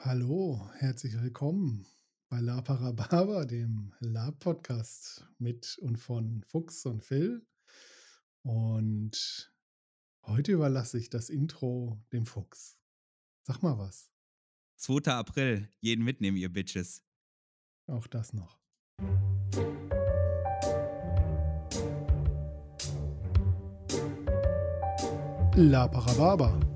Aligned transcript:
Hallo, 0.00 0.70
herzlich 0.74 1.20
willkommen 1.20 1.86
bei 2.28 2.38
La 2.40 2.60
Parababa, 2.60 3.44
dem 3.44 3.92
Lab-Podcast 3.98 5.26
mit 5.38 5.78
und 5.78 5.96
von 5.96 6.42
Fuchs 6.44 6.84
und 6.84 7.02
Phil. 7.02 7.44
Und 8.42 9.50
heute 10.22 10.52
überlasse 10.52 10.98
ich 10.98 11.10
das 11.10 11.28
Intro 11.28 11.98
dem 12.12 12.26
Fuchs. 12.26 12.78
Sag 13.42 13.62
mal 13.62 13.78
was. 13.78 14.12
2. 14.76 15.10
April, 15.12 15.68
jeden 15.80 16.04
mitnehmen, 16.04 16.36
ihr 16.36 16.52
Bitches. 16.52 17.02
Auch 17.86 18.06
das 18.06 18.32
noch. 18.32 18.60
La 25.56 25.88
Parababa. 25.88 26.75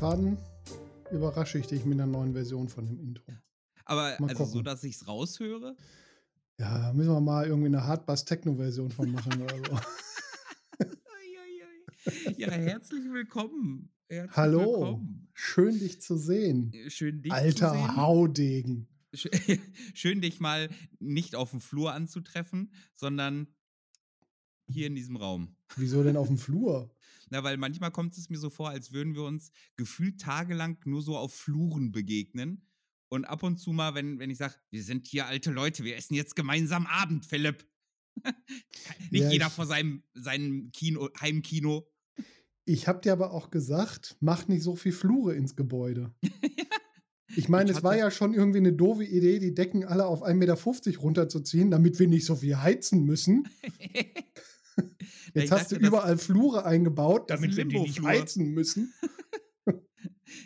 Irgendwann 0.00 0.38
überrasche 1.10 1.58
ich 1.58 1.66
dich 1.66 1.84
mit 1.84 1.94
einer 1.94 2.06
neuen 2.06 2.32
Version 2.32 2.68
von 2.68 2.86
dem 2.86 3.00
Intro. 3.00 3.32
Aber 3.84 4.16
Mal 4.20 4.28
also 4.30 4.44
so, 4.44 4.62
dass 4.62 4.84
ich 4.84 4.94
es 4.96 5.08
raushöre? 5.08 5.76
Ja, 6.58 6.92
müssen 6.92 7.10
wir 7.10 7.20
mal 7.20 7.46
irgendwie 7.46 7.66
eine 7.68 7.84
Hardbass-Techno-Version 7.84 8.90
von 8.90 9.10
machen 9.10 9.42
oder 9.42 9.56
so. 9.56 9.78
Ja, 12.38 12.50
herzlich 12.50 13.04
willkommen. 13.12 13.92
Herzlich 14.08 14.34
Hallo, 14.36 14.60
Willkommen. 14.60 15.28
schön 15.34 15.78
dich 15.78 16.00
zu 16.00 16.16
sehen. 16.16 16.72
Schön 16.88 17.20
dich 17.20 17.30
zu 17.30 17.36
Alter 17.36 17.70
sehen. 17.72 17.96
Haudegen. 17.96 18.88
Sch- 19.14 19.60
Schön 19.94 20.22
dich 20.22 20.40
mal 20.40 20.70
nicht 21.00 21.34
auf 21.36 21.50
dem 21.50 21.60
Flur 21.60 21.92
anzutreffen, 21.92 22.72
sondern 22.94 23.48
hier 24.68 24.86
in 24.86 24.94
diesem 24.94 25.16
Raum. 25.16 25.54
Wieso 25.76 26.02
denn 26.02 26.16
auf 26.16 26.28
dem 26.28 26.38
Flur? 26.38 26.90
Na, 27.30 27.42
weil 27.44 27.56
manchmal 27.56 27.90
kommt 27.90 28.16
es 28.16 28.30
mir 28.30 28.38
so 28.38 28.50
vor, 28.50 28.70
als 28.70 28.92
würden 28.92 29.14
wir 29.14 29.22
uns 29.22 29.50
gefühlt 29.76 30.20
tagelang 30.20 30.78
nur 30.84 31.02
so 31.02 31.16
auf 31.16 31.34
Fluren 31.34 31.92
begegnen. 31.92 32.66
Und 33.10 33.24
ab 33.24 33.42
und 33.42 33.58
zu 33.58 33.72
mal, 33.72 33.94
wenn, 33.94 34.18
wenn 34.18 34.30
ich 34.30 34.38
sage, 34.38 34.54
wir 34.70 34.82
sind 34.82 35.06
hier 35.06 35.26
alte 35.26 35.50
Leute, 35.50 35.84
wir 35.84 35.96
essen 35.96 36.14
jetzt 36.14 36.36
gemeinsam 36.36 36.86
Abend, 36.86 37.24
Philipp. 37.24 37.66
Nicht 39.10 39.24
Ja, 39.24 39.30
jeder 39.30 39.50
vor 39.50 39.66
seinem, 39.66 40.02
seinem 40.14 40.70
Kino, 40.72 41.08
Heimkino. 41.20 41.88
Ich 42.64 42.86
hab 42.86 43.00
dir 43.02 43.12
aber 43.12 43.32
auch 43.32 43.50
gesagt, 43.50 44.16
mach 44.20 44.46
nicht 44.46 44.62
so 44.62 44.76
viel 44.76 44.92
Flure 44.92 45.34
ins 45.34 45.56
Gebäude. 45.56 46.14
Ich 47.36 47.48
meine, 47.48 47.70
es 47.70 47.82
war 47.84 47.96
ja 47.96 48.10
schon 48.10 48.32
irgendwie 48.32 48.58
eine 48.58 48.72
doofe 48.72 49.04
Idee, 49.04 49.38
die 49.38 49.54
Decken 49.54 49.84
alle 49.84 50.06
auf 50.06 50.22
1,50 50.22 50.34
Meter 50.34 50.98
runterzuziehen, 50.98 51.70
damit 51.70 51.98
wir 51.98 52.08
nicht 52.08 52.24
so 52.24 52.36
viel 52.36 52.56
heizen 52.56 53.04
müssen. 53.04 53.48
Jetzt 55.34 55.50
hast 55.52 55.62
dachte, 55.62 55.74
du 55.76 55.80
das- 55.80 55.88
überall 55.88 56.18
Flure 56.18 56.64
eingebaut, 56.64 57.30
Das 57.30 57.40
ist 57.40 57.44
ein 57.44 57.50
damit 57.50 57.56
wir 57.56 57.64
die 57.66 57.78
nicht 57.80 58.02
heizen 58.02 58.50
müssen. 58.52 58.92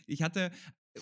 Ich 0.07 0.23
hatte 0.23 0.51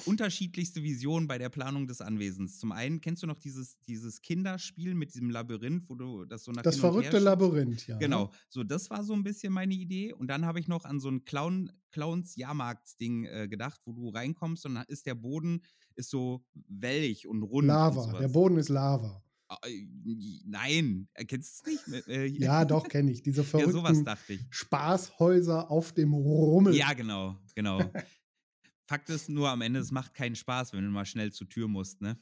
unterschiedlichste 0.06 0.82
Visionen 0.82 1.26
bei 1.28 1.36
der 1.36 1.48
Planung 1.50 1.86
des 1.86 2.00
Anwesens. 2.00 2.58
Zum 2.58 2.72
einen, 2.72 3.00
kennst 3.00 3.22
du 3.22 3.26
noch 3.26 3.38
dieses, 3.38 3.78
dieses 3.80 4.22
Kinderspiel 4.22 4.94
mit 4.94 5.12
diesem 5.14 5.28
Labyrinth, 5.30 5.88
wo 5.90 5.96
du 5.96 6.24
das 6.24 6.44
so 6.44 6.52
nach 6.52 6.62
Das 6.62 6.76
und 6.76 6.80
verrückte? 6.80 7.18
Labyrinth, 7.18 7.86
ja. 7.88 7.98
Genau, 7.98 8.30
so 8.48 8.62
das 8.64 8.88
war 8.88 9.02
so 9.04 9.12
ein 9.12 9.22
bisschen 9.24 9.52
meine 9.52 9.74
Idee. 9.74 10.12
Und 10.14 10.28
dann 10.28 10.46
habe 10.46 10.60
ich 10.60 10.68
noch 10.68 10.84
an 10.84 11.00
so 11.00 11.10
ein 11.10 11.24
Clown, 11.24 11.70
Clowns-Jahrmarktsding 11.90 13.24
äh, 13.24 13.48
gedacht, 13.48 13.80
wo 13.84 13.92
du 13.92 14.08
reinkommst 14.10 14.64
und 14.64 14.76
dann 14.76 14.84
ist 14.86 15.06
der 15.06 15.14
Boden 15.16 15.62
ist 15.96 16.08
so 16.10 16.44
wellig 16.54 17.26
und 17.26 17.42
rund. 17.42 17.64
und 17.64 17.66
Lava. 17.66 18.02
sowas. 18.02 18.20
Der 18.20 18.28
Boden 18.28 18.56
ist 18.58 18.68
Lava. 18.68 19.22
Ah, 19.52 19.58
äh, 19.66 19.84
Nein, 20.46 21.08
erkennst 21.12 21.66
du 21.66 21.72
es 21.72 21.86
nicht? 21.88 22.08
Äh, 22.08 22.26
Ja, 22.26 22.64
doch, 22.64 22.86
kenne 22.88 23.10
ich. 23.10 23.22
Diese 23.22 23.42
ja, 23.42 23.48
sowas 23.48 23.72
verrückten 23.72 24.04
dachte 24.04 24.32
ich. 24.34 24.40
Spaßhäuser 24.48 25.68
auf 25.72 25.90
dem 25.92 26.14
Rummel. 26.14 26.76
Ja, 26.76 26.92
genau, 26.92 27.36
genau. 27.56 27.80
Fakt 28.86 29.10
ist 29.10 29.28
nur 29.28 29.48
am 29.48 29.60
Ende, 29.62 29.80
es 29.80 29.90
macht 29.90 30.14
keinen 30.14 30.36
Spaß, 30.36 30.72
wenn 30.72 30.84
du 30.84 30.90
mal 30.90 31.04
schnell 31.04 31.32
zur 31.32 31.48
Tür 31.48 31.66
musst, 31.66 32.00
ne? 32.00 32.16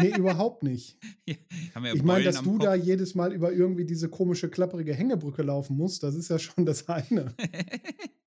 Nee, 0.00 0.16
überhaupt 0.16 0.64
nicht. 0.64 0.98
Haben 1.74 1.84
wir 1.84 1.94
Ich 1.94 2.02
meine, 2.02 2.24
dass 2.24 2.42
du 2.42 2.54
Kopf. 2.56 2.64
da 2.64 2.74
jedes 2.74 3.14
Mal 3.14 3.32
über 3.32 3.52
irgendwie 3.52 3.84
diese 3.84 4.08
komische, 4.08 4.50
klapprige 4.50 4.94
Hängebrücke 4.94 5.42
laufen 5.42 5.76
musst, 5.76 6.02
das 6.02 6.16
ist 6.16 6.28
ja 6.28 6.38
schon 6.40 6.66
das 6.66 6.88
eine. 6.88 7.34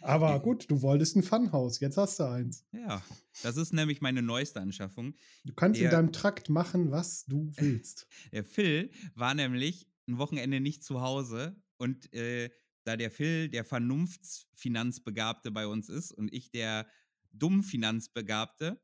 Aber 0.00 0.40
gut, 0.40 0.70
du 0.70 0.82
wolltest 0.82 1.16
ein 1.16 1.22
Funhaus, 1.22 1.80
jetzt 1.80 1.96
hast 1.96 2.18
du 2.20 2.24
eins. 2.24 2.64
ja, 2.72 3.02
das 3.42 3.56
ist 3.56 3.72
nämlich 3.72 4.00
meine 4.00 4.22
neueste 4.22 4.60
Anschaffung. 4.60 5.14
Du 5.44 5.52
kannst 5.54 5.78
in 5.80 5.84
Der- 5.84 5.92
deinem 5.92 6.12
Trakt 6.12 6.48
machen, 6.48 6.90
was 6.90 7.24
du 7.26 7.50
willst. 7.56 8.06
Der 8.32 8.44
Phil 8.44 8.90
war 9.14 9.34
nämlich 9.34 9.88
ein 10.08 10.18
Wochenende 10.18 10.60
nicht 10.60 10.84
zu 10.84 11.00
Hause 11.00 11.56
und 11.78 12.12
äh, 12.12 12.50
da 12.84 12.96
der 12.96 13.10
Phil 13.10 13.48
der 13.48 13.64
Vernunftsfinanzbegabte 13.64 15.50
bei 15.50 15.66
uns 15.66 15.88
ist 15.88 16.12
und 16.12 16.32
ich 16.32 16.50
der 16.52 16.86
Dummfinanzbegabte, 17.32 18.80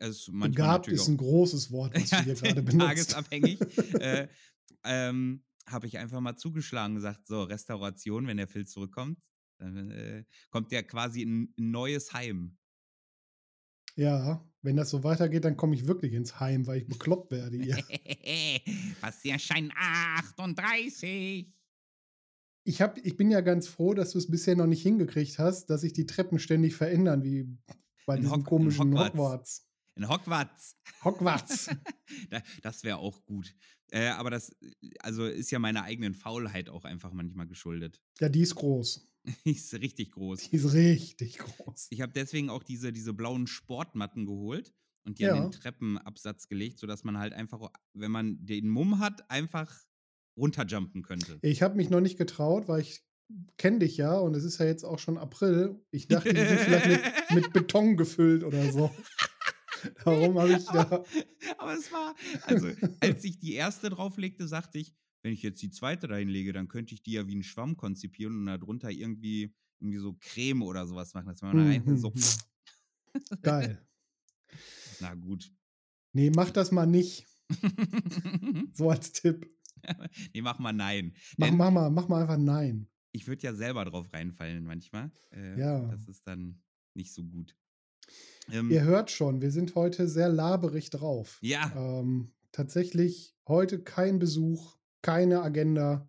also 0.00 0.32
Begabt 0.32 0.88
ist 0.88 1.08
ein 1.08 1.16
großes 1.16 1.70
Wort, 1.72 1.94
was 1.94 2.10
du 2.10 2.22
hier 2.22 2.34
gerade 2.34 2.62
benutzt. 2.62 2.86
tagesabhängig, 2.86 3.60
äh, 4.00 4.28
ähm, 4.84 5.42
habe 5.66 5.86
ich 5.86 5.98
einfach 5.98 6.20
mal 6.20 6.36
zugeschlagen 6.36 6.92
und 6.94 6.96
gesagt, 7.02 7.26
so, 7.26 7.42
Restauration, 7.44 8.26
wenn 8.26 8.36
der 8.36 8.46
Phil 8.48 8.66
zurückkommt, 8.66 9.18
dann 9.60 9.90
äh, 9.90 10.24
kommt 10.50 10.72
der 10.72 10.82
quasi 10.82 11.22
in 11.22 11.42
ein 11.42 11.70
neues 11.70 12.12
Heim. 12.12 12.56
Ja, 13.96 14.44
wenn 14.62 14.76
das 14.76 14.90
so 14.90 15.02
weitergeht, 15.04 15.44
dann 15.44 15.56
komme 15.56 15.74
ich 15.74 15.86
wirklich 15.86 16.12
ins 16.12 16.38
Heim, 16.40 16.66
weil 16.66 16.78
ich 16.82 16.86
bekloppt 16.88 17.30
werde 17.32 17.56
hier. 17.58 17.76
Passierschein 19.00 19.72
38. 19.76 21.52
Ich, 22.64 22.80
hab, 22.82 22.98
ich 22.98 23.16
bin 23.16 23.30
ja 23.30 23.40
ganz 23.40 23.66
froh, 23.68 23.94
dass 23.94 24.12
du 24.12 24.18
es 24.18 24.30
bisher 24.30 24.54
noch 24.54 24.66
nicht 24.66 24.82
hingekriegt 24.82 25.38
hast, 25.38 25.66
dass 25.70 25.80
sich 25.80 25.92
die 25.92 26.06
Treppen 26.06 26.38
ständig 26.38 26.74
verändern, 26.76 27.22
wie 27.24 27.48
bei 28.06 28.16
In 28.16 28.20
diesem 28.22 28.32
Hock- 28.32 28.38
in 28.40 28.44
komischen 28.44 28.92
Hogwarts. 28.98 29.14
Hogwarts. 29.14 29.66
In 29.96 30.08
Hogwarts. 30.08 30.76
Hogwarts. 31.04 31.70
Da- 32.30 32.42
das 32.62 32.84
wäre 32.84 32.98
auch 32.98 33.24
gut. 33.24 33.54
Äh, 33.92 34.08
aber 34.08 34.30
das, 34.30 34.54
also 35.00 35.26
ist 35.26 35.50
ja 35.50 35.58
meiner 35.58 35.82
eigenen 35.84 36.14
Faulheit 36.14 36.68
auch 36.68 36.84
einfach 36.84 37.12
manchmal 37.12 37.46
geschuldet. 37.48 38.00
ja, 38.20 38.28
die 38.28 38.42
ist 38.42 38.54
groß. 38.54 39.09
Die 39.44 39.52
ist 39.52 39.72
richtig 39.74 40.12
groß. 40.12 40.50
Die 40.50 40.56
ist 40.56 40.72
richtig 40.72 41.38
groß. 41.38 41.88
Ich 41.90 42.00
habe 42.00 42.12
deswegen 42.12 42.50
auch 42.50 42.62
diese, 42.62 42.92
diese 42.92 43.12
blauen 43.12 43.46
Sportmatten 43.46 44.26
geholt 44.26 44.72
und 45.04 45.18
die 45.18 45.26
an 45.26 45.36
Ja. 45.36 45.42
den 45.42 45.52
Treppenabsatz 45.52 46.48
gelegt, 46.48 46.78
sodass 46.78 47.04
man 47.04 47.18
halt 47.18 47.32
einfach, 47.32 47.70
wenn 47.94 48.10
man 48.10 48.44
den 48.44 48.68
Mumm 48.68 48.98
hat, 48.98 49.30
einfach 49.30 49.74
runterjumpen 50.36 51.02
könnte. 51.02 51.38
Ich 51.42 51.62
habe 51.62 51.76
mich 51.76 51.90
noch 51.90 52.00
nicht 52.00 52.16
getraut, 52.16 52.66
weil 52.68 52.80
ich 52.80 53.02
kenne 53.58 53.80
dich 53.80 53.96
ja 53.96 54.18
und 54.18 54.34
es 54.34 54.44
ist 54.44 54.58
ja 54.58 54.66
jetzt 54.66 54.84
auch 54.84 54.98
schon 54.98 55.18
April. 55.18 55.84
Ich 55.90 56.08
dachte, 56.08 56.32
die 56.32 56.40
sind 56.40 56.58
vielleicht 56.60 57.30
mit, 57.30 57.42
mit 57.44 57.52
Beton 57.52 57.96
gefüllt 57.96 58.42
oder 58.44 58.72
so. 58.72 58.90
Darum 60.04 60.38
habe 60.38 60.52
ich 60.52 60.64
da. 60.66 60.80
aber, 60.80 61.04
aber 61.58 61.74
es 61.74 61.90
war, 61.90 62.14
also 62.46 62.68
als 63.00 63.24
ich 63.24 63.38
die 63.38 63.54
erste 63.54 63.88
drauflegte, 63.90 64.46
sagte 64.46 64.78
ich, 64.78 64.94
wenn 65.22 65.32
ich 65.32 65.42
jetzt 65.42 65.60
die 65.62 65.70
zweite 65.70 66.08
dahin 66.08 66.28
lege, 66.28 66.52
dann 66.52 66.68
könnte 66.68 66.94
ich 66.94 67.02
die 67.02 67.12
ja 67.12 67.26
wie 67.26 67.32
einen 67.32 67.42
Schwamm 67.42 67.76
konzipieren 67.76 68.36
und 68.38 68.46
darunter 68.46 68.90
irgendwie, 68.90 69.54
irgendwie 69.78 69.98
so 69.98 70.14
Creme 70.20 70.62
oder 70.62 70.86
sowas 70.86 71.12
machen, 71.14 71.28
dass 71.28 71.42
man 71.42 71.58
rein 71.58 71.96
so, 71.98 72.10
Mhm. 72.10 72.20
Geil. 73.42 73.86
na 75.00 75.14
gut. 75.14 75.52
Nee, 76.12 76.30
mach 76.30 76.50
das 76.50 76.70
mal 76.72 76.86
nicht. 76.86 77.26
So 78.74 78.90
als 78.90 79.12
Tipp. 79.12 79.48
nee, 80.34 80.42
mach 80.42 80.58
mal 80.58 80.72
nein. 80.72 81.14
Mach, 81.36 81.48
Denn 81.48 81.56
mach, 81.56 81.70
mal, 81.70 81.90
mach 81.90 82.08
mal 82.08 82.20
einfach 82.22 82.36
nein. 82.38 82.88
ich 83.12 83.26
würde 83.26 83.42
ja 83.42 83.54
selber 83.54 83.84
drauf 83.84 84.12
reinfallen 84.12 84.64
manchmal. 84.64 85.10
Äh, 85.32 85.58
Ja. 85.58 85.80
Das 85.88 86.06
ist 86.08 86.26
dann 86.26 86.62
nicht 86.94 87.12
so 87.12 87.24
gut. 87.24 87.56
Ähm, 88.50 88.70
Ihr 88.70 88.82
hört 88.82 89.10
schon, 89.10 89.40
wir 89.40 89.50
sind 89.50 89.74
heute 89.74 90.08
sehr 90.08 90.28
laberig 90.28 90.90
drauf. 90.90 91.38
ja, 91.42 91.72
Ähm, 91.76 92.32
tatsächlich 92.52 93.36
heute 93.46 93.82
kein 93.82 94.18
Besuch, 94.18 94.76
keine 95.02 95.42
Agenda. 95.42 96.08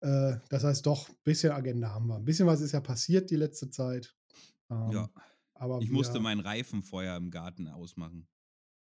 Äh, 0.00 0.36
das 0.48 0.64
heißt 0.64 0.84
doch, 0.86 1.08
ein 1.08 1.16
bisschen 1.24 1.52
Agenda 1.52 1.90
haben 1.90 2.06
wir. 2.08 2.16
Ein 2.16 2.24
bisschen 2.24 2.46
was 2.46 2.60
ist 2.60 2.72
ja 2.72 2.80
passiert 2.80 3.30
die 3.30 3.36
letzte 3.36 3.70
Zeit. 3.70 4.14
Ähm, 4.70 4.90
ja. 4.92 5.10
Aber 5.54 5.78
Ich 5.80 5.88
wir, 5.88 5.94
musste 5.94 6.20
mein 6.20 6.40
Reifenfeuer 6.40 7.16
im 7.16 7.30
Garten 7.30 7.68
ausmachen. 7.68 8.28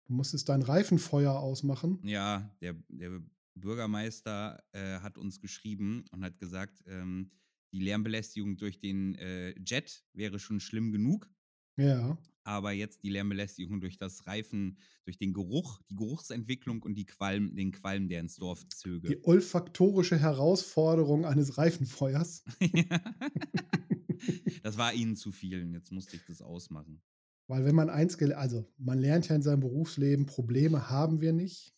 du 0.07 0.15
musstest 0.15 0.49
dein 0.49 0.63
Reifenfeuer 0.63 1.33
ausmachen. 1.33 1.99
Ja, 2.05 2.51
der, 2.61 2.75
der 2.89 3.21
Bürgermeister 3.55 4.63
äh, 4.73 5.01
hat 5.01 5.19
uns 5.19 5.41
geschrieben 5.41 6.05
und 6.11 6.25
hat 6.25 6.39
gesagt, 6.39 6.83
ähm, 6.87 7.31
die 7.73 7.81
Lärmbelästigung 7.81 8.57
durch 8.57 8.79
den 8.81 9.15
äh, 9.17 9.55
Jet 9.61 10.05
wäre 10.13 10.39
schon 10.39 10.61
schlimm 10.61 10.93
genug. 10.93 11.29
Ja. 11.77 12.17
Aber 12.45 12.73
jetzt 12.73 13.05
die 13.05 13.11
Lärmbelästigung 13.11 13.81
durch 13.81 13.97
das 13.97 14.27
Reifen, 14.27 14.77
durch 15.05 15.17
den 15.17 15.33
Geruch, 15.33 15.81
die 15.89 15.95
Geruchsentwicklung 15.95 16.83
und 16.83 16.95
die 16.95 17.07
Qualm, 17.07 17.55
den 17.55 17.71
Qualm, 17.71 18.09
der 18.09 18.21
ins 18.21 18.37
Dorf 18.37 18.67
zöge. 18.69 19.09
Die 19.09 19.25
olfaktorische 19.25 20.19
Herausforderung 20.19 21.25
eines 21.25 21.57
Reifenfeuers. 21.57 22.45
das 24.63 24.77
war 24.77 24.93
ihnen 24.93 25.15
zu 25.15 25.31
viel. 25.31 25.73
Jetzt 25.73 25.93
musste 25.93 26.17
ich 26.17 26.25
das 26.25 26.43
ausmachen. 26.43 27.01
Weil 27.47 27.65
wenn 27.65 27.75
man 27.75 27.91
eins, 27.91 28.19
also 28.19 28.67
man 28.79 28.99
lernt 28.99 29.29
ja 29.29 29.37
in 29.37 29.43
seinem 29.43 29.61
Berufsleben, 29.61 30.27
Probleme 30.27 30.91
haben 30.91 31.21
wir 31.21 31.33
nicht. 31.33 31.77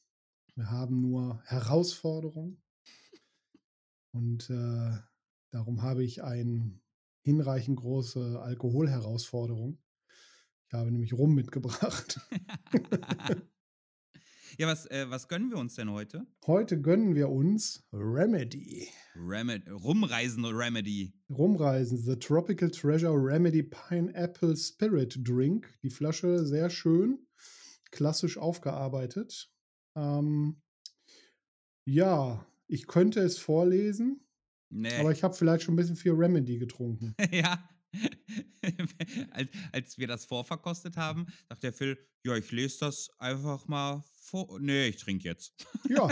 Wir 0.55 0.71
haben 0.71 1.01
nur 1.01 1.43
Herausforderungen. 1.45 2.63
Und 4.13 4.49
äh, 4.51 4.97
darum 5.51 5.83
habe 5.83 6.05
ich 6.05 6.23
eine 6.23 6.81
hinreichend 7.23 7.81
große 7.81 8.41
Alkoholherausforderung. 8.41 9.79
Ich 10.69 10.75
habe 10.75 10.91
nämlich 10.91 11.13
Rum 11.13 11.35
mitgebracht. 11.35 12.21
ja, 14.59 14.67
was, 14.67 14.87
äh, 14.91 15.07
was 15.09 15.29
gönnen 15.29 15.51
wir 15.51 15.59
uns 15.59 15.75
denn 15.75 15.91
heute? 15.91 16.27
Heute 16.47 16.81
gönnen 16.81 17.15
wir 17.15 17.29
uns 17.29 17.87
Remedy. 17.93 18.89
Remedy 19.15 19.71
Rumreisen 19.71 20.45
Remedy. 20.45 21.15
Rumreisen. 21.31 21.99
The 21.99 22.17
Tropical 22.17 22.71
Treasure 22.71 23.15
Remedy 23.15 23.63
Pineapple 23.63 24.57
Spirit 24.57 25.19
Drink. 25.23 25.73
Die 25.83 25.91
Flasche 25.91 26.47
sehr 26.47 26.71
schön, 26.71 27.27
klassisch 27.91 28.39
aufgearbeitet. 28.39 29.51
Ähm, 29.97 30.61
ja, 31.87 32.47
ich 32.67 32.87
könnte 32.87 33.21
es 33.21 33.39
vorlesen, 33.39 34.27
nee. 34.71 34.97
aber 34.99 35.13
ich 35.13 35.23
habe 35.23 35.35
vielleicht 35.35 35.65
schon 35.65 35.75
ein 35.75 35.77
bisschen 35.77 35.97
viel 35.97 36.13
Remedy 36.13 36.59
getrunken. 36.59 37.15
ja. 37.31 37.69
als, 39.31 39.49
als 39.73 39.99
wir 39.99 40.07
das 40.07 40.25
vorverkostet 40.25 40.97
haben, 40.97 41.27
dachte 41.49 41.63
der 41.63 41.73
Phil, 41.73 41.99
ja, 42.25 42.37
ich 42.37 42.51
lese 42.51 42.81
das 42.81 43.11
einfach 43.19 43.67
mal 43.69 44.03
vor. 44.15 44.59
Nee, 44.61 44.89
ich 44.89 44.97
trinke 44.97 45.25
jetzt. 45.25 45.55
ja, 45.89 46.09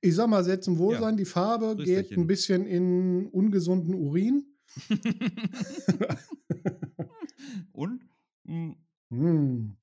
ich 0.00 0.14
sag 0.14 0.28
mal, 0.28 0.44
sehr 0.44 0.60
zum 0.60 0.78
Wohlsein. 0.78 1.14
Ja. 1.14 1.16
Die 1.16 1.24
Farbe 1.24 1.76
geht 1.82 2.12
ein 2.12 2.26
bisschen 2.26 2.66
in 2.66 3.26
ungesunden 3.26 3.94
Urin. 3.94 4.46
Und? 7.72 8.00
Mm. 8.44 8.72
Mm. 9.10 9.76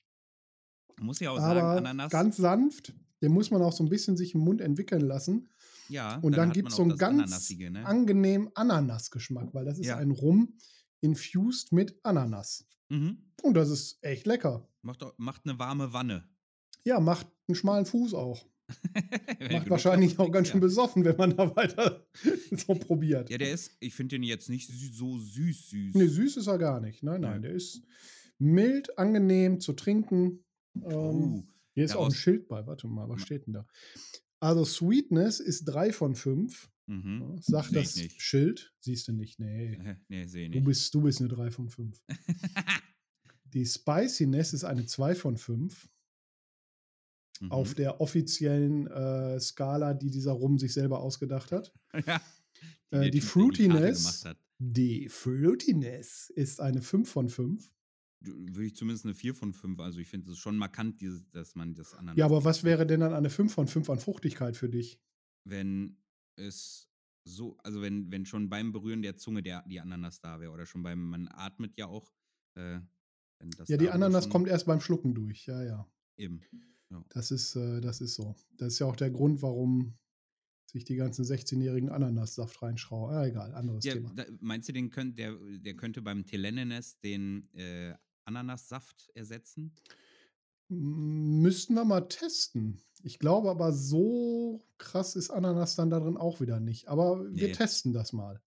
Muss 1.00 1.20
ja 1.20 1.32
auch 1.32 1.40
Aber 1.40 1.56
sagen, 1.56 1.86
Ananas. 1.86 2.12
Ganz 2.12 2.38
sanft. 2.38 2.94
Den 3.22 3.34
muss 3.34 3.52
man 3.52 3.62
auch 3.62 3.74
so 3.74 3.84
ein 3.84 3.90
bisschen 3.90 4.18
sich 4.18 4.34
im 4.34 4.42
Mund 4.42 4.62
entwickeln 4.62 5.02
lassen. 5.02 5.50
Ja. 5.90 6.16
Und 6.18 6.36
dann, 6.36 6.50
dann 6.50 6.54
gibt 6.54 6.70
es 6.70 6.76
so 6.76 6.84
einen 6.84 6.98
ganz 6.98 7.52
ne? 7.52 7.86
angenehmen 7.86 8.50
Ananasgeschmack, 8.56 9.54
weil 9.54 9.66
das 9.66 9.78
ist 9.78 9.88
ja. 9.88 9.98
ein 9.98 10.12
Rum 10.12 10.58
infused 11.02 11.72
mit 11.72 12.00
Ananas. 12.04 12.68
Mhm. 12.90 13.18
Und 13.44 13.54
das 13.56 13.70
ist 13.70 13.98
echt 14.02 14.26
lecker. 14.26 14.68
Macht, 14.82 15.06
macht 15.18 15.46
eine 15.46 15.60
warme 15.60 15.94
Wanne. 15.94 16.28
Ja, 16.84 17.00
macht 17.00 17.28
einen 17.48 17.56
schmalen 17.56 17.86
Fuß 17.86 18.14
auch. 18.14 18.46
macht 19.52 19.70
wahrscheinlich 19.70 20.18
auch 20.18 20.32
ganz 20.32 20.48
schön 20.48 20.60
besoffen, 20.60 21.04
wenn 21.04 21.18
man 21.18 21.36
da 21.36 21.56
weiter 21.56 22.06
so 22.52 22.74
probiert. 22.76 23.30
Ja, 23.30 23.38
der 23.38 23.52
ist, 23.52 23.72
ich 23.80 23.94
finde 23.94 24.16
den 24.16 24.24
jetzt 24.24 24.50
nicht 24.50 24.70
so 24.70 25.18
süß, 25.18 25.70
süß. 25.70 25.96
Nee, 25.96 26.08
süß 26.08 26.38
ist 26.38 26.48
er 26.48 26.58
gar 26.58 26.80
nicht. 26.80 27.04
Nein, 27.04 27.22
nein, 27.22 27.36
ja. 27.36 27.50
der 27.50 27.52
ist 27.52 27.82
mild, 28.38 28.98
angenehm 28.98 29.60
zu 29.60 29.74
trinken. 29.74 30.44
Ähm, 30.76 30.84
oh, 30.86 31.44
hier 31.74 31.86
ist 31.86 31.96
auch 31.96 32.06
ein 32.06 32.14
Schild 32.14 32.48
bei. 32.48 32.66
Warte 32.66 32.88
mal, 32.88 33.10
was 33.10 33.22
steht 33.22 33.48
denn 33.48 33.54
da? 33.54 33.66
Also 34.40 34.66
Sweetness 34.66 35.40
ist 35.40 35.66
3 35.66 35.94
von 35.94 36.16
5. 36.16 36.71
Mhm. 36.92 37.38
Sagt 37.40 37.70
seh 37.70 37.76
das 37.76 37.94
Schild. 38.18 38.74
Siehst 38.82 39.08
du 39.08 39.14
nicht? 39.14 39.40
Nee. 39.40 39.80
nee, 40.10 40.26
sehe 40.26 40.50
nicht. 40.50 40.60
Du 40.60 40.66
bist, 40.66 40.94
du 40.94 41.02
bist 41.02 41.22
eine 41.22 41.30
3 41.30 41.50
von 41.50 41.70
5. 41.70 41.98
Die 43.54 43.66
Spiciness 43.66 44.52
ist 44.52 44.66
eine 44.66 44.86
2 44.86 45.16
von 45.16 45.38
5. 45.38 45.88
Mhm. 47.40 47.52
Auf 47.52 47.76
der 47.76 48.02
offiziellen 48.02 48.88
äh, 48.88 49.40
Skala, 49.40 49.94
die 49.94 50.12
dieser 50.12 50.34
Rum 50.34 50.60
sich 50.60 50.74
selber 50.74 51.00
ausgedacht 51.00 51.54
hat. 51.54 51.74
ja. 52.06 52.22
Die, 52.92 52.96
äh, 52.98 53.10
die 53.10 53.22
Fruitiness. 53.22 54.26
Die 54.60 55.08
Fruitiness 55.08 56.30
ist 56.30 56.60
eine 56.60 56.82
5 56.82 57.10
von 57.10 57.30
5 57.30 57.72
würde 58.24 58.66
ich 58.66 58.76
zumindest 58.76 59.06
eine 59.06 59.16
4 59.16 59.34
von 59.34 59.52
5. 59.52 59.80
Also 59.80 59.98
ich 59.98 60.08
finde 60.08 60.30
es 60.30 60.38
schon 60.38 60.56
markant, 60.56 61.02
dieses, 61.02 61.28
dass 61.32 61.56
man 61.56 61.74
das 61.74 61.96
Ananas. 61.96 62.18
Ja, 62.18 62.26
aber 62.26 62.44
was 62.44 62.64
wäre 62.64 62.86
denn 62.86 63.00
dann 63.00 63.14
eine 63.14 63.32
5 63.32 63.52
von 63.52 63.68
5 63.68 63.90
an 63.90 63.98
Fruchtigkeit 63.98 64.56
für 64.56 64.70
dich? 64.70 65.00
Wenn 65.44 65.98
es 66.36 66.92
so, 67.24 67.58
also 67.64 67.82
wenn, 67.82 68.12
wenn 68.12 68.26
schon 68.26 68.50
beim 68.50 68.72
Berühren 68.72 69.02
der 69.02 69.18
Zunge 69.18 69.44
der, 69.44 69.64
die 69.68 69.80
Ananas 69.80 70.20
da 70.22 70.40
wäre 70.40 70.52
oder 70.52 70.66
schon 70.66 70.84
beim, 70.84 71.10
man 71.10 71.28
atmet 71.28 71.78
ja 71.78 71.88
auch. 71.88 72.12
Äh, 72.56 72.80
ja, 73.68 73.78
die 73.78 73.90
Ananas 73.90 74.30
kommt 74.30 74.48
erst 74.48 74.66
beim 74.66 74.82
Schlucken 74.82 75.14
durch, 75.14 75.46
ja, 75.48 75.64
ja. 75.64 75.88
Eben. 76.18 76.42
Ja. 76.90 77.04
Das, 77.10 77.32
ist, 77.32 77.56
äh, 77.56 77.82
das 77.82 78.02
ist 78.02 78.16
so. 78.16 78.36
Das 78.58 78.74
ist 78.74 78.80
ja 78.80 78.86
auch 78.86 78.96
der 78.96 79.10
Grund, 79.10 79.42
warum 79.42 79.98
sich 80.66 80.84
die 80.84 80.96
ganzen 80.96 81.26
16-jährigen 81.26 81.90
Ananassaft 81.90 82.62
reinschrauben. 82.62 83.16
Ah, 83.16 83.26
egal, 83.26 83.54
anderes 83.54 83.84
ja, 83.84 83.94
Thema. 83.94 84.14
Da, 84.16 84.26
meinst 84.40 84.70
du, 84.70 84.74
den 84.74 84.90
könnt, 84.90 85.18
der, 85.18 85.36
der 85.36 85.76
könnte 85.76 86.02
beim 86.02 86.26
Telenenes 86.26 87.00
den 87.00 87.52
äh, 87.54 87.94
Ananassaft 88.26 89.10
ersetzen? 89.16 89.74
Müssten 90.74 91.74
wir 91.74 91.84
mal 91.84 92.08
testen. 92.08 92.80
Ich 93.04 93.20
glaube 93.20 93.50
aber, 93.50 93.74
so 93.74 94.64
krass 94.78 95.18
ist 95.18 95.30
Ananas 95.30 95.76
dann 95.76 95.90
darin 95.90 96.16
auch 96.16 96.40
wieder 96.40 96.62
nicht. 96.62 96.88
Aber 96.88 97.26
wir 97.26 97.50
nee. 97.50 97.54
testen 97.54 97.92
das 97.92 98.14
mal. 98.14 98.42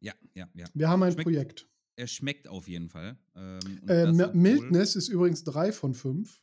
Ja, 0.00 0.12
ja, 0.34 0.48
ja. 0.54 0.66
Wir 0.72 0.88
haben 0.88 1.02
ein 1.02 1.12
schmeckt, 1.12 1.24
Projekt. 1.24 1.68
Er 1.96 2.06
schmeckt 2.06 2.46
auf 2.46 2.68
jeden 2.68 2.88
Fall. 2.88 3.18
Ähm, 3.34 3.80
äh, 3.88 4.32
Mildness 4.32 4.94
ist 4.94 5.08
übrigens 5.08 5.42
3 5.42 5.72
von 5.72 5.94
5. 5.94 6.40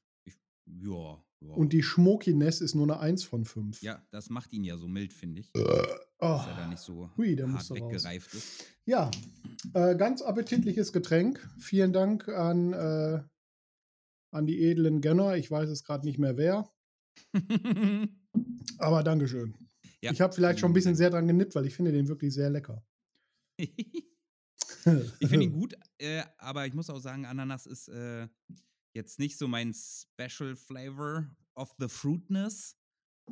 Ja, 0.65 1.23
ja. 1.39 1.53
Und 1.53 1.71
die 1.71 1.81
Schmokiness 1.81 2.59
ist 2.59 2.75
nur 2.75 2.83
eine 2.83 2.99
1 2.99 3.23
von 3.23 3.45
5. 3.45 3.81
Ja, 3.81 4.05
das 4.11 4.29
macht 4.29 4.51
ihn 4.51 4.65
ja 4.65 4.77
so 4.77 4.89
mild, 4.89 5.13
finde 5.13 5.41
ich. 5.41 5.55
Äh, 5.55 5.61
oh. 5.61 5.65
Dass 6.19 6.47
er 6.47 6.55
da 6.55 6.67
nicht 6.67 6.81
so 6.81 7.09
Hui, 7.15 7.37
hart 7.37 7.69
weggereift 7.69 8.33
raus. 8.33 8.43
ist. 8.43 8.65
Ja, 8.85 9.09
äh, 9.73 9.95
ganz 9.95 10.21
appetitliches 10.21 10.91
Getränk. 10.91 11.47
Vielen 11.57 11.93
Dank 11.93 12.27
an, 12.27 12.73
äh, 12.73 13.23
an 14.31 14.45
die 14.45 14.61
edlen 14.63 15.01
Gönner. 15.01 15.35
Ich 15.35 15.51
weiß 15.51 15.69
es 15.69 15.83
gerade 15.83 16.05
nicht 16.05 16.17
mehr 16.17 16.37
wer. 16.37 16.69
Aber 18.77 19.03
Dankeschön. 19.03 19.55
Ja, 20.03 20.11
ich 20.11 20.21
habe 20.21 20.33
vielleicht 20.33 20.59
schon 20.59 20.71
ein 20.71 20.73
bisschen 20.73 20.95
sehr 20.95 21.09
dran 21.09 21.27
genippt, 21.27 21.53
weil 21.53 21.67
ich 21.67 21.75
finde 21.75 21.91
den 21.91 22.07
wirklich 22.07 22.33
sehr 22.33 22.49
lecker. 22.49 22.83
ich 23.59 25.27
finde 25.29 25.45
ihn 25.45 25.51
gut, 25.59 25.75
äh, 25.99 26.23
aber 26.37 26.65
ich 26.65 26.73
muss 26.73 26.89
auch 26.89 26.99
sagen, 26.99 27.25
Ananas 27.25 27.67
ist 27.67 27.87
äh, 27.89 28.27
jetzt 28.95 29.19
nicht 29.19 29.37
so 29.37 29.47
mein 29.47 29.73
Special 29.73 30.55
Flavor 30.55 31.29
of 31.55 31.75
the 31.77 31.87
Fruitness. 31.87 32.77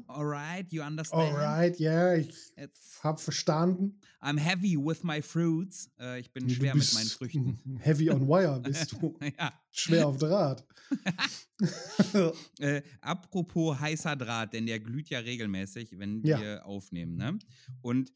Alright, 0.07 0.71
you 0.71 0.81
understand? 0.81 1.35
Alright, 1.35 1.79
yeah, 1.79 2.15
ich 2.15 2.29
It's, 2.55 2.99
hab 3.03 3.19
verstanden. 3.19 3.99
I'm 4.21 4.37
heavy 4.37 4.75
with 4.77 5.03
my 5.03 5.21
fruits. 5.21 5.91
Äh, 5.99 6.19
ich 6.19 6.31
bin 6.31 6.47
du 6.47 6.53
schwer 6.53 6.75
mit 6.75 6.93
meinen 6.93 7.09
Früchten. 7.09 7.59
Heavy 7.79 8.09
on 8.09 8.27
wire 8.27 8.59
bist 8.63 8.93
du. 8.93 9.17
ja. 9.37 9.53
Schwer 9.71 10.07
auf 10.07 10.17
Draht. 10.17 10.65
äh, 12.59 12.81
apropos 13.01 13.79
heißer 13.79 14.15
Draht, 14.15 14.53
denn 14.53 14.65
der 14.65 14.79
glüht 14.79 15.09
ja 15.09 15.19
regelmäßig, 15.19 15.97
wenn 15.97 16.23
ja. 16.23 16.39
wir 16.39 16.65
aufnehmen. 16.65 17.15
Ne? 17.15 17.39
Und 17.81 18.13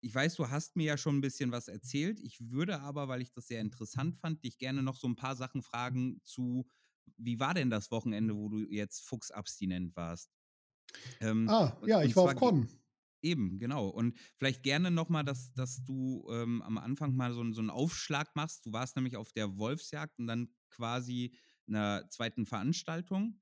ich 0.00 0.14
weiß, 0.14 0.36
du 0.36 0.48
hast 0.48 0.76
mir 0.76 0.84
ja 0.84 0.96
schon 0.96 1.18
ein 1.18 1.20
bisschen 1.20 1.52
was 1.52 1.68
erzählt. 1.68 2.20
Ich 2.20 2.38
würde 2.50 2.80
aber, 2.80 3.08
weil 3.08 3.20
ich 3.20 3.32
das 3.32 3.48
sehr 3.48 3.60
interessant 3.60 4.16
fand, 4.16 4.42
dich 4.44 4.58
gerne 4.58 4.82
noch 4.82 4.96
so 4.96 5.06
ein 5.06 5.16
paar 5.16 5.36
Sachen 5.36 5.62
fragen 5.62 6.20
zu, 6.24 6.66
wie 7.16 7.38
war 7.38 7.54
denn 7.54 7.70
das 7.70 7.90
Wochenende, 7.90 8.34
wo 8.34 8.48
du 8.48 8.58
jetzt 8.60 9.00
fuchsabstinent 9.06 9.94
warst? 9.96 10.30
Ähm, 11.20 11.48
ah, 11.48 11.76
ja, 11.86 12.02
ich 12.02 12.14
war 12.16 12.24
auf 12.24 12.36
Con. 12.36 12.68
Eben, 13.22 13.58
genau. 13.58 13.88
Und 13.88 14.18
vielleicht 14.36 14.62
gerne 14.62 14.90
nochmal, 14.90 15.24
dass, 15.24 15.52
dass 15.52 15.84
du 15.84 16.26
ähm, 16.30 16.62
am 16.62 16.78
Anfang 16.78 17.14
mal 17.14 17.32
so, 17.32 17.52
so 17.52 17.60
einen 17.60 17.70
Aufschlag 17.70 18.34
machst. 18.34 18.64
Du 18.64 18.72
warst 18.72 18.96
nämlich 18.96 19.16
auf 19.16 19.32
der 19.32 19.58
Wolfsjagd 19.58 20.18
und 20.18 20.26
dann 20.26 20.48
quasi 20.70 21.34
einer 21.68 22.08
zweiten 22.08 22.46
Veranstaltung. 22.46 23.40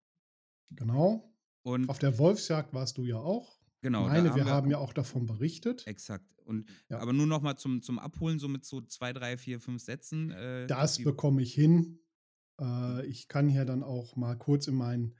Genau. 0.70 1.32
Und 1.62 1.88
auf 1.88 1.98
der 1.98 2.18
Wolfsjagd 2.18 2.72
warst 2.74 2.98
du 2.98 3.04
ja 3.04 3.18
auch. 3.18 3.58
Genau. 3.80 4.08
Meine, 4.08 4.30
haben 4.30 4.36
wir, 4.36 4.44
wir 4.44 4.52
haben 4.52 4.70
ja 4.70 4.78
auch 4.78 4.92
davon 4.92 5.26
berichtet. 5.26 5.86
Exakt. 5.86 6.26
Und 6.44 6.68
ja. 6.88 6.98
aber 6.98 7.12
nur 7.12 7.26
noch 7.26 7.42
mal 7.42 7.56
zum, 7.56 7.82
zum 7.82 7.98
Abholen, 7.98 8.38
so 8.38 8.48
mit 8.48 8.64
so 8.64 8.80
zwei, 8.80 9.12
drei, 9.12 9.36
vier, 9.36 9.60
fünf 9.60 9.82
Sätzen. 9.82 10.30
Äh, 10.30 10.66
das 10.66 10.98
bekomme 10.98 11.42
ich 11.42 11.54
hin. 11.54 12.00
Äh, 12.60 13.06
ich 13.06 13.28
kann 13.28 13.48
hier 13.48 13.64
dann 13.64 13.82
auch 13.82 14.16
mal 14.16 14.34
kurz 14.36 14.66
in 14.66 14.74
mein 14.74 15.14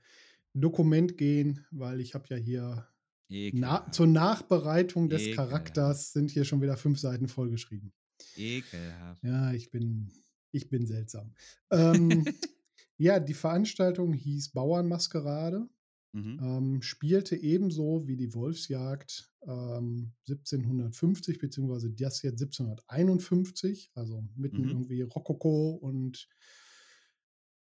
Dokument 0.53 1.17
gehen, 1.17 1.65
weil 1.71 2.01
ich 2.01 2.13
habe 2.15 2.25
ja 2.29 2.35
hier 2.37 2.87
na, 3.29 3.89
zur 3.91 4.07
Nachbereitung 4.07 5.09
des 5.09 5.23
Ekelhaft. 5.23 5.49
Charakters 5.49 6.13
sind 6.13 6.31
hier 6.31 6.45
schon 6.45 6.61
wieder 6.61 6.77
fünf 6.77 6.99
Seiten 6.99 7.27
vollgeschrieben. 7.27 7.93
Ekelhaft. 8.35 9.23
Ja, 9.23 9.53
ich 9.53 9.69
bin, 9.69 10.11
ich 10.51 10.69
bin 10.69 10.87
seltsam. 10.87 11.33
ähm, 11.71 12.25
ja, 12.97 13.19
die 13.19 13.33
Veranstaltung 13.33 14.13
hieß 14.13 14.49
Bauernmaskerade. 14.49 15.67
Mhm. 16.11 16.39
ähm, 16.41 16.81
spielte 16.81 17.35
ebenso 17.35 18.07
wie 18.07 18.17
die 18.17 18.33
Wolfsjagd 18.33 19.31
ähm, 19.43 20.13
1750, 20.27 21.37
beziehungsweise 21.37 21.91
das 21.91 22.23
jetzt 22.23 22.41
1751, 22.41 23.91
also 23.93 24.27
mitten 24.35 24.63
Mhm. 24.63 24.69
irgendwie 24.69 25.01
Rokoko 25.01 25.75
und 25.75 26.27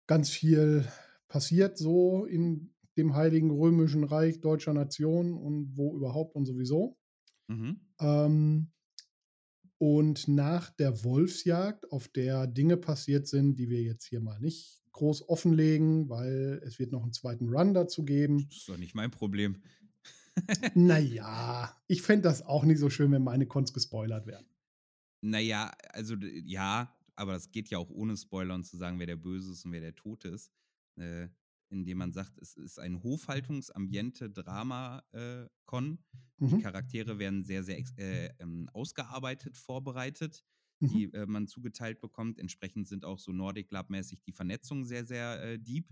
ganz 0.07 0.31
viel 0.31 0.87
passiert 1.27 1.77
so 1.77 2.25
in 2.25 2.73
dem 2.97 3.15
Heiligen 3.15 3.51
Römischen 3.51 4.05
Reich 4.05 4.41
deutscher 4.41 4.73
Nation 4.73 5.35
und 5.35 5.77
wo 5.77 5.95
überhaupt 5.97 6.35
und 6.35 6.47
sowieso. 6.47 6.99
Mhm. 7.49 7.81
Ähm, 8.01 8.73
und 9.79 10.27
nach 10.29 10.71
der 10.71 11.05
Wolfsjagd, 11.05 11.93
auf 11.93 12.09
der 12.09 12.47
Dinge 12.47 12.77
passiert 12.77 13.27
sind, 13.27 13.59
die 13.59 13.69
wir 13.69 13.83
jetzt 13.83 14.07
hier 14.07 14.21
mal 14.21 14.41
nicht 14.41 14.83
groß 14.93 15.29
offenlegen, 15.29 16.09
weil 16.09 16.63
es 16.65 16.79
wird 16.79 16.93
noch 16.93 17.03
einen 17.03 17.13
zweiten 17.13 17.49
Run 17.49 17.75
dazu 17.75 18.05
geben. 18.05 18.47
Das 18.49 18.57
ist 18.59 18.69
doch 18.69 18.79
nicht 18.79 18.95
mein 18.95 19.11
Problem. 19.11 19.63
Naja, 20.75 21.75
ich 21.87 22.03
fände 22.03 22.25
das 22.25 22.43
auch 22.43 22.65
nicht 22.65 22.79
so 22.79 22.91
schön, 22.91 23.11
wenn 23.11 23.25
meine 23.25 23.47
Cons 23.47 23.73
gespoilert 23.73 24.27
werden. 24.27 24.47
Naja, 25.23 25.73
also 25.95 26.15
ja, 26.45 26.95
aber 27.15 27.33
das 27.33 27.51
geht 27.51 27.71
ja 27.71 27.79
auch 27.79 27.89
ohne 27.89 28.19
Spoilern 28.19 28.63
zu 28.63 28.77
sagen, 28.77 28.99
wer 28.99 29.07
der 29.07 29.17
Böse 29.17 29.53
ist 29.53 29.65
und 29.65 29.73
wer 29.73 29.81
der 29.81 29.95
Tote 29.95 30.29
ist. 30.29 30.53
Äh, 30.97 31.29
indem 31.71 31.99
man 31.99 32.13
sagt, 32.13 32.39
es 32.39 32.55
ist 32.57 32.79
ein 32.79 33.03
Hofhaltungsambiente-Drama-Con. 33.03 35.99
Die 36.39 36.45
Mhm. 36.45 36.61
Charaktere 36.63 37.19
werden 37.19 37.45
sehr, 37.45 37.65
sehr 37.65 37.79
äh, 37.99 38.31
ähm, 38.39 38.69
ausgearbeitet, 38.73 39.57
vorbereitet, 39.57 40.45
Mhm. 40.81 40.89
die 40.89 41.05
äh, 41.15 41.27
man 41.27 41.47
zugeteilt 41.47 42.01
bekommt. 42.01 42.39
Entsprechend 42.39 42.89
sind 42.89 43.05
auch 43.05 43.19
so 43.19 43.33
Nordic 43.33 43.69
Club-mäßig 43.69 44.23
die 44.23 44.33
Vernetzungen 44.33 44.85
sehr, 44.85 45.05
sehr 45.07 45.43
äh, 45.43 45.59
deep. 45.59 45.89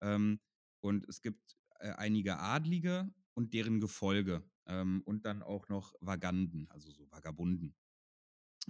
Ähm, 0.00 0.40
und 0.80 1.08
es 1.08 1.20
gibt 1.22 1.56
äh, 1.80 1.90
einige 1.90 2.38
Adlige 2.38 3.12
und 3.34 3.52
deren 3.54 3.80
Gefolge. 3.80 4.42
Ähm, 4.66 5.02
und 5.04 5.26
dann 5.26 5.42
auch 5.42 5.68
noch 5.68 5.94
Vaganden, 6.00 6.68
also 6.70 6.90
so 6.90 7.10
Vagabunden. 7.10 7.74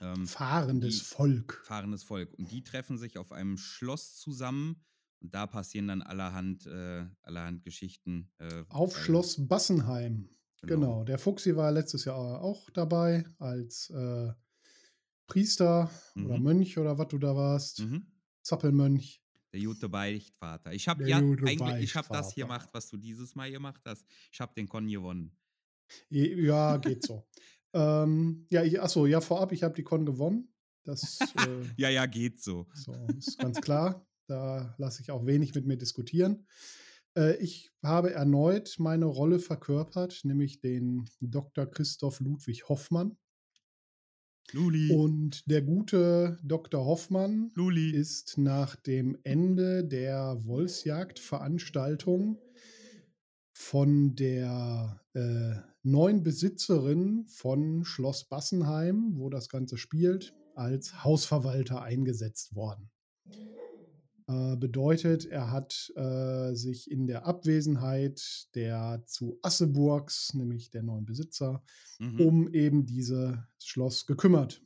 Ähm, 0.01 0.27
Fahrendes 0.27 0.99
die- 0.99 1.05
Volk. 1.05 1.63
fahrendes 1.65 2.03
Volk. 2.03 2.33
Und 2.35 2.51
die 2.51 2.65
treffen 2.65 2.99
sich 2.99 3.17
auf 3.19 3.31
einem 3.31 3.57
Schloss 3.59 4.17
zusammen 4.17 4.85
und 5.25 5.35
da 5.35 5.47
passieren 5.47 5.89
dann 5.89 6.03
allerhand, 6.03 6.67
äh, 6.67 7.07
allerhand 7.23 7.65
Geschichten. 7.65 8.31
Äh, 8.39 8.65
Auf 8.69 8.99
Schloss 8.99 9.49
Bassenheim. 9.49 10.29
Genau. 10.61 10.75
Genau. 10.81 11.05
Der 11.05 11.19
Fuchsi 11.19 11.57
war 11.57 11.73
letztes 11.73 12.05
Jahr 12.05 12.43
auch 12.43 12.69
dabei 12.71 13.25
als 13.39 13.89
äh, 13.89 14.33
Priester 15.27 15.91
oder 16.15 16.37
Mhm. 16.37 16.43
Mönch 16.43 16.77
oder 16.79 16.99
was 16.99 17.09
du 17.09 17.17
da 17.19 17.35
warst. 17.35 17.81
Mhm. 17.81 18.07
Zappelmönch. 18.43 19.23
Der 19.55 19.63
gute 19.63 19.89
Beichtvater. 19.89 20.73
Ich 20.75 20.89
habe 20.89 21.09
ja 21.09 21.17
eigentlich, 21.19 21.83
ich 21.85 21.95
habe 21.97 22.09
das 22.11 22.35
hier 22.35 22.45
gemacht, 22.45 22.69
was 22.73 22.91
du 22.91 22.99
dieses 22.99 23.35
Mal 23.35 23.51
gemacht 23.51 23.81
hast. 23.87 24.05
Ich 24.31 24.41
habe 24.41 24.53
den 24.55 24.69
Con 24.69 24.87
gewonnen. 24.89 25.35
Ja, 26.11 26.77
geht 26.79 27.03
so. 27.03 27.27
ähm, 27.73 28.47
ja, 28.51 28.63
ich, 28.63 28.79
achso, 28.79 29.07
ja, 29.07 29.23
vorab, 29.23 29.53
ich 29.53 29.63
habe 29.63 29.75
die 29.75 29.85
Con 29.85 30.05
gewonnen. 30.05 30.53
Das 30.85 31.19
äh, 31.21 31.63
Ja, 31.79 31.89
ja, 31.89 32.05
geht 32.05 32.43
so. 32.43 32.67
so, 32.75 32.93
ist 33.17 33.39
ganz 33.39 33.59
klar. 33.63 34.07
Da 34.27 34.75
lasse 34.79 35.03
ich 35.03 35.11
auch 35.11 35.27
wenig 35.27 35.55
mit 35.55 35.67
mir 35.67 35.77
diskutieren. 35.77 36.47
Äh, 37.17 37.37
ich 37.37 37.73
habe 37.83 38.13
erneut 38.13 38.77
meine 38.79 39.07
Rolle 39.07 39.39
verkörpert, 39.39 40.21
nämlich 40.25 40.61
den 40.61 41.09
Dr. 41.21 41.67
Christoph 41.67 42.21
Ludwig 42.21 42.69
Hoffmann. 42.69 43.17
Luli. 44.53 44.93
Und 44.93 45.49
der 45.51 45.63
gute 45.63 46.39
Dr. 46.43 46.85
Hoffmann 46.85 47.51
Luli. 47.55 47.91
ist 47.91 48.37
nach 48.37 48.77
dem 48.77 49.17
Ende 49.25 49.85
der 49.85 50.39
Wolfsjagd-Veranstaltung 50.45 52.39
von 53.53 54.15
der 54.17 55.01
äh, 55.15 55.55
neuen 55.83 56.23
Besitzerin 56.23 57.25
von 57.27 57.85
Schloss 57.85 58.29
Bassenheim, 58.29 59.13
wo 59.17 59.31
das 59.31 59.49
Ganze 59.49 59.79
spielt, 59.79 60.35
als 60.55 61.05
Hausverwalter 61.05 61.83
eingesetzt 61.83 62.55
worden. 62.55 62.91
Äh, 64.27 64.57
bedeutet, 64.57 65.27
er 65.27 65.51
hat 65.51 65.93
äh, 65.97 66.55
sich 66.55 66.91
in 66.91 67.07
der 67.07 67.27
Abwesenheit 67.27 68.49
der 68.55 69.03
zu 69.07 69.39
Asseburgs, 69.43 70.33
nämlich 70.33 70.71
der 70.71 70.83
neuen 70.83 71.05
Besitzer, 71.05 71.63
Mhm. 71.99 72.21
um 72.21 72.49
eben 72.55 72.87
dieses 72.87 73.37
Schloss 73.63 74.07
gekümmert. 74.07 74.63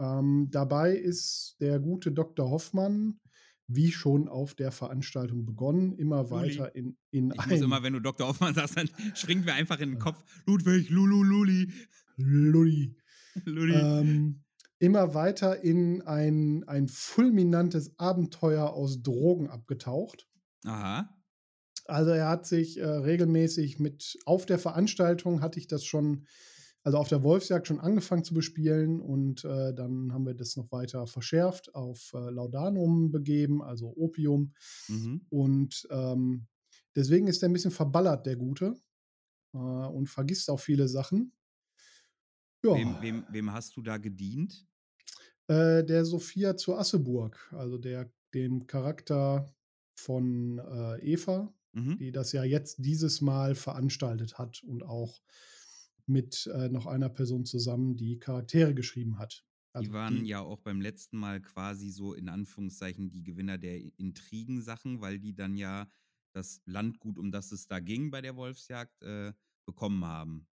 Ähm, 0.00 0.48
dabei 0.50 0.94
ist 0.96 1.56
der 1.60 1.78
gute 1.80 2.10
Dr. 2.12 2.50
Hoffmann, 2.50 3.20
wie 3.68 3.92
schon 3.92 4.28
auf 4.28 4.54
der 4.54 4.72
Veranstaltung 4.72 5.44
begonnen, 5.46 5.92
immer 5.92 6.22
Luli. 6.24 6.30
weiter 6.30 6.74
in, 6.74 6.96
in 7.10 7.32
Ich 7.38 7.46
muss 7.46 7.60
immer, 7.60 7.82
wenn 7.82 7.92
du 7.92 8.00
Dr. 8.00 8.26
Hoffmann 8.26 8.54
sagst, 8.54 8.76
dann 8.76 8.88
springt 9.14 9.44
mir 9.44 9.54
einfach 9.54 9.78
in 9.78 9.90
den 9.90 9.98
Kopf. 9.98 10.24
Ludwig, 10.46 10.90
Lulu, 10.90 11.22
Luli. 11.22 11.72
Lulli, 12.16 12.96
Luli. 13.44 13.74
ähm, 13.74 14.42
immer 14.78 15.14
weiter 15.14 15.62
in 15.62 16.02
ein, 16.02 16.64
ein 16.68 16.88
fulminantes 16.88 17.98
Abenteuer 17.98 18.72
aus 18.72 19.02
Drogen 19.02 19.48
abgetaucht. 19.48 20.28
Aha. 20.64 21.14
Also 21.86 22.10
er 22.10 22.28
hat 22.28 22.46
sich 22.46 22.78
äh, 22.78 22.84
regelmäßig 22.86 23.78
mit, 23.78 24.18
auf 24.26 24.46
der 24.46 24.58
Veranstaltung 24.58 25.40
hatte 25.40 25.58
ich 25.58 25.66
das 25.66 25.84
schon, 25.84 26.26
also 26.82 26.98
auf 26.98 27.08
der 27.08 27.22
Wolfsjagd 27.22 27.66
schon 27.66 27.80
angefangen 27.80 28.24
zu 28.24 28.34
bespielen 28.34 29.00
und 29.00 29.44
äh, 29.44 29.74
dann 29.74 30.12
haben 30.12 30.26
wir 30.26 30.34
das 30.34 30.56
noch 30.56 30.70
weiter 30.70 31.06
verschärft, 31.06 31.74
auf 31.74 32.12
äh, 32.14 32.30
Laudanum 32.30 33.10
begeben, 33.10 33.62
also 33.62 33.92
Opium. 33.96 34.52
Mhm. 34.88 35.22
Und 35.30 35.88
ähm, 35.90 36.46
deswegen 36.94 37.26
ist 37.26 37.42
er 37.42 37.48
ein 37.48 37.54
bisschen 37.54 37.70
verballert, 37.70 38.26
der 38.26 38.36
Gute, 38.36 38.76
äh, 39.54 39.56
und 39.56 40.08
vergisst 40.08 40.50
auch 40.50 40.60
viele 40.60 40.88
Sachen. 40.88 41.32
Ja, 42.62 42.74
Wem, 42.74 42.96
wem, 43.00 43.24
wem 43.30 43.52
hast 43.52 43.76
du 43.76 43.82
da 43.82 43.96
gedient? 43.96 44.67
Äh, 45.48 45.84
der 45.84 46.04
Sophia 46.04 46.56
zu 46.56 46.76
Asseburg, 46.76 47.52
also 47.52 47.78
der, 47.78 48.12
dem 48.34 48.66
Charakter 48.66 49.52
von 49.98 50.58
äh, 50.58 50.98
Eva, 51.00 51.52
Mhm. 51.74 51.98
die 51.98 52.12
das 52.12 52.32
ja 52.32 52.44
jetzt 52.44 52.76
dieses 52.84 53.20
Mal 53.20 53.54
veranstaltet 53.54 54.38
hat 54.38 54.62
und 54.62 54.82
auch 54.82 55.20
mit 56.06 56.46
äh, 56.46 56.68
noch 56.70 56.86
einer 56.86 57.10
Person 57.10 57.44
zusammen 57.44 57.96
die 57.96 58.18
Charaktere 58.18 58.74
geschrieben 58.74 59.18
hat. 59.18 59.44
Also 59.74 59.90
die 59.90 59.92
waren 59.92 60.24
ja 60.24 60.40
auch 60.40 60.60
beim 60.60 60.80
letzten 60.80 61.18
Mal 61.18 61.40
quasi 61.40 61.90
so 61.90 62.14
in 62.14 62.28
Anführungszeichen 62.28 63.10
die 63.10 63.22
Gewinner 63.22 63.58
der 63.58 63.78
Intrigensachen, 63.98 65.00
weil 65.00 65.18
die 65.18 65.34
dann 65.34 65.56
ja 65.56 65.88
das 66.32 66.62
Landgut, 66.64 67.18
um 67.18 67.30
das 67.30 67.52
es 67.52 67.66
da 67.66 67.80
ging 67.80 68.10
bei 68.10 68.20
der 68.20 68.36
Wolfsjagd, 68.36 69.02
äh, 69.02 69.32
bekommen 69.66 70.04
haben. 70.04 70.48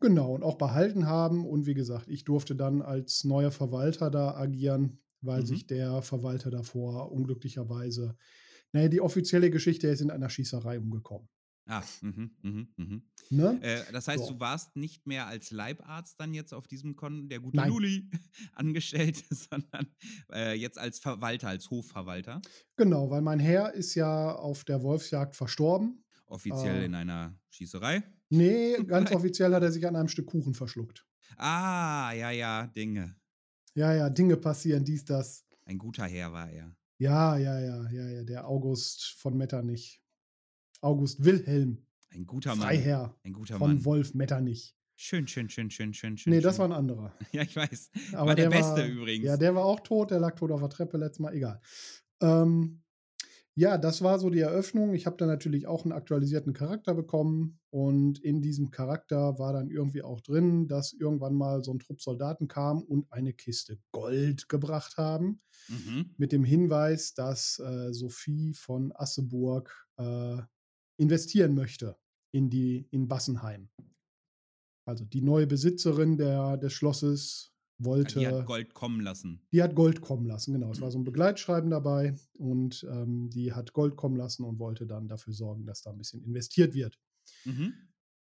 Genau, 0.00 0.34
und 0.34 0.42
auch 0.42 0.58
behalten 0.58 1.06
haben. 1.06 1.46
Und 1.46 1.66
wie 1.66 1.74
gesagt, 1.74 2.08
ich 2.08 2.24
durfte 2.24 2.54
dann 2.56 2.82
als 2.82 3.24
neuer 3.24 3.50
Verwalter 3.50 4.10
da 4.10 4.34
agieren, 4.34 4.98
weil 5.20 5.42
Mhm. 5.42 5.46
sich 5.46 5.66
der 5.66 6.02
Verwalter 6.02 6.50
davor 6.50 7.10
unglücklicherweise, 7.12 8.16
naja, 8.72 8.88
die 8.88 9.00
offizielle 9.00 9.50
Geschichte, 9.50 9.88
ist 9.88 10.00
in 10.00 10.10
einer 10.10 10.28
Schießerei 10.28 10.78
umgekommen. 10.78 11.28
Ah, 11.66 11.82
mhm, 12.02 12.30
mhm, 12.42 12.68
mhm. 12.76 13.02
Ne? 13.30 13.58
Äh, 13.62 13.90
das 13.90 14.06
heißt, 14.06 14.26
So. 14.26 14.32
du 14.34 14.40
warst 14.40 14.76
nicht 14.76 15.06
mehr 15.06 15.26
als 15.26 15.50
Leibarzt 15.50 16.20
dann 16.20 16.34
jetzt 16.34 16.52
auf 16.52 16.66
diesem 16.66 16.94
Kon, 16.94 17.30
der 17.30 17.40
gute 17.40 17.56
Nein. 17.56 17.70
Luli, 17.70 18.10
angestellt, 18.52 19.24
sondern 19.30 19.86
äh, 20.30 20.52
jetzt 20.52 20.78
als 20.78 20.98
Verwalter, 20.98 21.48
als 21.48 21.70
Hofverwalter. 21.70 22.42
Genau, 22.76 23.08
weil 23.08 23.22
mein 23.22 23.38
Herr 23.40 23.72
ist 23.72 23.94
ja 23.94 24.34
auf 24.34 24.64
der 24.64 24.82
Wolfsjagd 24.82 25.36
verstorben. 25.36 26.04
Offiziell 26.26 26.82
Äh. 26.82 26.84
in 26.84 26.94
einer 26.94 27.34
Schießerei. 27.48 28.02
Nee, 28.36 28.76
ganz 28.86 29.10
Nein. 29.10 29.18
offiziell 29.18 29.54
hat 29.54 29.62
er 29.62 29.72
sich 29.72 29.86
an 29.86 29.96
einem 29.96 30.08
Stück 30.08 30.26
Kuchen 30.26 30.54
verschluckt. 30.54 31.06
Ah, 31.36 32.12
ja, 32.12 32.30
ja, 32.30 32.66
Dinge. 32.68 33.16
Ja, 33.74 33.92
ja, 33.94 34.08
Dinge 34.08 34.36
passieren, 34.36 34.84
dies, 34.84 35.04
das. 35.04 35.44
Ein 35.64 35.78
guter 35.78 36.04
Herr 36.04 36.32
war 36.32 36.50
er. 36.50 36.76
Ja, 36.98 37.36
ja, 37.36 37.58
ja, 37.58 37.90
ja, 37.90 38.08
ja, 38.08 38.22
der 38.24 38.46
August 38.46 39.16
von 39.18 39.36
Metternich. 39.36 40.00
August 40.80 41.24
Wilhelm, 41.24 41.84
Ein 42.10 42.26
guter 42.26 42.54
Mann. 42.54 42.68
Freiherr 42.68 43.16
Ein 43.24 43.32
guter 43.32 43.58
von 43.58 43.74
Mann. 43.76 43.84
Wolf 43.84 44.14
Metternich. 44.14 44.76
Schön, 44.96 45.26
schön, 45.26 45.48
schön, 45.50 45.70
schön, 45.70 45.92
schön, 45.92 46.16
schön. 46.16 46.32
Nee, 46.32 46.40
das 46.40 46.58
war 46.58 46.66
ein 46.66 46.72
anderer. 46.72 47.12
Ja, 47.32 47.42
ich 47.42 47.56
weiß. 47.56 47.90
Aber 48.12 48.28
war 48.28 48.34
der, 48.36 48.48
Beste 48.48 48.76
war, 48.76 48.86
übrigens. 48.86 49.26
Ja, 49.26 49.36
der 49.36 49.54
war 49.54 49.64
auch 49.64 49.80
tot, 49.80 50.12
der 50.12 50.20
lag 50.20 50.36
tot 50.36 50.52
auf 50.52 50.60
der 50.60 50.70
Treppe 50.70 50.98
letztes 50.98 51.18
Mal, 51.18 51.34
egal. 51.34 51.60
Ähm, 52.20 52.83
ja, 53.56 53.78
das 53.78 54.02
war 54.02 54.18
so 54.18 54.30
die 54.30 54.40
Eröffnung. 54.40 54.94
Ich 54.94 55.06
habe 55.06 55.16
dann 55.16 55.28
natürlich 55.28 55.66
auch 55.68 55.84
einen 55.84 55.92
aktualisierten 55.92 56.52
Charakter 56.52 56.92
bekommen 56.94 57.60
und 57.70 58.18
in 58.18 58.42
diesem 58.42 58.72
Charakter 58.72 59.38
war 59.38 59.52
dann 59.52 59.70
irgendwie 59.70 60.02
auch 60.02 60.20
drin, 60.20 60.66
dass 60.66 60.92
irgendwann 60.92 61.34
mal 61.34 61.62
so 61.62 61.72
ein 61.72 61.78
Trupp 61.78 62.00
Soldaten 62.00 62.48
kam 62.48 62.82
und 62.82 63.12
eine 63.12 63.32
Kiste 63.32 63.78
Gold 63.92 64.48
gebracht 64.48 64.96
haben, 64.96 65.40
mhm. 65.68 66.14
mit 66.16 66.32
dem 66.32 66.42
Hinweis, 66.42 67.14
dass 67.14 67.60
äh, 67.60 67.92
Sophie 67.92 68.54
von 68.54 68.92
Asseburg 68.94 69.86
äh, 69.98 70.38
investieren 70.98 71.54
möchte 71.54 71.96
in 72.32 72.50
die 72.50 72.88
in 72.90 73.06
Bassenheim. 73.06 73.68
Also 74.86 75.04
die 75.04 75.22
neue 75.22 75.46
Besitzerin 75.46 76.16
der, 76.16 76.56
des 76.56 76.72
Schlosses 76.72 77.53
wollte. 77.78 78.20
Die 78.20 78.26
hat 78.26 78.46
Gold 78.46 78.74
kommen 78.74 79.00
lassen. 79.00 79.40
Die 79.52 79.62
hat 79.62 79.74
Gold 79.74 80.00
kommen 80.00 80.26
lassen, 80.26 80.52
genau. 80.52 80.70
Es 80.70 80.80
war 80.80 80.90
so 80.90 80.98
ein 80.98 81.04
Begleitschreiben 81.04 81.70
dabei 81.70 82.14
und 82.34 82.86
ähm, 82.90 83.30
die 83.30 83.52
hat 83.52 83.72
Gold 83.72 83.96
kommen 83.96 84.16
lassen 84.16 84.44
und 84.44 84.58
wollte 84.58 84.86
dann 84.86 85.08
dafür 85.08 85.32
sorgen, 85.32 85.66
dass 85.66 85.82
da 85.82 85.90
ein 85.90 85.98
bisschen 85.98 86.22
investiert 86.22 86.74
wird. 86.74 86.98
Mhm. 87.44 87.74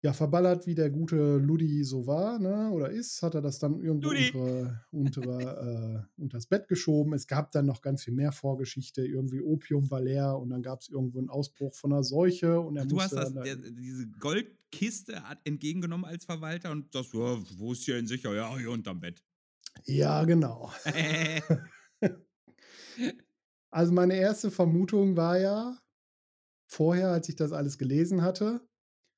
Ja, 0.03 0.13
verballert, 0.13 0.67
wie 0.67 0.75
der 0.75 0.91
gute 0.91 1.39
Ludi 1.39 1.83
so 1.83 2.07
war, 2.07 2.39
ne, 2.39 2.71
oder 2.71 2.91
ist, 2.91 3.23
hat 3.23 3.35
er 3.35 3.41
das 3.41 3.59
dann 3.59 3.81
irgendwo 3.81 4.11
Ludi! 4.11 4.31
unter, 4.31 4.87
unter, 4.93 5.97
äh, 5.97 6.23
unters 6.23 6.47
Bett 6.47 6.69
geschoben. 6.69 7.15
Es 7.15 7.27
gab 7.27 7.51
dann 7.51 7.67
noch 7.67 7.81
ganz 7.81 8.05
viel 8.05 8.15
mehr 8.15 8.31
Vorgeschichte. 8.31 9.05
Irgendwie 9.05 9.41
Opium 9.41 9.91
war 9.91 10.03
leer 10.03 10.39
und 10.39 10.51
dann 10.51 10.63
gab 10.63 10.81
es 10.83 10.91
irgendwo 10.91 11.19
einen 11.19 11.31
Ausbruch 11.31 11.75
von 11.75 11.93
einer 11.93 12.05
Seuche 12.05 12.61
und 12.61 12.77
er 12.77 12.85
Du 12.85 13.01
hast 13.01 13.15
musste 13.15 13.35
das, 13.35 13.43
der, 13.43 13.57
diese 13.57 14.07
Goldkiste 14.07 15.21
entgegengenommen 15.45 16.05
als 16.05 16.25
Verwalter 16.25 16.71
und 16.71 16.95
das, 16.95 17.13
ja, 17.13 17.39
wo 17.57 17.73
ist 17.73 17.83
hier 17.85 17.95
denn 17.95 18.07
sicher? 18.07 18.35
Ja, 18.35 18.57
hier 18.57 18.71
unterm 18.71 19.01
Bett. 19.01 19.25
Ja, 19.85 20.25
genau. 20.25 20.71
Also 23.71 23.93
meine 23.93 24.15
erste 24.17 24.51
Vermutung 24.51 25.17
war 25.17 25.39
ja, 25.39 25.79
vorher, 26.67 27.11
als 27.11 27.29
ich 27.29 27.37
das 27.37 27.53
alles 27.53 27.79
gelesen 27.79 28.23
hatte, 28.23 28.67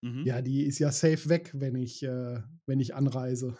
mhm. 0.02 0.24
ja, 0.24 0.42
die 0.42 0.64
ist 0.64 0.78
ja 0.78 0.90
safe 0.90 1.28
weg, 1.28 1.52
wenn 1.54 1.76
ich, 1.76 2.02
äh, 2.02 2.40
wenn 2.66 2.80
ich 2.80 2.94
anreise. 2.94 3.56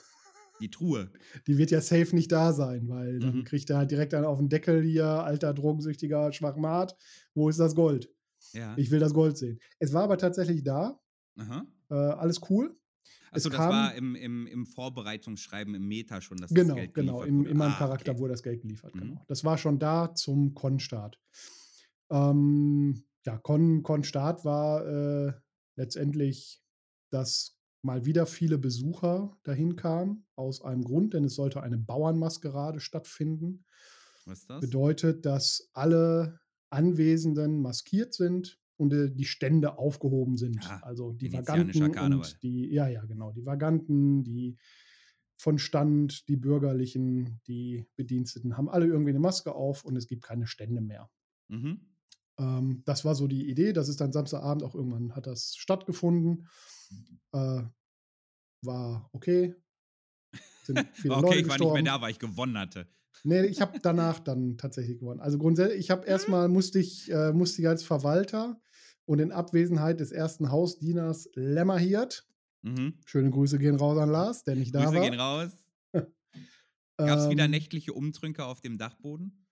Die 0.60 0.70
Truhe. 0.70 1.12
Die 1.46 1.56
wird 1.56 1.70
ja 1.70 1.80
safe 1.80 2.16
nicht 2.16 2.32
da 2.32 2.52
sein, 2.52 2.88
weil 2.88 3.20
dann 3.20 3.36
Mhm. 3.36 3.44
kriegt 3.44 3.70
er 3.70 3.78
halt 3.78 3.92
direkt 3.92 4.12
einen 4.12 4.24
auf 4.24 4.38
den 4.38 4.48
Deckel 4.48 4.82
hier, 4.82 5.06
alter 5.06 5.54
drogensüchtiger 5.54 6.32
Schwachmat. 6.32 6.96
Wo 7.34 7.48
ist 7.48 7.60
das 7.60 7.76
Gold? 7.76 8.12
Ja. 8.54 8.74
Ich 8.76 8.90
will 8.90 8.98
das 8.98 9.14
Gold 9.14 9.38
sehen. 9.38 9.60
Es 9.78 9.92
war 9.92 10.02
aber 10.02 10.18
tatsächlich 10.18 10.64
da. 10.64 11.00
Äh, 11.90 11.94
alles 11.94 12.40
cool. 12.50 12.76
Achso, 13.30 13.48
das 13.50 13.58
war 13.58 13.94
im, 13.94 14.14
im, 14.14 14.46
im 14.46 14.66
Vorbereitungsschreiben 14.66 15.74
im 15.74 15.86
Meta 15.86 16.20
schon, 16.20 16.38
dass 16.38 16.50
Genau, 16.52 16.74
das 16.74 16.76
Geld 16.76 16.94
genau. 16.94 17.20
geliefert 17.20 17.50
In, 17.50 17.56
meinem 17.56 17.72
Ah, 17.72 17.78
Charakter 17.78 18.12
okay. 18.12 18.20
wurde 18.20 18.32
das 18.32 18.42
Geld 18.42 18.62
geliefert. 18.62 18.94
Mhm. 18.94 19.00
Genau. 19.00 19.24
Das 19.28 19.44
war 19.44 19.58
schon 19.58 19.78
da 19.78 20.14
zum 20.14 20.54
Con-Start. 20.54 21.18
Ähm, 22.10 23.04
ja, 23.26 23.38
Con- 23.38 23.82
Con-Start 23.82 24.44
war 24.44 24.86
äh, 24.86 25.32
letztendlich, 25.76 26.62
dass 27.10 27.58
mal 27.82 28.04
wieder 28.04 28.26
viele 28.26 28.58
Besucher 28.58 29.36
dahin 29.44 29.76
kamen, 29.76 30.26
aus 30.34 30.62
einem 30.62 30.82
Grund, 30.82 31.14
denn 31.14 31.24
es 31.24 31.34
sollte 31.34 31.62
eine 31.62 31.78
Bauernmaskerade 31.78 32.80
stattfinden. 32.80 33.64
Was 34.24 34.40
ist 34.40 34.50
das? 34.50 34.60
Bedeutet, 34.60 35.24
dass 35.26 35.70
alle 35.74 36.40
Anwesenden 36.70 37.62
maskiert 37.62 38.14
sind 38.14 38.57
und 38.78 38.92
äh, 38.92 39.10
die 39.10 39.24
Stände 39.24 39.78
aufgehoben 39.78 40.36
sind. 40.36 40.58
Ah, 40.70 40.80
also 40.82 41.12
die 41.12 41.32
Vaganten 41.32 41.82
und 41.82 42.42
die, 42.42 42.72
ja, 42.72 42.88
ja, 42.88 43.04
genau, 43.04 43.32
die 43.32 43.44
Vaganten, 43.44 44.24
die 44.24 44.56
von 45.36 45.58
Stand, 45.58 46.28
die 46.28 46.36
Bürgerlichen, 46.36 47.40
die 47.46 47.86
Bediensteten 47.96 48.56
haben 48.56 48.68
alle 48.68 48.86
irgendwie 48.86 49.10
eine 49.10 49.20
Maske 49.20 49.54
auf 49.54 49.84
und 49.84 49.96
es 49.96 50.06
gibt 50.06 50.24
keine 50.24 50.46
Stände 50.46 50.80
mehr. 50.80 51.10
Mhm. 51.48 51.80
Ähm, 52.38 52.82
das 52.84 53.04
war 53.04 53.14
so 53.14 53.26
die 53.28 53.48
Idee. 53.48 53.72
Das 53.72 53.88
ist 53.88 54.00
dann 54.00 54.12
Samstagabend 54.12 54.64
auch 54.64 54.74
irgendwann 54.74 55.14
hat 55.14 55.26
das 55.26 55.54
stattgefunden. 55.56 56.48
Äh, 57.32 57.62
war 58.62 59.08
okay. 59.12 59.54
Sind 60.64 60.78
viele 60.94 61.14
Okay, 61.16 61.26
Leute 61.26 61.38
ich 61.40 61.48
war 61.48 61.54
nicht 61.54 61.58
gestorben. 61.58 61.84
mehr 61.84 61.92
da, 61.94 62.00
weil 62.00 62.10
ich 62.10 62.18
gewonnen 62.18 62.58
hatte. 62.58 62.86
Nee, 63.24 63.46
ich 63.46 63.60
habe 63.60 63.78
danach 63.80 64.20
dann 64.20 64.58
tatsächlich 64.58 64.98
gewonnen. 64.98 65.20
Also 65.20 65.38
grundsätzlich, 65.38 65.80
ich 65.80 65.90
habe 65.90 66.06
erstmal 66.06 66.48
musste 66.48 66.78
ich, 66.78 67.10
äh, 67.10 67.32
musste 67.32 67.62
ich 67.62 67.68
als 67.68 67.82
Verwalter 67.84 68.60
und 69.08 69.20
in 69.20 69.32
Abwesenheit 69.32 70.00
des 70.00 70.12
ersten 70.12 70.50
Hausdieners 70.52 71.30
Lämmerhirt, 71.34 72.28
Mhm. 72.62 73.00
schöne 73.06 73.30
Grüße 73.30 73.58
gehen 73.58 73.76
raus 73.76 73.98
an 73.98 74.10
Lars, 74.10 74.44
der 74.44 74.56
nicht 74.56 74.74
da 74.74 74.80
Grüße 74.80 74.94
war. 74.94 75.00
gehen 75.00 75.14
raus. 75.14 75.70
Gab 77.04 77.18
es 77.18 77.28
wieder 77.28 77.46
Ähm, 77.46 77.50
nächtliche 77.50 77.92
Umtrünke 77.92 78.44
auf 78.44 78.60
dem 78.60 78.78
Dachboden? 78.78 79.46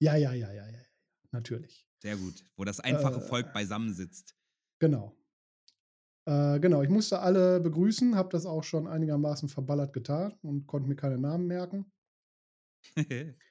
Ja, 0.00 0.16
ja, 0.16 0.32
ja, 0.32 0.52
ja, 0.52 0.66
ja, 0.66 0.72
ja, 0.72 0.84
natürlich. 1.32 1.86
Sehr 2.02 2.16
gut. 2.18 2.44
Wo 2.56 2.64
das 2.64 2.80
einfache 2.80 3.20
Äh, 3.20 3.20
Volk 3.22 3.52
beisammensitzt. 3.54 4.36
Genau. 4.80 5.16
Äh, 6.26 6.60
genau, 6.60 6.82
ich 6.82 6.88
musste 6.88 7.20
alle 7.20 7.60
begrüßen, 7.60 8.14
habe 8.16 8.28
das 8.30 8.46
auch 8.46 8.62
schon 8.64 8.86
einigermaßen 8.86 9.48
verballert 9.50 9.92
getan 9.92 10.38
und 10.42 10.66
konnte 10.66 10.88
mir 10.88 10.96
keine 10.96 11.18
Namen 11.18 11.46
merken. 11.46 11.92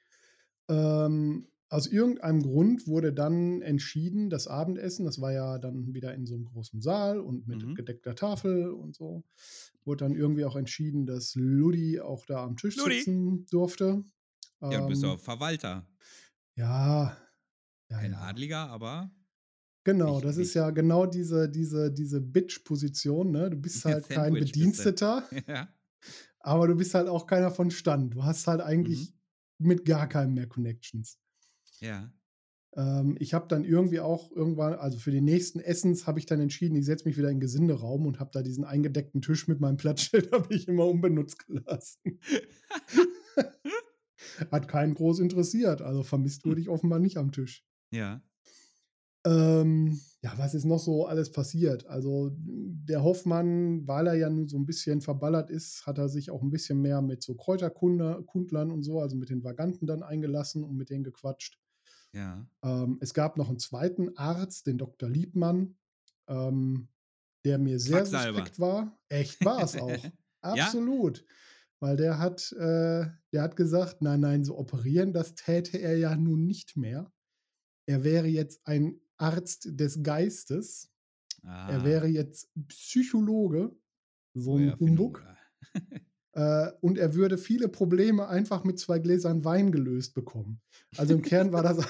Ähm, 0.69 1.47
aus 1.69 1.85
irgendeinem 1.87 2.41
Grund 2.41 2.87
wurde 2.87 3.13
dann 3.13 3.61
entschieden, 3.61 4.29
das 4.29 4.47
Abendessen, 4.47 5.05
das 5.05 5.21
war 5.21 5.31
ja 5.31 5.59
dann 5.59 5.93
wieder 5.93 6.13
in 6.15 6.25
so 6.25 6.33
einem 6.35 6.45
großen 6.45 6.81
Saal 6.81 7.19
und 7.19 7.47
mit 7.47 7.63
Mhm. 7.63 7.75
gedeckter 7.75 8.15
Tafel 8.15 8.69
und 8.71 8.95
so, 8.95 9.23
wurde 9.85 10.05
dann 10.05 10.15
irgendwie 10.15 10.45
auch 10.45 10.55
entschieden, 10.55 11.05
dass 11.05 11.35
Ludi 11.35 11.99
auch 11.99 12.25
da 12.25 12.43
am 12.43 12.57
Tisch 12.57 12.75
Ludi! 12.77 12.97
sitzen 12.97 13.45
durfte. 13.51 14.03
ja, 14.61 14.81
du 14.81 14.87
bist 14.87 15.03
Ähm, 15.03 15.09
doch 15.11 15.19
Verwalter. 15.19 15.87
ja, 16.55 17.15
ja, 17.89 17.97
Kein 17.99 18.11
ja. 18.13 18.19
Adliger, 18.21 18.67
aber 18.69 19.11
Genau, 19.85 20.15
Nicht- 20.15 20.25
das 20.25 20.37
ist 20.37 20.47
nicht- 20.49 20.53
ja 20.55 20.69
genau 20.71 21.05
diese, 21.05 21.49
diese, 21.49 21.91
diese 21.91 22.19
Bitch-Position, 22.21 23.31
ne? 23.31 23.49
Du 23.49 23.57
bist 23.57 23.85
halt 23.85 24.07
kein 24.09 24.33
Sandwich 24.33 24.51
du. 24.51 24.59
Bediensteter, 24.59 25.23
ja. 25.47 25.69
aber 26.39 26.67
du 26.67 26.75
bist 26.75 26.93
halt 26.93 27.07
auch 27.07 27.25
keiner 27.27 27.49
von 27.51 27.71
Stand. 27.71 28.13
Du 28.13 28.23
hast 28.23 28.45
halt 28.47 28.61
eigentlich 28.61 29.13
Mhm. 29.59 29.67
mit 29.67 29.85
gar 29.85 30.07
keinem 30.09 30.33
mehr 30.33 30.47
Connections. 30.47 31.17
Ja. 31.81 32.11
Ähm, 32.75 33.17
ich 33.19 33.33
habe 33.33 33.47
dann 33.47 33.65
irgendwie 33.65 33.99
auch 33.99 34.31
irgendwann, 34.31 34.73
also 34.73 34.97
für 34.97 35.11
die 35.11 35.21
nächsten 35.21 35.59
Essens 35.59 36.07
habe 36.07 36.19
ich 36.19 36.25
dann 36.25 36.39
entschieden, 36.39 36.75
ich 36.75 36.85
setze 36.85 37.05
mich 37.07 37.17
wieder 37.17 37.29
in 37.29 37.35
den 37.35 37.41
Gesinderaum 37.41 38.05
und 38.05 38.19
habe 38.19 38.29
da 38.33 38.41
diesen 38.41 38.63
eingedeckten 38.63 39.21
Tisch 39.21 39.47
mit 39.47 39.59
meinem 39.59 39.77
Platzschild 39.77 40.31
habe 40.31 40.53
ich 40.53 40.67
immer 40.67 40.87
unbenutzt 40.87 41.45
gelassen. 41.47 42.19
Hat 44.51 44.67
keinen 44.67 44.93
groß 44.93 45.19
interessiert, 45.19 45.81
also 45.81 46.03
vermisst 46.03 46.45
wurde 46.45 46.61
ich 46.61 46.69
offenbar 46.69 46.99
nicht 46.99 47.17
am 47.17 47.31
Tisch. 47.31 47.65
Ja. 47.91 48.21
Ähm, 49.25 49.99
ja, 50.21 50.33
was 50.37 50.53
ist 50.53 50.65
noch 50.65 50.79
so 50.79 51.05
alles 51.05 51.31
passiert? 51.31 51.87
Also 51.87 52.31
der 52.37 53.03
Hoffmann, 53.03 53.85
weil 53.87 54.07
er 54.07 54.15
ja 54.15 54.29
nun 54.29 54.47
so 54.47 54.57
ein 54.57 54.65
bisschen 54.65 55.01
verballert 55.01 55.49
ist, 55.49 55.85
hat 55.85 55.97
er 55.97 56.07
sich 56.07 56.31
auch 56.31 56.41
ein 56.41 56.51
bisschen 56.51 56.81
mehr 56.81 57.01
mit 57.01 57.21
so 57.21 57.35
Kräuterkundlern 57.35 58.71
und 58.71 58.83
so, 58.83 59.01
also 59.01 59.17
mit 59.17 59.29
den 59.29 59.43
Vaganten 59.43 59.87
dann 59.87 60.03
eingelassen 60.03 60.63
und 60.63 60.77
mit 60.77 60.89
denen 60.89 61.03
gequatscht. 61.03 61.59
Ja. 62.13 62.47
Ähm, 62.63 62.97
es 63.01 63.13
gab 63.13 63.37
noch 63.37 63.49
einen 63.49 63.59
zweiten 63.59 64.17
Arzt, 64.17 64.67
den 64.67 64.77
Dr. 64.77 65.09
Liebmann, 65.09 65.77
ähm, 66.27 66.89
der 67.45 67.57
mir 67.57 67.79
sehr 67.79 68.05
suspekt 68.05 68.59
war. 68.59 68.97
Echt 69.09 69.43
war 69.45 69.63
es 69.63 69.75
auch. 69.75 69.89
Absolut. 70.41 71.25
Weil 71.81 71.95
der 71.95 72.19
hat, 72.19 72.51
äh, 72.53 73.05
der 73.31 73.41
hat 73.41 73.55
gesagt, 73.55 74.01
nein, 74.01 74.19
nein, 74.19 74.43
so 74.43 74.57
operieren, 74.57 75.13
das 75.13 75.35
täte 75.35 75.77
er 75.77 75.97
ja 75.97 76.15
nun 76.15 76.45
nicht 76.45 76.75
mehr. 76.75 77.11
Er 77.87 78.03
wäre 78.03 78.27
jetzt 78.27 78.65
ein 78.67 78.99
Arzt 79.17 79.67
des 79.79 80.03
Geistes. 80.03 80.91
Ah, 81.43 81.69
Er 81.71 81.85
wäre 81.85 82.07
jetzt 82.07 82.51
Psychologe. 82.67 83.75
So 84.33 84.57
ein 84.57 84.69
Erfindung, 84.69 85.17
Humbug. 85.17 85.25
Äh, 86.33 86.67
und 86.81 86.97
er 86.97 87.15
würde 87.15 87.37
viele 87.37 87.69
Probleme 87.69 88.27
einfach 88.27 88.63
mit 88.63 88.79
zwei 88.79 88.99
Gläsern 88.99 89.43
Wein 89.45 89.71
gelöst 89.71 90.13
bekommen. 90.13 90.61
Also 90.97 91.15
im 91.15 91.21
Kern 91.21 91.51
war 91.51 91.63
das, 91.63 91.77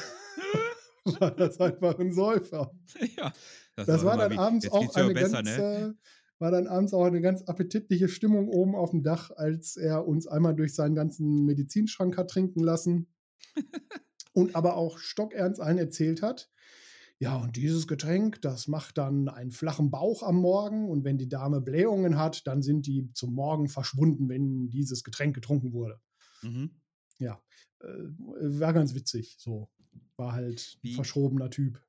war 1.20 1.32
das 1.32 1.60
einfach 1.60 2.00
ein 2.00 2.14
Säufer. 2.14 2.72
ja. 3.18 3.34
Das 3.76 3.88
ist 3.88 4.06
war 4.06 4.18
dann 4.18 4.32
wie- 4.32 4.38
abends 4.38 4.70
auch 4.72 4.94
eine 4.96 5.14
besser, 5.14 5.44
ganz, 5.44 5.58
ne? 5.58 5.96
war 6.40 6.52
dann 6.52 6.68
abends 6.68 6.94
auch 6.94 7.06
eine 7.06 7.22
ganz 7.22 7.44
appetitliche 7.44 8.08
Stimmung 8.08 8.48
oben 8.50 8.76
auf 8.76 8.92
dem 8.92 9.04
Dach, 9.04 9.32
als 9.32 9.76
er 9.78 10.08
uns 10.08 10.28
einmal 10.28 10.56
durch 10.56 10.74
seinen 10.74 10.96
ganzen 10.96 11.46
Medizinschrank 11.46 12.18
hat 12.18 12.30
trinken 12.30 12.62
lassen 12.62 13.08
und 14.34 14.56
aber 14.56 14.76
auch 14.76 15.00
stockernst 15.00 15.60
allen 15.62 15.78
erzählt 15.78 16.22
hat. 16.22 16.50
Ja, 17.22 17.36
und 17.36 17.58
dieses 17.58 17.86
Getränk, 17.86 18.42
das 18.42 18.68
macht 18.68 18.98
dann 18.98 19.28
einen 19.28 19.52
flachen 19.52 19.92
Bauch 19.92 20.24
am 20.24 20.38
Morgen 20.38 20.90
und 20.90 21.04
wenn 21.04 21.18
die 21.18 21.28
Dame 21.28 21.60
Blähungen 21.60 22.18
hat, 22.18 22.48
dann 22.48 22.62
sind 22.62 22.88
die 22.88 23.12
zum 23.14 23.34
Morgen 23.34 23.68
verschwunden, 23.68 24.30
wenn 24.30 24.70
dieses 24.70 25.04
Getränk 25.04 25.36
getrunken 25.36 25.74
wurde. 25.74 26.00
Mhm. 26.42 26.82
Ja, 27.20 27.44
äh, 27.82 27.88
war 27.88 28.72
ganz 28.72 28.96
witzig. 28.96 29.36
So 29.38 29.70
war 30.16 30.32
halt 30.32 30.80
Wie- 30.82 30.94
verschrobener 30.94 31.50
Typ. 31.50 31.82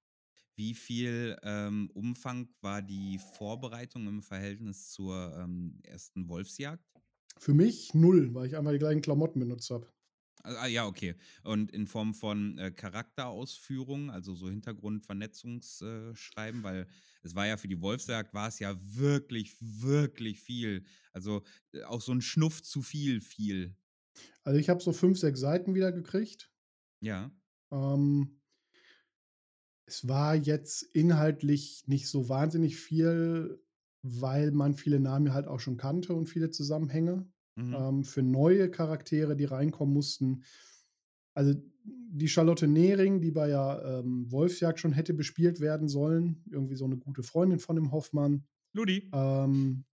Wie 0.56 0.74
viel 0.74 1.38
ähm, 1.42 1.90
Umfang 1.94 2.50
war 2.60 2.82
die 2.82 3.18
Vorbereitung 3.18 4.06
im 4.08 4.22
Verhältnis 4.22 4.90
zur 4.90 5.34
ähm, 5.38 5.78
ersten 5.84 6.28
Wolfsjagd? 6.28 6.84
Für 7.38 7.54
mich 7.54 7.94
null, 7.94 8.34
weil 8.34 8.46
ich 8.46 8.56
einfach 8.56 8.72
die 8.72 8.78
gleichen 8.78 9.00
Klamotten 9.00 9.40
benutzt 9.40 9.70
habe. 9.70 9.86
Ah, 10.42 10.62
ah, 10.62 10.66
ja, 10.66 10.86
okay. 10.86 11.14
Und 11.42 11.70
in 11.72 11.86
Form 11.86 12.14
von 12.14 12.56
äh, 12.58 12.70
Charakterausführung, 12.70 14.10
also 14.10 14.34
so 14.34 14.48
Hintergrund-Vernetzungsschreiben, 14.48 16.62
weil 16.62 16.86
es 17.22 17.34
war 17.34 17.46
ja 17.46 17.56
für 17.56 17.68
die 17.68 17.80
Wolfsjagd, 17.80 18.34
war 18.34 18.48
es 18.48 18.58
ja 18.58 18.76
wirklich, 18.78 19.56
wirklich 19.60 20.40
viel. 20.40 20.84
Also 21.12 21.42
äh, 21.72 21.82
auch 21.84 22.00
so 22.00 22.12
ein 22.12 22.22
Schnuff 22.22 22.62
zu 22.62 22.82
viel, 22.82 23.20
viel. 23.20 23.76
Also 24.42 24.58
ich 24.58 24.68
habe 24.68 24.82
so 24.82 24.92
fünf, 24.92 25.18
sechs 25.18 25.40
Seiten 25.40 25.74
wieder 25.74 25.92
gekriegt. 25.92 26.50
Ja. 27.00 27.30
Ähm, 27.70 28.40
es 29.86 30.08
war 30.08 30.36
jetzt 30.36 30.82
inhaltlich 30.82 31.84
nicht 31.86 32.08
so 32.08 32.28
wahnsinnig 32.28 32.76
viel, 32.76 33.62
weil 34.02 34.52
man 34.52 34.74
viele 34.74 35.00
Namen 35.00 35.34
halt 35.34 35.46
auch 35.46 35.60
schon 35.60 35.76
kannte 35.76 36.14
und 36.14 36.28
viele 36.28 36.50
Zusammenhänge. 36.50 37.30
Mhm. 37.56 37.74
ähm, 37.74 38.04
für 38.04 38.22
neue 38.22 38.70
Charaktere, 38.70 39.36
die 39.36 39.44
reinkommen 39.44 39.94
mussten. 39.94 40.44
Also 41.34 41.54
die 41.84 42.28
Charlotte 42.28 42.66
Nehring, 42.66 43.20
die 43.20 43.30
bei 43.30 43.48
ja 43.48 44.00
ähm, 44.00 44.30
Wolfsjagd 44.30 44.80
schon 44.80 44.92
hätte 44.92 45.14
bespielt 45.14 45.60
werden 45.60 45.88
sollen, 45.88 46.44
irgendwie 46.50 46.76
so 46.76 46.84
eine 46.84 46.96
gute 46.96 47.22
Freundin 47.22 47.58
von 47.60 47.76
dem 47.76 47.92
Hoffmann, 47.92 48.44
Ludi. 48.72 49.08
ähm, 49.12 49.84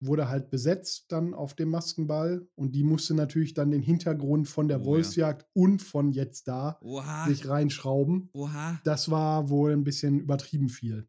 wurde 0.00 0.28
halt 0.28 0.50
besetzt 0.50 1.06
dann 1.10 1.32
auf 1.34 1.54
dem 1.54 1.70
Maskenball 1.70 2.46
und 2.54 2.74
die 2.74 2.84
musste 2.84 3.14
natürlich 3.14 3.54
dann 3.54 3.70
den 3.70 3.80
Hintergrund 3.82 4.46
von 4.48 4.68
der 4.68 4.78
Oh 4.78 4.80
ja. 4.80 4.86
Wolfsjagd 4.86 5.46
und 5.54 5.80
von 5.80 6.12
jetzt 6.12 6.48
da 6.48 6.78
Oha. 6.82 7.26
sich 7.26 7.48
reinschrauben. 7.48 8.28
Oha. 8.34 8.80
Das 8.84 9.10
war 9.10 9.48
wohl 9.48 9.72
ein 9.72 9.84
bisschen 9.84 10.20
übertrieben 10.20 10.68
viel. 10.68 11.08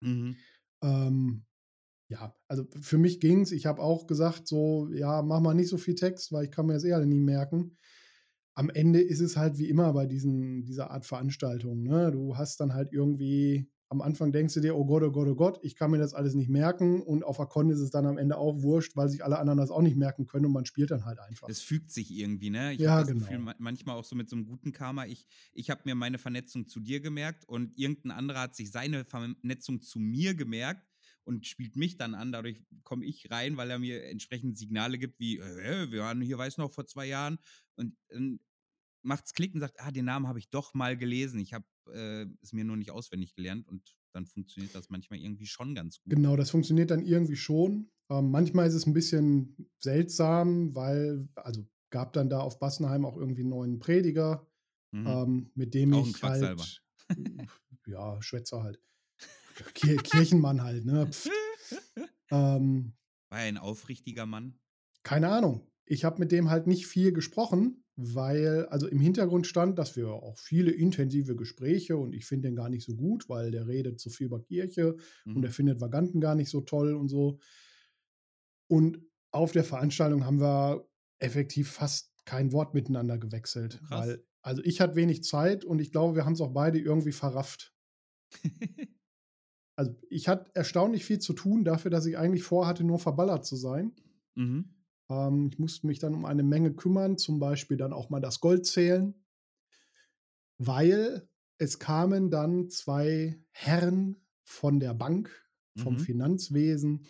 Mhm. 0.00 0.36
Ähm, 0.82 1.44
ja, 2.08 2.34
also 2.48 2.64
für 2.80 2.98
mich 2.98 3.20
ging's. 3.20 3.52
Ich 3.52 3.66
habe 3.66 3.82
auch 3.82 4.06
gesagt, 4.06 4.46
so, 4.48 4.88
ja, 4.92 5.22
mach 5.22 5.40
mal 5.40 5.54
nicht 5.54 5.68
so 5.68 5.76
viel 5.78 5.94
Text, 5.94 6.32
weil 6.32 6.44
ich 6.44 6.50
kann 6.50 6.66
mir 6.66 6.74
das 6.74 6.84
eh 6.84 6.92
alle 6.92 7.06
nie 7.06 7.20
merken. 7.20 7.76
Am 8.54 8.70
Ende 8.70 9.00
ist 9.00 9.20
es 9.20 9.36
halt 9.36 9.58
wie 9.58 9.68
immer 9.68 9.92
bei 9.92 10.06
diesen, 10.06 10.64
dieser 10.64 10.90
Art 10.90 11.06
Veranstaltungen. 11.06 11.82
Ne? 11.84 12.10
Du 12.12 12.36
hast 12.36 12.60
dann 12.60 12.74
halt 12.74 12.92
irgendwie, 12.92 13.70
am 13.88 14.02
Anfang 14.02 14.32
denkst 14.32 14.54
du 14.54 14.60
dir, 14.60 14.76
oh 14.76 14.84
Gott, 14.86 15.02
oh 15.04 15.12
Gott, 15.12 15.28
oh 15.28 15.36
Gott, 15.36 15.60
ich 15.62 15.76
kann 15.76 15.90
mir 15.92 15.98
das 15.98 16.14
alles 16.14 16.34
nicht 16.34 16.50
merken. 16.50 17.00
Und 17.02 17.24
auf 17.24 17.38
Con 17.48 17.70
ist 17.70 17.80
es 17.80 17.90
dann 17.90 18.06
am 18.06 18.18
Ende 18.18 18.36
auch 18.38 18.62
wurscht, 18.62 18.96
weil 18.96 19.08
sich 19.08 19.24
alle 19.24 19.38
anderen 19.38 19.58
das 19.58 19.70
auch 19.70 19.82
nicht 19.82 19.96
merken 19.96 20.26
können 20.26 20.46
und 20.46 20.52
man 20.52 20.66
spielt 20.66 20.90
dann 20.90 21.04
halt 21.04 21.20
einfach. 21.20 21.50
Es 21.50 21.62
fügt 21.62 21.90
sich 21.90 22.10
irgendwie, 22.10 22.50
ne? 22.50 22.74
Ich 22.74 22.84
Ja, 22.84 22.88
habe 22.88 22.98
das 22.98 23.12
genau. 23.12 23.24
Gefühl, 23.26 23.38
ma- 23.38 23.54
manchmal 23.58 23.96
auch 23.96 24.04
so 24.04 24.14
mit 24.14 24.28
so 24.28 24.36
einem 24.36 24.44
guten 24.46 24.72
Karma. 24.72 25.06
Ich, 25.06 25.26
ich 25.54 25.70
habe 25.70 25.82
mir 25.86 25.94
meine 25.94 26.18
Vernetzung 26.18 26.66
zu 26.68 26.78
dir 26.80 27.00
gemerkt 27.00 27.48
und 27.48 27.78
irgendein 27.78 28.12
anderer 28.12 28.40
hat 28.42 28.54
sich 28.54 28.70
seine 28.70 29.04
Vernetzung 29.06 29.80
zu 29.80 29.98
mir 29.98 30.34
gemerkt 30.34 30.87
und 31.28 31.46
spielt 31.46 31.76
mich 31.76 31.96
dann 31.98 32.14
an. 32.14 32.32
Dadurch 32.32 32.64
komme 32.82 33.04
ich 33.04 33.30
rein, 33.30 33.56
weil 33.56 33.70
er 33.70 33.78
mir 33.78 34.04
entsprechend 34.04 34.56
Signale 34.58 34.98
gibt, 34.98 35.20
wie, 35.20 35.38
äh, 35.38 35.90
wir 35.92 36.00
waren 36.00 36.22
hier, 36.22 36.38
weiß 36.38 36.56
noch, 36.56 36.72
vor 36.72 36.86
zwei 36.86 37.06
Jahren. 37.06 37.38
Und 37.76 37.96
dann 38.08 38.40
macht's 39.02 39.34
Klick 39.34 39.54
und 39.54 39.60
sagt, 39.60 39.78
ah, 39.80 39.90
den 39.90 40.06
Namen 40.06 40.26
habe 40.26 40.38
ich 40.38 40.48
doch 40.48 40.74
mal 40.74 40.96
gelesen. 40.96 41.38
Ich 41.38 41.52
habe 41.52 41.66
äh, 41.92 42.26
es 42.42 42.52
mir 42.52 42.64
nur 42.64 42.76
nicht 42.76 42.90
auswendig 42.90 43.34
gelernt 43.34 43.68
und 43.68 43.94
dann 44.14 44.26
funktioniert 44.26 44.74
das 44.74 44.88
manchmal 44.88 45.20
irgendwie 45.20 45.46
schon 45.46 45.74
ganz 45.74 46.00
gut. 46.00 46.14
Genau, 46.14 46.34
das 46.34 46.50
funktioniert 46.50 46.90
dann 46.90 47.04
irgendwie 47.04 47.36
schon. 47.36 47.90
Ähm, 48.10 48.30
manchmal 48.30 48.66
ist 48.66 48.74
es 48.74 48.86
ein 48.86 48.94
bisschen 48.94 49.70
seltsam, 49.80 50.74
weil, 50.74 51.28
also 51.36 51.68
gab 51.90 52.14
dann 52.14 52.30
da 52.30 52.40
auf 52.40 52.58
Bassenheim 52.58 53.04
auch 53.04 53.16
irgendwie 53.18 53.42
einen 53.42 53.50
neuen 53.50 53.78
Prediger, 53.78 54.46
Mhm. 54.90 55.06
ähm, 55.06 55.50
mit 55.54 55.74
dem 55.74 55.92
Auch 55.92 56.06
ich 56.06 56.22
halt, 56.22 56.82
ja, 57.86 58.22
Schwätzer 58.22 58.62
halt. 58.62 58.80
Kir 59.74 59.96
Kirchenmann 59.96 60.62
halt, 60.62 60.84
ne? 60.84 61.10
Ähm, 62.30 62.94
War 63.30 63.40
er 63.40 63.46
ein 63.46 63.58
aufrichtiger 63.58 64.26
Mann? 64.26 64.58
keine 65.04 65.28
Ahnung. 65.30 65.66
Ich 65.86 66.04
habe 66.04 66.18
mit 66.18 66.32
dem 66.32 66.50
halt 66.50 66.66
nicht 66.66 66.86
viel 66.86 67.12
gesprochen, 67.14 67.82
weil, 67.96 68.66
also 68.66 68.86
im 68.86 69.00
Hintergrund 69.00 69.46
stand, 69.46 69.78
dass 69.78 69.96
wir 69.96 70.10
auch 70.10 70.38
viele 70.38 70.70
intensive 70.70 71.34
Gespräche 71.34 71.96
und 71.96 72.12
ich 72.12 72.26
finde 72.26 72.48
den 72.48 72.56
gar 72.56 72.68
nicht 72.68 72.84
so 72.84 72.94
gut, 72.94 73.28
weil 73.30 73.50
der 73.50 73.66
redet 73.66 73.98
zu 74.00 74.10
viel 74.10 74.26
über 74.26 74.42
Kirche 74.42 74.96
und 75.24 75.38
Mhm. 75.38 75.44
er 75.44 75.50
findet 75.50 75.80
Vaganten 75.80 76.20
gar 76.20 76.34
nicht 76.34 76.50
so 76.50 76.60
toll 76.60 76.94
und 76.94 77.08
so. 77.08 77.38
Und 78.70 79.00
auf 79.30 79.52
der 79.52 79.64
Veranstaltung 79.64 80.26
haben 80.26 80.40
wir 80.40 80.86
effektiv 81.20 81.70
fast 81.70 82.12
kein 82.26 82.52
Wort 82.52 82.74
miteinander 82.74 83.16
gewechselt. 83.16 83.80
Krass. 83.88 84.08
Weil, 84.08 84.24
also 84.42 84.62
ich 84.64 84.80
hatte 84.82 84.94
wenig 84.96 85.24
Zeit 85.24 85.64
und 85.64 85.78
ich 85.80 85.90
glaube, 85.90 86.16
wir 86.16 86.26
haben 86.26 86.34
es 86.34 86.40
auch 86.42 86.52
beide 86.52 86.78
irgendwie 86.78 87.12
verrafft. 87.12 87.74
Also 89.78 89.94
ich 90.10 90.28
hatte 90.28 90.50
erstaunlich 90.54 91.04
viel 91.04 91.20
zu 91.20 91.32
tun 91.32 91.64
dafür, 91.64 91.90
dass 91.90 92.04
ich 92.04 92.18
eigentlich 92.18 92.42
vorhatte, 92.42 92.84
nur 92.84 92.98
verballert 92.98 93.46
zu 93.46 93.56
sein. 93.56 93.92
mhm. 94.36 94.64
Ähm, 95.10 95.48
ich 95.52 95.58
musste 95.58 95.86
mich 95.86 95.98
dann 95.98 96.14
um 96.14 96.24
eine 96.24 96.42
Menge 96.42 96.72
kümmern, 96.74 97.18
zum 97.18 97.38
Beispiel 97.38 97.76
dann 97.76 97.92
auch 97.92 98.08
mal 98.10 98.20
das 98.20 98.40
Gold 98.40 98.64
zählen, 98.66 99.14
weil 100.58 101.28
es 101.58 101.78
kamen 101.78 102.30
dann 102.30 102.68
zwei 102.70 103.42
Herren 103.50 104.16
von 104.44 104.80
der 104.80 104.94
Bank, 104.94 105.30
vom 105.76 105.94
Mhm. 105.94 105.98
Finanzwesen, 105.98 107.06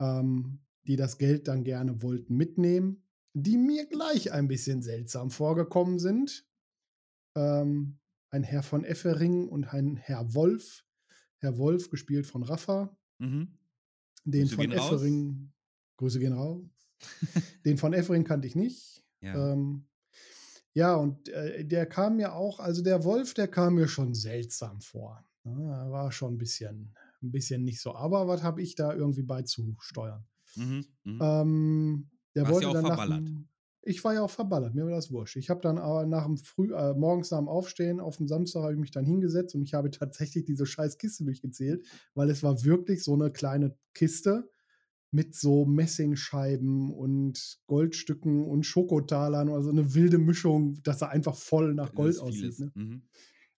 ähm, 0.00 0.60
die 0.86 0.96
das 0.96 1.18
Geld 1.18 1.48
dann 1.48 1.64
gerne 1.64 2.02
wollten 2.02 2.36
mitnehmen, 2.36 3.04
die 3.34 3.58
mir 3.58 3.86
gleich 3.86 4.32
ein 4.32 4.48
bisschen 4.48 4.82
seltsam 4.82 5.30
vorgekommen 5.30 5.98
sind. 5.98 6.46
Ähm, 7.36 8.00
ein 8.30 8.42
Herr 8.44 8.62
von 8.62 8.84
Effering 8.84 9.48
und 9.48 9.72
ein 9.72 9.96
Herr 9.96 10.34
Wolf. 10.34 10.85
Herr 11.38 11.56
Wolf, 11.58 11.90
gespielt 11.90 12.26
von 12.26 12.42
Rafa, 12.42 12.96
Mhm. 13.18 13.48
den 14.24 14.42
Grüße 14.42 14.54
von. 14.56 14.72
Effering. 14.72 15.52
Grüße 15.96 16.18
gehen 16.18 16.32
raus. 16.34 16.62
Den 17.64 17.78
von 17.78 17.92
Effering 17.92 18.24
kannte 18.24 18.46
ich 18.46 18.54
nicht. 18.54 19.04
Ja. 19.20 19.52
Ähm, 19.52 19.86
ja, 20.74 20.94
und 20.94 21.28
äh, 21.30 21.64
der 21.64 21.86
kam 21.86 22.16
mir 22.16 22.34
auch, 22.34 22.60
also 22.60 22.82
der 22.82 23.04
Wolf, 23.04 23.32
der 23.34 23.48
kam 23.48 23.74
mir 23.76 23.88
schon 23.88 24.14
seltsam 24.14 24.80
vor. 24.80 25.24
Ja, 25.44 25.84
er 25.84 25.90
war 25.90 26.12
schon 26.12 26.34
ein 26.34 26.38
bisschen, 26.38 26.94
ein 27.22 27.30
bisschen 27.32 27.64
nicht 27.64 27.80
so. 27.80 27.94
Aber 27.94 28.28
was 28.28 28.42
habe 28.42 28.60
ich 28.62 28.74
da 28.74 28.92
irgendwie 28.92 29.22
beizusteuern? 29.22 30.26
Mhm. 30.56 30.84
Mhm. 31.04 31.18
Ähm, 31.22 32.10
der 32.34 32.42
Warst 32.42 32.52
wollte 32.54 32.64
ja 32.64 32.68
auch 32.70 32.74
dann 32.74 32.82
nach 32.82 32.96
verballert. 32.96 33.26
dem, 33.26 33.48
Ich 33.86 34.02
war 34.02 34.14
ja 34.14 34.22
auch 34.22 34.30
verballert, 34.30 34.74
mir 34.74 34.84
war 34.84 34.90
das 34.90 35.12
wurscht. 35.12 35.36
Ich 35.36 35.48
habe 35.48 35.60
dann 35.60 35.78
aber 35.78 36.06
nach 36.06 36.26
dem 36.26 36.36
Früh, 36.36 36.74
äh, 36.74 36.92
morgens 36.94 37.30
nach 37.30 37.38
dem 37.38 37.48
Aufstehen 37.48 38.00
auf 38.00 38.16
dem 38.16 38.26
Samstag 38.26 38.62
habe 38.62 38.72
ich 38.72 38.80
mich 38.80 38.90
dann 38.90 39.04
hingesetzt 39.04 39.54
und 39.54 39.62
ich 39.62 39.74
habe 39.74 39.90
tatsächlich 39.90 40.44
diese 40.44 40.66
scheiß 40.66 40.98
Kiste 40.98 41.24
durchgezählt, 41.24 41.86
weil 42.14 42.28
es 42.28 42.42
war 42.42 42.64
wirklich 42.64 43.04
so 43.04 43.14
eine 43.14 43.30
kleine 43.30 43.76
Kiste 43.94 44.50
mit 45.12 45.36
so 45.36 45.64
Messingscheiben 45.64 46.92
und 46.92 47.60
Goldstücken 47.66 48.44
und 48.44 48.66
Schokotalern, 48.66 49.48
also 49.50 49.70
eine 49.70 49.94
wilde 49.94 50.18
Mischung, 50.18 50.82
dass 50.82 51.00
er 51.00 51.10
einfach 51.10 51.36
voll 51.36 51.72
nach 51.74 51.94
Gold 51.94 52.18
aussieht. 52.18 52.58
Ne? 52.58 52.72
Mhm. 52.74 53.02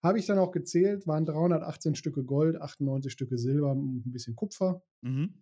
Habe 0.02 0.18
ich 0.18 0.26
dann 0.26 0.38
auch 0.38 0.52
gezählt, 0.52 1.06
waren 1.06 1.24
318 1.24 1.94
Stücke 1.94 2.22
Gold, 2.22 2.60
98 2.60 3.10
Stücke 3.10 3.38
Silber 3.38 3.72
und 3.72 4.06
ein 4.06 4.12
bisschen 4.12 4.36
Kupfer. 4.36 4.82
Mhm. 5.00 5.34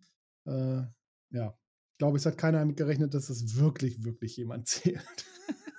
Äh, 0.46 0.82
ja, 1.30 1.58
ich 1.96 1.98
glaube, 1.98 2.18
es 2.18 2.26
hat 2.26 2.36
keiner 2.36 2.58
damit 2.58 2.76
gerechnet, 2.76 3.14
dass 3.14 3.28
das 3.28 3.56
wirklich, 3.56 4.04
wirklich 4.04 4.36
jemand 4.36 4.68
zählt. 4.68 5.24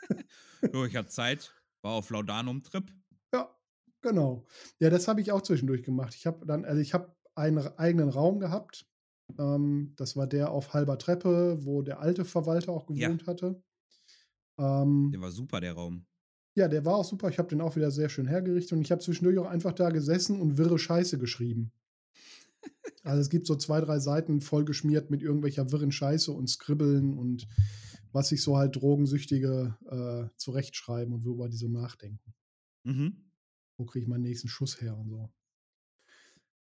So, 0.73 0.83
ich 0.85 0.95
hatte 0.95 1.09
Zeit, 1.09 1.53
war 1.83 1.91
auf 1.91 2.09
Laudanum-Trip. 2.09 2.91
Ja, 3.31 3.55
genau. 4.01 4.47
Ja, 4.79 4.89
das 4.89 5.07
habe 5.07 5.21
ich 5.21 5.31
auch 5.31 5.43
zwischendurch 5.43 5.83
gemacht. 5.83 6.15
Ich 6.15 6.25
habe 6.25 6.43
dann, 6.47 6.65
also 6.65 6.81
ich 6.81 6.95
habe 6.95 7.15
einen 7.35 7.59
eigenen 7.77 8.09
Raum 8.09 8.39
gehabt. 8.39 8.87
Ähm, 9.37 9.93
das 9.97 10.15
war 10.17 10.25
der 10.25 10.49
auf 10.49 10.73
halber 10.73 10.97
Treppe, 10.97 11.59
wo 11.63 11.83
der 11.83 11.99
alte 11.99 12.25
Verwalter 12.25 12.71
auch 12.71 12.89
Ja. 12.89 13.07
gewohnt 13.09 13.27
hatte. 13.27 13.61
Ähm, 14.57 15.11
Der 15.13 15.21
war 15.21 15.31
super, 15.31 15.61
der 15.61 15.73
Raum. 15.73 16.07
ja, 16.55 16.67
der 16.67 16.83
war 16.85 16.95
auch 16.95 17.05
super. 17.05 17.29
Ich 17.29 17.37
habe 17.37 17.49
den 17.49 17.61
auch 17.61 17.75
wieder 17.75 17.91
sehr 17.91 18.09
schön 18.09 18.27
hergerichtet 18.27 18.73
und 18.73 18.81
ich 18.81 18.91
habe 18.91 19.01
zwischendurch 19.01 19.37
auch 19.37 19.49
einfach 19.49 19.73
da 19.73 19.89
gesessen 19.91 20.41
und 20.41 20.57
wirre 20.57 20.79
Scheiße 20.79 21.19
geschrieben. 21.19 21.71
Also 23.03 23.21
es 23.21 23.29
gibt 23.29 23.47
so 23.47 23.55
zwei, 23.55 23.79
drei 23.79 23.99
Seiten 23.99 24.41
vollgeschmiert 24.41 25.09
mit 25.09 25.21
irgendwelcher 25.21 25.71
wirren 25.71 25.91
Scheiße 25.91 26.31
und 26.31 26.47
Skribbeln 26.49 27.17
und 27.17 27.47
was 28.11 28.29
sich 28.29 28.41
so 28.43 28.57
halt 28.57 28.75
Drogensüchtige 28.75 29.77
äh, 29.89 30.35
zurechtschreiben 30.37 31.13
und 31.13 31.23
worüber 31.23 31.47
die 31.47 31.57
so 31.57 31.69
nachdenken. 31.69 32.33
Mhm. 32.83 33.31
Wo 33.77 33.85
kriege 33.85 34.03
ich 34.03 34.09
meinen 34.09 34.23
nächsten 34.23 34.47
Schuss 34.47 34.81
her 34.81 34.97
und 34.97 35.09
so. 35.09 35.29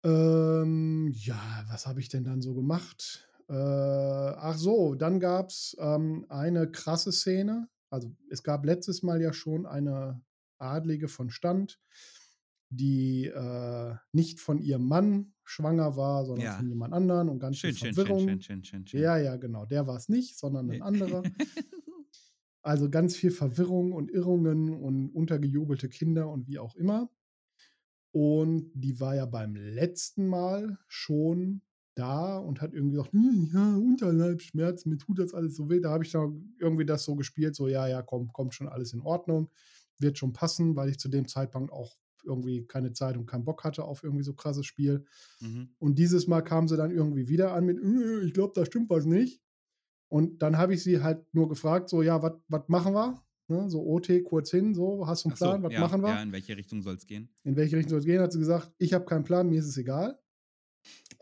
Ähm, 0.05 1.09
ja, 1.13 1.65
was 1.69 1.87
habe 1.87 2.01
ich 2.01 2.09
denn 2.09 2.25
dann 2.25 2.43
so 2.43 2.55
gemacht? 2.55 3.29
Äh, 3.49 3.55
ach 3.55 4.57
so, 4.57 4.95
dann 4.95 5.21
gab 5.21 5.49
es 5.49 5.77
ähm, 5.81 6.27
eine 6.29 6.71
krasse 6.71 7.13
Szene. 7.13 7.69
Also 7.91 8.15
es 8.31 8.43
gab 8.43 8.65
letztes 8.65 9.03
Mal 9.03 9.21
ja 9.21 9.33
schon 9.33 9.67
eine 9.67 10.21
Adlige 10.59 11.09
von 11.09 11.31
Stand, 11.31 11.81
die 12.71 13.27
äh, 13.27 13.95
nicht 14.13 14.41
von 14.41 14.61
ihrem 14.61 14.87
Mann 14.89 15.35
schwanger 15.45 15.97
war, 15.97 16.27
sondern 16.27 16.49
Ja. 16.49 16.51
von 16.51 16.69
jemand 16.69 16.95
anderen 16.95 17.29
und 17.29 17.39
ganz 17.41 17.61
Schön, 17.61 17.63
viel 17.63 17.77
schön, 17.77 17.95
Verwirrung. 17.97 18.19
schön, 18.19 18.43
schön, 18.43 18.65
schön, 18.65 18.65
schön, 18.65 18.87
schön. 18.87 19.03
Ja, 19.03 19.19
ja, 19.19 19.37
genau. 19.37 19.67
Der 19.67 19.87
war 19.87 19.97
es 19.97 20.09
nicht, 20.09 20.39
sondern 20.39 20.71
ein 20.71 20.83
anderer. 20.83 21.29
Also 22.63 22.89
ganz 22.89 23.17
viel 23.17 23.33
Verwirrung 23.33 23.93
und 23.93 24.11
Irrungen 24.13 24.73
und 24.73 25.11
untergejubelte 25.11 25.89
Kinder 25.89 26.29
und 26.31 26.47
wie 26.47 26.59
auch 26.61 26.77
immer. 26.77 27.11
Und 28.13 28.71
die 28.75 29.01
war 29.01 29.15
ja 29.17 29.27
beim 29.27 29.55
letzten 29.55 30.27
Mal 30.29 30.79
schon 30.89 31.63
da 31.95 32.39
und 32.39 32.61
hat 32.61 32.73
irgendwie 32.73 32.97
gesagt, 32.97 33.13
"Hm, 33.13 33.51
ja, 33.53 33.77
Unterleibsschmerzen, 33.77 34.91
mir 34.91 34.99
tut 34.99 35.19
das 35.19 35.35
alles 35.35 35.57
so 35.57 35.69
weh. 35.69 35.81
Da 35.81 35.91
habe 35.91 36.05
ich 36.05 36.13
dann 36.13 36.55
irgendwie 36.59 36.87
das 36.87 37.05
so 37.05 37.17
gespielt, 37.17 37.55
so 37.57 37.69
ja, 37.69 37.87
ja, 37.89 38.03
komm, 38.03 38.33
kommt 38.33 38.55
schon 38.55 38.69
alles 38.69 38.93
in 38.93 39.01
Ordnung, 39.03 39.51
wird 39.99 40.17
schon 40.19 40.33
passen, 40.33 40.77
weil 40.77 40.89
ich 40.91 40.99
zu 40.99 41.09
dem 41.09 41.27
Zeitpunkt 41.29 41.73
auch 41.73 41.97
irgendwie 42.29 42.65
keine 42.67 42.93
Zeit 42.93 43.17
und 43.17 43.27
keinen 43.27 43.45
Bock 43.45 43.65
hatte 43.65 43.85
auf 43.85 44.05
irgendwie 44.05 44.25
so 44.25 44.35
krasses 44.35 44.67
Spiel. 44.67 45.05
Mhm. 45.41 45.71
Und 45.79 45.99
dieses 45.99 46.29
Mal 46.29 46.43
kam 46.43 46.69
sie 46.69 46.77
dann 46.77 46.93
irgendwie 46.93 47.29
wieder 47.29 47.53
an 47.55 47.67
mit, 47.67 47.79
"Äh, 47.81 48.25
ich 48.27 48.35
glaube, 48.35 48.53
da 48.55 48.65
stimmt 48.65 48.91
was 48.91 49.07
nicht. 49.07 49.43
Und 50.09 50.43
dann 50.43 50.57
habe 50.59 50.75
ich 50.75 50.83
sie 50.83 51.03
halt 51.03 51.25
nur 51.35 51.49
gefragt, 51.49 51.89
so, 51.89 52.03
ja, 52.03 52.23
was 52.23 52.63
machen 52.69 52.95
wir? 52.95 53.23
Ne, 53.51 53.71
so 53.71 53.83
OT 53.87 54.23
kurz 54.25 54.51
hin, 54.51 54.75
so, 54.75 55.07
hast 55.07 55.25
du 55.25 55.29
einen 55.29 55.35
Ach 55.35 55.39
so, 55.39 55.45
Plan, 55.47 55.63
was 55.63 55.73
ja, 55.73 55.81
machen 55.81 56.03
wir? 56.03 56.11
Ja, 56.11 56.23
in 56.23 56.33
welche 56.33 56.57
Richtung 56.57 56.83
soll 56.83 56.97
es 56.97 57.07
gehen? 57.07 57.31
In 57.45 57.57
welche 57.57 57.77
Richtung 57.77 57.91
soll 57.91 58.01
es 58.01 58.05
gehen? 58.05 58.21
Hat 58.21 58.33
sie 58.33 58.39
gesagt, 58.39 58.73
ich 58.79 58.93
habe 58.93 59.07
keinen 59.07 59.25
Plan, 59.25 59.49
mir 59.49 59.59
ist 59.59 59.67
es 59.67 59.77
egal. 59.79 60.19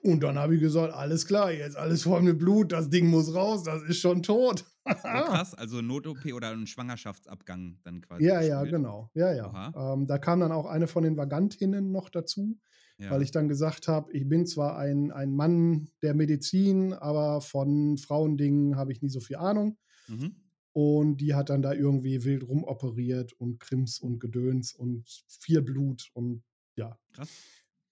Und 0.06 0.22
dann 0.22 0.38
habe 0.38 0.54
ich 0.54 0.60
gesagt, 0.60 0.94
alles 0.94 1.26
klar, 1.26 1.50
jetzt 1.50 1.76
alles 1.76 2.04
voll 2.04 2.22
mit 2.22 2.38
Blut, 2.38 2.70
das 2.70 2.88
Ding 2.90 3.08
muss 3.08 3.34
raus, 3.34 3.64
das 3.64 3.82
ist 3.82 3.98
schon 3.98 4.22
tot. 4.22 4.64
Oh, 4.84 4.92
krass, 5.02 5.52
also 5.54 5.82
Not-OP 5.82 6.32
oder 6.32 6.50
ein 6.52 6.68
Schwangerschaftsabgang 6.68 7.78
dann 7.82 8.00
quasi. 8.02 8.24
Ja, 8.24 8.40
ja, 8.40 8.60
gespielt. 8.62 8.82
genau. 8.82 9.10
Ja, 9.14 9.32
ja. 9.34 9.72
Ähm, 9.94 10.06
da 10.06 10.18
kam 10.18 10.38
dann 10.40 10.52
auch 10.52 10.66
eine 10.66 10.86
von 10.86 11.02
den 11.02 11.16
Vagantinnen 11.16 11.90
noch 11.90 12.08
dazu, 12.08 12.56
Ja. 12.98 13.10
weil 13.10 13.22
ich 13.22 13.32
dann 13.32 13.48
gesagt 13.48 13.88
habe, 13.88 14.12
ich 14.12 14.28
bin 14.28 14.46
zwar 14.46 14.78
ein, 14.78 15.10
ein 15.10 15.34
Mann 15.34 15.88
der 16.02 16.14
Medizin, 16.14 16.92
aber 16.92 17.40
von 17.40 17.98
Frauendingen 17.98 18.76
habe 18.76 18.92
ich 18.92 19.02
nie 19.02 19.10
so 19.10 19.18
viel 19.18 19.36
Ahnung. 19.36 19.76
Mhm. 20.06 20.36
Und 20.72 21.16
die 21.16 21.34
hat 21.34 21.50
dann 21.50 21.62
da 21.62 21.72
irgendwie 21.72 22.22
wild 22.22 22.46
rumoperiert 22.46 23.32
und 23.32 23.58
Krims 23.58 23.98
und 23.98 24.20
Gedöns 24.20 24.72
und 24.72 25.04
viel 25.26 25.62
Blut 25.62 26.10
und 26.12 26.44
ja. 26.76 26.96
Krass. 27.12 27.30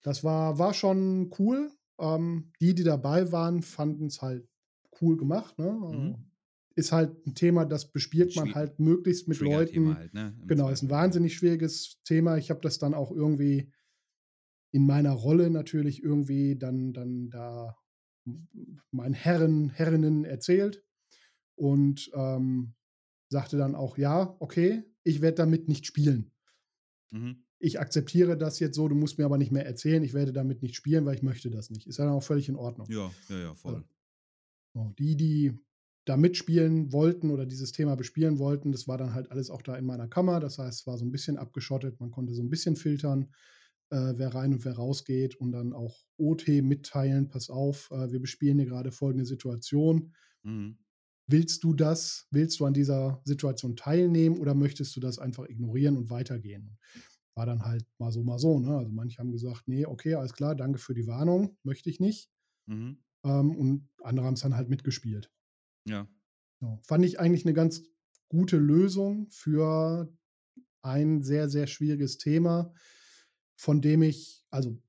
Das 0.02 0.22
war, 0.22 0.58
war 0.60 0.74
schon 0.74 1.32
cool. 1.38 1.70
Ähm, 1.98 2.52
die, 2.60 2.74
die 2.74 2.84
dabei 2.84 3.30
waren, 3.32 3.62
fanden 3.62 4.06
es 4.06 4.20
halt 4.22 4.48
cool 5.00 5.16
gemacht. 5.16 5.58
Ne? 5.58 5.72
Mhm. 5.72 6.16
Ist 6.76 6.92
halt 6.92 7.24
ein 7.26 7.34
Thema, 7.34 7.64
das 7.64 7.92
bespielt 7.92 8.34
man 8.36 8.48
Schwier- 8.48 8.54
halt 8.54 8.80
möglichst 8.80 9.28
mit 9.28 9.38
Leuten. 9.40 9.94
Halt, 9.94 10.12
ne? 10.12 10.36
Genau, 10.46 10.68
ist 10.70 10.82
ein 10.82 10.90
wahnsinnig 10.90 11.34
schwieriges 11.34 12.00
Thema. 12.04 12.36
Ich 12.36 12.50
habe 12.50 12.60
das 12.60 12.78
dann 12.78 12.94
auch 12.94 13.12
irgendwie 13.12 13.72
in 14.72 14.84
meiner 14.86 15.12
Rolle 15.12 15.50
natürlich 15.50 16.02
irgendwie 16.02 16.56
dann, 16.56 16.92
dann 16.92 17.30
da 17.30 17.76
meinen 18.90 19.14
Herren, 19.14 19.70
Herrinnen 19.70 20.24
erzählt 20.24 20.82
und 21.54 22.10
ähm, 22.14 22.74
sagte 23.28 23.56
dann 23.56 23.76
auch, 23.76 23.98
ja, 23.98 24.34
okay, 24.40 24.82
ich 25.04 25.20
werde 25.20 25.36
damit 25.36 25.68
nicht 25.68 25.86
spielen. 25.86 26.32
Mhm. 27.12 27.44
Ich 27.64 27.80
akzeptiere 27.80 28.36
das 28.36 28.58
jetzt 28.60 28.76
so, 28.76 28.88
du 28.88 28.94
musst 28.94 29.16
mir 29.16 29.24
aber 29.24 29.38
nicht 29.38 29.50
mehr 29.50 29.64
erzählen, 29.64 30.02
ich 30.02 30.12
werde 30.12 30.32
damit 30.32 30.62
nicht 30.62 30.74
spielen, 30.76 31.06
weil 31.06 31.14
ich 31.14 31.22
möchte 31.22 31.50
das 31.50 31.70
nicht. 31.70 31.86
Ist 31.86 31.98
ja 31.98 32.04
dann 32.04 32.14
auch 32.14 32.22
völlig 32.22 32.48
in 32.48 32.56
Ordnung. 32.56 32.86
Ja, 32.90 33.10
ja, 33.30 33.38
ja, 33.38 33.54
voll. 33.54 33.76
Also, 33.76 33.86
So, 34.74 34.92
die, 34.98 35.16
die 35.16 35.58
da 36.04 36.16
mitspielen 36.18 36.92
wollten 36.92 37.30
oder 37.30 37.46
dieses 37.46 37.72
Thema 37.72 37.96
bespielen 37.96 38.38
wollten, 38.38 38.72
das 38.72 38.86
war 38.86 38.98
dann 38.98 39.14
halt 39.14 39.30
alles 39.30 39.48
auch 39.48 39.62
da 39.62 39.76
in 39.76 39.86
meiner 39.86 40.08
Kammer. 40.08 40.40
Das 40.40 40.58
heißt, 40.58 40.80
es 40.80 40.86
war 40.86 40.98
so 40.98 41.06
ein 41.06 41.12
bisschen 41.12 41.38
abgeschottet, 41.38 41.98
man 42.00 42.10
konnte 42.10 42.34
so 42.34 42.42
ein 42.42 42.50
bisschen 42.50 42.76
filtern, 42.76 43.32
äh, 43.90 44.12
wer 44.16 44.34
rein 44.34 44.52
und 44.52 44.64
wer 44.64 44.74
rausgeht 44.74 45.36
und 45.36 45.52
dann 45.52 45.72
auch 45.72 46.04
OT 46.18 46.48
mitteilen, 46.62 47.28
pass 47.28 47.48
auf, 47.48 47.90
äh, 47.90 48.12
wir 48.12 48.20
bespielen 48.20 48.58
hier 48.58 48.68
gerade 48.68 48.92
folgende 48.92 49.24
Situation. 49.24 50.12
Mhm. 50.42 50.78
Willst 51.26 51.64
du 51.64 51.72
das? 51.72 52.26
Willst 52.30 52.60
du 52.60 52.66
an 52.66 52.74
dieser 52.74 53.22
Situation 53.24 53.76
teilnehmen 53.76 54.36
oder 54.36 54.54
möchtest 54.54 54.94
du 54.94 55.00
das 55.00 55.18
einfach 55.18 55.48
ignorieren 55.48 55.96
und 55.96 56.10
weitergehen? 56.10 56.76
War 57.36 57.46
dann 57.46 57.64
halt 57.64 57.84
mal 57.98 58.12
so, 58.12 58.22
mal 58.22 58.38
so. 58.38 58.60
Ne? 58.60 58.76
Also 58.76 58.92
manche 58.92 59.18
haben 59.18 59.32
gesagt, 59.32 59.66
nee, 59.66 59.86
okay, 59.86 60.14
alles 60.14 60.34
klar, 60.34 60.54
danke 60.54 60.78
für 60.78 60.94
die 60.94 61.06
Warnung, 61.06 61.56
möchte 61.62 61.90
ich 61.90 62.00
nicht. 62.00 62.30
Mhm. 62.66 63.02
Ähm, 63.24 63.56
und 63.56 63.88
andere 64.02 64.26
haben 64.26 64.34
es 64.34 64.40
dann 64.40 64.56
halt 64.56 64.68
mitgespielt. 64.68 65.30
Ja. 65.88 66.08
Ja, 66.60 66.78
fand 66.82 67.04
ich 67.04 67.18
eigentlich 67.20 67.44
eine 67.44 67.54
ganz 67.54 67.82
gute 68.28 68.56
Lösung 68.56 69.28
für 69.30 70.12
ein 70.82 71.22
sehr, 71.22 71.48
sehr 71.48 71.66
schwieriges 71.66 72.18
Thema, 72.18 72.72
von 73.56 73.80
dem 73.80 74.02
ich, 74.02 74.44
also 74.50 74.80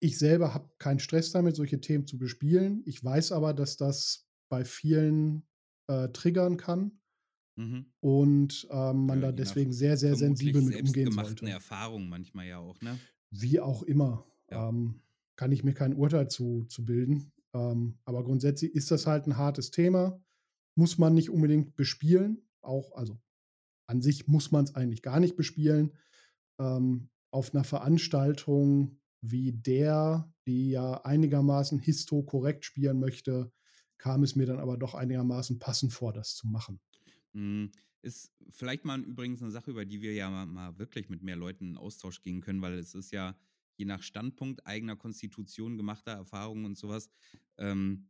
ich 0.00 0.18
selber 0.18 0.54
habe 0.54 0.70
keinen 0.78 0.98
Stress 0.98 1.32
damit, 1.32 1.56
solche 1.56 1.80
Themen 1.80 2.06
zu 2.06 2.18
bespielen. 2.18 2.82
Ich 2.86 3.02
weiß 3.02 3.32
aber, 3.32 3.54
dass 3.54 3.76
das 3.76 4.28
bei 4.48 4.64
vielen 4.64 5.46
äh, 5.86 6.08
triggern 6.08 6.56
kann 6.56 7.01
Mhm. 7.56 7.86
und 8.00 8.66
ähm, 8.70 9.06
man 9.06 9.20
Ja, 9.20 9.26
da 9.26 9.32
deswegen 9.32 9.72
sehr, 9.72 9.96
sehr 9.96 10.16
sensibel 10.16 10.62
mit 10.62 10.80
umgehen 10.80 11.12
sollte. 11.12 11.46
Erfahrungen 11.46 12.08
manchmal 12.08 12.46
ja 12.46 12.58
auch, 12.58 12.80
ne? 12.80 12.98
Wie 13.30 13.60
auch 13.60 13.82
immer. 13.82 14.26
Ja. 14.50 14.68
Ähm, 14.68 15.02
kann 15.36 15.52
ich 15.52 15.64
mir 15.64 15.74
kein 15.74 15.94
Urteil 15.94 16.28
zu, 16.28 16.64
zu 16.64 16.84
bilden. 16.84 17.32
Ähm, 17.54 17.98
aber 18.04 18.24
grundsätzlich 18.24 18.74
ist 18.74 18.90
das 18.90 19.06
halt 19.06 19.26
ein 19.26 19.36
hartes 19.36 19.70
Thema. 19.70 20.22
Muss 20.74 20.98
man 20.98 21.14
nicht 21.14 21.30
unbedingt 21.30 21.76
bespielen. 21.76 22.42
Auch, 22.62 22.92
also 22.96 23.18
an 23.86 24.00
sich 24.00 24.28
muss 24.28 24.50
man 24.50 24.64
es 24.64 24.74
eigentlich 24.74 25.02
gar 25.02 25.20
nicht 25.20 25.36
bespielen. 25.36 25.92
Ähm, 26.58 27.10
auf 27.30 27.54
einer 27.54 27.64
Veranstaltung 27.64 28.98
wie 29.22 29.52
der, 29.52 30.32
die 30.46 30.70
ja 30.70 31.04
einigermaßen 31.04 31.78
histo-korrekt 31.78 32.64
spielen 32.64 32.98
möchte, 32.98 33.52
kam 33.98 34.22
es 34.22 34.36
mir 34.36 34.46
dann 34.46 34.58
aber 34.58 34.76
doch 34.76 34.94
einigermaßen 34.94 35.58
passend 35.58 35.92
vor, 35.92 36.12
das 36.12 36.34
zu 36.34 36.48
machen. 36.48 36.80
Mm, 37.32 37.66
Ist 38.02 38.32
vielleicht 38.50 38.84
mal 38.84 39.00
übrigens 39.00 39.42
eine 39.42 39.50
Sache, 39.52 39.70
über 39.70 39.84
die 39.84 40.00
wir 40.02 40.12
ja 40.12 40.28
mal, 40.28 40.46
mal 40.46 40.78
wirklich 40.78 41.08
mit 41.08 41.22
mehr 41.22 41.36
Leuten 41.36 41.68
in 41.70 41.76
Austausch 41.76 42.20
gehen 42.22 42.40
können, 42.40 42.60
weil 42.62 42.74
es 42.74 42.94
ist 42.94 43.12
ja 43.12 43.36
je 43.76 43.84
nach 43.84 44.02
Standpunkt 44.02 44.66
eigener 44.66 44.96
Konstitution, 44.96 45.76
gemachter 45.76 46.12
Erfahrungen 46.12 46.64
und 46.64 46.76
sowas 46.76 47.08
ähm, 47.58 48.08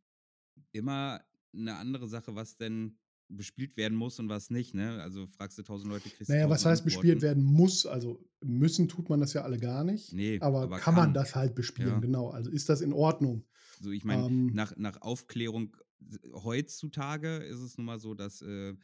immer 0.72 1.22
eine 1.54 1.76
andere 1.76 2.08
Sache, 2.08 2.34
was 2.34 2.56
denn 2.56 2.98
bespielt 3.28 3.76
werden 3.76 3.96
muss 3.96 4.18
und 4.18 4.28
was 4.28 4.50
nicht. 4.50 4.74
Ne? 4.74 5.00
Also 5.02 5.26
fragst 5.26 5.56
du 5.58 5.62
tausend 5.62 5.90
Leute, 5.90 6.10
kriegst 6.10 6.28
du 6.28 6.32
Naja, 6.34 6.50
was 6.50 6.66
heißt 6.66 6.84
bespielt 6.84 7.22
werden 7.22 7.42
muss? 7.42 7.86
Also 7.86 8.22
müssen 8.42 8.88
tut 8.88 9.08
man 9.08 9.20
das 9.20 9.32
ja 9.32 9.42
alle 9.42 9.58
gar 9.58 9.84
nicht. 9.84 10.12
Nee, 10.12 10.38
aber, 10.40 10.62
aber 10.62 10.76
kann, 10.76 10.94
kann. 10.94 11.04
man 11.04 11.14
das 11.14 11.34
halt 11.34 11.54
bespielen, 11.54 11.88
Ja. 11.90 11.98
genau. 12.00 12.28
Also 12.30 12.50
ist 12.50 12.68
das 12.68 12.80
in 12.82 12.92
Ordnung? 12.92 13.44
So, 13.80 13.90
ich 13.90 14.04
meine, 14.04 14.26
Ähm, 14.26 14.46
nach, 14.52 14.76
nach 14.76 15.00
Aufklärung 15.00 15.76
heutzutage 16.34 17.36
ist 17.36 17.60
es 17.60 17.78
nun 17.78 17.86
mal 17.86 17.98
so, 17.98 18.14
dass 18.14 18.42
äh, 18.42 18.74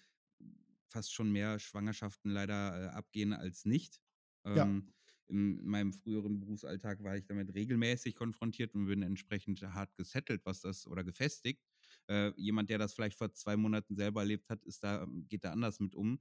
fast 0.89 1.13
schon 1.13 1.31
mehr 1.33 1.59
Schwangerschaften 1.59 2.31
leider 2.31 2.85
äh, 2.85 2.89
abgehen 2.89 3.33
als 3.33 3.65
nicht. 3.65 4.01
Ja. 4.45 4.65
Ähm, 4.65 4.93
in 5.29 5.63
meinem 5.67 5.93
früheren 5.93 6.41
Berufsalltag 6.41 7.03
war 7.03 7.17
ich 7.17 7.27
damit 7.27 7.55
regelmäßig 7.55 8.15
konfrontiert 8.15 8.75
und 8.75 8.87
bin 8.87 9.03
entsprechend 9.03 9.61
hart 9.63 9.95
gesettelt, 9.95 10.41
was 10.45 10.63
das 10.63 10.87
oder 10.87 11.05
gefestigt. 11.05 11.63
Äh, 12.09 12.33
jemand, 12.37 12.71
der 12.71 12.79
das 12.79 12.95
vielleicht 12.95 13.19
vor 13.19 13.33
zwei 13.35 13.57
Monaten 13.57 13.95
selber 13.95 14.21
erlebt 14.21 14.49
hat, 14.49 14.65
ist 14.65 14.83
da, 14.83 15.07
geht 15.29 15.45
da 15.45 15.53
anders 15.53 15.81
mit 15.81 15.95
um. 15.95 16.19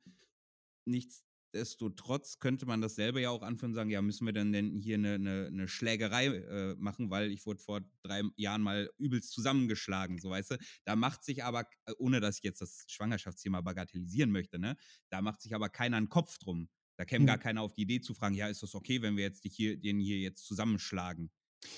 Nichtsdestotrotz 1.58 2.39
könnte 2.39 2.65
man 2.65 2.82
dasselbe 2.82 3.22
ja 3.22 3.32
auch 3.32 3.41
anführen 3.41 3.72
und 3.72 3.76
sagen, 3.76 3.89
ja, 3.89 4.02
müssen 4.02 4.26
wir 4.26 4.34
denn, 4.34 4.52
denn 4.52 4.80
hier 4.80 4.96
eine, 4.96 5.15
eine, 5.15 5.48
eine 5.48 5.67
Schlägerei 5.67 6.28
äh, 6.28 6.76
machen, 6.76 7.10
weil 7.10 7.32
ich 7.32 7.46
wurde 7.46 7.60
vor 7.62 7.82
drei 8.04 8.22
Jahren 8.36 8.62
mal 8.62 8.89
übelst 8.98 9.32
zusammengeschlagen, 9.32 10.20
so 10.20 10.30
weißt 10.30 10.52
du. 10.52 10.58
Da 10.86 10.96
macht 10.96 11.24
sich 11.24 11.43
aber, 11.43 11.62
äh, 11.86 11.93
ohne 11.98 12.20
dass 12.20 12.38
ich 12.38 12.43
jetzt 12.43 12.62
das 12.62 12.86
Schwangerschaftsthema 12.88 13.62
bagatellisieren 13.62 14.32
möchte, 14.32 14.60
ne, 14.60 14.78
da 15.10 15.22
macht 15.22 15.41
sich 15.41 15.56
aber 15.56 15.70
keiner 15.70 15.98
einen 15.98 16.10
Kopf 16.10 16.38
drum. 16.38 16.70
Da 16.96 17.06
käme 17.06 17.22
Hm. 17.24 17.28
gar 17.28 17.38
keiner 17.38 17.62
auf 17.62 17.74
die 17.74 17.84
Idee 17.84 18.02
zu 18.02 18.13
fragen, 18.13 18.36
ja, 18.36 18.48
ist 18.48 18.63
das 18.63 18.76
okay, 18.76 19.02
wenn 19.02 19.17
wir 19.17 19.24
jetzt 19.24 19.43
dich 19.43 19.56
hier, 19.56 19.78
den 19.78 20.00
hier 20.00 20.20
jetzt 20.20 20.46
zusammenschlagen? 20.46 21.32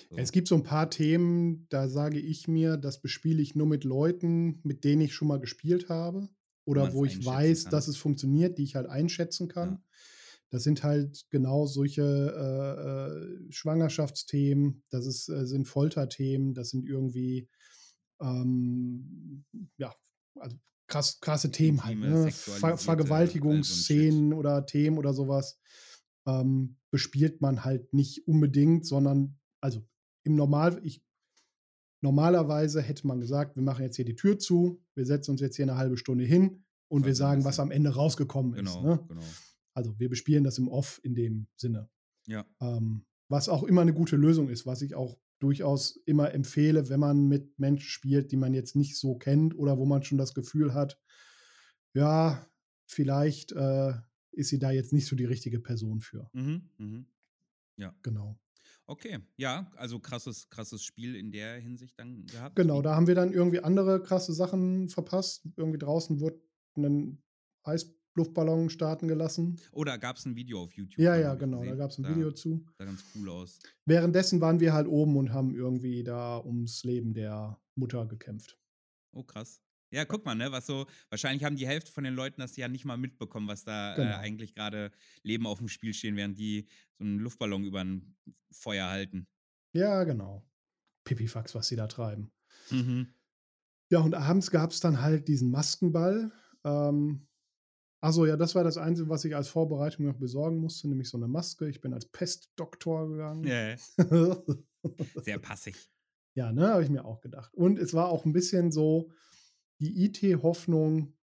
So. 0.10 0.16
Es 0.18 0.32
gibt 0.32 0.48
so 0.50 0.56
ein 0.56 0.64
paar 0.64 0.90
Themen, 0.90 1.68
da 1.70 1.88
sage 1.88 2.20
ich 2.20 2.48
mir, 2.48 2.78
das 2.78 3.02
bespiele 3.02 3.42
ich 3.42 3.56
nur 3.56 3.66
mit 3.66 3.86
Leuten, 3.86 4.60
mit 4.64 4.84
denen 4.84 5.02
ich 5.02 5.14
schon 5.14 5.30
mal 5.30 5.40
gespielt 5.40 5.90
habe 5.90 6.30
oder 6.70 6.94
wo 6.94 7.06
ich 7.06 7.26
weiß, 7.26 7.64
kann. 7.64 7.72
dass 7.72 7.88
es 7.88 7.98
funktioniert, 7.98 8.58
die 8.58 8.64
ich 8.64 8.76
halt 8.76 8.88
einschätzen 8.88 9.48
kann. 9.48 9.70
Ja. 9.70 9.84
Das 10.52 10.64
sind 10.64 10.84
halt 10.84 11.26
genau 11.30 11.66
solche 11.66 12.02
äh, 12.02 13.48
äh, 13.48 13.52
Schwangerschaftsthemen, 13.52 14.84
das 14.90 15.06
ist, 15.06 15.30
äh, 15.30 15.46
sind 15.46 15.68
Folterthemen, 15.68 16.54
das 16.54 16.70
sind 16.70 16.86
irgendwie 16.88 17.50
ähm, 18.22 19.46
ja, 19.78 19.94
also 20.36 20.58
krass, 20.88 21.20
krasse 21.22 21.52
Themen 21.52 21.84
halt. 21.84 22.00
Ne? 22.00 22.32
Ver 22.32 22.78
Vergewaltigungsszenen 22.78 24.34
oder 24.34 24.66
Themen 24.66 24.98
oder 24.98 25.14
sowas 25.14 25.60
ähm, 26.28 26.78
bespielt 26.92 27.42
man 27.42 27.64
halt 27.64 27.94
nicht 27.94 28.28
unbedingt, 28.28 28.86
sondern 28.86 29.38
also 29.62 29.86
im 30.24 30.36
Normal, 30.36 30.82
ich 30.84 31.04
normalerweise 32.02 32.82
hätte 32.82 33.06
man 33.08 33.20
gesagt, 33.20 33.56
wir 33.56 33.64
machen 33.64 33.84
jetzt 33.84 33.96
hier 33.96 34.06
die 34.06 34.16
Tür 34.16 34.40
zu, 34.40 34.82
wir 34.96 35.06
setzen 35.06 35.32
uns 35.32 35.42
jetzt 35.42 35.56
hier 35.56 35.66
eine 35.66 35.78
halbe 35.78 35.98
Stunde 35.98 36.24
hin 36.26 36.64
und 36.88 37.06
wir 37.06 37.16
sagen, 37.16 37.44
was 37.44 37.60
am 37.60 37.72
Ende 37.72 37.92
rausgekommen 37.94 38.54
ist. 38.54 38.76
Genau, 38.76 38.84
Ne? 38.84 39.06
genau. 39.08 39.24
Also 39.74 39.98
wir 40.00 40.10
bespielen 40.10 40.44
das 40.44 40.58
im 40.58 40.68
Off 40.68 41.00
in 41.04 41.16
dem 41.16 41.48
Sinne. 41.56 41.90
Ja. 42.28 42.46
Ähm, 42.60 43.06
was 43.28 43.48
auch 43.48 43.64
immer 43.64 43.82
eine 43.82 43.94
gute 43.94 44.16
Lösung 44.16 44.50
ist, 44.50 44.66
was 44.66 44.82
ich 44.82 44.96
auch 44.96 45.18
durchaus 45.40 45.96
immer 46.06 46.34
empfehle, 46.34 46.90
wenn 46.90 47.00
man 47.00 47.28
mit 47.28 47.58
Menschen 47.60 47.88
spielt, 47.88 48.32
die 48.32 48.38
man 48.38 48.54
jetzt 48.54 48.76
nicht 48.76 48.98
so 48.98 49.16
kennt 49.16 49.58
oder 49.58 49.78
wo 49.78 49.86
man 49.86 50.04
schon 50.04 50.18
das 50.18 50.34
Gefühl 50.34 50.74
hat, 50.74 51.00
ja, 51.94 52.46
vielleicht 52.86 53.52
äh, 53.54 53.94
ist 54.32 54.50
sie 54.50 54.60
da 54.60 54.72
jetzt 54.72 54.92
nicht 54.94 55.06
so 55.06 55.16
die 55.16 55.26
richtige 55.26 55.60
Person 55.60 56.02
für. 56.02 56.30
Mhm, 56.34 56.70
mhm. 56.78 57.06
Ja. 57.78 57.96
Genau. 58.04 58.38
Okay, 58.90 59.20
ja, 59.38 59.72
also 59.76 60.00
krasses, 60.00 60.50
krasses 60.50 60.84
Spiel 60.84 61.16
in 61.16 61.32
der 61.32 61.60
Hinsicht 61.60 62.00
dann 62.00 62.26
gehabt. 62.26 62.56
Genau, 62.56 62.82
da 62.82 62.96
haben 62.96 63.06
wir 63.06 63.14
dann 63.14 63.32
irgendwie 63.32 63.60
andere 63.60 64.02
krasse 64.02 64.34
Sachen 64.34 64.90
verpasst. 64.90 65.48
Irgendwie 65.58 65.78
draußen 65.78 66.20
wurde 66.20 66.42
ein 66.76 67.22
Eisluftballon 67.64 68.72
starten 68.72 69.08
gelassen. 69.08 69.60
Oh, 69.74 69.84
da 69.84 69.98
gab 69.98 70.16
es 70.18 70.26
ein 70.26 70.36
Video 70.36 70.64
auf 70.64 70.74
YouTube. 70.74 70.98
Ja, 70.98 71.16
ja, 71.16 71.36
genau, 71.36 71.58
da 71.60 71.66
gesehen. 71.66 71.78
gab 71.78 71.92
es 71.92 71.98
ein 72.00 72.04
Da- 72.04 72.10
Video 72.16 72.32
zu. 72.32 72.66
Sah 72.80 72.86
ganz 72.86 73.04
cool 73.14 73.30
aus. 73.30 73.60
Währenddessen 73.86 74.42
waren 74.42 74.60
wir 74.60 74.74
halt 74.74 74.88
oben 74.88 75.18
und 75.18 75.34
haben 75.34 75.54
irgendwie 75.54 76.04
da 76.04 76.40
ums 76.40 76.84
Leben 76.84 77.14
der 77.14 77.62
Mutter 77.76 78.08
gekämpft. 78.08 78.58
Oh, 79.12 79.24
krass. 79.24 79.62
Ja, 79.92 80.06
guck 80.06 80.24
mal, 80.26 80.36
ne, 80.36 80.52
was 80.52 80.68
so, 80.68 80.86
wahrscheinlich 81.10 81.44
haben 81.44 81.56
die 81.56 81.68
Hälfte 81.68 81.92
von 81.92 82.04
den 82.04 82.14
Leuten 82.14 82.42
das 82.42 82.56
ja 82.56 82.68
nicht 82.68 82.86
mal 82.86 82.98
mitbekommen, 82.98 83.48
was 83.48 83.64
da 83.64 83.96
Genau. 83.96 84.10
äh, 84.10 84.14
eigentlich 84.16 84.54
gerade 84.54 84.92
Leben 85.24 85.48
auf 85.48 85.58
dem 85.60 85.68
Spiel 85.68 85.94
stehen, 85.94 86.16
während 86.16 86.38
die 86.38 86.68
so 86.98 87.04
einen 87.04 87.20
Luftballon 87.20 87.64
über 87.64 87.84
ein 87.84 88.16
Feuer 88.52 88.88
halten. 88.90 89.28
Ja, 89.74 90.04
genau. 90.04 90.46
Pipifax, 91.06 91.56
was 91.56 91.68
sie 91.68 91.76
da 91.76 91.88
treiben. 91.88 92.32
Mhm. 92.70 93.14
Ja, 93.92 94.00
und 94.00 94.14
abends 94.14 94.52
gab 94.52 94.72
es 94.72 94.80
dann 94.80 95.02
halt 95.02 95.28
diesen 95.28 95.50
Maskenball. 95.50 96.32
Ähm, 96.64 97.28
also 98.02 98.26
ja, 98.26 98.38
das 98.38 98.54
war 98.56 98.64
das 98.64 98.78
Einzige, 98.78 99.10
was 99.10 99.26
ich 99.26 99.36
als 99.36 99.50
Vorbereitung 99.50 100.06
noch 100.06 100.18
besorgen 100.18 100.58
musste, 100.58 100.88
nämlich 100.88 101.10
so 101.10 101.18
eine 101.18 101.28
Maske. 101.28 101.68
Ich 101.68 101.82
bin 101.82 101.94
als 101.94 102.06
Pestdoktor 102.06 103.10
gegangen. 103.10 103.44
Ja, 103.44 103.76
sehr 105.24 105.40
passig. 105.40 105.90
Ja, 106.36 106.52
ne, 106.52 106.70
habe 106.70 106.84
ich 106.84 106.90
mir 106.90 107.04
auch 107.06 107.22
gedacht. 107.22 107.54
Und 107.56 107.80
es 107.80 107.94
war 107.94 108.10
auch 108.10 108.26
ein 108.26 108.34
bisschen 108.34 108.72
so 108.72 109.12
die 109.80 110.06
IT-Hoffnung, 110.06 111.14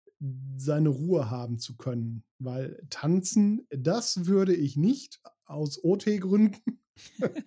seine 0.56 0.88
Ruhe 0.88 1.30
haben 1.30 1.58
zu 1.58 1.76
können. 1.76 2.24
Weil 2.38 2.82
tanzen, 2.90 3.66
das 3.70 4.26
würde 4.26 4.54
ich 4.54 4.76
nicht 4.76 5.20
aus 5.44 5.82
OT-Gründen. 5.82 6.80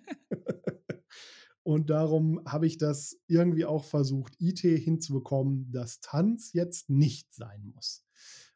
Und 1.62 1.90
darum 1.90 2.40
habe 2.46 2.66
ich 2.66 2.78
das 2.78 3.20
irgendwie 3.26 3.64
auch 3.64 3.84
versucht, 3.84 4.34
IT 4.40 4.60
hinzubekommen, 4.60 5.70
dass 5.70 6.00
Tanz 6.00 6.52
jetzt 6.52 6.88
nicht 6.88 7.32
sein 7.34 7.66
muss. 7.74 8.04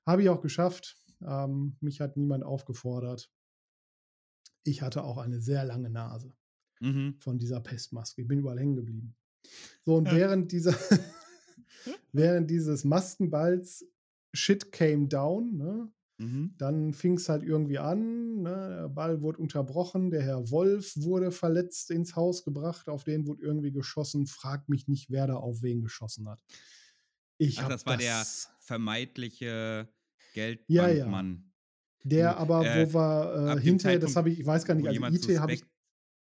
Habe 0.07 0.23
ich 0.23 0.29
auch 0.31 0.41
geschafft. 0.41 0.97
Ähm, 1.23 1.77
mich 1.81 2.01
hat 2.01 2.17
niemand 2.17 2.45
aufgefordert. 2.45 3.31
Ich 4.65 4.81
hatte 4.83 5.05
auch 5.05 5.19
eine 5.19 5.41
sehr 5.41 5.65
lange 5.65 5.91
Nase 5.91 6.35
Mhm. 6.81 7.17
von 7.21 7.39
dieser 7.39 7.61
Pestmaske. 7.61 8.23
Ich 8.23 8.29
bin 8.29 8.41
überall 8.41 8.59
hängen 8.59 8.77
geblieben. 8.77 9.15
So, 9.85 9.97
und 9.97 10.11
während 10.11 10.51
dieser, 10.53 10.75
während 12.13 12.51
dieses 12.51 12.85
Maskenballs 12.85 13.87
Shit 14.35 14.73
came 14.73 15.09
down, 15.09 15.57
ne, 15.57 15.93
Mhm. 16.19 16.55
dann 16.59 16.95
fing 16.95 17.15
es 17.17 17.29
halt 17.29 17.43
irgendwie 17.45 17.79
an. 17.79 18.43
Ne? 18.43 18.77
Der 18.83 18.89
Ball 18.89 19.23
wurde 19.23 19.39
unterbrochen. 19.39 20.11
Der 20.11 20.23
Herr 20.23 20.51
Wolf 20.51 20.95
wurde 20.97 21.33
verletzt 21.33 21.91
ins 21.91 22.17
Haus 22.17 22.45
gebracht. 22.45 22.89
Auf 22.89 23.05
den 23.05 23.27
wurde 23.27 23.43
irgendwie 23.43 23.73
geschossen. 23.73 24.27
Frag 24.27 24.69
mich 24.69 24.89
nicht, 24.89 25.11
wer 25.11 25.27
da 25.27 25.37
auf 25.37 25.63
wen 25.63 25.83
geschossen 25.83 26.29
hat. 26.29 26.41
Ich 27.39 27.59
Ach, 27.59 27.69
das 27.69 27.87
war 27.87 27.97
der 27.97 28.21
das, 28.21 28.49
vermeintliche 28.61 29.89
Ja, 30.69 30.89
ja. 30.89 31.05
Geldbankmann. 31.05 31.53
der 32.05 32.31
Hm, 32.31 32.39
aber, 32.39 32.61
äh, 32.67 32.87
wo 32.93 32.99
ab 33.51 33.59
äh, 33.59 33.61
hinterher, 33.61 33.99
das 33.99 34.17
habe 34.17 34.31
ich, 34.31 34.41
ich 34.41 34.47
weiß 34.47 34.65
gar 34.65 34.75
nicht, 34.75 34.89
also 34.89 35.01
IT 35.05 35.41
habe 35.41 35.55
ich. 35.55 35.65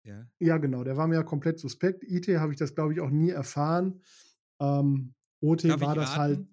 Ja. 0.04 0.26
ja 0.40 0.58
genau, 0.58 0.84
der 0.84 0.96
war 0.96 1.06
mir 1.06 1.16
ja 1.16 1.22
komplett 1.22 1.58
suspekt. 1.58 2.04
IT 2.04 2.28
habe 2.38 2.52
ich 2.52 2.58
das, 2.58 2.74
glaube 2.74 2.92
ich, 2.92 3.00
auch 3.00 3.10
nie 3.10 3.30
erfahren. 3.30 4.00
Ähm, 4.60 5.13
OT 5.44 5.64
Darf 5.64 5.80
war 5.80 5.94
das 5.94 6.16
halt, 6.16 6.46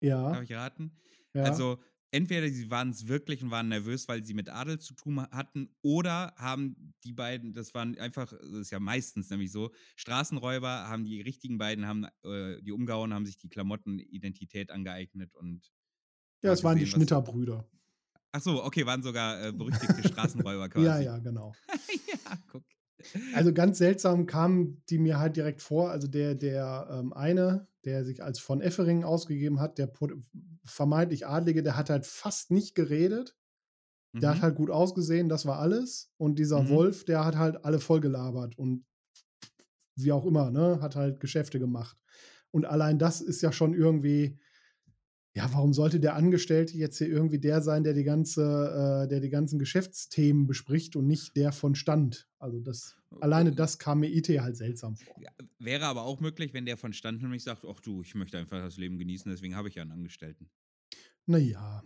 ja, 0.00 0.32
Darf 0.32 0.42
ich 0.42 0.52
raten? 0.52 0.92
ja. 1.34 1.42
Also 1.42 1.78
entweder 2.10 2.48
sie 2.48 2.70
waren 2.70 2.90
es 2.90 3.08
wirklich 3.08 3.42
und 3.42 3.50
waren 3.50 3.68
nervös, 3.68 4.08
weil 4.08 4.24
sie 4.24 4.34
mit 4.34 4.48
Adel 4.48 4.78
zu 4.78 4.94
tun 4.94 5.20
hatten, 5.20 5.68
oder 5.82 6.32
haben 6.36 6.94
die 7.04 7.12
beiden, 7.12 7.52
das 7.52 7.74
waren 7.74 7.98
einfach, 7.98 8.30
das 8.30 8.52
ist 8.52 8.70
ja 8.70 8.80
meistens 8.80 9.28
nämlich 9.30 9.52
so, 9.52 9.70
Straßenräuber 9.96 10.88
haben 10.88 11.04
die 11.04 11.20
richtigen 11.20 11.58
beiden, 11.58 11.86
haben 11.86 12.06
äh, 12.24 12.62
die 12.62 12.72
umgehauen, 12.72 13.12
haben 13.12 13.26
sich 13.26 13.36
die 13.36 13.48
Klamottenidentität 13.48 14.70
angeeignet 14.70 15.34
und 15.34 15.70
ja, 16.42 16.52
es 16.52 16.62
waren 16.62 16.78
die 16.78 16.84
gesehen. 16.84 17.00
Schnitterbrüder. 17.00 17.68
Ach 18.30 18.40
so, 18.40 18.62
okay, 18.62 18.86
waren 18.86 19.02
sogar 19.02 19.44
äh, 19.44 19.52
berüchtigte 19.52 20.02
Straßenräuber 20.08 20.68
quasi. 20.68 20.86
Ja, 20.86 21.00
ja, 21.00 21.18
genau. 21.18 21.52
ja, 22.06 22.38
guck. 22.46 22.64
Also 23.30 23.52
ganz 23.52 23.78
seltsam 23.78 24.26
kamen 24.26 24.82
die 24.88 24.98
mir 24.98 25.18
halt 25.18 25.36
direkt 25.36 25.62
vor. 25.62 25.90
Also 25.90 26.08
der, 26.08 26.34
der 26.34 26.88
ähm, 26.90 27.12
eine, 27.12 27.68
der 27.84 28.04
sich 28.04 28.22
als 28.22 28.38
von 28.40 28.60
Effering 28.60 29.04
ausgegeben 29.04 29.60
hat, 29.60 29.78
der 29.78 29.90
vermeintlich 30.64 31.26
Adlige, 31.26 31.62
der 31.62 31.76
hat 31.76 31.90
halt 31.90 32.06
fast 32.06 32.50
nicht 32.50 32.74
geredet. 32.74 33.36
Der 34.20 34.30
hat 34.30 34.40
Mhm. 34.40 34.42
halt 34.42 34.56
gut 34.56 34.70
ausgesehen, 34.70 35.28
das 35.28 35.46
war 35.46 35.58
alles. 35.60 36.12
Und 36.18 36.38
dieser 36.38 36.68
Mhm. 36.68 36.68
Wolf, 36.68 37.04
der 37.04 37.24
hat 37.24 37.36
halt 37.36 37.64
alle 37.64 37.80
voll 37.80 38.00
gelabert 38.00 38.58
und 38.58 38.84
wie 39.96 40.12
auch 40.12 40.24
immer, 40.24 40.50
ne, 40.50 40.80
hat 40.80 40.96
halt 40.96 41.20
Geschäfte 41.20 41.58
gemacht. 41.58 42.02
Und 42.50 42.64
allein 42.64 42.98
das 42.98 43.20
ist 43.20 43.42
ja 43.42 43.52
schon 43.52 43.74
irgendwie, 43.74 44.38
ja, 45.38 45.48
warum 45.52 45.72
sollte 45.72 46.00
der 46.00 46.16
Angestellte 46.16 46.76
jetzt 46.76 46.98
hier 46.98 47.06
irgendwie 47.06 47.38
der 47.38 47.62
sein, 47.62 47.84
der 47.84 47.94
die 47.94 48.02
ganze, 48.02 49.04
äh, 49.04 49.08
der 49.08 49.20
die 49.20 49.30
ganzen 49.30 49.60
Geschäftsthemen 49.60 50.48
bespricht 50.48 50.96
und 50.96 51.06
nicht 51.06 51.36
der 51.36 51.52
von 51.52 51.76
Stand? 51.76 52.28
Also 52.40 52.58
das, 52.58 52.96
alleine 53.20 53.52
das 53.52 53.78
kam 53.78 54.00
mir 54.00 54.08
IT 54.08 54.28
halt 54.28 54.56
seltsam 54.56 54.96
vor. 54.96 55.14
Ja, 55.22 55.30
wäre 55.60 55.86
aber 55.86 56.02
auch 56.02 56.18
möglich, 56.18 56.54
wenn 56.54 56.66
der 56.66 56.76
von 56.76 56.92
Stand 56.92 57.22
nämlich 57.22 57.44
sagt, 57.44 57.64
ach 57.64 57.78
du, 57.78 58.02
ich 58.02 58.16
möchte 58.16 58.36
einfach 58.36 58.58
das 58.58 58.78
Leben 58.78 58.98
genießen, 58.98 59.30
deswegen 59.30 59.54
habe 59.54 59.68
ich 59.68 59.76
ja 59.76 59.82
einen 59.82 59.92
Angestellten. 59.92 60.50
Naja, 61.26 61.84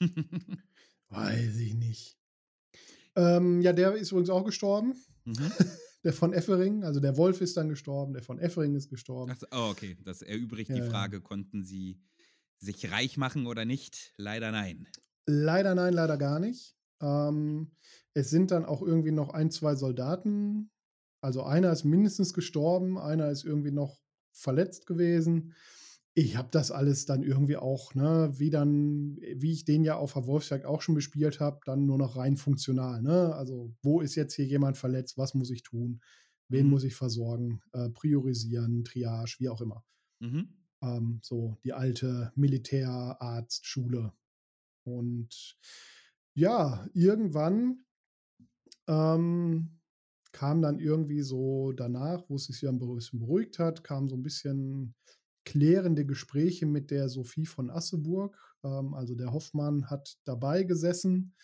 weiß 1.08 1.56
ich 1.56 1.74
nicht. 1.74 2.16
Ähm, 3.16 3.62
ja, 3.62 3.72
der 3.72 3.96
ist 3.96 4.12
übrigens 4.12 4.30
auch 4.30 4.44
gestorben. 4.44 4.94
mhm. 5.24 5.34
Der 6.04 6.12
von 6.12 6.32
Effering, 6.32 6.84
also 6.84 7.00
der 7.00 7.16
Wolf 7.16 7.40
ist 7.40 7.56
dann 7.56 7.68
gestorben, 7.68 8.12
der 8.12 8.22
von 8.22 8.38
Effering 8.38 8.76
ist 8.76 8.88
gestorben. 8.90 9.32
Ach 9.32 9.42
oh, 9.50 9.70
okay, 9.72 9.96
das 10.04 10.22
erübrigt 10.22 10.70
Ja, 10.70 10.76
die. 10.76 10.88
Frage, 10.88 11.20
konnten 11.20 11.64
sie 11.64 11.98
sich 12.58 12.90
reich 12.90 13.16
machen 13.16 13.46
oder 13.46 13.64
nicht? 13.64 14.14
Leider 14.16 14.50
nein. 14.52 14.88
Leider 15.26 15.74
nein, 15.74 15.92
leider 15.94 16.16
gar 16.16 16.38
nicht. 16.38 16.76
Ähm, 17.00 17.72
es 18.14 18.30
sind 18.30 18.50
dann 18.50 18.64
auch 18.64 18.82
irgendwie 18.82 19.10
noch 19.12 19.30
ein, 19.30 19.50
zwei 19.50 19.74
Soldaten. 19.74 20.70
Also 21.20 21.42
einer 21.42 21.72
ist 21.72 21.84
mindestens 21.84 22.32
gestorben, 22.32 22.98
einer 22.98 23.30
ist 23.30 23.44
irgendwie 23.44 23.72
noch 23.72 23.98
verletzt 24.32 24.86
gewesen. 24.86 25.54
Ich 26.14 26.36
habe 26.36 26.48
das 26.50 26.70
alles 26.70 27.04
dann 27.04 27.22
irgendwie 27.22 27.56
auch, 27.58 27.94
ne, 27.94 28.32
wie 28.36 28.48
dann, 28.48 29.16
wie 29.34 29.52
ich 29.52 29.64
den 29.66 29.84
ja 29.84 29.96
auf 29.96 30.14
der 30.14 30.26
Wolfsjagd 30.26 30.64
auch 30.64 30.80
schon 30.80 30.94
bespielt 30.94 31.40
habe, 31.40 31.60
dann 31.66 31.84
nur 31.84 31.98
noch 31.98 32.16
rein 32.16 32.36
funktional. 32.38 33.02
Ne? 33.02 33.34
Also, 33.34 33.74
wo 33.82 34.00
ist 34.00 34.14
jetzt 34.14 34.34
hier 34.34 34.46
jemand 34.46 34.78
verletzt? 34.78 35.18
Was 35.18 35.34
muss 35.34 35.50
ich 35.50 35.62
tun? 35.62 36.00
Wen 36.48 36.68
Mhm. 36.68 36.70
muss 36.70 36.84
ich 36.84 36.94
versorgen? 36.94 37.60
Äh, 37.72 37.90
priorisieren, 37.90 38.84
Triage, 38.84 39.36
wie 39.40 39.48
auch 39.50 39.60
immer. 39.60 39.84
Mhm. 40.20 40.65
Ähm, 40.82 41.20
so 41.22 41.56
die 41.64 41.72
alte 41.72 42.32
Militärarztschule. 42.36 44.12
Und 44.84 45.58
ja, 46.34 46.86
irgendwann 46.92 47.84
ähm, 48.86 49.80
kam 50.32 50.60
dann 50.60 50.78
irgendwie 50.78 51.22
so 51.22 51.72
danach, 51.72 52.28
wo 52.28 52.36
es 52.36 52.44
sich 52.44 52.60
wieder 52.62 52.72
ein 52.72 52.78
bisschen 52.78 53.20
beruhigt 53.20 53.58
hat, 53.58 53.82
kamen 53.82 54.08
so 54.08 54.16
ein 54.16 54.22
bisschen 54.22 54.94
klärende 55.44 56.04
Gespräche 56.04 56.66
mit 56.66 56.90
der 56.90 57.08
Sophie 57.08 57.46
von 57.46 57.70
Asseburg. 57.70 58.36
Ähm, 58.62 58.94
also 58.94 59.14
der 59.14 59.32
Hoffmann 59.32 59.88
hat 59.88 60.18
dabei 60.24 60.64
gesessen 60.64 61.34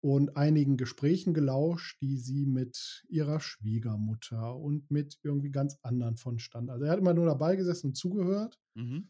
und 0.00 0.36
einigen 0.36 0.76
Gesprächen 0.76 1.34
gelauscht, 1.34 2.00
die 2.00 2.16
sie 2.18 2.46
mit 2.46 3.04
ihrer 3.08 3.40
Schwiegermutter 3.40 4.56
und 4.56 4.90
mit 4.90 5.18
irgendwie 5.22 5.50
ganz 5.50 5.78
anderen 5.82 6.16
von 6.16 6.38
stand. 6.38 6.70
Also 6.70 6.84
er 6.84 6.92
hat 6.92 7.00
immer 7.00 7.14
nur 7.14 7.26
dabei 7.26 7.56
gesessen 7.56 7.88
und 7.88 7.94
zugehört 7.96 8.58
Mhm. 8.74 9.08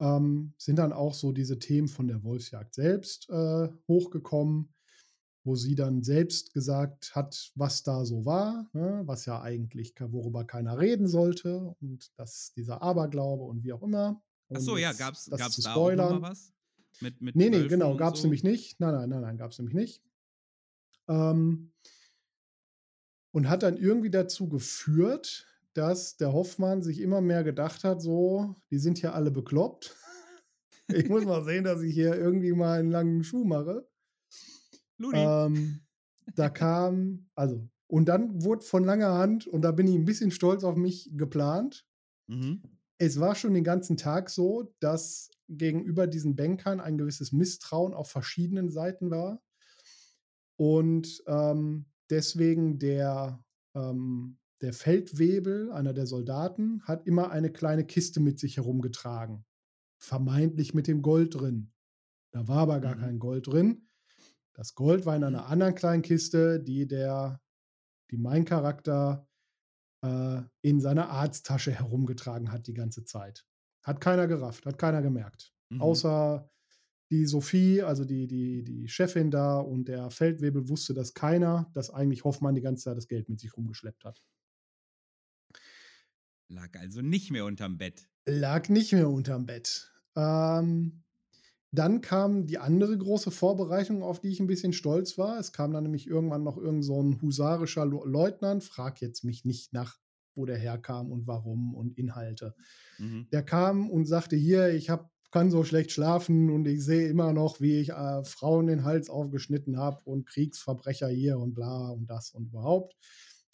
ähm, 0.00 0.54
sind 0.58 0.76
dann 0.78 0.92
auch 0.92 1.14
so 1.14 1.32
diese 1.32 1.58
Themen 1.58 1.88
von 1.88 2.06
der 2.08 2.22
Wolfsjagd 2.22 2.74
selbst 2.74 3.28
äh, 3.30 3.68
hochgekommen, 3.88 4.74
wo 5.44 5.56
sie 5.56 5.74
dann 5.74 6.02
selbst 6.02 6.52
gesagt 6.52 7.14
hat, 7.14 7.52
was 7.54 7.82
da 7.82 8.04
so 8.04 8.24
war, 8.24 8.68
ne, 8.74 9.02
was 9.06 9.24
ja 9.26 9.40
eigentlich, 9.40 9.94
worüber 10.00 10.44
keiner 10.44 10.78
reden 10.78 11.08
sollte 11.08 11.74
und 11.80 12.10
dass 12.18 12.52
dieser 12.54 12.82
Aberglaube 12.82 13.44
und 13.44 13.64
wie 13.64 13.72
auch 13.72 13.82
immer. 13.82 14.22
Ach 14.52 14.60
so, 14.60 14.76
ja, 14.76 14.92
gab's 14.92 15.24
zu 15.56 15.62
da 15.62 15.74
auch 15.74 15.92
noch 15.92 16.10
mal 16.10 16.22
was? 16.22 16.52
Mit, 17.00 17.20
mit 17.20 17.36
Nee, 17.36 17.50
nee, 17.50 17.68
genau, 17.68 17.96
gab 17.96 18.14
es 18.14 18.20
so? 18.20 18.26
nämlich 18.26 18.42
nicht. 18.44 18.80
Nein, 18.80 18.94
nein, 18.94 19.08
nein, 19.08 19.20
nein, 19.22 19.36
gab 19.38 19.52
es 19.52 19.58
nämlich 19.58 19.74
nicht. 19.74 20.02
Ähm, 21.08 21.72
und 23.32 23.48
hat 23.48 23.62
dann 23.62 23.76
irgendwie 23.76 24.10
dazu 24.10 24.48
geführt, 24.48 25.46
dass 25.74 26.16
der 26.16 26.32
Hoffmann 26.32 26.82
sich 26.82 27.00
immer 27.00 27.20
mehr 27.20 27.44
gedacht 27.44 27.84
hat, 27.84 28.02
so, 28.02 28.56
die 28.70 28.78
sind 28.78 28.98
hier 28.98 29.14
alle 29.14 29.30
bekloppt. 29.30 29.96
Ich 30.90 31.06
muss 31.10 31.26
mal 31.26 31.44
sehen, 31.44 31.64
dass 31.64 31.82
ich 31.82 31.92
hier 31.92 32.14
irgendwie 32.14 32.52
mal 32.54 32.80
einen 32.80 32.90
langen 32.90 33.22
Schuh 33.22 33.44
mache. 33.44 33.86
Ludi. 34.96 35.18
Ähm, 35.18 35.80
da 36.34 36.48
kam, 36.48 37.28
also, 37.34 37.68
und 37.88 38.06
dann 38.06 38.42
wurde 38.42 38.64
von 38.64 38.84
langer 38.84 39.12
Hand, 39.12 39.46
und 39.46 39.60
da 39.60 39.72
bin 39.72 39.86
ich 39.86 39.94
ein 39.94 40.06
bisschen 40.06 40.30
stolz 40.30 40.64
auf 40.64 40.76
mich, 40.76 41.10
geplant. 41.12 41.86
Mhm. 42.26 42.62
Es 42.96 43.20
war 43.20 43.34
schon 43.34 43.52
den 43.52 43.64
ganzen 43.64 43.98
Tag 43.98 44.30
so, 44.30 44.74
dass 44.80 45.30
gegenüber 45.48 46.06
diesen 46.06 46.36
Bankern 46.36 46.80
ein 46.80 46.96
gewisses 46.96 47.32
Misstrauen 47.32 47.92
auf 47.92 48.10
verschiedenen 48.10 48.70
Seiten 48.70 49.10
war. 49.10 49.42
Und 50.58 51.22
ähm, 51.26 51.86
deswegen 52.10 52.78
der, 52.78 53.44
ähm, 53.74 54.38
der 54.60 54.72
Feldwebel, 54.72 55.70
einer 55.72 55.92
der 55.92 56.06
Soldaten, 56.06 56.82
hat 56.84 57.06
immer 57.06 57.30
eine 57.30 57.52
kleine 57.52 57.84
Kiste 57.86 58.20
mit 58.20 58.38
sich 58.40 58.56
herumgetragen. 58.56 59.44
Vermeintlich 60.00 60.74
mit 60.74 60.86
dem 60.88 61.02
Gold 61.02 61.34
drin. 61.34 61.72
Da 62.32 62.48
war 62.48 62.58
aber 62.58 62.80
gar 62.80 62.96
Mhm. 62.96 63.00
kein 63.00 63.18
Gold 63.18 63.46
drin. 63.46 63.88
Das 64.54 64.74
Gold 64.74 65.06
war 65.06 65.14
in 65.14 65.24
einer 65.24 65.46
anderen 65.46 65.74
kleinen 65.76 66.02
Kiste, 66.02 66.60
die 66.60 66.86
der, 66.88 67.40
die 68.10 68.16
mein 68.18 68.44
Charakter 68.44 69.28
äh, 70.04 70.42
in 70.62 70.80
seiner 70.80 71.10
Arzttasche 71.10 71.72
herumgetragen 71.72 72.52
hat 72.52 72.66
die 72.66 72.74
ganze 72.74 73.04
Zeit. 73.04 73.46
Hat 73.84 74.00
keiner 74.00 74.26
gerafft, 74.26 74.66
hat 74.66 74.78
keiner 74.78 75.02
gemerkt. 75.02 75.52
Mhm. 75.70 75.80
Außer 75.82 76.50
die 77.10 77.26
Sophie, 77.26 77.82
also 77.82 78.04
die, 78.04 78.26
die, 78.26 78.62
die 78.62 78.88
Chefin 78.88 79.30
da 79.30 79.58
und 79.58 79.88
der 79.88 80.10
Feldwebel 80.10 80.68
wusste 80.68 80.94
das 80.94 81.14
keiner, 81.14 81.70
dass 81.72 81.90
eigentlich 81.90 82.24
Hoffmann 82.24 82.54
die 82.54 82.60
ganze 82.60 82.84
Zeit 82.84 82.96
das 82.96 83.08
Geld 83.08 83.28
mit 83.28 83.40
sich 83.40 83.56
rumgeschleppt 83.56 84.04
hat. 84.04 84.22
Lag 86.48 86.78
also 86.78 87.02
nicht 87.02 87.30
mehr 87.30 87.44
unterm 87.44 87.78
Bett. 87.78 88.08
Lag 88.26 88.68
nicht 88.68 88.92
mehr 88.92 89.08
unterm 89.08 89.46
Bett. 89.46 89.92
Ähm, 90.16 91.04
dann 91.70 92.00
kam 92.00 92.46
die 92.46 92.58
andere 92.58 92.96
große 92.96 93.30
Vorbereitung, 93.30 94.02
auf 94.02 94.20
die 94.20 94.28
ich 94.28 94.40
ein 94.40 94.46
bisschen 94.46 94.72
stolz 94.72 95.18
war. 95.18 95.38
Es 95.38 95.52
kam 95.52 95.72
dann 95.72 95.82
nämlich 95.82 96.06
irgendwann 96.06 96.42
noch 96.42 96.56
irgend 96.56 96.84
so 96.84 97.02
ein 97.02 97.20
husarischer 97.20 97.84
Leutnant. 97.84 98.64
Frag 98.64 99.02
jetzt 99.02 99.22
mich 99.24 99.44
nicht 99.44 99.74
nach, 99.74 99.98
wo 100.34 100.46
der 100.46 100.56
herkam 100.56 101.12
und 101.12 101.26
warum 101.26 101.74
und 101.74 101.98
Inhalte. 101.98 102.54
Mhm. 102.98 103.28
Der 103.32 103.42
kam 103.42 103.90
und 103.90 104.06
sagte: 104.06 104.36
Hier, 104.36 104.70
ich 104.70 104.88
hab, 104.88 105.10
kann 105.30 105.50
so 105.50 105.62
schlecht 105.64 105.92
schlafen 105.92 106.50
und 106.50 106.66
ich 106.66 106.84
sehe 106.84 107.08
immer 107.08 107.32
noch, 107.32 107.60
wie 107.60 107.80
ich 107.80 107.90
äh, 107.90 108.24
Frauen 108.24 108.66
den 108.66 108.84
Hals 108.84 109.10
aufgeschnitten 109.10 109.76
habe 109.76 110.02
und 110.04 110.26
Kriegsverbrecher 110.26 111.08
hier 111.08 111.38
und 111.38 111.54
bla 111.54 111.90
und 111.90 112.06
das 112.06 112.30
und 112.30 112.46
überhaupt. 112.46 112.96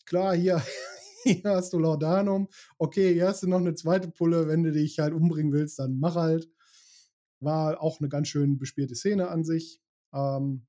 Klar, 0.06 0.36
hier, 0.36 0.62
hier 1.24 1.42
hast 1.44 1.72
du 1.72 1.78
Laudanum. 1.78 2.48
Okay, 2.78 3.14
hier 3.14 3.28
hast 3.28 3.42
du 3.42 3.48
noch 3.48 3.58
eine 3.58 3.74
zweite 3.74 4.08
Pulle. 4.08 4.46
Wenn 4.46 4.62
du 4.62 4.72
dich 4.72 4.98
halt 5.00 5.12
umbringen 5.12 5.52
willst, 5.52 5.78
dann 5.78 5.98
mach 5.98 6.14
halt. 6.14 6.48
War 7.40 7.82
auch 7.82 8.00
eine 8.00 8.08
ganz 8.08 8.28
schön 8.28 8.58
bespielte 8.58 8.94
Szene 8.94 9.28
an 9.28 9.44
sich. 9.44 9.80
Ähm, 10.14 10.66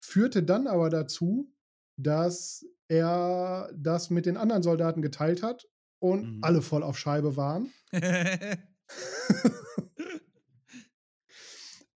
führte 0.00 0.42
dann 0.42 0.66
aber 0.66 0.90
dazu, 0.90 1.50
dass 1.96 2.64
er 2.88 3.70
das 3.74 4.10
mit 4.10 4.26
den 4.26 4.36
anderen 4.36 4.62
Soldaten 4.62 5.02
geteilt 5.02 5.42
hat 5.42 5.66
und 5.98 6.36
mhm. 6.36 6.44
alle 6.44 6.62
voll 6.62 6.82
auf 6.82 6.98
Scheibe 6.98 7.36
waren. 7.36 7.72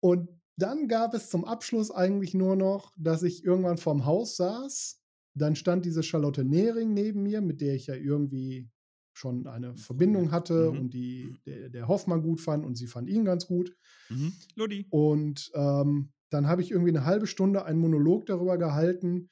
und 0.00 0.28
dann 0.56 0.88
gab 0.88 1.14
es 1.14 1.30
zum 1.30 1.44
Abschluss 1.44 1.90
eigentlich 1.90 2.34
nur 2.34 2.54
noch, 2.54 2.92
dass 2.96 3.22
ich 3.22 3.44
irgendwann 3.44 3.78
vorm 3.78 4.04
Haus 4.04 4.36
saß. 4.36 5.00
Dann 5.34 5.56
stand 5.56 5.86
diese 5.86 6.02
Charlotte 6.02 6.44
Nehring 6.44 6.92
neben 6.92 7.22
mir, 7.22 7.40
mit 7.40 7.60
der 7.60 7.74
ich 7.74 7.86
ja 7.86 7.94
irgendwie 7.94 8.68
schon 9.14 9.46
eine 9.46 9.76
Verbindung 9.76 10.30
hatte 10.30 10.70
mhm. 10.70 10.78
und 10.78 10.94
die 10.94 11.34
der, 11.46 11.68
der, 11.70 11.88
Hoffmann 11.88 12.22
gut 12.22 12.40
fand 12.40 12.64
und 12.64 12.76
sie 12.76 12.86
fand 12.86 13.08
ihn 13.08 13.24
ganz 13.24 13.46
gut. 13.46 13.74
Mhm. 14.08 14.32
Ludi. 14.54 14.86
Und 14.90 15.50
ähm, 15.54 16.12
dann 16.30 16.46
habe 16.46 16.62
ich 16.62 16.70
irgendwie 16.70 16.90
eine 16.90 17.04
halbe 17.04 17.26
Stunde 17.26 17.64
einen 17.64 17.80
Monolog 17.80 18.26
darüber 18.26 18.56
gehalten, 18.56 19.28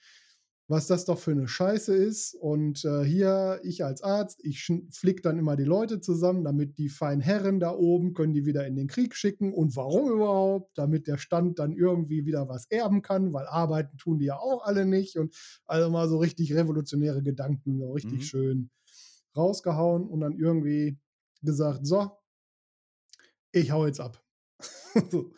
was 0.68 0.86
das 0.86 1.06
doch 1.06 1.18
für 1.18 1.30
eine 1.30 1.48
Scheiße 1.48 1.94
ist. 1.96 2.34
Und 2.34 2.84
äh, 2.84 3.02
hier, 3.02 3.58
ich 3.64 3.84
als 3.84 4.02
Arzt, 4.02 4.40
ich 4.44 4.70
flick 4.90 5.22
dann 5.22 5.38
immer 5.38 5.56
die 5.56 5.64
Leute 5.64 6.00
zusammen, 6.00 6.44
damit 6.44 6.76
die 6.76 6.90
feinen 6.90 7.22
Herren 7.22 7.58
da 7.58 7.72
oben 7.72 8.12
können 8.12 8.34
die 8.34 8.44
wieder 8.44 8.66
in 8.66 8.76
den 8.76 8.86
Krieg 8.86 9.16
schicken. 9.16 9.54
Und 9.54 9.74
warum 9.76 10.12
überhaupt? 10.12 10.76
Damit 10.76 11.06
der 11.06 11.16
Stand 11.16 11.58
dann 11.58 11.72
irgendwie 11.72 12.26
wieder 12.26 12.48
was 12.48 12.66
erben 12.66 13.00
kann, 13.00 13.32
weil 13.32 13.46
arbeiten 13.46 13.96
tun 13.96 14.18
die 14.18 14.26
ja 14.26 14.38
auch 14.38 14.62
alle 14.62 14.84
nicht. 14.84 15.16
Und 15.16 15.34
also 15.66 15.88
mal 15.90 16.06
so 16.06 16.18
richtig 16.18 16.54
revolutionäre 16.54 17.22
Gedanken, 17.22 17.78
so 17.78 17.92
richtig 17.92 18.18
mhm. 18.18 18.24
schön 18.24 18.70
rausgehauen 19.34 20.06
und 20.06 20.20
dann 20.20 20.38
irgendwie 20.38 20.98
gesagt, 21.42 21.86
so, 21.86 22.10
ich 23.52 23.70
hau 23.70 23.86
jetzt 23.86 24.00
ab. 24.00 24.22
so, 25.10 25.32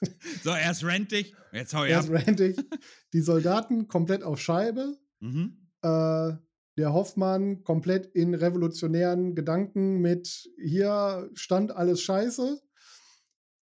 so, 0.42 0.50
erst 0.50 0.84
rentig, 0.84 1.34
jetzt 1.52 1.74
hau 1.74 1.84
ich 1.84 1.90
erst 1.90 2.08
ab. 2.08 2.14
Erst 2.14 2.28
rentig. 2.28 2.56
Die 3.12 3.20
Soldaten 3.20 3.88
komplett 3.88 4.22
auf 4.22 4.40
Scheibe. 4.40 4.96
Mhm. 5.20 5.56
Äh, 5.82 6.32
der 6.78 6.92
Hoffmann 6.94 7.62
komplett 7.62 8.06
in 8.06 8.34
revolutionären 8.34 9.34
Gedanken 9.34 10.00
mit 10.00 10.48
hier 10.56 11.28
stand 11.34 11.72
alles 11.72 12.00
scheiße. 12.00 12.60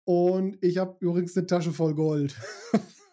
Und 0.05 0.59
ich 0.61 0.79
habe 0.79 0.97
übrigens 1.01 1.37
eine 1.37 1.47
Tasche 1.47 1.73
voll 1.73 1.95
Gold. 1.95 2.37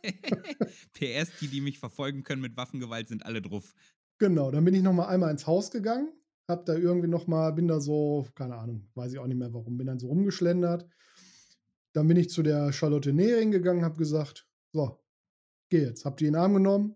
PS, 0.93 1.31
die, 1.39 1.47
die 1.47 1.61
mich 1.61 1.79
verfolgen 1.79 2.23
können 2.23 2.41
mit 2.41 2.57
Waffengewalt, 2.57 3.07
sind 3.07 3.25
alle 3.25 3.41
drauf. 3.41 3.73
Genau, 4.19 4.51
dann 4.51 4.65
bin 4.65 4.75
ich 4.75 4.83
noch 4.83 4.93
mal 4.93 5.07
einmal 5.07 5.31
ins 5.31 5.47
Haus 5.47 5.71
gegangen, 5.71 6.11
hab 6.47 6.65
da 6.65 6.75
irgendwie 6.75 7.07
noch 7.07 7.27
mal, 7.27 7.51
bin 7.51 7.67
da 7.67 7.79
so, 7.79 8.27
keine 8.35 8.55
Ahnung, 8.55 8.89
weiß 8.95 9.13
ich 9.13 9.19
auch 9.19 9.27
nicht 9.27 9.37
mehr 9.37 9.53
warum, 9.53 9.77
bin 9.77 9.87
dann 9.87 9.99
so 9.99 10.07
rumgeschlendert. 10.07 10.85
Dann 11.93 12.07
bin 12.07 12.17
ich 12.17 12.29
zu 12.29 12.43
der 12.43 12.73
Charlotte 12.73 13.13
Nehring 13.13 13.51
gegangen, 13.51 13.85
hab 13.85 13.97
gesagt, 13.97 14.47
so, 14.71 14.99
geh 15.69 15.83
jetzt. 15.83 16.05
Hab 16.05 16.17
die 16.17 16.25
in 16.25 16.33
den 16.33 16.41
Arm 16.41 16.55
genommen 16.55 16.95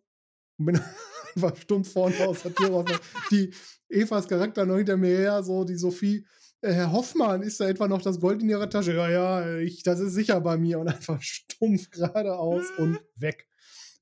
und 0.57 0.65
bin 0.65 0.81
einfach 1.35 1.55
stumpf 1.55 1.93
vorne 1.93 2.27
aus 2.27 2.43
der 2.43 2.53
Tür 2.53 2.69
raus. 2.69 2.85
Die 3.31 3.53
Evas 3.89 4.27
Charakter 4.27 4.65
noch 4.65 4.77
hinter 4.77 4.97
mir 4.97 5.17
her, 5.17 5.43
so 5.43 5.63
die 5.63 5.75
Sophie, 5.75 6.25
äh, 6.61 6.73
Herr 6.73 6.91
Hoffmann, 6.91 7.41
ist 7.41 7.59
da 7.59 7.69
etwa 7.69 7.87
noch 7.87 8.01
das 8.01 8.19
Gold 8.19 8.41
in 8.41 8.49
Ihrer 8.49 8.69
Tasche? 8.69 8.95
Ja, 8.95 9.09
ja, 9.09 9.57
ich, 9.57 9.83
das 9.83 9.99
ist 9.99 10.13
sicher 10.13 10.41
bei 10.41 10.57
mir. 10.57 10.79
Und 10.79 10.87
einfach 10.87 11.21
stumpf 11.21 11.89
geradeaus 11.91 12.65
und 12.77 12.99
weg. 13.15 13.47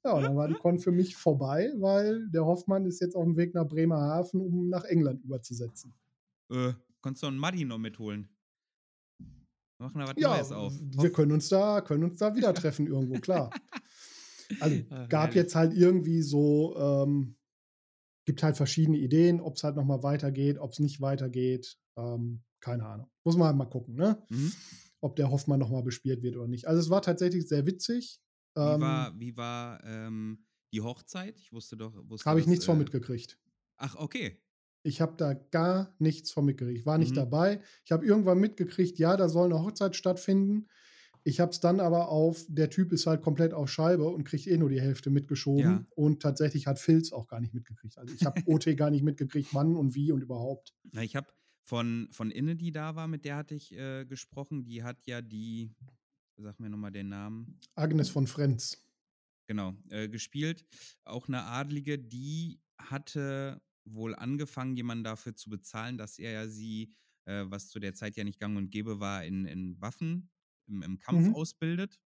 Ja, 0.03 0.13
und 0.13 0.23
dann 0.23 0.35
war 0.35 0.47
die 0.47 0.53
Con 0.53 0.79
für 0.79 0.91
mich 0.91 1.15
vorbei, 1.15 1.71
weil 1.77 2.29
der 2.29 2.45
Hoffmann 2.45 2.85
ist 2.85 3.01
jetzt 3.01 3.15
auf 3.15 3.23
dem 3.23 3.37
Weg 3.37 3.55
nach 3.55 3.67
Bremerhaven, 3.67 4.39
um 4.39 4.69
nach 4.69 4.83
England 4.83 5.23
überzusetzen. 5.23 5.95
Äh, 6.51 6.73
kannst 7.01 7.23
du 7.23 7.27
einen 7.27 7.39
Muddy 7.39 7.65
noch 7.65 7.79
mitholen? 7.79 8.29
Wir 9.77 9.87
machen 9.87 9.99
da 9.99 10.07
was 10.07 10.13
ja, 10.17 10.35
Neues 10.35 10.51
auf. 10.51 10.73
Wir 10.79 11.11
können 11.11 11.31
uns 11.31 11.49
da, 11.49 11.81
können 11.81 12.03
uns 12.03 12.17
da 12.17 12.35
wieder 12.35 12.53
treffen 12.53 12.87
irgendwo, 12.87 13.19
klar. 13.19 13.49
Also 14.59 14.75
Ach, 14.91 15.09
gab 15.09 15.21
herrlich. 15.21 15.35
jetzt 15.37 15.55
halt 15.55 15.73
irgendwie 15.73 16.21
so, 16.21 16.77
ähm, 16.77 17.35
gibt 18.25 18.43
halt 18.43 18.57
verschiedene 18.57 18.97
Ideen, 18.99 19.41
ob 19.41 19.55
es 19.55 19.63
halt 19.63 19.75
nochmal 19.75 20.03
weitergeht, 20.03 20.59
ob 20.59 20.71
es 20.71 20.77
nicht 20.77 21.01
weitergeht. 21.01 21.79
Ähm, 21.97 22.43
keine 22.59 22.85
Ahnung. 22.85 23.09
Muss 23.23 23.37
man 23.37 23.47
halt 23.47 23.57
mal 23.57 23.65
gucken, 23.65 23.95
ne? 23.95 24.23
Mhm. 24.29 24.53
Ob 25.01 25.15
der 25.15 25.31
Hoffmann 25.31 25.59
nochmal 25.59 25.81
bespielt 25.81 26.21
wird 26.21 26.35
oder 26.37 26.47
nicht. 26.47 26.67
Also 26.67 26.79
es 26.79 26.91
war 26.91 27.01
tatsächlich 27.01 27.47
sehr 27.47 27.65
witzig. 27.65 28.19
Wie 28.55 28.61
ähm, 28.61 28.81
war, 28.81 29.19
wie 29.19 29.35
war 29.35 29.83
ähm, 29.83 30.45
die 30.73 30.81
Hochzeit? 30.81 31.39
Ich 31.39 31.51
wusste 31.51 31.77
doch. 31.77 31.93
Habe 32.25 32.39
ich 32.39 32.47
nichts 32.47 32.65
äh, 32.65 32.67
von 32.67 32.77
mitgekriegt. 32.77 33.39
Ach, 33.77 33.95
okay. 33.95 34.41
Ich 34.85 35.01
habe 35.01 35.15
da 35.17 35.33
gar 35.33 35.93
nichts 35.99 36.31
von 36.31 36.45
mitgekriegt. 36.45 36.79
Ich 36.79 36.85
war 36.85 36.97
nicht 36.97 37.11
mhm. 37.11 37.15
dabei. 37.15 37.61
Ich 37.83 37.91
habe 37.91 38.05
irgendwann 38.05 38.39
mitgekriegt, 38.39 38.99
ja, 38.99 39.17
da 39.17 39.29
soll 39.29 39.45
eine 39.45 39.61
Hochzeit 39.61 39.95
stattfinden. 39.95 40.67
Ich 41.27 41.39
habe 41.39 41.51
es 41.51 41.59
dann 41.59 41.79
aber 41.79 42.09
auf, 42.09 42.45
der 42.47 42.69
Typ 42.69 42.91
ist 42.91 43.07
halt 43.07 43.23
komplett 43.23 43.51
auf 43.51 43.67
Scheibe 43.67 44.07
und 44.07 44.25
kriegt 44.25 44.45
eh 44.45 44.57
nur 44.57 44.69
die 44.69 44.79
Hälfte 44.79 45.09
mitgeschoben. 45.09 45.59
Ja. 45.63 45.85
Und 45.95 46.21
tatsächlich 46.21 46.67
hat 46.67 46.77
Filz 46.77 47.11
auch 47.11 47.27
gar 47.27 47.41
nicht 47.41 47.55
mitgekriegt. 47.55 47.97
Also 47.97 48.13
ich 48.13 48.23
habe 48.25 48.41
OT 48.45 48.77
gar 48.77 48.91
nicht 48.91 49.01
mitgekriegt, 49.01 49.49
wann 49.51 49.75
und 49.75 49.95
wie 49.95 50.11
und 50.11 50.21
überhaupt. 50.21 50.75
Na, 50.91 51.01
ich 51.01 51.15
habe 51.15 51.27
von, 51.63 52.09
von 52.11 52.29
Inne, 52.29 52.55
die 52.55 52.71
da 52.71 52.95
war, 52.95 53.07
mit 53.07 53.25
der 53.25 53.37
hatte 53.37 53.55
ich 53.55 53.75
äh, 53.75 54.05
gesprochen. 54.05 54.65
Die 54.65 54.83
hat 54.83 55.07
ja 55.07 55.23
die, 55.23 55.73
sag 56.37 56.59
mir 56.59 56.69
nochmal 56.69 56.91
den 56.91 57.09
Namen. 57.09 57.59
Agnes 57.73 58.09
von 58.09 58.27
Frenz. 58.27 58.85
Genau, 59.47 59.73
äh, 59.89 60.07
gespielt. 60.07 60.63
Auch 61.05 61.27
eine 61.27 61.43
Adlige, 61.43 61.97
die 61.97 62.59
hatte 62.77 63.61
wohl 63.85 64.15
angefangen, 64.15 64.75
jemanden 64.75 65.03
dafür 65.03 65.35
zu 65.35 65.49
bezahlen, 65.49 65.97
dass 65.97 66.19
er 66.19 66.31
ja 66.31 66.47
sie, 66.47 66.93
äh, 67.25 67.45
was 67.47 67.69
zu 67.69 67.79
der 67.79 67.93
Zeit 67.93 68.15
ja 68.17 68.23
nicht 68.23 68.39
gang 68.39 68.57
und 68.57 68.71
gäbe 68.71 68.99
war, 68.99 69.23
in, 69.23 69.45
in 69.45 69.79
Waffen, 69.79 70.29
im, 70.67 70.81
im 70.81 70.99
Kampf 70.99 71.27
mhm. 71.27 71.35
ausbildet. 71.35 71.99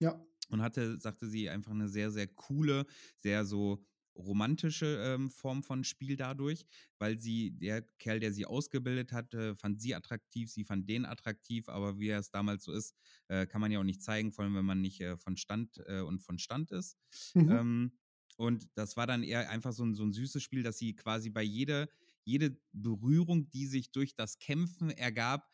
Ja. 0.00 0.24
Und 0.48 0.62
hatte, 0.62 0.98
sagte 0.98 1.28
sie, 1.28 1.48
einfach 1.48 1.72
eine 1.72 1.88
sehr, 1.88 2.10
sehr 2.10 2.28
coole, 2.28 2.86
sehr 3.18 3.44
so 3.44 3.84
romantische 4.16 4.86
ähm, 5.02 5.30
Form 5.30 5.62
von 5.62 5.84
Spiel 5.84 6.16
dadurch, 6.16 6.64
weil 6.98 7.18
sie, 7.18 7.50
der 7.52 7.82
Kerl, 7.98 8.20
der 8.20 8.32
sie 8.32 8.46
ausgebildet 8.46 9.12
hatte, 9.12 9.56
fand 9.56 9.80
sie 9.80 9.94
attraktiv, 9.94 10.50
sie 10.50 10.64
fand 10.64 10.88
den 10.88 11.04
attraktiv, 11.04 11.68
aber 11.68 11.98
wie 11.98 12.10
es 12.10 12.30
damals 12.30 12.64
so 12.64 12.72
ist, 12.72 12.94
äh, 13.28 13.46
kann 13.46 13.60
man 13.60 13.72
ja 13.72 13.80
auch 13.80 13.84
nicht 13.84 14.02
zeigen, 14.02 14.32
vor 14.32 14.44
allem 14.44 14.54
wenn 14.54 14.64
man 14.64 14.80
nicht 14.80 15.00
äh, 15.00 15.16
von 15.16 15.36
Stand 15.36 15.82
äh, 15.86 16.00
und 16.00 16.20
von 16.20 16.38
Stand 16.38 16.70
ist. 16.70 16.96
Mhm. 17.34 17.50
Ähm, 17.50 17.92
und 18.36 18.68
das 18.74 18.96
war 18.96 19.06
dann 19.06 19.22
eher 19.22 19.50
einfach 19.50 19.72
so 19.72 19.84
ein, 19.84 19.94
so 19.94 20.04
ein 20.04 20.12
süßes 20.12 20.42
Spiel, 20.42 20.62
dass 20.62 20.78
sie 20.78 20.94
quasi 20.94 21.30
bei 21.30 21.42
jeder, 21.42 21.88
jede 22.24 22.58
Berührung, 22.72 23.50
die 23.50 23.66
sich 23.66 23.92
durch 23.92 24.14
das 24.14 24.38
Kämpfen 24.38 24.90
ergab, 24.90 25.48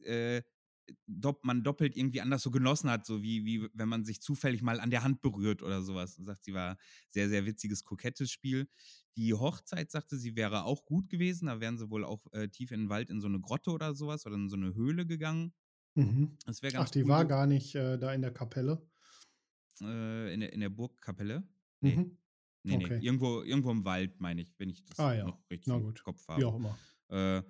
äh, 0.00 0.42
dopp, 1.06 1.44
man 1.44 1.62
doppelt 1.62 1.96
irgendwie 1.96 2.20
anders 2.20 2.42
so 2.42 2.50
genossen 2.50 2.90
hat, 2.90 3.06
so 3.06 3.22
wie, 3.22 3.44
wie 3.44 3.68
wenn 3.72 3.88
man 3.88 4.04
sich 4.04 4.20
zufällig 4.20 4.62
mal 4.62 4.80
an 4.80 4.90
der 4.90 5.02
Hand 5.02 5.22
berührt 5.22 5.62
oder 5.62 5.82
sowas. 5.82 6.18
Und 6.18 6.26
sagt, 6.26 6.44
sie 6.44 6.54
war 6.54 6.76
sehr, 7.08 7.28
sehr 7.28 7.46
witziges, 7.46 7.84
kokettes 7.84 8.30
Spiel. 8.30 8.68
Die 9.16 9.32
Hochzeit 9.34 9.90
sagte, 9.90 10.18
sie 10.18 10.36
wäre 10.36 10.64
auch 10.64 10.84
gut 10.84 11.08
gewesen. 11.08 11.46
Da 11.46 11.60
wären 11.60 11.78
sie 11.78 11.90
wohl 11.90 12.04
auch 12.04 12.26
äh, 12.32 12.48
tief 12.48 12.70
in 12.70 12.82
den 12.82 12.88
Wald 12.90 13.10
in 13.10 13.20
so 13.20 13.28
eine 13.28 13.40
Grotte 13.40 13.70
oder 13.70 13.94
sowas 13.94 14.26
oder 14.26 14.34
in 14.34 14.48
so 14.48 14.56
eine 14.56 14.74
Höhle 14.74 15.06
gegangen. 15.06 15.54
Mhm. 15.96 16.38
Das 16.46 16.62
wäre 16.62 16.72
ganz 16.72 16.88
Ach, 16.88 16.90
die 16.90 17.06
cool. 17.06 17.08
war 17.08 17.24
gar 17.24 17.46
nicht 17.48 17.74
äh, 17.74 17.98
da 17.98 18.12
in 18.14 18.22
der 18.22 18.32
Kapelle. 18.32 18.88
Äh, 19.80 20.32
in, 20.34 20.40
der, 20.40 20.52
in 20.52 20.60
der 20.60 20.68
Burgkapelle? 20.70 21.48
Nee. 21.80 21.96
Mhm. 21.96 22.18
Nee, 22.64 22.76
okay. 22.76 22.98
nee, 22.98 23.04
irgendwo, 23.04 23.42
irgendwo 23.42 23.70
im 23.70 23.84
Wald, 23.84 24.18
meine 24.20 24.40
ich, 24.40 24.52
wenn 24.58 24.70
ich 24.70 24.82
das 24.84 24.98
ah, 24.98 25.14
ja. 25.14 25.24
noch 25.26 25.38
richtig 25.50 25.72
im 25.72 25.94
Kopf 26.02 26.26
habe. 26.28 26.40
Wie 26.40 26.44
auch 26.44 26.56
immer. 26.56 26.78
Äh, 27.08 27.42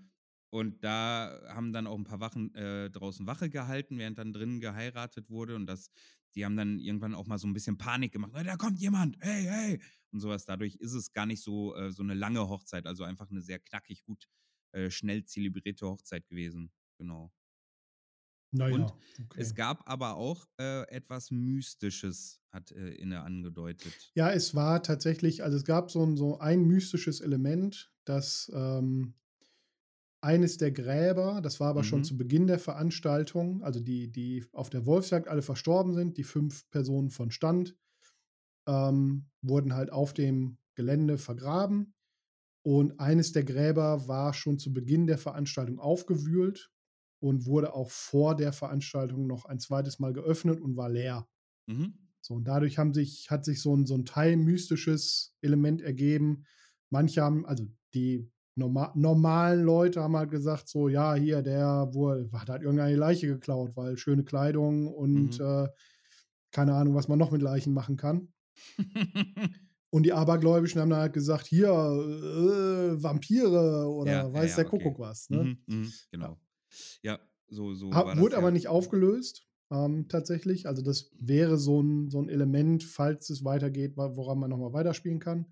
und 0.51 0.85
da 0.85 1.41
haben 1.49 1.73
dann 1.73 1.87
auch 1.87 1.97
ein 1.97 2.05
paar 2.05 2.21
Wachen 2.21 2.55
äh, 2.55 2.91
draußen 2.91 3.27
Wache 3.27 3.49
gehalten, 3.49 3.99
während 3.99 4.19
dann 4.19 4.33
drinnen 4.33 4.61
geheiratet 4.61 5.31
wurde. 5.31 5.57
Und 5.57 5.67
das, 5.67 5.91
die 6.35 6.45
haben 6.45 6.57
dann 6.57 6.79
irgendwann 6.79 7.15
auch 7.15 7.27
mal 7.27 7.39
so 7.39 7.47
ein 7.47 7.53
bisschen 7.53 7.79
Panik 7.79 8.13
gemacht. 8.13 8.33
Da 8.35 8.57
kommt 8.57 8.79
jemand, 8.81 9.17
hey, 9.21 9.45
hey. 9.45 9.81
Und 10.13 10.21
sowas. 10.21 10.45
Dadurch 10.45 10.77
ist 10.77 10.93
es 10.93 11.13
gar 11.13 11.27
nicht 11.27 11.43
so, 11.43 11.75
äh, 11.75 11.91
so 11.91 12.03
eine 12.03 12.15
lange 12.15 12.49
Hochzeit. 12.49 12.87
Also 12.87 13.05
einfach 13.05 13.31
eine 13.31 13.41
sehr 13.41 13.59
knackig, 13.59 14.05
gut, 14.05 14.29
äh, 14.73 14.91
schnell 14.91 15.25
zelebrierte 15.25 15.87
Hochzeit 15.87 16.27
gewesen. 16.29 16.73
Genau. 16.99 17.33
Naja, 18.55 18.75
und 18.75 18.85
okay. 18.85 19.41
es 19.41 19.55
gab 19.55 19.89
aber 19.89 20.17
auch 20.17 20.47
äh, 20.61 20.89
etwas 20.89 21.31
Mystisches, 21.31 22.41
hat 22.51 22.71
äh, 22.73 22.95
Inne 22.95 23.23
angedeutet. 23.23 24.13
Ja, 24.15 24.31
es 24.31 24.55
war 24.55 24.83
tatsächlich, 24.83 25.43
also 25.43 25.57
es 25.57 25.65
gab 25.65 25.91
so 25.91 26.05
ein, 26.05 26.17
so 26.17 26.39
ein 26.39 26.65
mystisches 26.65 27.21
Element, 27.21 27.93
das 28.05 28.51
ähm, 28.55 29.15
eines 30.21 30.57
der 30.57 30.73
Gräber, 30.73 31.41
das 31.43 31.61
war 31.61 31.69
aber 31.69 31.85
schon 31.85 31.99
Mhm. 32.01 32.05
zu 32.05 32.17
Beginn 32.17 32.47
der 32.47 32.59
Veranstaltung, 32.59 33.63
also 33.63 33.81
die, 33.81 34.11
die 34.11 34.47
auf 34.53 34.71
der 34.71 34.87
Wolfsjagd 34.87 35.29
alle 35.29 35.43
verstorben 35.43 35.93
sind, 35.95 36.17
die 36.17 36.25
fünf 36.25 36.69
Personen 36.71 37.11
von 37.11 37.31
Stand, 37.31 37.77
ähm, 38.67 39.27
wurden 39.43 39.75
halt 39.75 39.93
auf 39.93 40.15
dem 40.15 40.57
Gelände 40.77 41.19
vergraben. 41.19 41.95
Und 42.63 42.99
eines 42.99 43.33
der 43.33 43.45
Gräber 43.45 44.09
war 44.09 44.33
schon 44.33 44.59
zu 44.59 44.73
Beginn 44.73 45.07
der 45.07 45.19
Veranstaltung 45.19 45.79
aufgewühlt 45.79 46.74
und 47.25 47.47
wurde 47.47 47.75
auch 47.75 47.91
vor 47.91 48.37
der 48.37 48.53
Veranstaltung 48.53 49.27
noch 49.27 49.47
ein 49.47 49.59
zweites 49.59 49.99
Mal 49.99 50.13
geöffnet 50.13 50.61
und 50.61 50.77
war 50.77 50.91
leer. 50.91 51.29
Mhm. 51.67 51.93
So, 52.21 52.35
und 52.35 52.45
dadurch 52.49 52.79
haben 52.79 52.95
sich, 52.95 53.31
hat 53.31 53.45
sich 53.45 53.61
so 53.61 53.77
ein, 53.77 53.87
so 53.87 53.95
ein 53.95 54.05
Teil 54.07 54.37
mystisches 54.37 55.37
Element 55.43 55.83
ergeben. 55.83 56.45
Manche 56.91 57.23
haben, 57.23 57.45
also 57.47 57.67
die 57.93 58.31
norma 58.57 58.93
normalen 58.97 59.63
Leute 59.65 60.03
haben 60.03 60.17
halt 60.17 60.31
gesagt, 60.31 60.69
so, 60.69 60.89
ja, 60.89 61.15
hier, 61.15 61.43
der 61.43 61.91
wohl, 61.93 62.31
hat 62.33 62.49
halt 62.49 62.63
irgendeine 62.63 62.97
Leiche 62.97 63.27
geklaut, 63.27 63.77
weil 63.77 63.99
schöne 63.99 64.25
Kleidung 64.25 64.89
und 64.89 65.39
Mhm. 65.39 65.41
äh, 65.41 65.69
keine 66.53 66.75
Ahnung, 66.75 66.95
was 66.95 67.09
man 67.09 67.19
noch 67.19 67.33
mit 67.33 67.43
Leichen 67.43 67.75
machen 67.75 67.97
kann. 67.97 68.33
Und 69.91 70.03
die 70.05 70.13
Abergläubischen 70.13 70.81
haben 70.81 70.91
dann 70.91 71.01
halt 71.01 71.13
gesagt, 71.13 71.47
hier, 71.47 71.69
äh, 71.69 73.03
Vampire 73.03 73.89
oder 73.89 74.33
Ja, 74.33 74.33
weiß 74.33 74.57
ja, 74.57 74.57
der 74.57 74.65
okay. 74.65 74.65
Kuckuck 74.65 74.99
was. 74.99 75.31
Ne? 75.31 75.49
Mhm, 75.49 75.63
mhm, 75.67 75.99
genau. 76.11 76.37
Ja, 76.37 76.37
so, 77.49 77.75
so 77.75 77.93
Ha- 77.93 78.07
war 78.07 78.15
das 78.15 78.23
Wurde 78.23 78.37
aber 78.37 78.49
ja. 78.49 78.53
nicht 78.53 78.69
aufgelöst, 78.69 79.47
ähm, 79.71 80.09
tatsächlich. 80.09 80.67
Also 80.67 80.83
das 80.83 81.11
wäre 81.19 81.59
so 81.59 81.81
ein, 81.81 82.11
so 82.11 82.21
ein 82.21 82.29
Element, 82.29 82.85
falls 82.85 83.31
es 83.31 83.45
weitergeht, 83.45 83.97
woran 83.97 84.39
man 84.39 84.51
nochmal 84.51 84.73
weiterspielen 84.73 85.21
kann. 85.21 85.47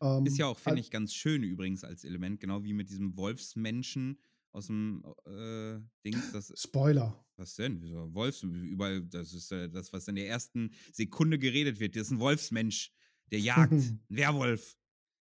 Ähm, 0.00 0.26
Ist 0.26 0.38
ja 0.38 0.46
auch, 0.46 0.58
finde 0.58 0.80
ich, 0.80 0.90
ganz 0.90 1.14
schön 1.14 1.42
übrigens 1.42 1.84
als 1.84 2.04
Element, 2.04 2.40
genau 2.40 2.64
wie 2.64 2.72
mit 2.72 2.90
diesem 2.90 3.16
Wolfsmenschen 3.16 4.18
aus 4.52 4.66
dem 4.68 5.04
äh, 5.26 5.80
Dings. 6.04 6.32
Das, 6.32 6.52
Spoiler. 6.56 7.24
was 7.36 7.54
denn? 7.54 7.82
Wolfs, 8.14 8.42
überall, 8.42 9.02
das 9.02 9.32
ist 9.32 9.50
äh, 9.52 9.68
das, 9.68 9.92
was 9.92 10.06
in 10.08 10.14
der 10.16 10.28
ersten 10.28 10.70
Sekunde 10.92 11.38
geredet 11.38 11.80
wird. 11.80 11.96
Das 11.96 12.08
ist 12.08 12.10
ein 12.12 12.20
Wolfsmensch, 12.20 12.92
der 13.32 13.40
jagt, 13.40 13.72
ein 13.72 14.00
Werwolf. 14.08 14.76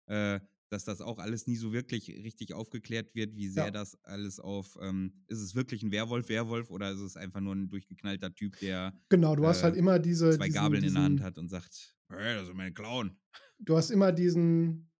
Äh, 0.06 0.40
dass 0.70 0.84
das 0.84 1.00
auch 1.00 1.18
alles 1.18 1.46
nie 1.46 1.56
so 1.56 1.72
wirklich 1.72 2.08
richtig 2.10 2.52
aufgeklärt 2.54 3.14
wird, 3.14 3.36
wie 3.36 3.48
sehr 3.48 3.66
Ja. 3.66 3.70
das 3.70 3.96
alles 4.04 4.40
auf, 4.40 4.76
ähm, 4.80 5.12
ist 5.26 5.40
es 5.40 5.54
wirklich 5.54 5.82
ein 5.82 5.92
Werwolf, 5.92 6.28
Werwolf 6.28 6.70
oder 6.70 6.90
ist 6.92 7.00
es 7.00 7.16
einfach 7.16 7.40
nur 7.40 7.54
ein 7.54 7.68
durchgeknallter 7.68 8.34
Typ, 8.34 8.58
der 8.60 8.92
Genau, 9.08 9.36
du 9.36 9.46
hast 9.46 9.60
äh, 9.60 9.64
halt 9.64 9.76
immer 9.76 9.98
diese. 9.98 10.30
zwei 10.30 10.46
diesen, 10.46 10.54
Gabeln 10.54 10.84
in 10.84 10.94
der 10.94 11.02
Hand 11.02 11.20
diesen, 11.20 11.24
hat 11.24 11.38
und 11.38 11.48
sagt, 11.48 11.96
hey, 12.10 12.34
das 12.34 12.48
ist 12.48 12.54
mein 12.54 12.74
Clown. 12.74 13.18
Du 13.58 13.76
hast 13.76 13.90
immer 13.90 14.12
diesen 14.12 14.90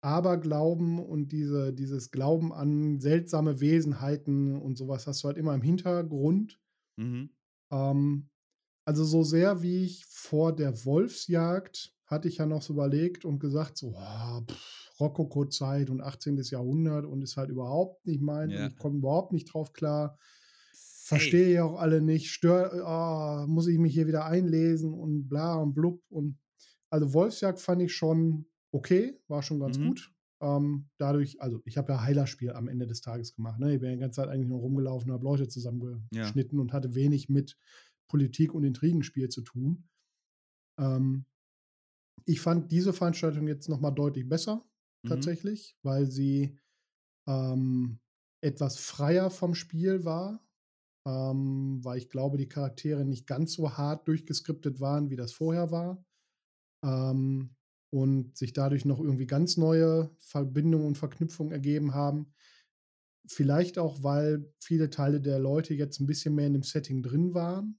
Aberglauben 0.00 1.00
und 1.00 1.32
diese, 1.32 1.72
dieses 1.72 2.10
Glauben 2.12 2.52
an 2.52 3.00
seltsame 3.00 3.60
Wesenheiten 3.60 4.56
und 4.56 4.78
sowas 4.78 5.06
hast 5.06 5.24
du 5.24 5.28
halt 5.28 5.38
immer 5.38 5.54
im 5.54 5.62
Hintergrund. 5.62 6.60
Mhm. 6.96 7.30
Ähm, 7.72 8.30
also 8.86 9.04
so 9.04 9.22
sehr 9.24 9.62
wie 9.62 9.84
ich 9.84 10.06
vor 10.06 10.54
der 10.54 10.84
Wolfsjagd 10.84 11.94
hatte 12.08 12.26
ich 12.28 12.38
ja 12.38 12.46
noch 12.46 12.62
so 12.62 12.72
überlegt 12.72 13.24
und 13.24 13.38
gesagt, 13.38 13.78
so, 13.78 13.94
oh, 13.96 14.42
Rokoko-Zeit 14.98 15.90
und 15.90 16.00
18. 16.00 16.36
Jahrhundert 16.50 17.04
und 17.06 17.22
ist 17.22 17.36
halt 17.36 17.50
überhaupt 17.50 18.04
nicht 18.06 18.20
mein 18.20 18.50
Ja. 18.50 18.66
ich 18.66 18.76
komme 18.76 18.98
überhaupt 18.98 19.32
nicht 19.32 19.52
drauf 19.52 19.72
klar. 19.72 20.18
Verstehe 20.72 21.54
ja 21.54 21.64
auch 21.64 21.78
alle 21.78 22.02
nicht, 22.02 22.30
stör, 22.30 22.84
ah, 22.86 23.46
muss 23.46 23.66
ich 23.66 23.78
mich 23.78 23.94
hier 23.94 24.06
wieder 24.06 24.26
einlesen 24.26 24.92
und 24.92 25.28
bla 25.28 25.54
und 25.56 25.72
blub. 25.74 26.02
Und 26.10 26.38
also 26.90 27.14
Wolfsjagd 27.14 27.60
fand 27.60 27.80
ich 27.82 27.94
schon 27.94 28.44
okay, 28.72 29.18
war 29.28 29.42
schon 29.42 29.60
ganz 29.60 29.78
Mhm. 29.78 29.86
gut. 29.88 30.12
Ähm, 30.40 30.88
dadurch, 30.98 31.40
also 31.40 31.62
ich 31.64 31.78
habe 31.78 31.92
ja 31.92 32.02
Heilerspiel 32.02 32.52
am 32.52 32.68
Ende 32.68 32.86
des 32.86 33.00
Tages 33.00 33.34
gemacht. 33.34 33.58
Ne? 33.58 33.74
Ich 33.74 33.80
bin 33.80 33.88
ja 33.90 33.94
die 33.96 34.00
ganze 34.00 34.20
Zeit 34.20 34.28
eigentlich 34.28 34.48
nur 34.48 34.60
rumgelaufen, 34.60 35.10
habe 35.10 35.24
Leute 35.24 35.48
zusammengeschnitten 35.48 36.60
und 36.60 36.72
hatte 36.72 36.94
wenig 36.94 37.28
mit 37.28 37.56
Politik 38.08 38.54
und 38.54 38.64
Intrigenspiel 38.64 39.28
zu 39.30 39.40
tun. 39.42 39.88
Ähm, 40.78 41.24
ich 42.26 42.40
fand 42.40 42.70
diese 42.72 42.92
Veranstaltung 42.92 43.46
jetzt 43.48 43.68
nochmal 43.68 43.94
deutlich 43.94 44.28
besser, 44.28 44.64
Mhm. 45.04 45.08
tatsächlich, 45.08 45.76
weil 45.82 46.06
sie 46.10 46.58
ähm, 47.28 48.00
etwas 48.42 48.78
freier 48.78 49.30
vom 49.30 49.54
Spiel 49.54 50.04
war, 50.04 50.46
ähm, 51.06 51.80
weil 51.84 51.98
ich 51.98 52.10
glaube, 52.10 52.38
die 52.38 52.48
Charaktere 52.48 53.04
nicht 53.04 53.26
ganz 53.26 53.54
so 53.54 53.76
hart 53.78 54.08
durchgeskriptet 54.08 54.80
waren, 54.80 55.10
wie 55.10 55.16
das 55.16 55.32
vorher 55.32 55.70
war. 55.70 56.04
Ähm, 56.84 57.56
und 57.90 58.36
sich 58.36 58.52
dadurch 58.52 58.84
noch 58.84 59.00
irgendwie 59.00 59.26
ganz 59.26 59.56
neue 59.56 60.10
Verbindungen 60.18 60.86
und 60.86 60.98
Verknüpfungen 60.98 61.52
ergeben 61.52 61.94
haben. 61.94 62.32
Vielleicht 63.28 63.78
auch, 63.78 64.02
weil 64.02 64.52
viele 64.60 64.90
Teile 64.90 65.20
der 65.20 65.38
Leute 65.38 65.74
jetzt 65.74 66.00
ein 66.00 66.06
bisschen 66.06 66.34
mehr 66.34 66.46
in 66.46 66.54
dem 66.54 66.62
Setting 66.62 67.02
drin 67.02 67.34
waren. 67.34 67.78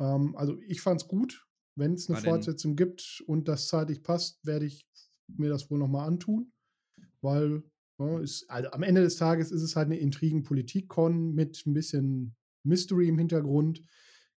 Ähm, 0.00 0.36
also 0.36 0.60
ich 0.62 0.80
fand 0.82 1.02
es 1.02 1.08
gut. 1.08 1.48
Wenn 1.74 1.94
es 1.94 2.08
eine 2.08 2.16
War 2.16 2.22
denn- 2.22 2.30
Fortsetzung 2.32 2.76
gibt 2.76 3.22
und 3.26 3.48
das 3.48 3.68
zeitlich 3.68 4.02
passt, 4.02 4.44
werde 4.46 4.66
ich 4.66 4.86
mir 5.28 5.48
das 5.48 5.70
wohl 5.70 5.78
nochmal 5.78 6.06
antun. 6.06 6.52
Weil 7.20 7.62
ja, 7.98 8.18
ist, 8.18 8.48
also 8.50 8.70
am 8.70 8.82
Ende 8.82 9.02
des 9.02 9.16
Tages 9.16 9.50
ist 9.52 9.62
es 9.62 9.76
halt 9.76 9.86
eine 9.86 9.96
Intrigen-Politik-Con 9.98 11.34
mit 11.34 11.62
ein 11.66 11.72
bisschen 11.74 12.34
Mystery 12.64 13.08
im 13.08 13.18
Hintergrund. 13.18 13.82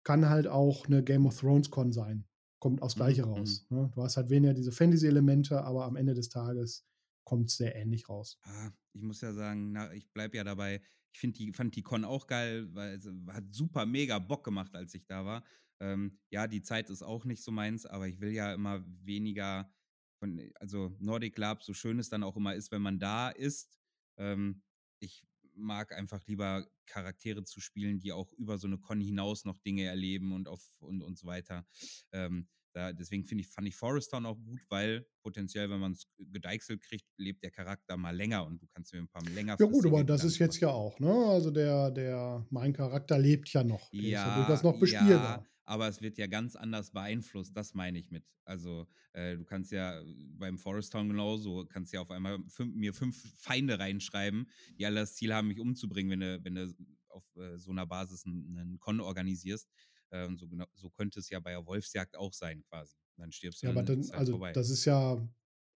Kann 0.04 0.28
halt 0.28 0.46
auch 0.46 0.86
eine 0.86 1.02
Game 1.02 1.26
of 1.26 1.38
Thrones-Con 1.40 1.92
sein. 1.92 2.26
Kommt 2.60 2.82
aufs 2.82 2.94
Gleiche 2.94 3.22
Mhm, 3.26 3.32
raus. 3.32 3.66
Ne? 3.70 3.90
Du 3.94 4.02
hast 4.02 4.16
halt 4.16 4.30
weniger 4.30 4.54
diese 4.54 4.72
Fantasy-Elemente, 4.72 5.62
aber 5.64 5.84
am 5.84 5.96
Ende 5.96 6.14
des 6.14 6.28
Tages 6.28 6.84
kommt 7.24 7.48
es 7.50 7.56
sehr 7.56 7.74
ähnlich 7.74 8.08
raus. 8.08 8.38
Ah, 8.42 8.70
ich 8.92 9.02
muss 9.02 9.20
ja 9.22 9.32
sagen, 9.32 9.72
na, 9.72 9.92
ich 9.94 10.10
bleibe 10.12 10.36
ja 10.36 10.44
dabei. 10.44 10.82
Ich 11.12 11.20
die, 11.32 11.52
fand 11.52 11.74
die 11.76 11.82
Con 11.82 12.04
auch 12.04 12.26
geil, 12.26 12.68
weil 12.74 12.96
es 12.96 13.06
hat 13.28 13.44
super 13.50 13.86
mega 13.86 14.18
Bock 14.18 14.44
gemacht, 14.44 14.74
als 14.74 14.94
ich 14.94 15.06
da 15.06 15.24
war. 15.24 15.44
Ähm, 15.80 16.18
ja, 16.30 16.46
die 16.46 16.62
Zeit 16.62 16.90
ist 16.90 17.02
auch 17.02 17.24
nicht 17.24 17.42
so 17.42 17.50
meins, 17.50 17.86
aber 17.86 18.08
ich 18.08 18.20
will 18.20 18.32
ja 18.32 18.54
immer 18.54 18.84
weniger 18.86 19.72
von, 20.18 20.40
also 20.60 20.94
Nordic 20.98 21.36
Lab, 21.38 21.62
so 21.62 21.74
schön 21.74 21.98
es 21.98 22.08
dann 22.08 22.22
auch 22.22 22.36
immer 22.36 22.54
ist, 22.54 22.70
wenn 22.72 22.82
man 22.82 22.98
da 22.98 23.30
ist. 23.30 23.78
Ähm, 24.16 24.62
ich 25.00 25.26
mag 25.56 25.92
einfach 25.92 26.26
lieber 26.26 26.66
Charaktere 26.86 27.44
zu 27.44 27.60
spielen, 27.60 28.00
die 28.00 28.12
auch 28.12 28.32
über 28.32 28.58
so 28.58 28.66
eine 28.66 28.78
Con 28.78 29.00
hinaus 29.00 29.44
noch 29.44 29.58
Dinge 29.60 29.84
erleben 29.84 30.32
und 30.32 30.48
auf 30.48 30.62
und, 30.80 31.02
und 31.02 31.18
so 31.18 31.26
weiter. 31.26 31.66
Ähm, 32.12 32.48
da, 32.74 32.92
deswegen 32.92 33.24
finde 33.24 33.42
ich, 33.42 33.48
fand 33.48 33.68
ich 33.68 33.76
Forest 33.76 34.10
Town 34.10 34.26
auch 34.26 34.36
gut, 34.36 34.60
weil 34.68 35.06
potenziell, 35.22 35.70
wenn 35.70 35.78
man 35.78 35.92
es 35.92 36.08
gedeichselt 36.18 36.82
kriegt, 36.82 37.06
lebt 37.16 37.44
der 37.44 37.52
Charakter 37.52 37.96
mal 37.96 38.14
länger 38.14 38.44
und 38.44 38.60
du 38.60 38.66
kannst 38.66 38.92
mir 38.92 38.98
ein 38.98 39.08
paar 39.08 39.22
länger 39.22 39.56
Ja 39.60 39.66
gut, 39.66 39.86
aber 39.86 40.02
das 40.02 40.24
ist 40.24 40.38
jetzt 40.38 40.58
ja 40.58 40.70
auch, 40.70 40.98
ne? 40.98 41.12
Also 41.12 41.52
der, 41.52 41.92
der, 41.92 42.44
mein 42.50 42.72
Charakter 42.72 43.16
lebt 43.16 43.48
ja 43.52 43.62
noch. 43.62 43.92
Ist 43.92 44.02
ja 44.10 44.36
durchaus 44.36 44.64
noch 44.64 44.78
bespielbar. 44.80 45.38
Ja, 45.38 45.46
aber 45.64 45.88
es 45.88 46.00
wird 46.02 46.18
ja 46.18 46.26
ganz 46.26 46.56
anders 46.56 46.90
beeinflusst, 46.92 47.56
das 47.56 47.74
meine 47.74 47.98
ich 47.98 48.10
mit. 48.10 48.24
Also, 48.44 48.86
äh, 49.12 49.36
du 49.36 49.44
kannst 49.44 49.72
ja 49.72 50.02
beim 50.38 50.58
Forest 50.58 50.92
Town 50.92 51.08
genauso, 51.08 51.64
kannst 51.66 51.92
ja 51.92 52.00
auf 52.00 52.10
einmal 52.10 52.38
fünf, 52.48 52.74
mir 52.74 52.92
fünf 52.94 53.16
Feinde 53.38 53.78
reinschreiben, 53.78 54.48
die 54.78 54.86
alle 54.86 55.00
das 55.00 55.14
Ziel 55.14 55.32
haben, 55.34 55.48
mich 55.48 55.60
umzubringen, 55.60 56.10
wenn 56.12 56.20
du, 56.20 56.44
wenn 56.44 56.54
du 56.54 56.74
auf 57.08 57.24
äh, 57.36 57.58
so 57.58 57.70
einer 57.70 57.86
Basis 57.86 58.26
einen, 58.26 58.58
einen 58.58 58.78
Con 58.78 59.00
organisierst. 59.00 59.70
Äh, 60.10 60.26
und 60.26 60.38
so, 60.38 60.48
genau, 60.48 60.66
so 60.74 60.90
könnte 60.90 61.20
es 61.20 61.30
ja 61.30 61.40
bei 61.40 61.50
der 61.52 61.66
Wolfsjagd 61.66 62.16
auch 62.16 62.32
sein, 62.34 62.62
quasi. 62.64 62.96
Dann 63.16 63.32
stirbst 63.32 63.66
du 63.66 63.66
Ja, 63.66 63.70
aber 63.70 63.82
dann 63.82 64.12
halt 64.12 64.12
also 64.12 64.32
vorbei. 64.32 64.52
das 64.52 64.70
ist 64.70 64.84
ja, 64.84 65.26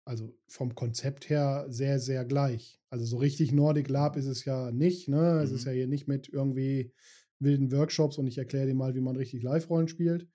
also 0.04 0.38
vom 0.48 0.74
Konzept 0.74 1.28
her 1.28 1.66
sehr, 1.68 1.98
sehr 2.00 2.24
gleich. 2.24 2.80
Also 2.90 3.04
so 3.04 3.18
richtig 3.18 3.52
Nordic 3.52 3.88
Lab 3.88 4.16
ist 4.16 4.26
es 4.26 4.44
ja 4.44 4.70
nicht, 4.72 5.08
ne? 5.08 5.40
Es 5.42 5.50
ist 5.52 5.64
Mhm. 5.64 5.66
ja 5.66 5.72
hier 5.72 5.86
nicht 5.86 6.08
mit 6.08 6.28
irgendwie 6.28 6.92
wilden 7.40 7.70
Workshops 7.72 8.18
und 8.18 8.26
ich 8.26 8.38
erkläre 8.38 8.66
dir 8.66 8.74
mal, 8.74 8.94
wie 8.94 9.00
man 9.00 9.16
richtig 9.16 9.42
Live-Rollen 9.42 9.88
spielt. 9.88 10.28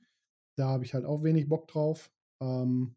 Da 0.58 0.68
habe 0.68 0.86
ich 0.86 0.94
halt 0.94 1.06
auch 1.06 1.24
wenig 1.24 1.50
Bock 1.50 1.68
drauf. 1.68 2.12
Ähm, 2.42 2.96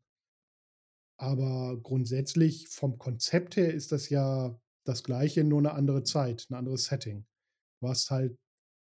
aber 1.19 1.79
grundsätzlich 1.83 2.69
vom 2.69 2.99
Konzept 2.99 3.57
her 3.57 3.73
ist 3.73 3.93
das 3.93 4.09
ja 4.11 4.61
das 4.85 5.03
gleiche, 5.03 5.43
nur 5.45 5.59
eine 5.59 5.73
andere 5.73 6.03
Zeit, 6.03 6.47
ein 6.51 6.55
anderes 6.55 6.85
Setting. 6.85 7.27
Du 7.81 7.89
hast 7.89 8.11
halt 8.11 8.39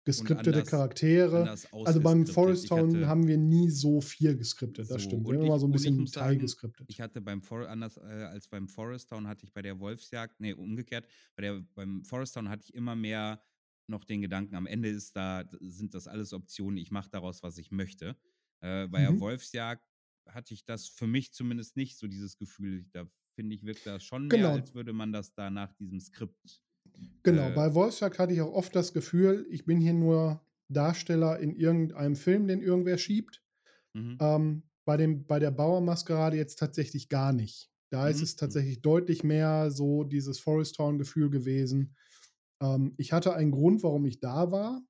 geskriptete 0.05 0.57
anders- 0.57 0.69
Charaktere. 0.69 1.39
anders 1.41 1.67
Also 1.71 2.01
beim. 2.01 2.25
Forest 2.27 2.67
Town 2.67 3.05
haben 3.05 3.27
wir 3.27 3.37
nie 3.37 3.69
so 3.69 4.01
viel 4.01 4.35
geskriptet, 4.35 4.89
das 4.89 5.03
So, 5.03 5.09
stimmt. 5.09 5.27
Wir 5.27 5.35
haben 5.37 5.45
immer 5.45 5.59
so 5.59 5.67
ein 5.67 5.71
bisschen 5.71 6.05
teilgeskriptet. 6.05 6.87
Ich 6.89 6.99
hatte 6.99 7.21
beim 7.21 7.41
For 7.41 7.69
anders 7.69 7.97
äh, 7.97 8.01
als 8.01 8.47
beim 8.47 8.67
Forest 8.67 9.09
Town 9.09 9.27
hatte 9.27 9.45
ich 9.45 9.53
bei 9.53 9.61
der 9.61 9.79
Wolfsjagd, 9.79 10.39
nee, 10.39 10.53
umgekehrt, 10.53 11.07
bei 11.37 11.43
der, 11.43 11.61
beim 11.75 12.03
Forest 12.03 12.33
Town 12.33 12.49
hatte 12.49 12.63
ich 12.65 12.73
immer 12.73 12.95
mehr 12.95 13.41
noch 13.87 14.03
den 14.05 14.21
Gedanken, 14.21 14.55
am 14.55 14.65
Ende 14.67 14.89
ist 14.89 15.15
da, 15.15 15.43
sind 15.59 15.93
das 15.93 16.07
alles 16.07 16.33
Optionen, 16.33 16.77
ich 16.77 16.91
mache 16.91 17.09
daraus, 17.09 17.43
was 17.43 17.57
ich 17.57 17.71
möchte. 17.71 18.17
Äh, 18.61 18.87
bei 18.87 19.01
der 19.01 19.19
Mhm. 19.19 19.19
Wolfsjagd 19.19 19.85
hatte 20.27 20.53
ich 20.53 20.65
das 20.65 20.87
für 20.87 21.07
mich 21.07 21.33
zumindest 21.33 21.75
nicht 21.75 21.97
so 21.97 22.07
dieses 22.07 22.37
Gefühl. 22.37 22.85
Da 22.93 23.05
finde 23.35 23.55
ich, 23.55 23.63
wirkt 23.63 23.85
das 23.85 24.03
schon 24.03 24.29
Genau. 24.29 24.51
mehr, 24.51 24.51
als 24.51 24.73
würde 24.73 24.93
man 24.93 25.11
das 25.11 25.33
da 25.33 25.49
nach 25.49 25.73
diesem 25.73 25.99
Skript. 25.99 26.61
Genau, 27.23 27.49
äh, 27.49 27.51
bei 27.51 27.73
Wolfsjagd 27.73 28.19
hatte 28.19 28.33
ich 28.33 28.41
auch 28.41 28.53
oft 28.53 28.75
das 28.75 28.93
Gefühl, 28.93 29.45
ich 29.49 29.65
bin 29.65 29.79
hier 29.79 29.93
nur 29.93 30.41
Darsteller 30.69 31.39
in 31.39 31.55
irgendeinem 31.55 32.15
Film, 32.15 32.47
den 32.47 32.61
irgendwer 32.61 32.97
schiebt. 32.97 33.43
Mhm. 33.93 34.19
Ähm, 34.21 34.63
bei, 34.85 34.97
dem, 34.97 35.25
bei 35.27 35.39
der 35.39 35.51
Bauermaskerade 35.51 36.37
jetzt 36.37 36.59
tatsächlich 36.59 37.09
gar 37.09 37.33
nicht. 37.33 37.71
Da 37.91 38.09
ist 38.09 38.21
Mhm, 38.21 38.23
es 38.23 38.35
mhm. 38.37 38.37
tatsächlich 38.37 38.81
deutlich 38.81 39.23
mehr 39.23 39.71
so 39.71 40.03
dieses 40.03 40.39
Forest 40.39 40.75
Town-Gefühl 40.77 41.29
gewesen. 41.29 41.95
Ähm, 42.63 42.93
ich 42.97 43.11
hatte 43.11 43.33
einen 43.33 43.51
Grund, 43.51 43.83
warum 43.83 44.05
ich 44.05 44.19
da 44.19 44.51
war. 44.51 44.81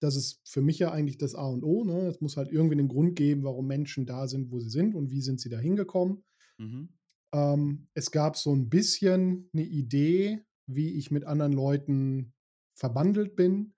Das 0.00 0.16
ist 0.16 0.40
für 0.46 0.60
mich 0.60 0.78
ja 0.78 0.90
eigentlich 0.90 1.16
das 1.16 1.34
A 1.34 1.46
und 1.46 1.62
O. 1.62 1.84
Ne? 1.84 2.08
Es 2.08 2.20
muss 2.20 2.36
halt 2.36 2.50
irgendwie 2.50 2.78
einen 2.78 2.88
Grund 2.88 3.16
geben, 3.16 3.44
warum 3.44 3.66
Menschen 3.66 4.04
da 4.04 4.26
sind, 4.26 4.50
wo 4.50 4.58
sie 4.60 4.68
sind 4.68 4.94
und 4.94 5.10
wie 5.10 5.22
sind 5.22 5.40
sie 5.40 5.48
da 5.48 5.58
hingekommen. 5.58 6.24
Mhm. 6.58 6.90
Ähm, 7.32 7.88
es 7.94 8.10
gab 8.10 8.36
so 8.36 8.54
ein 8.54 8.68
bisschen 8.68 9.48
eine 9.54 9.64
Idee, 9.64 10.44
wie 10.66 10.94
ich 10.94 11.10
mit 11.10 11.24
anderen 11.24 11.52
Leuten 11.52 12.34
verbandelt 12.74 13.36
bin. 13.36 13.74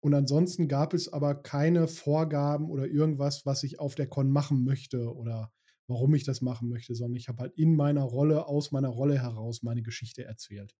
Und 0.00 0.14
ansonsten 0.14 0.68
gab 0.68 0.94
es 0.94 1.12
aber 1.12 1.34
keine 1.34 1.88
Vorgaben 1.88 2.70
oder 2.70 2.86
irgendwas, 2.86 3.44
was 3.44 3.64
ich 3.64 3.80
auf 3.80 3.96
der 3.96 4.06
Con 4.06 4.30
machen 4.30 4.64
möchte 4.64 5.14
oder 5.14 5.52
warum 5.88 6.14
ich 6.14 6.24
das 6.24 6.40
machen 6.42 6.68
möchte, 6.68 6.94
sondern 6.94 7.16
ich 7.16 7.28
habe 7.28 7.40
halt 7.40 7.54
in 7.56 7.74
meiner 7.74 8.02
Rolle, 8.02 8.46
aus 8.46 8.72
meiner 8.72 8.88
Rolle 8.88 9.20
heraus 9.20 9.62
meine 9.62 9.82
Geschichte 9.82 10.24
erzählt. 10.24 10.74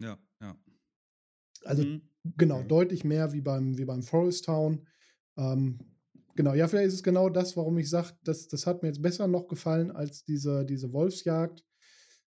Ja, 0.00 0.18
ja. 0.40 0.56
Also 1.64 1.84
Mhm. 1.84 2.02
genau, 2.36 2.58
Okay. 2.58 2.68
deutlich 2.68 3.04
mehr 3.04 3.32
wie 3.32 3.40
beim, 3.40 3.76
wie 3.78 3.84
beim 3.84 4.02
Forest 4.02 4.44
Town. 4.46 4.86
Ähm, 5.36 5.78
genau, 6.36 6.54
ja, 6.54 6.68
vielleicht 6.68 6.88
ist 6.88 6.94
es 6.94 7.02
genau 7.02 7.28
das, 7.28 7.56
warum 7.56 7.78
ich 7.78 7.88
sage, 7.90 8.12
das, 8.24 8.48
das 8.48 8.66
hat 8.66 8.82
mir 8.82 8.88
jetzt 8.88 9.02
besser 9.02 9.26
noch 9.26 9.48
gefallen 9.48 9.90
als 9.90 10.24
diese, 10.24 10.64
diese 10.64 10.92
Wolfsjagd. 10.92 11.64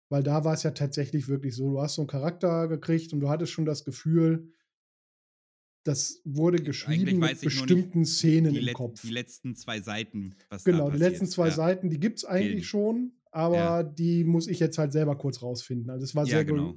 Weil 0.10 0.22
da 0.24 0.44
war 0.44 0.54
es 0.54 0.64
ja 0.64 0.72
tatsächlich 0.72 1.28
wirklich 1.28 1.56
so, 1.56 1.72
du 1.72 1.82
hast 1.82 1.96
so 1.96 2.02
einen 2.04 2.08
Charakter 2.10 2.68
gekriegt 2.68 3.14
und 3.14 3.20
du 3.20 3.30
hattest 3.30 3.52
schon 3.52 3.66
das 3.66 3.84
Gefühl, 3.84 4.52
das 5.86 6.22
wurde 6.24 6.64
geschrieben 6.64 7.20
mit 7.20 7.42
bestimmten 7.42 8.06
Szenen 8.06 8.56
im 8.56 8.74
Kopf. 8.74 9.02
die 9.02 9.10
letzten 9.12 9.56
zwei 9.56 9.82
Seiten, 9.82 10.36
was 10.50 10.64
Genau, 10.64 10.90
die 10.90 10.98
letzten 10.98 11.26
zwei 11.28 11.48
ja. 11.48 11.54
Seiten, 11.54 11.90
die 11.90 12.00
gibt 12.00 12.20
es 12.20 12.26
eigentlich 12.26 12.52
Fehlen. 12.52 12.64
schon, 12.64 13.12
aber 13.32 13.56
Ja. 13.58 13.84
die 13.84 14.24
muss 14.24 14.48
ich 14.48 14.60
jetzt 14.60 14.78
halt 14.78 14.94
selber 14.94 15.18
kurz 15.18 15.42
rausfinden. 15.42 15.90
Also 15.90 16.06
es 16.06 16.16
war 16.16 16.24
Ja, 16.26 16.36
sehr 16.36 16.46
ge- 16.46 16.56
genau. 16.56 16.76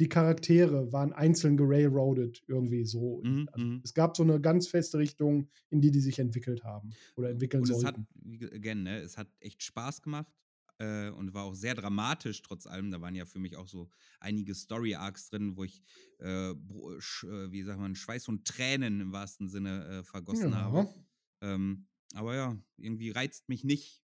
Die 0.00 0.08
Charaktere 0.08 0.92
waren 0.92 1.12
einzeln 1.12 1.56
gerailroadet 1.56 2.42
irgendwie 2.46 2.84
so. 2.84 3.22
Mhm, 3.22 3.48
Also 3.52 3.64
mhm. 3.64 3.82
es 3.82 3.94
gab 3.94 4.16
so 4.16 4.22
eine 4.22 4.40
ganz 4.40 4.68
feste 4.68 4.98
Richtung, 4.98 5.50
in 5.70 5.80
die 5.80 5.90
die 5.90 6.00
sich 6.00 6.18
entwickelt 6.18 6.64
haben 6.64 6.98
oder 7.16 7.30
entwickeln 7.30 7.64
Und 7.64 7.70
es 7.70 7.82
hat, 7.84 7.96
sollten. 7.96 8.08
wie 8.14 8.38
ge- 8.38 8.54
again, 8.54 8.82
ne, 8.84 8.98
es 9.00 9.16
hat 9.16 9.28
echt 9.40 9.62
Spaß 9.62 10.02
gemacht 10.02 10.32
äh, 10.78 11.10
und 11.10 11.34
war 11.34 11.44
auch 11.44 11.54
sehr 11.54 11.74
dramatisch 11.74 12.40
trotz 12.42 12.66
allem. 12.66 12.90
Da 12.90 13.00
waren 13.00 13.14
ja 13.14 13.26
für 13.26 13.38
mich 13.40 13.56
auch 13.56 13.66
so 13.68 13.90
einige 14.20 14.54
Story-Arcs 14.54 15.30
drin, 15.30 15.56
wo 15.56 15.64
ich, 15.64 15.82
äh, 16.20 16.50
äh, 16.50 16.54
wie 16.54 17.62
sagt 17.62 17.80
man, 17.80 17.96
Schweiß 17.96 18.28
und 18.28 18.46
Tränen 18.46 19.00
im 19.00 19.12
wahrsten 19.12 19.48
Sinne 19.48 19.84
äh, 20.00 20.04
vergossen 20.04 20.54
habe. 20.54 20.86
Ja. 20.86 20.94
Ähm, 21.42 21.88
aber 22.14 22.36
ja, 22.36 22.58
irgendwie 22.76 23.10
reizt 23.10 23.48
mich 23.48 23.64
nicht, 23.64 24.02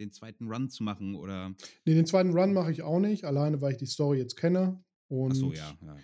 den 0.00 0.12
zweiten 0.12 0.48
Run 0.52 0.68
zu 0.68 0.82
machen 0.82 1.14
oder. 1.14 1.54
Nee, 1.86 1.94
den 1.94 2.04
zweiten 2.06 2.36
Run 2.36 2.52
mache 2.52 2.70
ich 2.70 2.82
auch 2.82 2.98
nicht, 3.00 3.24
alleine 3.24 3.60
weil 3.62 3.72
ich 3.72 3.78
die 3.78 3.86
Story 3.86 4.18
jetzt 4.18 4.36
kenne. 4.36 4.84
Und 5.08 5.34
so, 5.34 5.52
ja, 5.52 5.76
ja. 5.82 5.96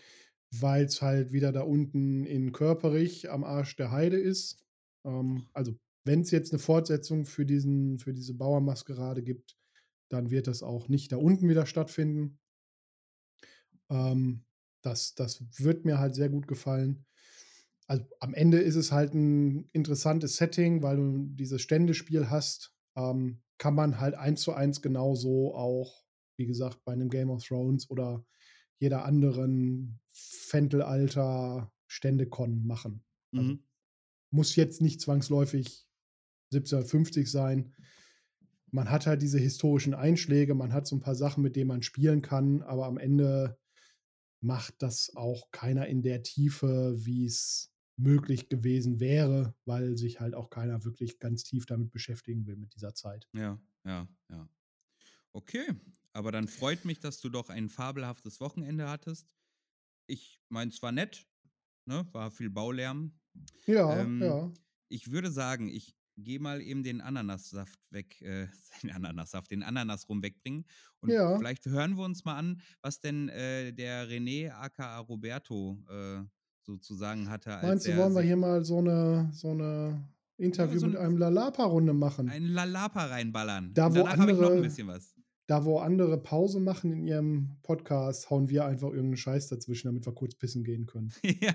weil 0.53 0.85
es 0.85 1.03
halt 1.03 1.33
wieder 1.33 1.53
da 1.53 1.63
unten 1.63 2.25
in 2.25 2.53
Körperich 2.53 3.31
am 3.31 3.45
Arsch 3.45 3.77
der 3.77 3.91
Heide 3.91 4.19
ist. 4.19 4.65
Ähm, 5.05 5.47
also, 5.53 5.77
wenn 6.05 6.21
es 6.21 6.31
jetzt 6.31 6.53
eine 6.53 6.59
Fortsetzung 6.59 7.27
für, 7.27 7.47
diesen, 7.47 7.99
für 7.99 8.13
diese 8.13 8.35
Bauermaskerade 8.35 9.23
gibt, 9.23 9.57
dann 10.09 10.31
wird 10.31 10.47
das 10.47 10.63
auch 10.63 10.89
nicht 10.89 11.13
da 11.13 11.17
unten 11.17 11.49
wieder 11.49 11.67
stattfinden. 11.67 12.39
Ähm, 13.91 14.45
das, 14.83 15.15
das 15.15 15.45
wird 15.59 15.85
mir 15.85 15.99
halt 15.99 16.15
sehr 16.15 16.29
gut 16.29 16.49
gefallen. 16.49 17.07
Also 17.87 18.05
am 18.21 18.35
Ende 18.35 18.59
ist 18.59 18.77
es 18.77 18.93
halt 18.93 19.15
ein 19.15 19.69
interessantes 19.73 20.37
Setting, 20.37 20.83
weil 20.83 20.97
du 20.97 21.27
dieses 21.35 21.63
Ständespiel 21.63 22.31
hast. 22.31 22.75
Ähm, 22.97 23.43
kann 23.59 23.75
man 23.75 24.01
halt 24.01 24.15
eins 24.15 24.43
zu 24.43 24.53
eins 24.53 24.83
genauso 24.83 25.55
auch, 25.55 26.05
wie 26.37 26.47
gesagt, 26.47 26.85
bei 26.85 26.93
einem 26.93 27.09
Game 27.09 27.31
of 27.31 27.45
Thrones 27.45 27.89
oder 27.91 28.25
jeder 28.83 29.05
anderen 29.05 30.01
Fentelalter 30.11 31.73
Ständekon 31.87 32.67
machen. 32.67 33.05
Also 33.35 33.53
Mhm. 33.53 33.65
muss 34.33 34.57
jetzt 34.57 34.83
nicht 34.83 35.01
zwangsläufig 35.01 35.87
1750 36.51 37.31
sein. 37.31 37.75
Man 38.73 38.91
hat 38.91 39.07
halt 39.07 39.23
diese 39.23 39.39
historischen 39.39 39.95
Einschläge, 39.95 40.55
man 40.55 40.73
hat 40.73 40.87
so 40.87 40.97
ein 40.97 41.01
paar 41.01 41.15
Sachen, 41.15 41.43
mit 41.43 41.55
denen 41.57 41.69
man 41.69 41.83
spielen 41.83 42.23
kann, 42.23 42.63
aber 42.63 42.87
am 42.87 42.99
Ende 42.99 43.59
macht 44.41 44.83
das 44.83 45.15
auch 45.15 45.51
keiner 45.53 45.87
in 45.87 46.03
der 46.03 46.23
Tiefe, 46.25 46.95
wie 46.97 47.27
es 47.27 47.73
möglich 47.97 48.49
gewesen 48.49 48.99
wäre, 48.99 49.55
weil 49.65 49.97
sich 49.97 50.21
halt 50.21 50.35
auch 50.35 50.51
keiner 50.51 50.85
wirklich 50.85 51.21
ganz 51.21 51.45
tief 51.45 51.67
damit 51.67 51.93
beschäftigen 51.93 52.47
will 52.47 52.57
mit 52.57 52.75
dieser 52.75 52.95
Zeit. 52.95 53.29
Ja, 53.33 53.61
ja, 53.85 54.09
ja. 54.29 54.49
Okay, 55.35 55.69
aber 56.13 56.33
dann 56.33 56.49
freut 56.49 56.85
mich, 56.85 57.01
dass 57.01 57.21
du 57.21 57.29
doch 57.29 57.49
ein 57.51 57.69
fabelhaftes 57.69 58.41
Wochenende 58.41 58.89
hattest. 58.89 59.27
Ich 60.07 60.41
meine, 60.49 60.71
es 60.71 60.83
war 60.83 60.93
nett, 60.93 61.27
ne? 61.87 62.07
War 62.13 62.31
viel 62.31 62.51
Baulärm. 62.51 63.13
Ja, 63.67 63.99
Ähm, 64.01 64.21
ja. 64.23 64.53
Ich 64.89 65.11
würde 65.11 65.31
sagen, 65.31 65.69
ich 65.69 65.95
gehe 66.19 66.39
mal 66.39 66.61
eben 66.61 66.83
den 66.83 67.01
Ananassaft 67.01 67.79
weg, 67.91 68.21
äh, 68.21 68.47
den 68.83 68.91
Ananassaft, 68.91 69.51
den 69.51 69.63
Ananas 69.63 70.09
rum 70.09 70.23
wegbringen. 70.23 70.67
Und 71.01 71.11
Ja. 71.11 71.39
vielleicht 71.39 71.65
hören 71.67 71.97
wir 71.97 72.05
uns 72.05 72.25
mal 72.25 72.37
an, 72.37 72.61
was 72.83 73.01
denn 73.01 73.29
äh, 73.31 73.73
der 73.73 74.07
René 74.09 74.51
aka 74.51 74.99
Roberto 74.99 75.83
äh, 75.89 76.23
sozusagen 76.61 77.31
hatte. 77.31 77.55
Als 77.55 77.63
Meinst 77.63 77.87
du, 77.89 77.97
wollen 77.97 78.15
wir 78.15 78.21
hier 78.23 78.37
mal 78.37 78.63
so 78.65 78.79
eine, 78.79 79.31
so 79.33 79.51
eine 79.53 80.07
Interview 80.37 80.79
so 80.79 80.87
mit 80.89 80.97
ein- 80.97 81.07
einem 81.07 81.17
Lalapa-Runde 81.17 81.95
machen? 81.95 82.29
einen 82.29 82.49
Lalapa 82.53 83.07
reinballern? 83.07 83.73
Da, 83.73 83.91
wo 83.91 83.95
danach 83.95 84.19
habe 84.19 84.33
ich 84.33 84.37
noch 84.37 84.43
ein 84.45 84.51
andere- 84.53 84.63
bisschen 84.69 84.87
was. 84.89 85.12
Da, 85.49 85.65
wo 85.65 85.79
andere 85.79 86.19
Pause 86.19 86.61
machen 86.61 86.93
in 86.93 87.07
ihrem 87.07 87.57
Podcast, 87.63 88.31
hauen 88.31 88.49
wir 88.49 88.65
einfach 88.65 88.89
irgendeinen 88.89 89.17
Scheiß 89.17 89.49
dazwischen, 89.49 89.89
damit 89.89 90.07
wir 90.07 90.15
kurz 90.15 90.37
pissen 90.37 90.63
gehen 90.63 90.87
können. 90.87 91.13
ja. 91.23 91.53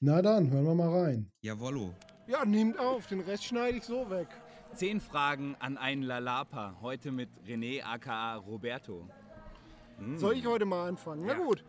Na 0.00 0.20
dann, 0.20 0.50
hören 0.50 0.64
wir 0.66 0.74
mal 0.74 1.04
rein. 1.04 1.32
Jawollo. 1.40 1.94
Ja, 2.26 2.44
nehmt 2.44 2.78
auf, 2.78 3.06
den 3.06 3.20
Rest 3.20 3.44
schneide 3.44 3.78
ich 3.78 3.84
so 3.84 4.10
weg. 4.10 4.28
Zehn 4.74 5.00
Fragen 5.00 5.56
an 5.58 5.78
einen 5.78 6.02
Lalapa. 6.02 6.76
Heute 6.82 7.12
mit 7.12 7.30
René 7.46 7.82
aka 7.82 8.36
Roberto. 8.36 9.08
Soll 10.16 10.34
ich 10.36 10.46
heute 10.46 10.66
mal 10.66 10.88
anfangen? 10.88 11.26
Ja. 11.26 11.34
Na 11.34 11.44
gut. 11.44 11.64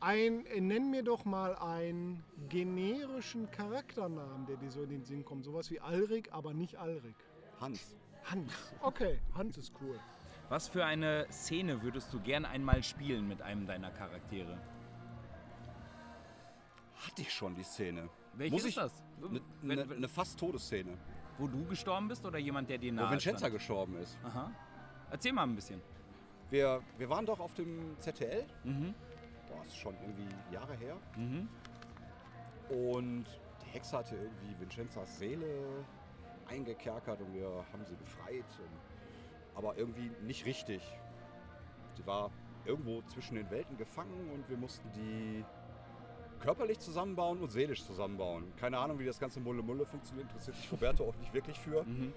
Ein, 0.00 0.44
nenn 0.58 0.90
mir 0.90 1.04
doch 1.04 1.24
mal 1.24 1.54
einen 1.54 2.24
generischen 2.48 3.50
Charakternamen, 3.50 4.46
der 4.46 4.56
dir 4.56 4.70
so 4.70 4.82
in 4.82 4.90
den 4.90 5.04
Sinn 5.04 5.24
kommt. 5.24 5.44
Sowas 5.44 5.70
wie 5.70 5.78
Alrik, 5.78 6.32
aber 6.32 6.54
nicht 6.54 6.76
Alrik. 6.76 7.14
Hans. 7.60 7.94
Hans. 8.24 8.52
Okay, 8.82 9.18
Hans 9.34 9.56
ist 9.58 9.72
cool. 9.80 9.98
Was 10.48 10.68
für 10.68 10.84
eine 10.84 11.26
Szene 11.30 11.80
würdest 11.82 12.12
du 12.12 12.20
gern 12.20 12.44
einmal 12.44 12.82
spielen 12.82 13.28
mit 13.28 13.40
einem 13.42 13.66
deiner 13.66 13.90
Charaktere? 13.90 14.58
Hatte 17.06 17.22
ich 17.22 17.32
schon 17.32 17.54
die 17.54 17.62
Szene. 17.62 18.08
Welche 18.34 18.52
Muss 18.54 18.62
ist 18.64 18.68
ich- 18.70 18.74
das? 18.76 19.02
Eine 19.22 19.40
Wenn- 19.62 19.88
ne, 19.88 20.00
ne 20.00 20.08
fast 20.08 20.38
Todesszene, 20.38 20.96
Wo 21.38 21.46
du 21.46 21.64
gestorben 21.66 22.08
bist 22.08 22.24
oder 22.26 22.38
jemand, 22.38 22.68
der 22.68 22.78
dir 22.78 22.92
wo 22.92 22.96
nahe 22.96 23.12
Vincenza 23.12 23.38
stand? 23.38 23.54
gestorben 23.54 23.96
ist. 23.96 24.18
Aha. 24.24 24.50
Erzähl 25.10 25.32
mal 25.32 25.44
ein 25.44 25.54
bisschen. 25.54 25.80
Wir, 26.50 26.82
wir 26.98 27.08
waren 27.08 27.24
doch 27.26 27.40
auf 27.40 27.54
dem 27.54 27.96
ZTL. 27.98 28.44
Mhm. 28.64 28.94
Boah, 29.48 29.64
ist 29.64 29.76
schon 29.76 29.94
irgendwie 30.02 30.26
Jahre 30.52 30.74
her. 30.76 30.96
Mhm. 31.16 31.48
Und 32.68 33.24
die 33.64 33.70
Hexe 33.70 33.96
hatte 33.98 34.16
irgendwie 34.16 34.60
Vincenzas 34.60 35.18
Seele 35.18 35.84
eingekerkert 36.50 37.20
und 37.20 37.32
wir 37.34 37.64
haben 37.72 37.84
sie 37.86 37.94
befreit. 37.94 38.44
Und, 38.58 39.56
aber 39.56 39.76
irgendwie 39.76 40.10
nicht 40.22 40.44
richtig. 40.44 40.82
Sie 41.96 42.06
war 42.06 42.30
irgendwo 42.64 43.02
zwischen 43.02 43.36
den 43.36 43.50
Welten 43.50 43.76
gefangen 43.76 44.30
und 44.32 44.48
wir 44.48 44.56
mussten 44.56 44.90
die 44.92 45.44
körperlich 46.40 46.78
zusammenbauen 46.78 47.40
und 47.40 47.50
seelisch 47.50 47.84
zusammenbauen. 47.84 48.52
Keine 48.56 48.78
Ahnung, 48.78 48.98
wie 48.98 49.04
das 49.04 49.18
ganze 49.18 49.40
Mulle 49.40 49.62
Mulle 49.62 49.84
funktioniert, 49.84 50.28
interessiert 50.28 50.56
sich 50.56 50.72
Roberto 50.72 51.08
auch 51.08 51.16
nicht 51.16 51.32
wirklich 51.34 51.58
für. 51.58 51.84
Mhm. 51.84 52.12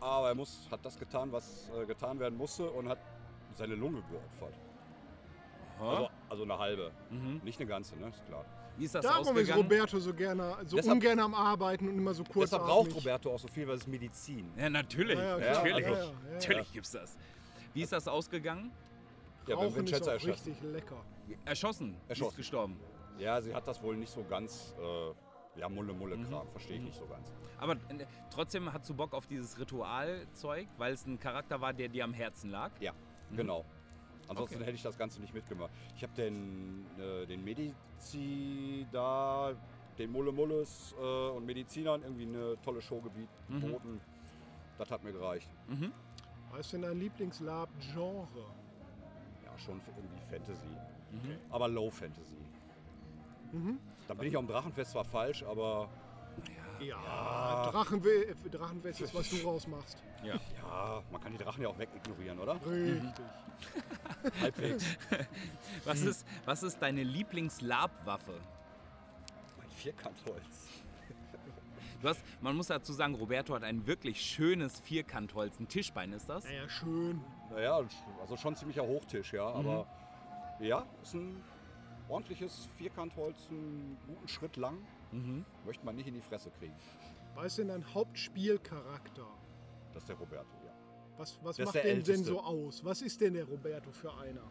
Aber 0.00 0.28
er 0.28 0.34
muss, 0.34 0.68
hat 0.70 0.84
das 0.84 0.98
getan, 0.98 1.32
was 1.32 1.70
äh, 1.70 1.84
getan 1.86 2.18
werden 2.18 2.38
musste 2.38 2.70
und 2.70 2.88
hat 2.88 2.98
seine 3.54 3.74
Lunge 3.74 4.02
geopfert. 4.10 4.54
Aha. 5.78 5.90
Also, 5.90 6.08
also 6.28 6.42
eine 6.44 6.58
halbe. 6.58 6.90
Mhm. 7.10 7.40
Nicht 7.44 7.60
eine 7.60 7.68
ganze, 7.68 7.96
ne? 7.96 8.08
Ist 8.08 8.24
klar. 8.26 8.44
Wie 8.76 8.84
ist 8.84 8.94
das 8.94 9.04
Darum 9.04 9.36
ist? 9.36 9.54
Roberto 9.54 9.98
so 9.98 10.14
gerne, 10.14 10.56
so 10.64 10.76
Deshalb- 10.76 10.94
ungern 10.94 11.18
am 11.18 11.34
Arbeiten 11.34 11.88
und 11.88 11.98
immer 11.98 12.14
so 12.14 12.22
kurz. 12.22 12.50
Deshalb 12.50 12.62
braucht 12.64 12.94
Roberto 12.94 13.32
auch 13.34 13.38
so 13.38 13.48
viel, 13.48 13.66
weil 13.66 13.74
es 13.74 13.82
ist 13.82 13.88
Medizin. 13.88 14.52
Ja, 14.56 14.70
natürlich. 14.70 15.18
Ja, 15.18 15.38
ja, 15.38 15.52
natürlich. 15.54 15.86
ja, 15.86 15.92
ja, 15.92 16.04
ja. 16.04 16.12
Natürlich 16.34 16.72
gibt's 16.72 16.92
das. 16.92 17.18
Wie 17.74 17.82
ist 17.82 17.92
das 17.92 18.06
ausgegangen? 18.06 18.70
Ja, 19.46 19.56
Rauchen 19.56 19.68
ist 19.68 19.76
Vincenza 19.76 20.10
auch 20.10 20.14
erschossen. 20.14 20.52
richtig 20.52 20.62
lecker. 20.72 21.04
Erschossen. 21.44 21.96
Erschossen. 22.06 22.30
ist 22.30 22.36
gestorben. 22.36 22.80
Ja, 23.18 23.40
sie 23.40 23.52
hat 23.52 23.66
das 23.66 23.82
wohl 23.82 23.96
nicht 23.96 24.12
so 24.12 24.22
ganz, 24.22 24.74
äh, 24.80 25.58
ja, 25.60 25.68
Mulle 25.68 25.92
Mulle 25.92 26.16
Kram, 26.18 26.46
verstehe 26.52 26.76
ich 26.76 26.82
nicht 26.82 26.96
so 26.96 27.06
ganz. 27.06 27.32
Aber 27.58 27.72
äh, 27.72 28.06
trotzdem 28.32 28.72
hast 28.72 28.88
du 28.88 28.94
Bock 28.94 29.12
auf 29.12 29.26
dieses 29.26 29.58
Ritualzeug, 29.58 30.68
weil 30.76 30.92
es 30.92 31.04
ein 31.04 31.18
Charakter 31.18 31.60
war, 31.60 31.72
der 31.72 31.88
dir 31.88 32.04
am 32.04 32.12
Herzen 32.12 32.50
lag. 32.50 32.70
Ja, 32.80 32.92
genau. 33.34 33.64
Ansonsten 34.28 34.56
Okay. 34.56 34.64
hätte 34.64 34.76
ich 34.76 34.82
das 34.82 34.98
Ganze 34.98 35.20
nicht 35.20 35.32
mitgemacht. 35.34 35.70
Ich 35.96 36.02
habe 36.02 36.12
den, 36.14 36.84
äh, 36.98 37.26
den 37.26 37.42
Medici 37.42 38.86
da, 38.92 39.54
den 39.98 40.12
Mulle 40.12 40.32
Mulles 40.32 40.94
äh, 41.00 41.28
und 41.30 41.44
Medizinern 41.46 42.02
irgendwie 42.02 42.24
eine 42.26 42.56
tolle 42.62 42.80
Show 42.82 43.02
Mhm. 43.48 43.60
geboten. 43.60 44.00
Das 44.76 44.90
hat 44.90 45.02
mir 45.02 45.12
gereicht. 45.12 45.48
Mhm. 45.66 45.92
Was 46.50 46.60
ist 46.60 46.72
denn 46.74 46.82
dein 46.82 46.98
Lieblingslab-Genre? 47.00 48.44
Ja, 49.44 49.58
schon 49.58 49.80
irgendwie 49.96 50.20
Fantasy. 50.30 50.66
Mhm. 51.10 51.38
Aber 51.50 51.68
Low 51.68 51.90
Fantasy. 51.90 52.36
Mhm. 53.52 53.78
Da 54.06 54.14
bin 54.14 54.28
ich 54.28 54.36
am 54.36 54.46
Drachenfest 54.46 54.92
zwar 54.92 55.04
falsch, 55.04 55.42
aber 55.42 55.88
Ja, 56.80 57.70
Drachenwe 57.72 58.34
Drachenfest 58.50 59.00
ist, 59.00 59.14
was 59.14 59.28
du 59.30 59.36
rausmachst. 59.38 60.02
Ja, 60.24 61.02
man 61.10 61.20
kann 61.20 61.32
die 61.32 61.38
Drachen 61.38 61.62
ja 61.62 61.68
auch 61.68 61.78
wegignorieren, 61.78 62.38
oder? 62.38 62.54
Richtig. 62.66 63.02
Halbwegs. 64.40 64.84
Was 65.84 66.00
ist, 66.02 66.26
was 66.44 66.62
ist 66.62 66.78
deine 66.80 67.02
Lieblingslabwaffe? 67.02 68.40
mein 69.58 69.70
Vierkantholz. 69.70 70.68
Du 72.00 72.08
hast, 72.08 72.22
man 72.40 72.54
muss 72.54 72.68
dazu 72.68 72.92
sagen, 72.92 73.16
Roberto 73.16 73.54
hat 73.54 73.64
ein 73.64 73.86
wirklich 73.86 74.20
schönes 74.20 74.78
Vierkantholz. 74.80 75.58
Ein 75.58 75.66
Tischbein 75.66 76.12
ist 76.12 76.28
das? 76.28 76.44
Naja, 76.44 76.68
schön. 76.68 77.20
Naja, 77.50 77.80
also 78.20 78.36
schon 78.36 78.54
ziemlicher 78.54 78.82
Hochtisch, 78.84 79.32
ja. 79.32 79.48
Aber 79.48 79.86
ja, 80.60 80.86
ist 81.02 81.14
ein 81.14 81.42
ordentliches 82.08 82.68
Vierkantholz, 82.76 83.48
einen 83.50 83.98
guten 84.06 84.28
Schritt 84.28 84.56
lang. 84.56 84.78
Mhm. 85.10 85.44
Möchte 85.64 85.84
man 85.84 85.96
nicht 85.96 86.06
in 86.06 86.14
die 86.14 86.20
Fresse 86.20 86.50
kriegen. 86.50 86.74
Was 87.34 87.46
ist 87.46 87.58
denn 87.58 87.68
dein 87.68 87.94
Hauptspielcharakter? 87.94 89.26
Das 89.98 90.04
ist 90.04 90.10
der 90.10 90.16
Roberto, 90.16 90.56
ja. 90.64 90.72
Was, 91.16 91.36
was 91.42 91.58
macht 91.58 91.74
der 91.74 91.82
den 91.82 92.04
denn 92.04 92.22
so 92.22 92.40
aus? 92.40 92.84
Was 92.84 93.02
ist 93.02 93.20
denn 93.20 93.34
der 93.34 93.44
Roberto 93.44 93.90
für 93.90 94.14
einer? 94.14 94.44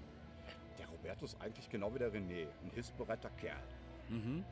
Der 0.77 0.87
Roberto 0.89 1.23
ist 1.23 1.39
eigentlich 1.39 1.69
genau 1.69 1.93
wie 1.95 1.99
der 1.99 2.11
René. 2.11 2.47
Ein 2.61 2.69
hilfsbereiter 2.73 3.29
Kerl. 3.29 3.63
Mhm. 4.09 4.43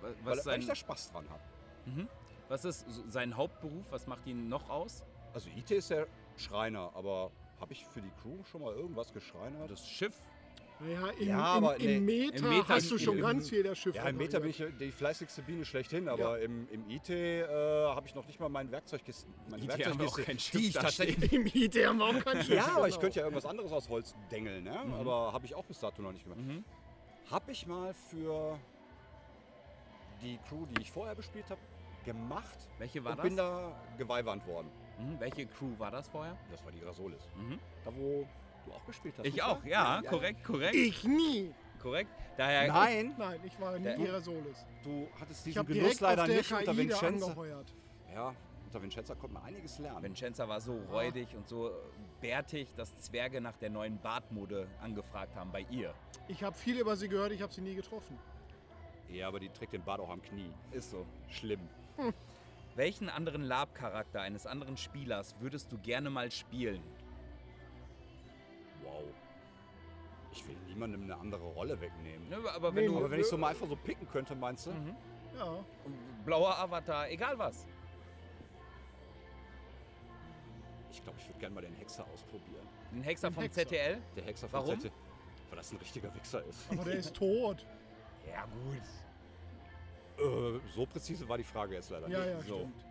Was, 0.00 0.12
Weil, 0.24 0.38
ist 0.38 0.46
weil 0.46 0.58
ich 0.58 0.66
da 0.66 0.74
sein, 0.74 0.76
Spaß 0.76 1.12
dran 1.12 1.30
habe. 1.30 1.42
mhm. 1.86 2.08
was 2.48 2.64
ist 2.64 2.84
sein 3.06 3.36
Hauptberuf? 3.36 3.86
Was 3.92 4.08
macht 4.08 4.26
ihn 4.26 4.48
noch 4.48 4.68
aus? 4.68 5.04
Also 5.32 5.48
IT 5.50 5.70
ist 5.70 5.90
der 5.90 6.08
Schreiner, 6.36 6.90
aber 6.96 7.30
habe 7.60 7.72
ich 7.72 7.86
für 7.86 8.02
die 8.02 8.10
Crew 8.20 8.42
schon 8.42 8.62
mal 8.62 8.74
irgendwas 8.74 9.12
geschreinert? 9.12 9.70
Das 9.70 9.86
Schiff? 9.86 10.16
Naja, 10.84 11.08
im, 11.18 11.28
Ja, 11.28 11.38
aber 11.38 11.76
im, 11.76 11.82
nee, 11.84 11.96
im, 11.96 12.04
Meta 12.04 12.36
im 12.46 12.48
Meta- 12.50 12.68
hast 12.74 12.90
du 12.90 12.98
schon 12.98 13.16
im- 13.16 13.22
ganz 13.24 13.48
viel 13.48 13.62
der 13.62 13.74
Schiff 13.74 13.94
Ja, 13.94 14.04
im 14.08 14.16
Meter 14.16 14.40
bin 14.40 14.50
ich 14.50 14.62
die 14.78 14.92
fleißigste 14.92 15.42
Biene 15.42 15.64
schlechthin, 15.64 16.08
aber 16.08 16.40
im, 16.40 16.68
im 16.70 16.88
IT 16.90 17.08
äh, 17.10 17.44
habe 17.86 18.06
ich 18.06 18.14
noch 18.14 18.26
nicht 18.26 18.38
mal 18.40 18.48
meinen 18.48 18.70
Werkzeugkisten. 18.70 19.32
Meine 19.50 19.64
IT 19.64 19.70
haben 19.72 19.78
wir 19.78 19.86
auch 19.86 20.16
Werkzeugkiste, 20.18 20.22
kein 20.24 20.38
Schiff 20.38 20.60
die 20.60 20.66
ich 20.68 20.72
da 20.74 20.82
tatsächlich. 20.82 21.32
Im 21.32 21.46
IT 21.46 21.74
haben 21.86 21.98
wir 21.98 22.04
auch 22.04 22.24
kein 22.24 22.36
Schiff. 22.42 22.54
Ja, 22.56 22.76
aber 22.76 22.88
ich 22.88 22.94
genau. 22.94 23.00
könnte 23.00 23.18
ja 23.20 23.24
irgendwas 23.24 23.46
anderes 23.46 23.72
aus 23.72 23.88
Holz 23.88 24.14
dengeln, 24.30 24.64
ne? 24.64 24.78
aber 24.98 25.32
habe 25.32 25.46
ich 25.46 25.54
auch 25.54 25.64
bis 25.64 25.78
dato 25.80 26.02
noch 26.02 26.12
nicht 26.12 26.24
gemacht. 26.24 26.40
Mhm. 26.40 26.64
Habe 27.30 27.52
ich 27.52 27.66
mal 27.66 27.94
für 27.94 28.58
die 30.22 30.38
Crew, 30.48 30.66
die 30.66 30.82
ich 30.82 30.90
vorher 30.90 31.14
bespielt 31.14 31.48
habe, 31.50 31.60
gemacht 32.04 32.58
Welche 32.78 33.02
war 33.02 33.12
und 33.12 33.18
das? 33.18 33.24
bin 33.26 33.36
da 33.36 33.72
geweihwandt 33.96 34.46
worden. 34.46 34.68
Mhm. 34.98 35.18
Welche 35.18 35.46
Crew 35.46 35.70
war 35.78 35.90
das 35.90 36.08
vorher? 36.08 36.36
Das 36.50 36.62
war 36.64 36.70
die 36.72 36.82
Rasolis. 36.82 37.28
Mhm. 37.36 37.58
Da, 37.84 37.90
wo 37.96 38.26
du 38.64 38.72
auch 38.72 38.84
gespielt 38.86 39.14
hast. 39.18 39.26
Ich 39.26 39.42
auch, 39.42 39.62
wahr? 39.62 39.66
ja, 39.66 40.02
korrekt, 40.08 40.44
korrekt, 40.44 40.74
Ich 40.74 41.04
nie. 41.04 41.52
korrekt. 41.80 42.10
Daher, 42.36 42.66
Nein, 42.72 43.14
Nein, 43.16 43.40
ich 43.44 43.58
war 43.60 43.76
nie 43.78 43.84
Der- 43.84 43.96
Ihrer 43.98 44.20
Solis. 44.20 44.64
du 44.82 45.08
hattest 45.20 45.46
Ich 45.46 45.54
diesen 45.54 45.66
Genuss 45.66 46.00
leider 46.00 46.26
nicht 46.26 46.50
unter 46.50 46.58
KI 46.58 46.64
da 46.66 46.76
Vincenza. 46.76 47.26
angeheuert. 47.26 47.72
Ja, 48.12 48.34
unter 48.64 48.82
Vincenza 48.82 49.14
konnte 49.14 49.34
man 49.34 49.44
einiges 49.44 49.78
lernen. 49.78 50.02
Vincenza 50.02 50.48
war 50.48 50.60
so 50.60 50.76
räudig 50.90 51.28
und 51.36 51.46
so 51.48 51.70
bärtig, 52.20 52.74
dass 52.76 52.96
Zwerge 53.00 53.40
nach 53.40 53.56
der 53.56 53.70
neuen 53.70 53.98
Bartmode 53.98 54.66
angefragt 54.80 55.36
haben 55.36 55.52
bei 55.52 55.64
ihr. 55.70 55.94
Ich 56.26 56.42
habe 56.42 56.56
viel 56.56 56.78
über 56.80 56.96
sie 56.96 57.08
gehört, 57.08 57.30
ich 57.32 57.42
habe 57.42 57.52
sie 57.52 57.60
nie 57.60 57.74
getroffen. 57.74 58.18
Ja, 59.10 59.28
aber 59.28 59.38
die 59.38 59.48
trägt 59.50 59.72
den 59.74 59.82
Bart 59.84 60.00
auch 60.00 60.08
am 60.10 60.22
Knie. 60.22 60.50
Ist 60.72 60.90
so. 60.90 61.06
Schlimm. 61.28 61.60
Welchen 62.74 63.08
anderen 63.08 63.42
Lab-Charakter 63.42 64.20
eines 64.22 64.46
anderen 64.46 64.76
Spielers 64.76 65.36
würdest 65.38 65.70
du 65.70 65.78
gerne 65.78 66.10
mal 66.10 66.32
spielen? 66.32 66.82
Wow. 68.84 69.02
Ich 70.32 70.46
will 70.48 70.56
niemandem 70.66 71.02
eine 71.04 71.16
andere 71.16 71.44
Rolle 71.44 71.80
wegnehmen. 71.80 72.28
Ne, 72.28 72.36
aber 72.54 72.74
wenn 72.74 72.84
Nee, 72.84 72.90
du 72.90 72.96
Aber 72.98 73.10
wenn 73.10 73.20
ich 73.20 73.26
so 73.26 73.36
mal 73.38 73.48
einfach 73.48 73.68
so 73.68 73.76
picken 73.76 74.08
könnte, 74.08 74.34
meinst 74.34 74.66
du? 74.66 74.70
Mhm. 74.72 74.96
Ja. 75.38 75.64
blauer 76.24 76.56
Avatar, 76.58 77.08
egal 77.10 77.38
was. 77.38 77.66
Ich 80.90 81.02
glaube, 81.02 81.18
ich 81.20 81.28
würde 81.28 81.38
gerne 81.40 81.54
mal 81.54 81.60
den 81.62 81.74
Hexer 81.74 82.04
ausprobieren. 82.12 82.66
Ein 82.92 83.02
Hexer 83.02 83.28
Ein 83.28 83.34
vom 83.34 83.42
Hexer. 83.42 83.62
ZTL? 83.66 83.98
Der 84.16 84.24
Hexer 84.24 84.48
von 84.48 84.60
Warum? 84.60 84.80
ZT 84.80 84.92
Weil 85.50 85.56
das 85.56 85.72
ein 85.72 85.78
richtiger 85.78 86.14
Wichser 86.14 86.42
ist. 86.44 86.70
Aber 86.70 86.84
der 86.84 86.94
ist 86.94 87.14
tot. 87.16 87.66
Ja, 88.30 88.44
gut. 88.46 88.82
äh, 90.24 90.60
so 90.74 90.86
präzise 90.86 91.28
war 91.28 91.36
die 91.36 91.44
Frage 91.44 91.74
jetzt 91.74 91.90
leider 91.90 92.08
Ja, 92.08 92.18
nicht. 92.20 92.28
ja, 92.28 92.40
So. 92.40 92.56
stimmt. 92.58 92.84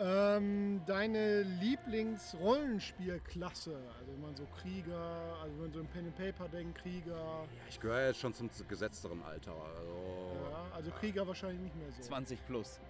Ähm, 0.00 0.80
deine 0.86 1.42
Lieblingsrollenspielklasse, 1.42 3.76
also 3.98 4.12
wenn 4.12 4.20
man 4.20 4.36
so 4.36 4.46
Krieger, 4.60 4.96
also 5.42 5.52
wenn 5.56 5.62
man 5.62 5.72
so 5.72 5.80
ein 5.80 5.88
Pen 5.88 6.06
and 6.06 6.16
Paper 6.16 6.48
denkt, 6.48 6.78
Krieger, 6.78 7.44
Ich 7.68 7.80
gehöre 7.80 8.06
jetzt 8.06 8.20
schon 8.20 8.32
zum 8.32 8.48
gesetzteren 8.68 9.20
Alter. 9.24 9.50
Also, 9.50 10.36
ja, 10.50 10.66
also 10.76 10.92
Krieger 10.92 11.26
wahrscheinlich 11.26 11.60
nicht 11.62 11.74
mehr 11.76 11.90
so. 11.90 12.00
20 12.02 12.46
plus. 12.46 12.80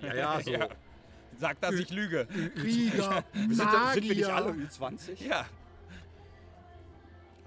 ja, 0.00 0.14
ja, 0.14 0.40
so. 0.42 0.50
Ja. 0.52 0.68
Sag, 1.38 1.60
dass 1.60 1.74
ich 1.74 1.90
lüge. 1.90 2.26
Krieger, 2.56 3.22
Wir 3.34 3.54
sind, 3.54 3.66
Magier. 3.72 3.92
sind 3.92 4.04
wir 4.04 4.14
nicht 4.16 4.24
alle 4.26 4.52
Ü20? 4.52 5.22
Ja. 5.26 5.44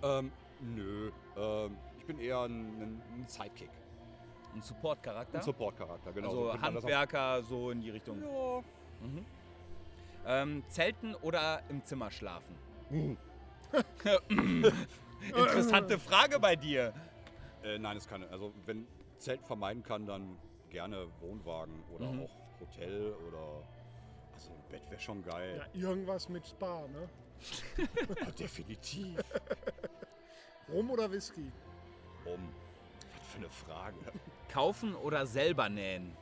Ähm, 0.03 0.31
nö. 0.61 1.09
Ähm, 1.37 1.75
ich 1.97 2.05
bin 2.05 2.19
eher 2.19 2.41
ein, 2.41 2.81
ein 2.83 3.01
Sidekick. 3.27 3.71
Ein 4.55 4.61
Support-Charakter? 4.61 5.37
Ein 5.39 5.43
Support-Charakter, 5.43 6.11
genau. 6.13 6.29
so 6.29 6.49
also 6.49 6.57
auch- 6.57 6.61
Handwerker, 6.63 7.43
so 7.43 7.71
in 7.71 7.81
die 7.81 7.89
Richtung. 7.89 8.21
Ja. 8.23 8.61
Mhm. 9.05 9.25
Ähm, 10.27 10.63
zelten 10.69 11.13
oder 11.15 11.61
im 11.69 11.83
Zimmer 11.83 12.09
schlafen? 12.09 12.55
Interessante 15.21 15.99
Frage 15.99 16.39
bei 16.39 16.55
dir. 16.55 16.93
Äh, 17.63 17.77
nein, 17.79 17.97
es 17.97 18.07
kann. 18.07 18.23
Also, 18.31 18.53
wenn 18.65 18.87
Zelt 19.17 19.41
vermeiden 19.45 19.83
kann, 19.83 20.05
dann 20.05 20.37
gerne 20.69 21.07
Wohnwagen 21.19 21.83
oder 21.93 22.11
Mhm. 22.11 22.23
auch 22.23 22.31
Hotel 22.61 23.13
oder. 23.27 23.63
Also, 24.33 24.51
ein 24.51 24.63
Bett 24.69 24.89
wäre 24.89 24.99
schon 25.01 25.23
geil. 25.23 25.65
Ja, 25.73 25.87
irgendwas 25.89 26.29
mit 26.29 26.45
Spa, 26.47 26.81
ne? 26.87 27.09
Ja, 28.25 28.31
definitiv. 28.31 29.19
Rum 30.71 30.89
oder 30.91 31.11
Whisky? 31.11 31.51
Um. 32.25 32.49
Was 33.19 33.27
für 33.27 33.37
eine 33.37 33.49
Frage. 33.49 33.95
Kaufen 34.55 34.95
oder 34.95 35.25
selber 35.25 35.67
nähen? 35.67 36.15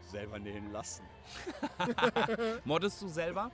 Selber 0.00 0.40
nähen 0.40 0.72
lassen. 0.72 1.04
Moddest 2.64 3.00
du 3.00 3.06
selber? 3.06 3.52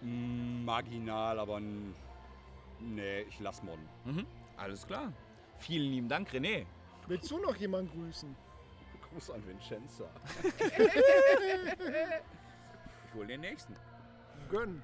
Mm, 0.00 0.64
marginal, 0.64 1.38
aber 1.38 1.60
nee, 2.80 3.20
ich 3.28 3.40
lass 3.40 3.62
modden. 3.62 3.86
Mhm. 4.06 4.26
Alles 4.56 4.86
klar. 4.86 5.12
Vielen 5.58 5.90
lieben 5.90 6.08
Dank, 6.08 6.30
René. 6.30 6.64
Willst 7.08 7.30
du 7.30 7.36
noch 7.36 7.56
jemanden 7.56 7.90
grüßen? 7.92 8.34
Gruß 9.10 9.30
an 9.32 9.46
Vincenza. 9.46 10.08
Ich 13.06 13.18
hole 13.18 13.26
den 13.28 13.42
nächsten. 13.42 13.76
Gönn. 14.50 14.82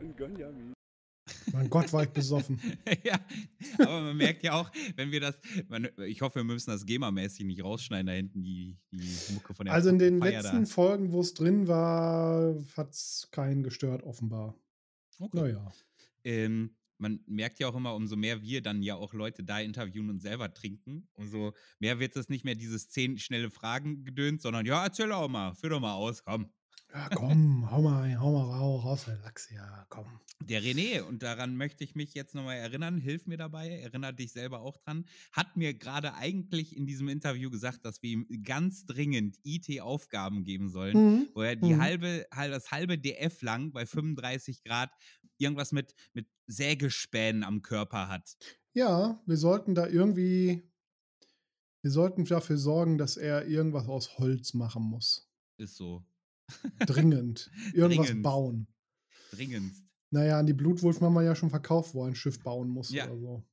Und 0.00 0.16
Gönjamin. 0.16 0.72
Mein 1.52 1.70
Gott, 1.70 1.92
war 1.92 2.02
ich 2.04 2.10
besoffen. 2.10 2.60
ja, 3.04 3.18
aber 3.78 4.00
man 4.02 4.16
merkt 4.16 4.42
ja 4.42 4.54
auch, 4.54 4.70
wenn 4.96 5.10
wir 5.10 5.20
das, 5.20 5.38
man, 5.68 5.88
ich 6.06 6.22
hoffe, 6.22 6.36
wir 6.36 6.44
müssen 6.44 6.70
das 6.70 6.86
GEMA-mäßig 6.86 7.44
nicht 7.44 7.62
rausschneiden, 7.62 8.06
da 8.06 8.12
hinten 8.12 8.42
die, 8.42 8.78
die 8.90 9.16
Mucke 9.32 9.54
von 9.54 9.66
der 9.66 9.74
Also 9.74 9.90
in 9.90 9.98
den 9.98 10.18
Feier 10.18 10.42
letzten 10.42 10.66
Folgen, 10.66 11.12
wo 11.12 11.20
es 11.20 11.34
drin 11.34 11.68
war, 11.68 12.54
hat 12.76 12.90
es 12.90 13.28
keinen 13.30 13.62
gestört, 13.62 14.02
offenbar. 14.02 14.54
Okay. 15.18 15.38
Naja. 15.38 15.72
ähm, 16.24 16.76
man 17.00 17.20
merkt 17.26 17.58
ja 17.58 17.68
auch 17.68 17.74
immer, 17.74 17.94
umso 17.94 18.14
mehr 18.16 18.42
wir 18.42 18.62
dann 18.62 18.82
ja 18.82 18.94
auch 18.94 19.14
Leute 19.14 19.42
da 19.42 19.58
interviewen 19.60 20.10
und 20.10 20.20
selber 20.20 20.52
trinken, 20.52 21.08
umso 21.14 21.54
mehr 21.78 21.98
wird 21.98 22.14
es 22.16 22.28
nicht 22.28 22.44
mehr 22.44 22.54
dieses 22.54 22.90
zehn 22.90 23.18
schnelle 23.18 23.50
Fragen 23.50 24.04
gedönt, 24.04 24.42
sondern 24.42 24.66
ja, 24.66 24.84
erzähl 24.84 25.10
auch 25.12 25.28
mal, 25.28 25.54
führ 25.54 25.70
doch 25.70 25.80
mal 25.80 25.94
aus, 25.94 26.22
komm. 26.22 26.50
Ja, 26.92 27.08
komm, 27.14 27.70
hau 27.70 27.82
mal, 27.82 28.18
hau 28.18 28.32
mal 28.32 28.58
rau- 28.58 28.78
raus, 28.80 29.06
Lachs, 29.22 29.48
ja, 29.50 29.86
komm. 29.90 30.20
Der 30.42 30.60
René, 30.62 31.02
und 31.02 31.22
daran 31.22 31.54
möchte 31.56 31.84
ich 31.84 31.94
mich 31.94 32.14
jetzt 32.14 32.34
nochmal 32.34 32.56
erinnern, 32.56 32.98
hilf 32.98 33.26
mir 33.26 33.36
dabei, 33.36 33.68
erinnere 33.80 34.12
dich 34.14 34.32
selber 34.32 34.60
auch 34.60 34.76
dran, 34.76 35.04
hat 35.30 35.56
mir 35.56 35.72
gerade 35.74 36.14
eigentlich 36.14 36.76
in 36.76 36.86
diesem 36.86 37.08
Interview 37.08 37.48
gesagt, 37.50 37.84
dass 37.84 38.02
wir 38.02 38.10
ihm 38.10 38.26
ganz 38.42 38.86
dringend 38.86 39.36
IT-Aufgaben 39.44 40.42
geben 40.42 40.68
sollen, 40.68 40.96
Mhm. 40.96 41.28
wo 41.34 41.42
er 41.42 41.54
die 41.54 41.74
Mhm. 41.74 41.80
halbe, 41.80 42.26
hal- 42.34 42.50
das 42.50 42.72
halbe 42.72 42.98
DF 42.98 43.40
lang 43.42 43.70
bei 43.72 43.86
35 43.86 44.64
Grad 44.64 44.90
irgendwas 45.38 45.70
mit, 45.70 45.94
mit 46.12 46.26
Sägespänen 46.48 47.44
am 47.44 47.62
Körper 47.62 48.08
hat. 48.08 48.36
Ja, 48.72 49.22
wir 49.26 49.36
sollten 49.36 49.74
da 49.76 49.86
irgendwie, 49.86 50.68
wir 51.82 51.90
sollten 51.92 52.24
dafür 52.24 52.56
sorgen, 52.58 52.98
dass 52.98 53.16
er 53.16 53.46
irgendwas 53.46 53.86
aus 53.88 54.18
Holz 54.18 54.54
machen 54.54 54.82
muss. 54.82 55.30
Ist 55.56 55.76
so. 55.76 56.04
Dringend. 56.86 57.50
Irgendwas 57.74 58.06
Dringend. 58.06 58.22
bauen. 58.22 58.66
Dringendst. 59.32 59.84
Naja, 60.10 60.38
an 60.38 60.46
die 60.46 60.52
Blutwolf 60.54 61.00
haben 61.00 61.14
wir 61.14 61.22
ja 61.22 61.34
schon 61.36 61.50
verkauft, 61.50 61.94
wo 61.94 62.04
ein 62.04 62.14
Schiff 62.14 62.42
bauen 62.42 62.68
muss 62.68 62.90
Ja. 62.90 63.04
oder 63.08 63.18
so. 63.18 63.44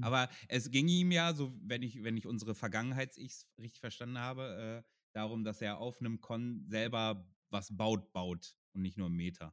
Aber 0.00 0.28
es 0.46 0.70
ging 0.70 0.86
ihm 0.86 1.10
ja, 1.10 1.34
so 1.34 1.52
wenn 1.64 1.82
ich, 1.82 2.04
wenn 2.04 2.16
ich 2.16 2.26
unsere 2.28 2.54
Vergangenheits-Ichs 2.54 3.48
richtig 3.58 3.80
verstanden 3.80 4.18
habe, 4.18 4.84
äh, 4.84 4.88
darum, 5.12 5.42
dass 5.42 5.60
er 5.60 5.78
auf 5.78 5.98
einem 6.00 6.20
Con 6.20 6.64
selber 6.68 7.26
was 7.50 7.76
baut, 7.76 8.12
baut 8.12 8.54
und 8.74 8.82
nicht 8.82 8.96
nur 8.96 9.10
Meter. 9.10 9.52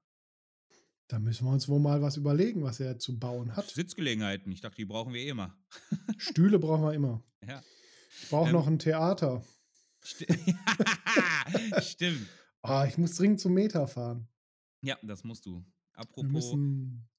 Da 1.08 1.18
müssen 1.18 1.45
wir 1.47 1.52
uns 1.52 1.68
wohl 1.68 1.80
mal 1.80 2.04
was 2.04 2.18
überlegen, 2.18 2.62
was 2.62 2.80
er 2.80 3.00
zu 3.00 3.18
bauen 3.18 3.56
hat. 3.56 3.72
Sitzgelegenheiten, 3.72 4.52
ich 4.52 4.62
dachte, 4.62 4.76
die 4.76 4.86
brauchen 4.86 5.14
wir 5.14 5.22
eh 5.22 5.30
immer. 5.30 5.58
Stühle 6.20 6.60
brauchen 6.60 6.84
wir 6.84 6.93
immer. 6.93 7.24
Ja. 7.47 7.64
Ich 8.22 8.30
brauche 8.30 8.50
Ähm, 8.50 8.54
noch 8.54 8.68
ein 8.68 8.78
Theater. 8.78 9.43
Sti 10.04 10.28
Stimmt. 11.82 12.28
Ah, 12.62 12.86
ich 12.88 12.97
muss 12.97 13.16
dringend 13.16 13.39
zum 13.41 13.53
Meta 13.53 13.86
fahren. 13.88 14.30
Ja, 14.82 14.97
das 15.03 15.24
musst 15.24 15.45
du. 15.45 15.66
Wir 15.95 16.01
Apropos, 16.01 16.30
müssen, 16.30 17.10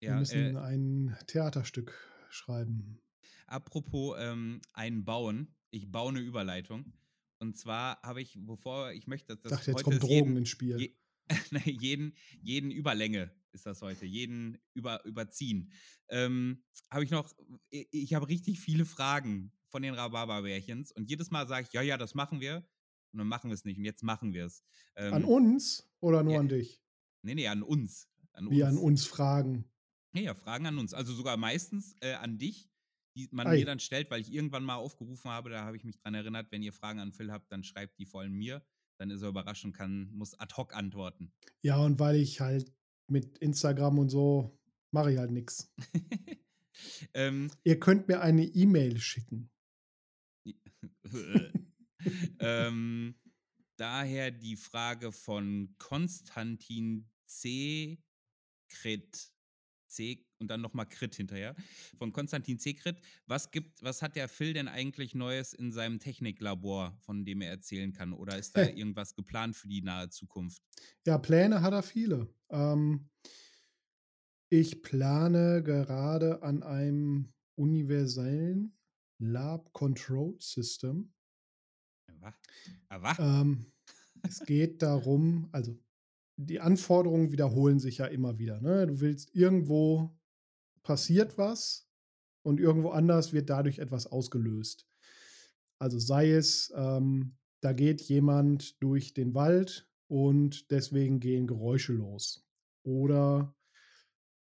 wir 0.00 0.10
ja, 0.10 0.18
müssen 0.18 0.56
äh, 0.56 0.56
ein 0.56 1.16
Theaterstück 1.26 1.94
schreiben. 2.30 3.00
apropos 3.46 4.16
ähm, 4.18 4.60
ein 4.72 5.04
Bauen. 5.04 5.54
Ich 5.70 5.90
baue 5.90 6.10
eine 6.10 6.20
Überleitung. 6.20 6.92
Und 7.38 7.56
zwar 7.56 8.00
habe 8.02 8.22
ich, 8.22 8.38
bevor 8.40 8.92
ich 8.92 9.06
möchte, 9.06 9.36
dass 9.36 9.42
Ich 9.42 9.42
das 9.42 9.50
dachte, 9.50 9.70
jetzt 9.72 9.82
kommt 9.84 9.96
ist 9.96 10.02
Drogen 10.02 10.14
jeden, 10.14 10.36
ins 10.36 10.48
Spiel. 10.48 10.76
je, 10.78 10.96
ne, 11.50 11.62
jeden, 11.64 12.14
jeden 12.40 12.70
Überlänge 12.70 13.32
ist 13.52 13.66
das 13.66 13.82
heute, 13.82 14.06
jeden 14.06 14.58
über, 14.74 15.04
überziehen. 15.04 15.72
Ähm, 16.08 16.64
habe 16.90 17.04
ich 17.04 17.10
noch, 17.10 17.34
ich, 17.70 17.88
ich 17.90 18.14
habe 18.14 18.28
richtig 18.28 18.60
viele 18.60 18.84
Fragen 18.84 19.52
von 19.68 19.82
den 19.82 19.94
Rhabarberbärchens 19.94 20.92
und 20.92 21.10
jedes 21.10 21.30
Mal 21.30 21.46
sage 21.48 21.66
ich, 21.66 21.72
ja, 21.72 21.82
ja, 21.82 21.96
das 21.98 22.14
machen 22.14 22.40
wir. 22.40 22.66
Und 23.12 23.18
dann 23.18 23.28
machen 23.28 23.50
wir 23.50 23.54
es 23.54 23.64
nicht. 23.64 23.78
Und 23.78 23.84
jetzt 23.84 24.02
machen 24.02 24.32
wir 24.32 24.46
es. 24.46 24.62
Ähm, 24.96 25.14
an 25.14 25.24
uns 25.24 25.88
oder 26.00 26.22
nur 26.22 26.34
ja, 26.34 26.40
an 26.40 26.48
dich? 26.48 26.82
Nee, 27.22 27.34
nee, 27.34 27.48
an 27.48 27.62
uns. 27.62 28.08
An 28.32 28.50
Wie 28.50 28.62
uns. 28.62 28.76
an 28.76 28.78
uns 28.78 29.06
fragen. 29.06 29.64
Ja, 30.14 30.22
ja, 30.22 30.34
Fragen 30.34 30.66
an 30.66 30.78
uns. 30.78 30.94
Also 30.94 31.12
sogar 31.12 31.36
meistens 31.36 31.94
äh, 32.00 32.14
an 32.14 32.38
dich, 32.38 32.70
die 33.16 33.28
man 33.32 33.46
Ei. 33.46 33.58
mir 33.58 33.66
dann 33.66 33.80
stellt, 33.80 34.10
weil 34.10 34.20
ich 34.20 34.32
irgendwann 34.32 34.64
mal 34.64 34.76
aufgerufen 34.76 35.30
habe, 35.30 35.50
da 35.50 35.64
habe 35.64 35.76
ich 35.76 35.84
mich 35.84 35.98
dran 35.98 36.14
erinnert, 36.14 36.50
wenn 36.50 36.62
ihr 36.62 36.72
Fragen 36.72 37.00
an 37.00 37.12
Phil 37.12 37.32
habt, 37.32 37.50
dann 37.50 37.64
schreibt 37.64 37.98
die 37.98 38.06
vor 38.06 38.20
allem 38.20 38.32
mir. 38.32 38.64
Dann 38.98 39.10
ist 39.10 39.22
er 39.22 39.28
überrascht 39.28 39.64
und 39.64 39.72
kann, 39.72 40.10
muss 40.12 40.34
ad 40.38 40.54
hoc 40.56 40.74
antworten. 40.74 41.32
Ja, 41.62 41.78
und 41.78 41.98
weil 41.98 42.16
ich 42.16 42.40
halt 42.40 42.72
mit 43.08 43.38
Instagram 43.38 43.98
und 43.98 44.08
so 44.08 44.58
mache 44.90 45.12
ich 45.12 45.18
halt 45.18 45.30
nichts. 45.30 45.72
ähm, 47.14 47.50
Ihr 47.64 47.78
könnt 47.78 48.08
mir 48.08 48.20
eine 48.20 48.44
E-Mail 48.44 48.98
schicken. 48.98 49.50
ähm, 52.40 53.14
daher 53.76 54.30
die 54.30 54.56
Frage 54.56 55.12
von 55.12 55.74
Konstantin 55.78 57.08
C. 57.26 57.98
Krit. 58.68 59.32
C 59.88 60.26
und 60.38 60.48
dann 60.48 60.60
nochmal 60.60 60.86
Krit 60.86 61.14
hinterher. 61.14 61.54
Von 61.96 62.12
Konstantin 62.12 62.58
C. 62.58 62.74
Krit. 62.74 63.00
Was 63.26 63.50
gibt, 63.50 63.82
was 63.82 64.02
hat 64.02 64.16
der 64.16 64.28
Phil 64.28 64.52
denn 64.52 64.68
eigentlich 64.68 65.14
Neues 65.14 65.54
in 65.54 65.72
seinem 65.72 65.98
Techniklabor, 65.98 66.96
von 67.00 67.24
dem 67.24 67.40
er 67.40 67.50
erzählen 67.50 67.92
kann? 67.92 68.12
Oder 68.12 68.38
ist 68.38 68.56
da 68.56 68.62
irgendwas 68.76 69.14
geplant 69.14 69.56
für 69.56 69.68
die 69.68 69.82
nahe 69.82 70.10
Zukunft? 70.10 70.62
Ja, 71.06 71.18
Pläne 71.18 71.62
hat 71.62 71.72
er 71.72 71.82
viele. 71.82 72.28
Ähm, 72.50 73.08
ich 74.48 74.82
plane 74.82 75.62
gerade 75.62 76.42
an 76.42 76.62
einem 76.62 77.32
universellen 77.56 78.76
Lab 79.18 79.72
Control 79.72 80.36
System. 80.38 81.12
Ähm, 83.18 83.66
es 84.22 84.40
geht 84.40 84.82
darum, 84.82 85.48
also 85.52 85.76
die 86.36 86.60
Anforderungen 86.60 87.32
wiederholen 87.32 87.78
sich 87.78 87.98
ja 87.98 88.06
immer 88.06 88.38
wieder. 88.38 88.60
Ne? 88.60 88.86
Du 88.86 89.00
willst 89.00 89.34
irgendwo 89.34 90.16
passiert 90.82 91.38
was 91.38 91.88
und 92.42 92.60
irgendwo 92.60 92.90
anders 92.90 93.32
wird 93.32 93.50
dadurch 93.50 93.78
etwas 93.78 94.06
ausgelöst. 94.06 94.86
Also 95.78 95.98
sei 95.98 96.30
es, 96.30 96.72
ähm, 96.76 97.36
da 97.60 97.72
geht 97.72 98.02
jemand 98.02 98.80
durch 98.82 99.14
den 99.14 99.34
Wald 99.34 99.90
und 100.08 100.70
deswegen 100.70 101.20
gehen 101.20 101.46
Geräusche 101.46 101.92
los. 101.92 102.46
Oder 102.84 103.54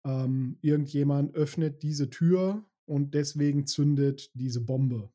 ähm, 0.06 0.58
irgendjemand 0.62 1.36
öffnet 1.36 1.84
diese 1.84 2.10
Tür 2.10 2.66
und 2.86 3.14
deswegen 3.14 3.68
zündet 3.68 4.32
diese 4.34 4.62
Bombe. 4.62 5.12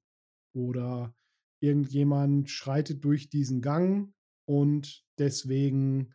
Oder 0.52 1.14
irgendjemand 1.64 2.50
schreitet 2.50 3.04
durch 3.04 3.30
diesen 3.30 3.62
Gang 3.62 4.12
und 4.46 5.04
deswegen, 5.18 6.12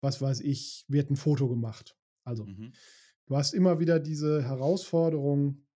was 0.00 0.20
weiß 0.20 0.40
ich, 0.40 0.84
wird 0.88 1.10
ein 1.10 1.16
Foto 1.16 1.48
gemacht. 1.48 1.96
Also 2.24 2.46
mhm. 2.46 2.72
du 3.26 3.36
hast 3.36 3.54
immer 3.54 3.80
wieder 3.80 3.98
diese 3.98 4.42
Herausforderung, 4.42 5.66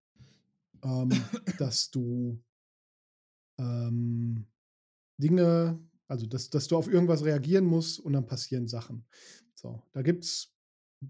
ähm, 0.83 1.11
dass 1.59 1.91
du 1.91 2.43
ähm, 3.59 4.47
Dinge, 5.21 5.79
also 6.07 6.27
dass, 6.27 6.51
dass 6.51 6.69
du 6.69 6.77
auf 6.77 6.89
irgendwas 6.89 7.25
reagieren 7.25 7.65
musst 7.65 7.99
und 8.01 8.13
dann 8.13 8.27
passieren 8.27 8.69
Sachen. 8.69 9.07
So, 9.55 9.83
da 9.93 10.03
gibt's, 10.03 10.55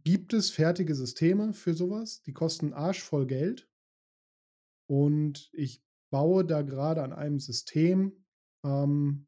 gibt 0.05 0.33
es 0.33 0.51
fertige 0.51 0.95
Systeme 0.95 1.53
für 1.53 1.75
sowas, 1.75 2.23
die 2.23 2.33
kosten 2.33 2.73
Arsch 2.73 3.03
voll 3.03 3.27
Geld. 3.27 3.69
Und 4.87 5.51
ich 5.53 5.83
baue 6.11 6.45
da 6.45 6.63
gerade 6.63 7.03
an 7.03 7.13
einem 7.13 7.39
System, 7.39 8.25
ähm, 8.65 9.27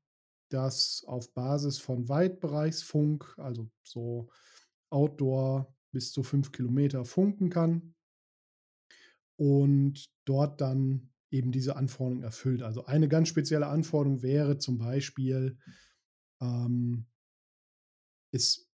das 0.51 1.05
auf 1.07 1.33
Basis 1.33 1.79
von 1.79 2.09
Weitbereichsfunk, 2.09 3.35
also 3.39 3.71
so 3.83 4.29
Outdoor 4.91 5.75
bis 5.93 6.13
zu 6.13 6.23
fünf 6.23 6.53
Kilometer 6.53 7.05
funken 7.05 7.51
kann 7.51 7.95
und 9.37 10.11
dort 10.25 10.61
dann 10.61 11.11
eben 11.31 11.53
diese 11.53 11.77
Anforderungen 11.77 12.25
erfüllt. 12.25 12.63
Also 12.63 12.85
eine 12.87 13.09
ganz 13.09 13.29
spezielle 13.29 13.69
Anforderung 13.69 14.23
wäre 14.23 14.59
zum 14.59 14.79
Beispiel, 14.79 15.59
ähm, 16.41 17.07
es 18.33 18.69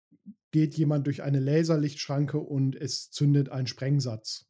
geht 0.51 0.75
jemand 0.77 1.07
durch 1.07 1.23
eine 1.23 1.41
Laserlichtschranke 1.41 2.39
und 2.39 2.77
es 2.77 3.11
zündet 3.11 3.51
ein 3.51 3.67
Sprengsatz. 3.67 4.49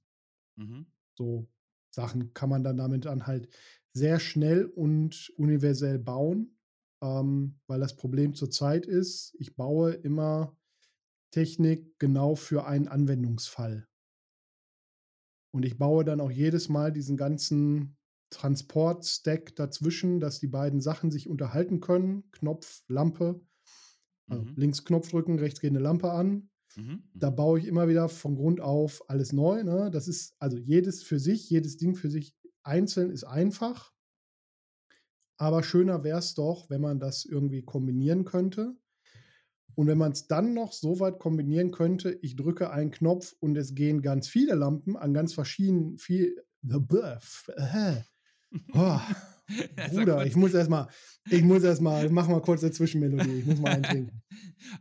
Mhm. 0.57 0.87
So 1.15 1.49
Sachen 1.97 2.35
kann 2.35 2.51
man 2.51 2.63
dann 2.63 2.77
damit 2.77 3.07
dann 3.07 3.27
halt 3.27 3.49
sehr 3.93 4.21
schnell 4.21 4.67
und 4.67 5.33
universell 5.37 5.99
bauen, 5.99 6.59
ähm, 7.03 7.59
weil 7.67 7.81
das 7.81 7.97
Problem 7.97 8.35
zurzeit 8.35 8.87
ist, 8.87 9.35
ich 9.39 9.57
baue 9.57 9.93
immer 9.93 10.57
Technik 11.33 11.99
genau 11.99 12.35
für 12.37 12.67
einen 12.67 12.89
Anwendungsfall. 12.89 13.89
Und 15.55 15.65
ich 15.65 15.79
baue 15.79 16.05
dann 16.05 16.21
auch 16.21 16.31
jedes 16.31 16.69
Mal 16.69 16.93
diesen 16.93 17.17
ganzen 17.17 17.97
Transport-Stack 18.31 19.57
dazwischen, 19.57 20.21
dass 20.21 20.41
die 20.41 20.49
beiden 20.49 20.81
Sachen 20.81 21.11
sich 21.11 21.29
unterhalten 21.29 21.81
können. 21.81 22.31
Knopf, 22.33 22.83
Lampe. 22.89 23.41
Also 24.29 24.45
Mhm. 24.45 24.57
links 24.57 24.85
Knopf 24.85 25.11
drücken, 25.11 25.39
rechts 25.39 25.61
geht 25.61 25.71
eine 25.71 25.79
Lampe 25.79 26.11
an. 26.11 26.51
Mhm. 26.77 27.03
Da 27.15 27.31
baue 27.31 27.59
ich 27.59 27.67
immer 27.67 27.89
wieder 27.89 28.09
von 28.09 28.37
Grund 28.37 28.61
auf 28.61 29.09
alles 29.09 29.33
neu. 29.33 29.65
Ne? 29.65 29.91
Das 29.91 30.09
ist 30.09 30.37
also 30.39 30.57
jedes 30.57 31.03
für 31.03 31.19
sich, 31.19 31.49
jedes 31.51 31.77
Ding 31.77 31.97
für 31.97 32.11
sich 32.11 32.35
einzeln 32.63 33.11
ist 33.11 33.25
einfach. 33.25 33.93
Aber 35.39 35.63
schöner 35.63 36.05
wäre 36.05 36.19
es 36.19 36.35
doch, 36.35 36.71
wenn 36.71 36.81
man 36.81 36.99
das 36.99 37.25
irgendwie 37.25 37.63
kombinieren 37.63 38.25
könnte. 38.25 38.75
Und 39.75 39.87
wenn 39.87 39.99
man 39.99 40.13
es 40.13 40.27
dann 40.27 40.55
noch 40.55 40.73
so 40.73 41.01
weit 41.01 41.19
kombinieren 41.19 41.71
könnte, 41.71 42.19
ich 42.23 42.37
drücke 42.37 42.71
einen 42.71 42.91
Knopf 42.91 43.35
und 43.41 43.57
es 43.57 43.75
gehen 43.75 44.01
ganz 44.01 44.27
viele 44.27 44.55
Lampen 44.55 44.97
an 44.97 45.13
ganz 45.13 45.35
verschiedenen, 45.35 45.99
viel. 45.99 46.37
Äh, 47.57 48.03
oh, 48.73 49.01
Bruder, 49.91 50.17
kurz. 50.17 50.29
ich 50.29 50.37
muss 50.37 50.55
erstmal, 50.55 50.89
ich 51.31 51.43
muss 51.43 51.63
erstmal, 51.63 52.09
mach 52.11 52.27
mal 52.29 52.41
kurz 52.43 52.63
eine 52.63 52.73
Zwischenmelodie, 52.73 53.39
ich 53.41 53.47
muss 53.47 53.59
mal 53.59 53.73
eintrinken. 53.73 54.23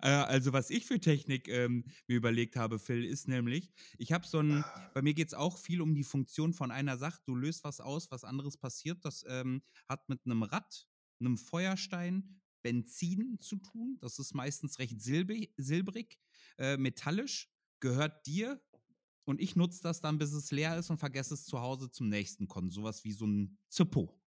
Äh, 0.01 0.07
also 0.07 0.51
was 0.51 0.69
ich 0.71 0.85
für 0.85 0.99
Technik 0.99 1.47
ähm, 1.47 1.85
mir 2.07 2.15
überlegt 2.17 2.55
habe, 2.55 2.79
Phil, 2.79 3.05
ist 3.05 3.27
nämlich, 3.27 3.71
ich 3.99 4.11
habe 4.11 4.25
so 4.25 4.39
ein, 4.39 4.63
bei 4.93 5.01
mir 5.01 5.13
geht 5.13 5.27
es 5.27 5.33
auch 5.33 5.59
viel 5.59 5.81
um 5.81 5.93
die 5.93 6.03
Funktion 6.03 6.53
von 6.53 6.71
einer 6.71 6.97
Sache. 6.97 7.21
Du 7.25 7.35
löst 7.35 7.63
was 7.63 7.81
aus, 7.81 8.09
was 8.09 8.23
anderes 8.23 8.57
passiert. 8.57 9.03
Das 9.03 9.23
ähm, 9.27 9.61
hat 9.87 10.07
mit 10.09 10.21
einem 10.25 10.43
Rad, 10.43 10.87
einem 11.19 11.37
Feuerstein, 11.37 12.41
Benzin 12.63 13.37
zu 13.41 13.57
tun. 13.57 13.97
Das 14.01 14.17
ist 14.17 14.33
meistens 14.33 14.79
recht 14.79 14.99
silbrig, 14.99 15.53
silbrig 15.57 16.17
äh, 16.57 16.77
metallisch, 16.77 17.51
gehört 17.79 18.25
dir. 18.25 18.59
Und 19.25 19.39
ich 19.39 19.55
nutze 19.55 19.83
das 19.83 20.01
dann, 20.01 20.17
bis 20.17 20.33
es 20.33 20.51
leer 20.51 20.77
ist 20.77 20.89
und 20.89 20.97
vergesse 20.97 21.35
es 21.35 21.45
zu 21.45 21.59
Hause 21.59 21.91
zum 21.91 22.09
nächsten 22.09 22.47
Kon. 22.47 22.71
Sowas 22.71 23.03
wie 23.03 23.11
so 23.11 23.27
ein 23.27 23.57
Zippo. 23.69 24.19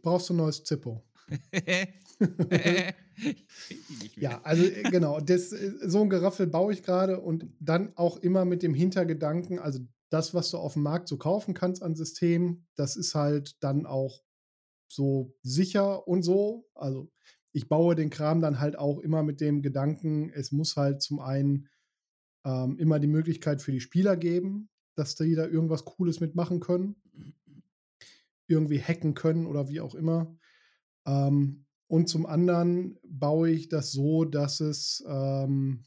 Brauchst 0.00 0.28
du 0.28 0.34
ein 0.34 0.38
neues 0.38 0.64
Zippo? 0.64 1.02
Ja, 4.16 4.40
also 4.42 4.64
äh, 4.64 4.82
genau, 4.84 5.20
das, 5.20 5.52
äh, 5.52 5.72
so 5.82 6.02
ein 6.02 6.10
Geraffel 6.10 6.46
baue 6.46 6.72
ich 6.72 6.82
gerade 6.82 7.20
und 7.20 7.46
dann 7.60 7.92
auch 7.96 8.16
immer 8.18 8.44
mit 8.44 8.62
dem 8.62 8.74
Hintergedanken, 8.74 9.58
also 9.58 9.80
das, 10.10 10.34
was 10.34 10.50
du 10.50 10.58
auf 10.58 10.74
dem 10.74 10.82
Markt 10.82 11.08
so 11.08 11.16
kaufen 11.16 11.54
kannst 11.54 11.82
an 11.82 11.94
Systemen, 11.94 12.66
das 12.76 12.96
ist 12.96 13.14
halt 13.14 13.62
dann 13.62 13.86
auch 13.86 14.22
so 14.88 15.34
sicher 15.42 16.06
und 16.06 16.22
so. 16.22 16.68
Also 16.74 17.10
ich 17.52 17.68
baue 17.68 17.94
den 17.94 18.10
Kram 18.10 18.40
dann 18.42 18.60
halt 18.60 18.78
auch 18.78 18.98
immer 18.98 19.22
mit 19.22 19.40
dem 19.40 19.62
Gedanken, 19.62 20.30
es 20.30 20.52
muss 20.52 20.76
halt 20.76 21.02
zum 21.02 21.20
einen 21.20 21.68
ähm, 22.44 22.78
immer 22.78 22.98
die 22.98 23.06
Möglichkeit 23.06 23.62
für 23.62 23.72
die 23.72 23.80
Spieler 23.80 24.16
geben, 24.16 24.68
dass 24.96 25.14
die 25.14 25.34
da 25.34 25.46
irgendwas 25.46 25.84
Cooles 25.84 26.20
mitmachen 26.20 26.60
können, 26.60 26.96
irgendwie 28.52 28.80
hacken 28.80 29.14
können 29.14 29.46
oder 29.46 29.68
wie 29.68 29.80
auch 29.80 29.94
immer. 29.96 30.36
Ähm, 31.06 31.66
Und 31.88 32.08
zum 32.08 32.24
anderen 32.24 32.98
baue 33.04 33.50
ich 33.50 33.68
das 33.68 33.92
so, 33.92 34.24
dass 34.24 34.60
es 34.60 35.04
ähm, 35.06 35.84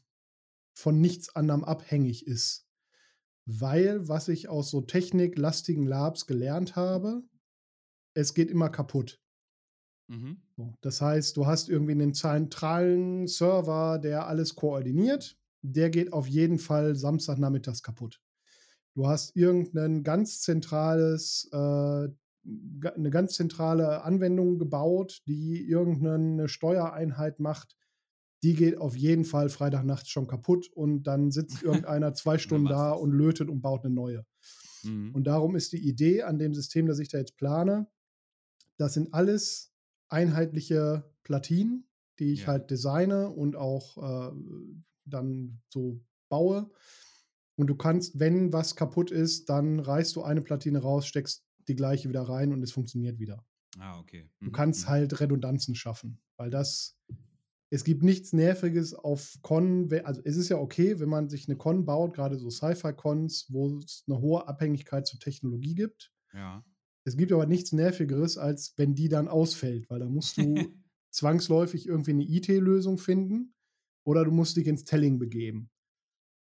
von 0.74 1.00
nichts 1.00 1.34
anderem 1.34 1.64
abhängig 1.64 2.26
ist. 2.26 2.68
Weil, 3.44 4.06
was 4.06 4.28
ich 4.28 4.48
aus 4.48 4.70
so 4.70 4.82
techniklastigen 4.82 5.86
Labs 5.86 6.26
gelernt 6.26 6.76
habe, 6.76 7.22
es 8.14 8.34
geht 8.34 8.50
immer 8.50 8.70
kaputt. 8.70 9.20
Mhm. 10.08 10.42
So, 10.56 10.74
das 10.80 11.00
heißt, 11.00 11.36
du 11.36 11.46
hast 11.46 11.68
irgendwie 11.68 11.92
einen 11.92 12.14
zentralen 12.14 13.26
Server, 13.26 13.98
der 13.98 14.28
alles 14.28 14.54
koordiniert. 14.54 15.36
Der 15.62 15.90
geht 15.90 16.12
auf 16.12 16.28
jeden 16.28 16.58
Fall 16.58 16.94
Samstagnachmittags 16.94 17.82
kaputt. 17.82 18.20
Du 18.94 19.06
hast 19.08 19.36
irgendein 19.36 20.02
ganz 20.04 20.40
zentrales, 20.40 21.48
äh, 21.52 22.08
eine 22.94 23.10
ganz 23.10 23.34
zentrale 23.34 24.02
Anwendung 24.02 24.58
gebaut, 24.58 25.22
die 25.26 25.66
irgendeine 25.68 26.48
Steuereinheit 26.48 27.40
macht. 27.40 27.76
Die 28.42 28.54
geht 28.54 28.78
auf 28.78 28.96
jeden 28.96 29.24
Fall 29.24 29.48
Freitagnachts 29.48 30.08
schon 30.10 30.26
kaputt 30.28 30.70
und 30.72 31.04
dann 31.04 31.30
sitzt 31.30 31.62
irgendeiner 31.62 32.14
zwei 32.14 32.38
Stunden 32.38 32.66
da 32.68 32.92
und 32.92 33.10
lötet 33.12 33.48
und 33.48 33.62
baut 33.62 33.84
eine 33.84 33.94
neue. 33.94 34.24
Mhm. 34.84 35.12
Und 35.14 35.24
darum 35.24 35.56
ist 35.56 35.72
die 35.72 35.86
Idee 35.88 36.22
an 36.22 36.38
dem 36.38 36.54
System, 36.54 36.86
das 36.86 36.98
ich 36.98 37.08
da 37.08 37.18
jetzt 37.18 37.36
plane, 37.36 37.88
das 38.76 38.94
sind 38.94 39.14
alles 39.14 39.72
einheitliche 40.08 41.10
Platinen, 41.22 41.88
die 42.18 42.32
ich 42.32 42.42
Ja. 42.42 42.48
halt 42.48 42.70
designe 42.70 43.30
und 43.30 43.56
auch 43.56 43.96
äh, 44.30 44.32
dann 45.06 45.60
so 45.68 46.00
baue. 46.28 46.70
Und 47.56 47.68
du 47.68 47.74
kannst, 47.74 48.18
wenn 48.20 48.52
was 48.52 48.76
kaputt 48.76 49.10
ist, 49.10 49.48
dann 49.48 49.80
reißt 49.80 50.14
du 50.14 50.22
eine 50.22 50.42
Platine 50.42 50.78
raus, 50.80 51.06
steckst 51.06 51.45
die 51.68 51.76
gleiche 51.76 52.08
wieder 52.08 52.22
rein 52.22 52.52
und 52.52 52.62
es 52.62 52.72
funktioniert 52.72 53.18
wieder. 53.18 53.44
ah, 53.78 53.98
okay. 53.98 54.28
Du 54.42 54.50
Mhm, 54.50 54.52
kannst 54.52 54.84
mhm. 54.86 54.90
halt 54.90 55.20
Redundanzen 55.20 55.74
schaffen, 55.74 56.20
weil 56.36 56.50
das, 56.50 56.98
es 57.70 57.84
gibt 57.84 58.02
nichts 58.02 58.32
Nerviges 58.32 58.94
auf 58.94 59.38
Con, 59.42 59.92
also 60.04 60.22
es 60.24 60.36
ist 60.36 60.48
ja 60.48 60.58
okay, 60.58 61.00
wenn 61.00 61.08
man 61.08 61.28
sich 61.28 61.48
eine 61.48 61.56
Con 61.56 61.84
baut, 61.84 62.14
gerade 62.14 62.38
so 62.38 62.50
Sci-Fi-Cons, 62.50 63.46
wo 63.50 63.78
es 63.78 64.04
eine 64.08 64.20
hohe 64.20 64.46
Abhängigkeit 64.48 65.06
zur 65.06 65.18
Technologie 65.20 65.74
gibt. 65.74 66.12
Ja. 66.32 66.64
Es 67.04 67.16
gibt 67.16 67.32
aber 67.32 67.46
nichts 67.46 67.72
Nervigeres, 67.72 68.36
als 68.38 68.74
wenn 68.76 68.94
die 68.94 69.08
dann 69.08 69.28
ausfällt, 69.28 69.88
weil 69.90 70.00
da 70.00 70.08
musst 70.08 70.36
du 70.38 70.54
zwangsläufig 71.10 71.86
irgendwie 71.86 72.10
eine 72.12 72.24
IT-Lösung 72.24 72.98
finden 72.98 73.54
oder 74.04 74.24
du 74.24 74.30
musst 74.32 74.56
dich 74.56 74.66
ins 74.66 74.84
Telling 74.84 75.18
begeben. 75.18 75.70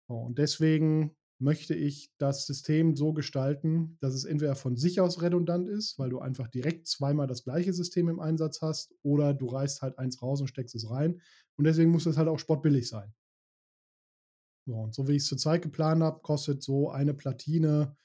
So, 0.07 0.15
und 0.15 0.37
deswegen 0.39 1.15
möchte 1.39 1.73
ich 1.73 2.11
das 2.17 2.45
System 2.45 2.95
so 2.95 3.13
gestalten, 3.13 3.97
dass 4.01 4.13
es 4.13 4.25
entweder 4.25 4.55
von 4.55 4.75
sich 4.75 4.99
aus 4.99 5.21
redundant 5.21 5.69
ist, 5.69 5.97
weil 5.97 6.09
du 6.09 6.19
einfach 6.19 6.49
direkt 6.49 6.87
zweimal 6.87 7.27
das 7.27 7.43
gleiche 7.43 7.71
System 7.73 8.09
im 8.09 8.19
Einsatz 8.19 8.61
hast, 8.61 8.93
oder 9.03 9.33
du 9.33 9.47
reißt 9.47 9.81
halt 9.81 9.97
eins 9.97 10.21
raus 10.21 10.41
und 10.41 10.47
steckst 10.47 10.75
es 10.75 10.89
rein. 10.89 11.21
Und 11.55 11.63
deswegen 11.63 11.91
muss 11.91 12.05
es 12.05 12.17
halt 12.17 12.27
auch 12.27 12.39
sportbillig 12.39 12.87
sein. 12.89 13.13
So, 14.65 14.75
und 14.75 14.93
so 14.93 15.07
wie 15.07 15.13
ich 15.13 15.23
es 15.23 15.27
zurzeit 15.27 15.61
geplant 15.61 16.03
habe, 16.03 16.21
kostet 16.21 16.61
so 16.61 16.91
eine 16.91 17.13
Platine 17.13 17.95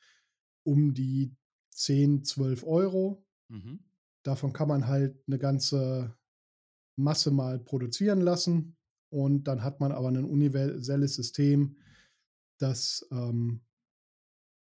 um 0.62 0.94
die 0.94 1.36
10, 1.72 2.24
12 2.24 2.64
Euro. 2.64 3.26
Mhm. 3.48 3.80
Davon 4.22 4.52
kann 4.52 4.68
man 4.68 4.86
halt 4.86 5.20
eine 5.26 5.38
ganze 5.38 6.16
Masse 6.96 7.32
mal 7.32 7.58
produzieren 7.58 8.20
lassen. 8.20 8.76
Und 9.10 9.44
dann 9.44 9.62
hat 9.62 9.80
man 9.80 9.92
aber 9.92 10.08
ein 10.08 10.24
universelles 10.24 11.16
System, 11.16 11.76
das, 12.58 13.06
ähm, 13.10 13.64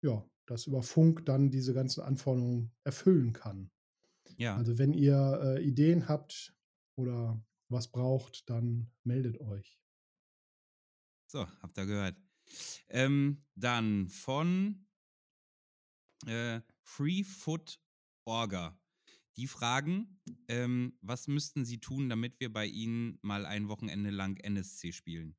ja, 0.01 0.25
das 0.45 0.67
über 0.67 0.81
Funk 0.83 1.25
dann 1.25 1.51
diese 1.51 1.73
ganzen 1.73 2.01
Anforderungen 2.01 2.71
erfüllen 2.83 3.33
kann. 3.33 3.71
Ja. 4.37 4.55
Also 4.55 4.77
wenn 4.77 4.93
ihr 4.93 5.39
äh, 5.43 5.63
Ideen 5.63 6.07
habt 6.07 6.55
oder 6.95 7.43
was 7.69 7.91
braucht, 7.91 8.49
dann 8.49 8.91
meldet 9.03 9.39
euch. 9.39 9.79
So, 11.27 11.47
habt 11.61 11.77
ihr 11.77 11.85
gehört. 11.85 12.15
Ähm, 12.87 13.43
dann 13.55 14.07
von 14.07 14.87
äh, 16.25 16.61
Free 16.81 17.23
Foot 17.23 17.81
Orga. 18.25 18.79
Die 19.35 19.47
fragen, 19.47 20.19
ähm, 20.47 20.97
was 21.01 21.27
müssten 21.27 21.63
sie 21.63 21.79
tun, 21.79 22.09
damit 22.09 22.39
wir 22.39 22.51
bei 22.51 22.65
ihnen 22.65 23.19
mal 23.21 23.45
ein 23.45 23.67
Wochenende 23.67 24.09
lang 24.09 24.37
NSC 24.37 24.91
spielen? 24.91 25.35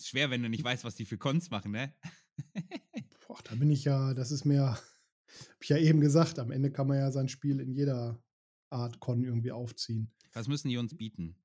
Schwer, 0.00 0.30
wenn 0.30 0.42
du 0.42 0.48
nicht 0.48 0.64
weißt, 0.64 0.84
was 0.84 0.94
die 0.94 1.04
für 1.04 1.18
Cons 1.18 1.50
machen, 1.50 1.72
ne? 1.72 1.94
Boah, 3.26 3.38
da 3.44 3.54
bin 3.54 3.70
ich 3.70 3.84
ja, 3.84 4.14
das 4.14 4.30
ist 4.30 4.44
mir, 4.44 4.62
hab 4.70 5.62
ich 5.62 5.68
ja 5.68 5.78
eben 5.78 6.00
gesagt, 6.00 6.38
am 6.38 6.50
Ende 6.50 6.70
kann 6.70 6.86
man 6.86 6.98
ja 6.98 7.10
sein 7.10 7.28
Spiel 7.28 7.60
in 7.60 7.72
jeder 7.72 8.22
Art 8.70 9.00
Con 9.00 9.22
irgendwie 9.22 9.52
aufziehen. 9.52 10.12
Was 10.32 10.48
müssen 10.48 10.68
die 10.68 10.78
uns 10.78 10.96
bieten? 10.96 11.36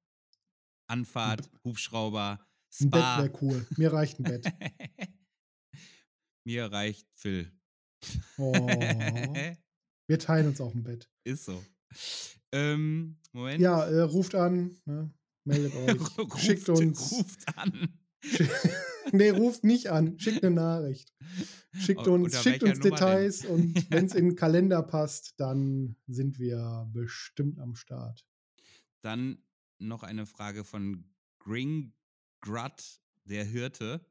Anfahrt, 0.88 1.51
Ein 1.51 1.59
Hubschrauber, 1.63 2.47
Bett 2.79 2.88
Spa. 2.88 3.17
wäre 3.23 3.33
cool. 3.41 3.67
Mir 3.77 3.91
reicht 3.91 4.19
ein 4.19 4.23
Bett. 4.23 4.45
Mir 6.45 6.71
reicht 6.71 7.07
Phil. 7.15 7.51
Oh, 8.38 8.53
wir 10.07 10.19
teilen 10.19 10.47
uns 10.47 10.61
auch 10.61 10.73
ein 10.73 10.83
Bett. 10.83 11.09
Ist 11.25 11.45
so. 11.45 11.61
Ähm, 12.53 13.19
Moment. 13.33 13.59
Ja, 13.59 13.85
äh, 13.85 14.01
ruft 14.01 14.35
an, 14.35 14.79
ne? 14.85 15.13
meldet 15.43 15.75
euch, 15.75 16.17
ruft, 16.17 16.39
schickt 16.39 16.69
uns. 16.69 17.11
Ruft 17.11 17.57
an. 17.57 17.99
nee, 19.11 19.30
ruft 19.30 19.63
nicht 19.63 19.89
an, 19.89 20.19
schickt 20.19 20.43
eine 20.43 20.55
Nachricht. 20.55 21.13
Schickt 21.73 22.07
uns, 22.07 22.25
unter 22.25 22.38
schickt 22.41 22.63
uns 22.63 22.80
Nummer 22.80 22.95
Details 22.95 23.45
und 23.45 23.73
wenn 23.91 24.05
es 24.05 24.15
in 24.15 24.30
den 24.30 24.36
Kalender 24.36 24.82
passt, 24.84 25.34
dann 25.38 25.95
sind 26.07 26.39
wir 26.39 26.89
bestimmt 26.93 27.59
am 27.59 27.75
Start. 27.75 28.25
Dann 29.01 29.38
noch 29.80 30.03
eine 30.03 30.25
Frage 30.25 30.63
von 30.63 31.05
Gringrad, 31.39 32.99
der 33.25 33.43
Hirte. 33.43 34.05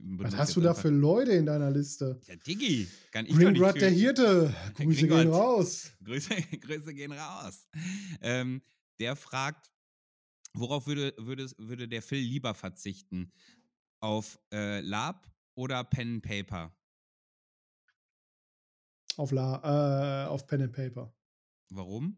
Was 0.00 0.36
hast 0.36 0.56
du 0.56 0.60
da 0.60 0.74
für 0.74 0.90
Leute 0.90 1.32
in 1.32 1.46
deiner 1.46 1.70
Liste? 1.70 2.20
Ja, 2.28 2.36
Diggi. 2.36 2.86
Kann 3.10 3.26
ich 3.26 3.36
doch 3.36 3.50
nicht 3.50 3.80
der 3.80 3.90
Hirte. 3.90 4.54
Grüße 4.76 5.00
gehen 5.00 5.08
Gringott. 5.08 5.34
raus. 5.34 5.90
Grüße, 6.04 6.34
Grüße 6.60 6.94
gehen 6.94 7.12
raus. 7.12 7.66
Ähm, 8.20 8.62
der 9.00 9.16
fragt, 9.16 9.71
worauf 10.54 10.86
würde, 10.86 11.14
würde, 11.18 11.50
würde 11.58 11.88
der 11.88 12.02
Phil 12.02 12.20
lieber 12.20 12.54
verzichten? 12.54 13.32
Auf 14.00 14.38
äh, 14.52 14.80
Lab 14.80 15.30
oder 15.54 15.84
Pen 15.84 16.14
and 16.14 16.22
Paper? 16.22 16.74
Auf, 19.16 19.30
La, 19.30 20.24
äh, 20.24 20.28
auf 20.28 20.46
Pen 20.46 20.62
and 20.62 20.72
Paper. 20.72 21.12
Warum? 21.70 22.16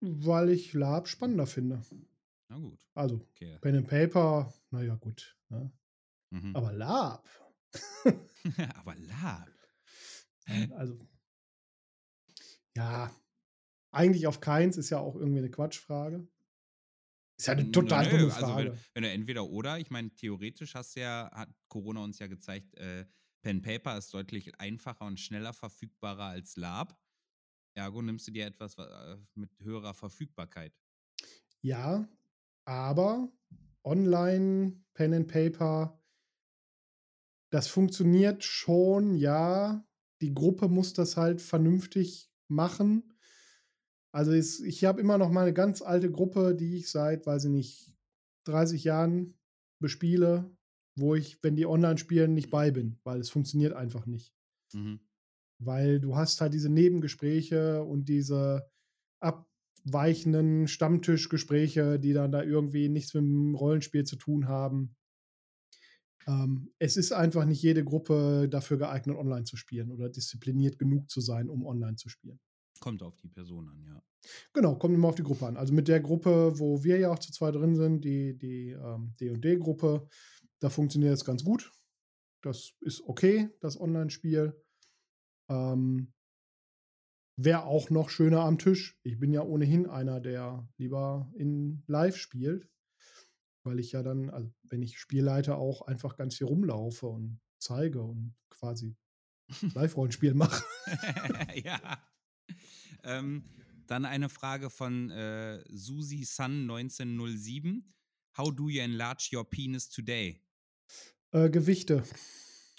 Weil 0.00 0.50
ich 0.50 0.72
Lab 0.72 1.08
spannender 1.08 1.46
finde. 1.46 1.82
Na 2.48 2.58
gut, 2.58 2.80
Also 2.94 3.16
okay. 3.16 3.58
Pen 3.60 3.76
and 3.76 3.88
Paper, 3.88 4.52
naja 4.70 4.94
gut. 4.96 5.36
Ne? 5.50 5.70
Mhm. 6.30 6.56
Aber 6.56 6.72
Lab. 6.72 7.28
Aber 8.76 8.94
Lab. 8.96 9.48
Also, 10.72 10.98
ja, 12.76 13.14
eigentlich 13.92 14.26
auf 14.26 14.40
keins 14.40 14.76
ist 14.76 14.90
ja 14.90 14.98
auch 14.98 15.14
irgendwie 15.14 15.38
eine 15.38 15.50
Quatschfrage. 15.50 16.26
Ist 17.40 17.46
ja 17.46 17.54
eine 17.54 17.70
total 17.72 18.04
Nö, 18.06 18.18
dumme 18.18 18.32
Also 18.34 18.46
Frage. 18.48 18.70
wenn, 18.72 18.78
wenn 18.94 19.02
du 19.02 19.10
entweder 19.10 19.46
oder, 19.48 19.78
ich 19.78 19.90
meine, 19.90 20.14
theoretisch 20.14 20.74
hast 20.74 20.94
ja, 20.94 21.30
hat 21.32 21.48
Corona 21.68 22.04
uns 22.04 22.18
ja 22.18 22.26
gezeigt, 22.26 22.74
äh, 22.76 23.06
Pen 23.42 23.62
Paper 23.62 23.96
ist 23.96 24.12
deutlich 24.12 24.60
einfacher 24.60 25.06
und 25.06 25.18
schneller 25.18 25.52
verfügbarer 25.54 26.24
als 26.24 26.56
Lab. 26.56 26.98
Ergo 27.74 28.02
nimmst 28.02 28.28
du 28.28 28.32
dir 28.32 28.46
etwas 28.46 28.76
wa- 28.78 29.14
äh, 29.14 29.18
mit 29.34 29.50
höherer 29.60 29.94
Verfügbarkeit. 29.94 30.74
ja, 31.62 32.08
aber 32.64 33.30
online 33.84 34.82
Pen 34.94 35.14
and 35.14 35.28
Paper, 35.28 35.98
das 37.50 37.68
funktioniert 37.68 38.44
schon, 38.44 39.14
ja. 39.16 39.84
Die 40.20 40.34
Gruppe 40.34 40.68
muss 40.68 40.92
das 40.92 41.16
halt 41.16 41.40
vernünftig 41.40 42.30
machen. 42.48 43.12
Also 44.12 44.32
es, 44.32 44.60
ich 44.60 44.84
habe 44.84 45.00
immer 45.00 45.18
noch 45.18 45.30
mal 45.30 45.42
eine 45.42 45.54
ganz 45.54 45.82
alte 45.82 46.10
Gruppe, 46.10 46.54
die 46.54 46.76
ich 46.76 46.90
seit, 46.90 47.26
weiß 47.26 47.44
ich 47.44 47.50
nicht, 47.50 47.94
30 48.44 48.84
Jahren 48.84 49.38
bespiele, 49.80 50.50
wo 50.96 51.14
ich, 51.14 51.38
wenn 51.42 51.56
die 51.56 51.66
online 51.66 51.98
spielen, 51.98 52.34
nicht 52.34 52.50
bei 52.50 52.70
bin, 52.70 52.98
weil 53.04 53.20
es 53.20 53.30
funktioniert 53.30 53.72
einfach 53.72 54.06
nicht. 54.06 54.34
Mhm. 54.72 55.00
weil 55.58 56.00
du 56.00 56.16
hast 56.16 56.40
halt 56.40 56.54
diese 56.54 56.70
Nebengespräche 56.70 57.82
und 57.82 58.08
diese 58.08 58.70
abweichenden 59.20 60.68
Stammtischgespräche, 60.68 61.98
die 61.98 62.12
dann 62.12 62.32
da 62.32 62.42
irgendwie 62.42 62.88
nichts 62.88 63.14
mit 63.14 63.24
dem 63.24 63.54
Rollenspiel 63.54 64.04
zu 64.04 64.16
tun 64.16 64.48
haben. 64.48 64.96
Ähm, 66.26 66.72
es 66.78 66.96
ist 66.96 67.12
einfach 67.12 67.44
nicht 67.44 67.62
jede 67.62 67.84
Gruppe 67.84 68.48
dafür 68.48 68.78
geeignet, 68.78 69.16
online 69.16 69.44
zu 69.44 69.56
spielen 69.56 69.90
oder 69.90 70.08
diszipliniert 70.08 70.78
genug 70.78 71.10
zu 71.10 71.20
sein, 71.20 71.48
um 71.48 71.66
online 71.66 71.96
zu 71.96 72.08
spielen. 72.08 72.40
Kommt 72.80 73.02
auf 73.02 73.16
die 73.16 73.28
Person 73.28 73.68
an, 73.68 73.82
ja. 73.84 74.02
Genau, 74.52 74.74
kommt 74.76 74.94
immer 74.94 75.08
auf 75.08 75.14
die 75.14 75.22
Gruppe 75.22 75.46
an. 75.46 75.56
Also 75.56 75.72
mit 75.72 75.88
der 75.88 76.00
Gruppe, 76.00 76.58
wo 76.58 76.82
wir 76.82 76.98
ja 76.98 77.10
auch 77.10 77.18
zu 77.18 77.32
zweit 77.32 77.54
drin 77.54 77.76
sind, 77.76 78.04
die, 78.04 78.36
die 78.36 78.70
ähm, 78.70 79.14
D&D-Gruppe, 79.20 80.06
da 80.60 80.70
funktioniert 80.70 81.14
es 81.14 81.24
ganz 81.24 81.44
gut. 81.44 81.72
Das 82.42 82.72
ist 82.80 83.02
okay, 83.02 83.50
das 83.60 83.80
Online-Spiel. 83.80 84.54
Ähm, 85.48 86.12
Wäre 87.36 87.64
auch 87.64 87.88
noch 87.88 88.10
schöner 88.10 88.40
am 88.40 88.58
Tisch. 88.58 88.98
Ich 89.02 89.18
bin 89.18 89.32
ja 89.32 89.42
ohnehin 89.42 89.86
einer, 89.86 90.20
der 90.20 90.68
lieber 90.76 91.30
in 91.34 91.82
Live 91.86 92.16
spielt, 92.16 92.68
weil 93.64 93.78
ich 93.78 93.92
ja 93.92 94.02
dann, 94.02 94.28
also 94.28 94.52
wenn 94.64 94.82
ich 94.82 94.98
Spielleite, 94.98 95.56
auch 95.56 95.82
einfach 95.82 96.16
ganz 96.16 96.36
viel 96.36 96.46
rumlaufe 96.46 97.06
und 97.06 97.40
zeige 97.58 98.02
und 98.02 98.34
quasi 98.50 98.94
Live-Rollenspiel 99.74 100.34
mache. 100.34 100.64
ja. 101.64 102.02
Ähm, 103.04 103.44
dann 103.86 104.04
eine 104.04 104.28
Frage 104.28 104.70
von 104.70 105.10
äh, 105.10 105.62
Susi 105.68 106.24
Sun 106.24 106.62
1907. 106.70 107.84
How 108.38 108.54
do 108.54 108.68
you 108.68 108.80
enlarge 108.80 109.30
your 109.34 109.48
penis 109.48 109.88
today? 109.88 110.40
Äh, 111.32 111.50
Gewichte. 111.50 112.04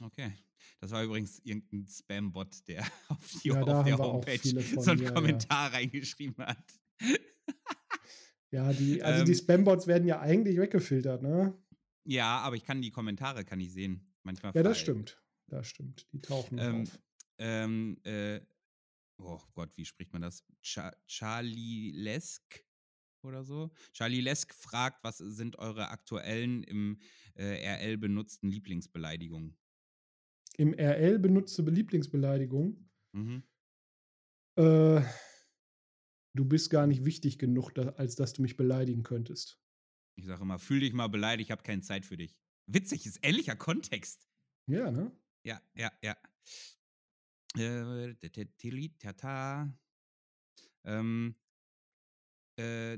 Okay. 0.02 0.32
Das 0.80 0.92
war 0.92 1.04
übrigens 1.04 1.40
irgendein 1.44 1.86
Spam-Bot, 1.88 2.68
der 2.68 2.84
auf, 3.10 3.30
die, 3.44 3.50
Ja, 3.50 3.62
auf 3.62 3.86
der 3.86 3.98
Homepage 3.98 4.40
von, 4.40 4.84
so 4.84 4.92
einen 4.92 5.02
ja, 5.02 5.08
ja. 5.10 5.12
Kommentar 5.14 5.74
reingeschrieben 5.74 6.44
hat. 6.46 6.64
Ja, 8.54 8.74
die, 8.74 9.02
also 9.04 9.22
Ähm, 9.22 9.26
die 9.26 9.36
Spambots 9.36 9.88
werden 9.88 10.06
ja 10.08 10.20
eigentlich 10.20 10.58
weggefiltert, 10.58 11.22
ne? 11.22 11.58
Ja, 12.04 12.40
aber 12.40 12.56
ich 12.58 12.66
kann 12.66 12.82
die 12.82 12.92
Kommentare 12.92 13.46
kann 13.46 13.62
ich 13.62 13.72
sehen. 13.72 14.14
Manchmal 14.24 14.52
Ja, 14.54 14.62
das 14.64 14.78
frei. 14.78 14.82
stimmt. 14.84 15.22
Das 15.48 15.68
stimmt. 15.68 16.06
Die 16.12 16.22
tauchen 16.22 16.58
Ähm, 16.60 16.82
auf. 16.84 17.00
ähm, 17.38 17.98
äh, 18.04 18.42
oh 19.22 19.42
Gott, 19.54 19.76
wie 19.78 19.86
spricht 19.86 20.14
man 20.14 20.22
das? 20.22 20.44
Cha 20.62 20.96
Charlie 21.08 21.92
Lesk 21.92 22.66
oder 23.24 23.44
so? 23.44 23.72
Charlie 23.94 24.22
Lesk 24.22 24.54
fragt, 24.54 25.04
was 25.04 25.18
sind 25.18 25.58
eure 25.60 25.90
aktuellen 25.90 26.64
im 26.64 27.00
äh, 27.36 27.64
RL 27.66 27.98
benutzten 27.98 28.50
Lieblingsbeleidigungen? 28.50 29.58
Im 30.58 30.74
RL 30.74 31.20
benutzte 31.20 31.64
Lieblingsbeleidigung. 31.64 32.90
Mhm. 33.14 33.44
Äh, 34.58 35.02
du 36.34 36.46
bist 36.46 36.70
gar 36.70 36.88
nicht 36.88 37.06
wichtig 37.06 37.40
genug, 37.40 37.72
da, 37.74 37.90
als 37.94 38.16
dass 38.16 38.34
du 38.34 38.42
mich 38.42 38.58
beleidigen 38.58 39.04
könntest. 39.04 39.60
Ich 40.16 40.26
sage 40.26 40.42
immer, 40.42 40.60
fühl 40.60 40.82
dich 40.82 40.94
mal 40.94 41.08
beleidigt, 41.08 41.48
ich 41.48 41.52
habe 41.52 41.64
keine 41.64 41.82
Zeit 41.82 42.06
für 42.06 42.18
dich. 42.18 42.36
Witzig, 42.68 43.06
ist 43.06 43.20
ähnlicher 43.24 43.56
Kontext. 43.56 44.28
Ja, 44.68 44.92
ne? 44.92 45.12
Ja, 45.44 45.62
ja, 45.74 45.92
ja. 46.04 46.16
Äh, 47.58 48.14
tata. 49.00 49.72
Ähm, 50.84 51.36
äh, 52.58 52.98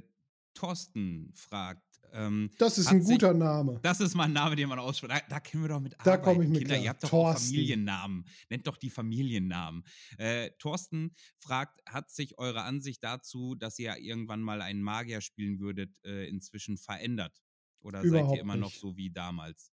Thorsten 0.53 1.31
fragt, 1.33 1.99
ähm, 2.11 2.51
Das 2.59 2.77
ist 2.77 2.87
ein 2.87 3.01
sich- 3.01 3.13
guter 3.15 3.33
Name. 3.33 3.79
das 3.81 3.99
ist 3.99 4.13
mal 4.13 4.25
ein 4.25 4.33
Name, 4.33 4.55
den 4.55 4.69
man 4.69 4.77
ausspricht. 4.77 5.11
Da, 5.11 5.19
da 5.27 5.39
können 5.39 5.63
wir 5.63 5.69
doch 5.69 5.79
mit 5.79 5.93
Da 5.93 5.97
arbeiten. 6.13 6.23
komm 6.23 6.41
ich 6.43 6.49
mit 6.49 6.59
Kinder, 6.59 6.75
klar. 6.75 6.83
ihr 6.83 6.89
habt 6.89 7.03
doch 7.03 7.09
Thorsten. 7.09 7.43
auch 7.47 7.49
Familiennamen. 7.49 8.25
Nennt 8.49 8.67
doch 8.67 8.77
die 8.77 8.91
Familiennamen. 8.91 9.83
Äh, 10.19 10.51
Thorsten 10.59 11.15
fragt, 11.39 11.81
hat 11.87 12.11
sich 12.11 12.37
eure 12.37 12.61
Ansicht 12.61 13.03
dazu, 13.03 13.55
dass 13.55 13.79
ihr 13.79 13.97
irgendwann 13.97 14.41
mal 14.41 14.61
einen 14.61 14.83
Magier 14.83 15.21
spielen 15.21 15.59
würdet, 15.59 15.97
äh, 16.05 16.27
inzwischen 16.27 16.77
verändert? 16.77 17.41
Oder 17.81 17.99
seid 18.01 18.07
Überhaupt 18.09 18.35
ihr 18.37 18.41
immer 18.41 18.55
noch 18.57 18.67
nicht. 18.69 18.79
so 18.79 18.95
wie 18.95 19.09
damals? 19.09 19.72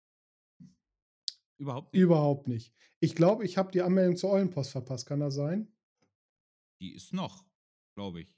Überhaupt 1.57 1.93
nicht. 1.93 2.01
Überhaupt 2.01 2.47
nicht. 2.47 2.73
Ich 2.99 3.15
glaube, 3.15 3.45
ich 3.45 3.57
habe 3.57 3.71
die 3.71 3.81
Anmeldung 3.81 4.17
zur 4.17 4.31
Eulenpost 4.31 4.71
verpasst. 4.71 5.05
Kann 5.05 5.19
das 5.19 5.35
sein? 5.35 5.71
Die 6.81 6.93
ist 6.93 7.13
noch, 7.13 7.45
glaube 7.95 8.21
ich. 8.21 8.37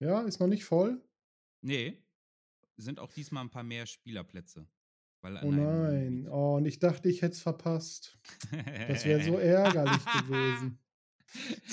Ja, 0.00 0.22
ist 0.22 0.40
noch 0.40 0.46
nicht 0.46 0.64
voll? 0.64 1.00
Nee, 1.62 2.04
sind 2.76 3.00
auch 3.00 3.12
diesmal 3.12 3.44
ein 3.44 3.50
paar 3.50 3.62
mehr 3.62 3.86
Spielerplätze. 3.86 4.66
Weil 5.22 5.40
Oh 5.42 5.50
nein. 5.50 6.28
Oh, 6.28 6.56
und 6.56 6.66
ich 6.66 6.78
dachte, 6.78 7.08
ich 7.08 7.22
hätte 7.22 7.32
es 7.32 7.40
verpasst. 7.40 8.18
Das 8.88 9.06
wäre 9.06 9.22
so 9.22 9.38
ärgerlich 9.38 10.04
gewesen. 10.04 10.78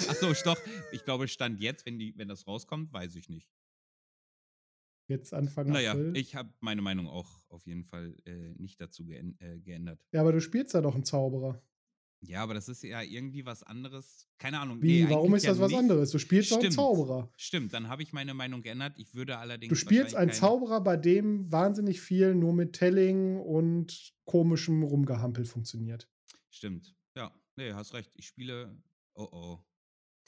Achso, 0.07 0.33
doch. 0.45 0.57
Ich 0.93 1.03
glaube, 1.03 1.27
Stand 1.27 1.59
jetzt, 1.59 1.85
wenn, 1.85 1.99
die, 1.99 2.17
wenn 2.17 2.29
das 2.29 2.47
rauskommt, 2.47 2.93
weiß 2.93 3.15
ich 3.15 3.27
nicht. 3.27 3.51
Jetzt 5.11 5.33
Anfang 5.33 5.67
Naja, 5.69 5.91
April. 5.91 6.15
ich 6.15 6.35
habe 6.35 6.49
meine 6.61 6.81
Meinung 6.81 7.07
auch 7.07 7.27
auf 7.49 7.67
jeden 7.67 7.83
Fall 7.83 8.15
äh, 8.25 8.53
nicht 8.57 8.79
dazu 8.81 9.05
geän 9.05 9.35
äh, 9.39 9.59
geändert. 9.59 9.99
ja, 10.13 10.21
aber 10.21 10.31
du 10.31 10.41
spielst 10.41 10.73
ja 10.73 10.81
doch 10.81 10.95
einen 10.95 11.03
Zauberer. 11.03 11.61
Ja, 12.23 12.43
aber 12.43 12.53
das 12.53 12.69
ist 12.69 12.83
ja 12.83 13.01
irgendwie 13.01 13.45
was 13.45 13.63
anderes. 13.63 14.27
Keine 14.37 14.59
Ahnung. 14.59 14.79
Wie, 14.81 15.03
nee, 15.03 15.09
warum 15.09 15.33
ist 15.33 15.47
das 15.47 15.57
ja 15.57 15.63
was 15.63 15.71
nicht. 15.71 15.79
anderes? 15.79 16.11
Du 16.11 16.19
spielst 16.19 16.51
doch 16.51 16.59
einen. 16.61 16.71
Zauberer. 16.71 17.31
Stimmt, 17.35 17.73
dann 17.73 17.87
habe 17.89 18.03
ich 18.03 18.13
meine 18.13 18.35
Meinung 18.35 18.61
geändert. 18.61 18.93
Ich 18.97 19.15
würde 19.15 19.37
allerdings. 19.39 19.69
Du 19.69 19.75
spielst 19.75 20.15
einen 20.15 20.31
Zauberer, 20.31 20.81
bei 20.81 20.97
dem 20.97 21.51
wahnsinnig 21.51 21.99
viel 21.99 22.35
nur 22.35 22.53
mit 22.53 22.73
Telling 22.73 23.37
und 23.39 24.13
komischem 24.25 24.83
Rumgehampel 24.83 25.45
funktioniert. 25.45 26.07
Stimmt. 26.51 26.95
Ja, 27.15 27.33
nee, 27.55 27.73
hast 27.73 27.93
recht. 27.95 28.11
Ich 28.15 28.27
spiele. 28.27 28.77
Oh 29.15 29.27
oh. 29.31 29.59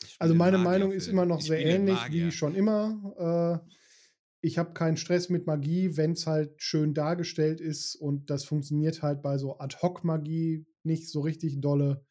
Ich 0.04 0.16
Also 0.20 0.34
meine 0.34 0.58
Meinung 0.58 0.92
ist 0.92 1.08
immer 1.08 1.26
noch 1.28 1.40
Ich 1.40 1.46
sehr 1.46 1.64
ähnlich 1.64 2.00
wie 2.10 2.32
schon 2.32 2.56
immer. 2.56 3.62
Äh, 3.64 3.70
ich 4.46 4.58
habe 4.58 4.74
keinen 4.74 4.98
Stress 4.98 5.30
mit 5.30 5.48
Magie, 5.48 5.96
wenn 5.96 6.12
es 6.12 6.28
halt 6.28 6.62
schön 6.62 6.94
dargestellt 6.94 7.62
ist 7.62 7.96
und 7.96 8.30
das 8.30 8.44
funktioniert 8.44 9.02
halt 9.02 9.22
bei 9.22 9.38
so 9.38 9.58
Ad-Hoc-Magie 9.58 10.66
nicht 10.84 11.10
so 11.10 11.22
richtig 11.22 11.62
dolle. 11.62 12.06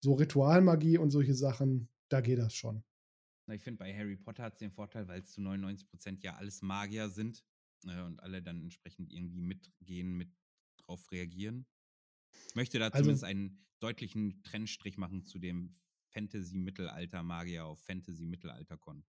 So 0.00 0.14
Ritualmagie 0.14 0.98
und 0.98 1.10
solche 1.10 1.34
Sachen, 1.34 1.88
da 2.10 2.20
geht 2.20 2.38
das 2.38 2.54
schon. 2.54 2.84
Ich 3.50 3.62
finde, 3.62 3.78
bei 3.78 3.92
Harry 3.92 4.16
Potter 4.16 4.44
hat 4.44 4.52
es 4.54 4.58
den 4.60 4.70
Vorteil, 4.70 5.08
weil 5.08 5.20
es 5.22 5.32
zu 5.32 5.40
99% 5.40 6.22
ja 6.22 6.36
alles 6.36 6.62
Magier 6.62 7.08
sind 7.08 7.44
äh, 7.86 8.00
und 8.02 8.20
alle 8.22 8.40
dann 8.42 8.62
entsprechend 8.62 9.12
irgendwie 9.12 9.40
mitgehen, 9.40 10.16
mit 10.16 10.30
drauf 10.78 11.10
reagieren. 11.10 11.66
Ich 12.48 12.54
möchte 12.54 12.78
da 12.78 12.86
Also- 12.86 12.98
zumindest 12.98 13.24
einen 13.24 13.66
deutlichen 13.80 14.42
Trennstrich 14.44 14.96
machen 14.96 15.24
zu 15.24 15.38
dem 15.40 15.74
Fantasy-Mittelalter-Magier 16.10 17.64
auf 17.64 17.80
Fantasy-Mittelalter-Con. 17.80 19.04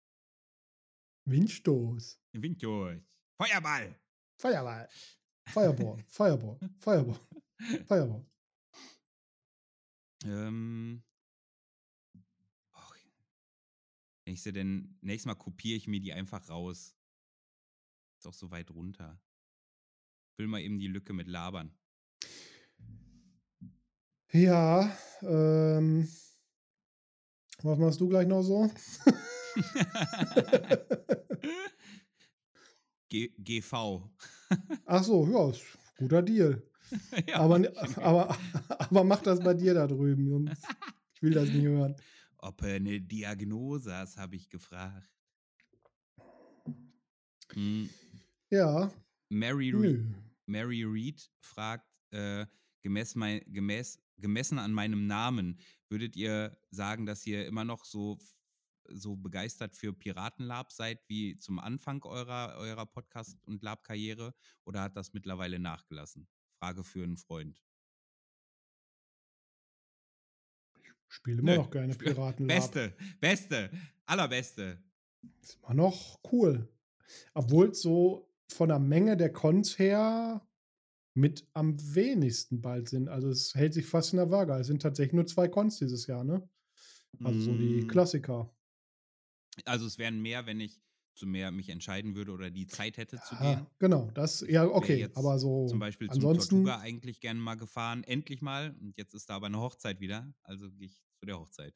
Windstoß. 1.26 2.22
Wind 2.34 2.62
durch. 2.62 3.02
Feuerball! 3.38 4.00
Feuerball. 4.40 4.90
Fireball. 5.48 6.04
Fireball. 6.08 6.60
Fireball. 6.80 7.20
Fireball. 7.88 8.26
Ähm. 10.26 11.04
Och, 12.74 12.96
wenn 14.26 14.34
ich 14.34 14.42
sie 14.42 14.54
denn, 14.54 14.98
nächstes 15.02 15.28
Mal 15.28 15.36
kopiere 15.36 15.78
ich 15.78 15.88
mir 15.88 16.00
die 16.00 16.14
einfach 16.14 16.50
raus. 16.50 16.96
Ist 18.18 18.28
auch 18.28 18.34
so 18.34 18.52
weit 18.52 18.72
runter. 18.72 19.22
Füll 20.36 20.48
mal 20.48 20.62
eben 20.62 20.80
die 20.80 20.88
Lücke 20.88 21.14
mit 21.14 21.28
Labern. 21.28 21.76
Ja, 24.32 24.96
ähm. 25.22 26.08
Was 27.62 27.80
machst 27.80 28.02
du 28.02 28.10
gleich 28.10 28.28
noch 28.28 28.44
so? 28.44 28.70
GV. 33.10 34.10
Ach 34.86 35.04
so, 35.04 35.26
ja, 35.28 35.52
guter 35.98 36.22
Deal. 36.22 36.62
Ja, 37.28 37.40
aber, 37.40 37.56
aber, 37.98 38.38
aber 38.70 39.04
mach 39.04 39.22
das 39.24 39.40
bei 39.40 39.56
dir 39.56 39.74
da 39.74 39.88
drüben, 39.88 40.30
sonst 40.30 40.64
ich 41.16 41.24
will 41.24 41.34
das 41.34 41.50
nicht 41.50 41.66
hören. 41.66 41.96
Ob 42.38 42.62
er 42.62 42.76
eine 42.76 43.02
Diagnose 43.02 43.92
hast, 43.96 44.18
habe 44.18 44.36
ich 44.36 44.48
gefragt. 44.50 45.10
Hm, 47.54 47.90
Ja, 48.52 48.92
Mary, 49.30 49.72
Re. 49.72 50.06
Mary 50.46 50.84
Reed 50.84 51.28
fragt, 51.40 51.88
äh, 52.12 52.46
gemäß 52.84 53.16
mein, 53.16 53.42
gemäß, 53.48 54.00
gemessen 54.18 54.60
an 54.60 54.72
meinem 54.72 55.08
Namen, 55.08 55.60
würdet 55.90 56.16
ihr 56.16 56.56
sagen, 56.70 57.08
dass 57.08 57.26
ihr 57.26 57.48
immer 57.48 57.66
noch 57.66 57.84
so, 57.84 58.20
so 58.90 59.16
begeistert 59.16 59.76
für 59.76 59.94
Piratenlab 59.94 60.72
seid 60.72 61.00
wie 61.08 61.36
zum 61.38 61.60
Anfang 61.60 62.04
eurer, 62.04 62.56
eurer 62.58 62.86
Podcast- 62.86 63.38
und 63.46 63.64
Lab-Karriere 63.64 64.34
oder 64.64 64.82
hat 64.82 64.96
das 64.96 65.14
mittlerweile 65.14 65.60
nachgelassen? 65.60 66.28
Frage 66.60 66.84
für 66.84 67.04
einen 67.04 67.18
Freund. 67.18 67.62
Spiele 71.08 71.40
immer 71.40 71.52
Nö, 71.52 71.58
noch 71.58 71.72
gerne 71.72 71.94
spiel- 71.94 72.14
Piraten. 72.14 72.48
Beste, 72.48 72.94
beste, 73.20 73.70
allerbeste. 74.06 74.84
Ist 75.42 75.56
immer 75.64 75.74
noch 75.74 76.20
cool. 76.32 76.68
Obwohl 77.34 77.70
es 77.70 77.82
so 77.82 78.30
von 78.52 78.70
der 78.70 78.80
Menge 78.80 79.16
der 79.18 79.32
Cons 79.32 79.78
her 79.80 80.46
mit 81.14 81.48
am 81.54 81.78
wenigsten 81.96 82.62
bald 82.62 82.90
sind. 82.90 83.08
Also 83.08 83.30
es 83.30 83.56
hält 83.56 83.74
sich 83.74 83.86
fast 83.86 84.12
in 84.14 84.18
der 84.18 84.30
Waage. 84.32 84.54
Es 84.56 84.68
sind 84.68 84.82
tatsächlich 84.82 85.14
nur 85.14 85.26
zwei 85.26 85.48
Cons 85.48 85.78
dieses 85.78 86.08
Jahr, 86.08 86.24
ne? 86.24 86.48
Also 87.24 87.40
so 87.40 87.58
die 87.58 87.84
Mm, 87.84 87.88
Klassiker. 87.88 88.54
Also 89.66 89.86
es 89.86 89.98
wären 89.98 90.22
mehr, 90.22 90.46
wenn 90.46 90.60
ich 90.60 90.82
zu 91.16 91.26
mehr 91.28 91.52
mich 91.52 91.70
entscheiden 91.70 92.16
würde 92.16 92.32
oder 92.34 92.52
die 92.52 92.68
Zeit 92.68 92.98
hätte 92.98 93.22
zu 93.22 93.36
Ja, 93.38 93.38
gehen. 93.38 93.68
genau, 93.80 94.12
das, 94.12 94.42
ja, 94.48 94.66
okay, 94.68 95.10
aber 95.14 95.40
so 95.40 95.68
Zum 95.68 95.80
Beispiel 95.80 96.10
zum 96.10 96.14
ansonsten, 96.14 96.56
Tortuga 96.66 96.80
eigentlich 96.80 97.20
gerne 97.20 97.40
mal 97.40 97.56
gefahren, 97.56 98.04
endlich 98.04 98.42
mal. 98.42 98.76
Und 98.80 98.98
jetzt 98.98 99.14
ist 99.14 99.30
da 99.30 99.36
aber 99.36 99.48
eine 99.48 99.60
Hochzeit 99.60 100.00
wieder, 100.00 100.34
also 100.44 100.72
gehe 100.72 100.88
ich 100.88 101.02
zu 101.20 101.26
der 101.26 101.40
Hochzeit. 101.40 101.76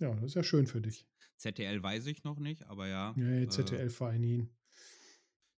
ja, 0.00 0.14
das 0.14 0.24
ist 0.24 0.34
ja 0.34 0.42
schön 0.42 0.66
für 0.66 0.80
dich. 0.80 1.06
ZTL 1.38 1.82
weiß 1.82 2.06
ich 2.06 2.24
noch 2.24 2.38
nicht, 2.38 2.64
aber 2.66 2.86
ja. 2.88 3.12
Nee, 3.16 3.42
äh, 3.44 3.48
ZTL 3.48 4.18
nie 4.18 4.36
hin. 4.36 4.56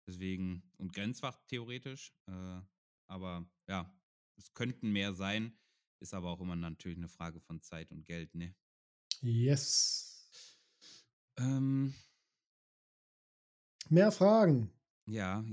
Deswegen, 0.07 0.63
und 0.77 0.93
Grenzwacht 0.93 1.47
theoretisch. 1.47 2.13
Äh, 2.27 2.61
aber 3.07 3.49
ja, 3.67 3.93
es 4.37 4.53
könnten 4.53 4.91
mehr 4.91 5.13
sein, 5.13 5.57
ist 5.99 6.13
aber 6.13 6.29
auch 6.31 6.41
immer 6.41 6.55
natürlich 6.55 6.97
eine 6.97 7.09
Frage 7.09 7.39
von 7.41 7.61
Zeit 7.61 7.91
und 7.91 8.05
Geld, 8.05 8.33
ne? 8.35 8.55
Yes. 9.21 10.06
Ähm, 11.39 11.93
Mehr 13.89 14.11
Fragen. 14.13 14.71
ja. 15.07 15.43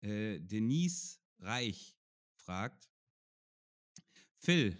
Äh, 0.00 0.40
Denise 0.40 1.20
Reich 1.38 1.98
fragt: 2.34 2.90
Phil, 4.38 4.78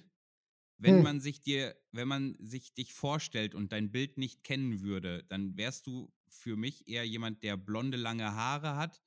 wenn 0.79 1.01
Hm. 1.01 1.03
man 1.03 1.21
sich 1.21 1.43
dir, 1.43 1.77
wenn 1.93 2.09
man 2.09 2.37
sich 2.41 2.75
dich 2.75 2.95
vorstellt 2.95 3.55
und 3.55 3.73
dein 3.73 3.93
Bild 3.93 4.19
nicht 4.19 4.45
kennen 4.45 4.83
würde, 4.83 5.25
dann 5.25 5.57
wärst 5.57 5.87
du 5.87 6.15
für 6.29 6.57
mich 6.57 6.89
eher 6.89 7.07
jemand, 7.07 7.43
der 7.43 7.57
blonde, 7.57 7.97
lange 7.99 8.35
Haare 8.35 8.77
hat, 8.77 9.03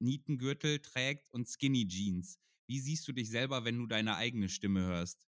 Nietengürtel 0.00 0.80
trägt 0.80 1.32
und 1.32 1.48
Skinny 1.48 1.86
Jeans. 1.88 2.38
Wie 2.66 2.80
siehst 2.80 3.06
du 3.08 3.12
dich 3.12 3.30
selber, 3.30 3.64
wenn 3.64 3.78
du 3.78 3.86
deine 3.86 4.16
eigene 4.16 4.48
Stimme 4.48 4.82
hörst? 4.82 5.28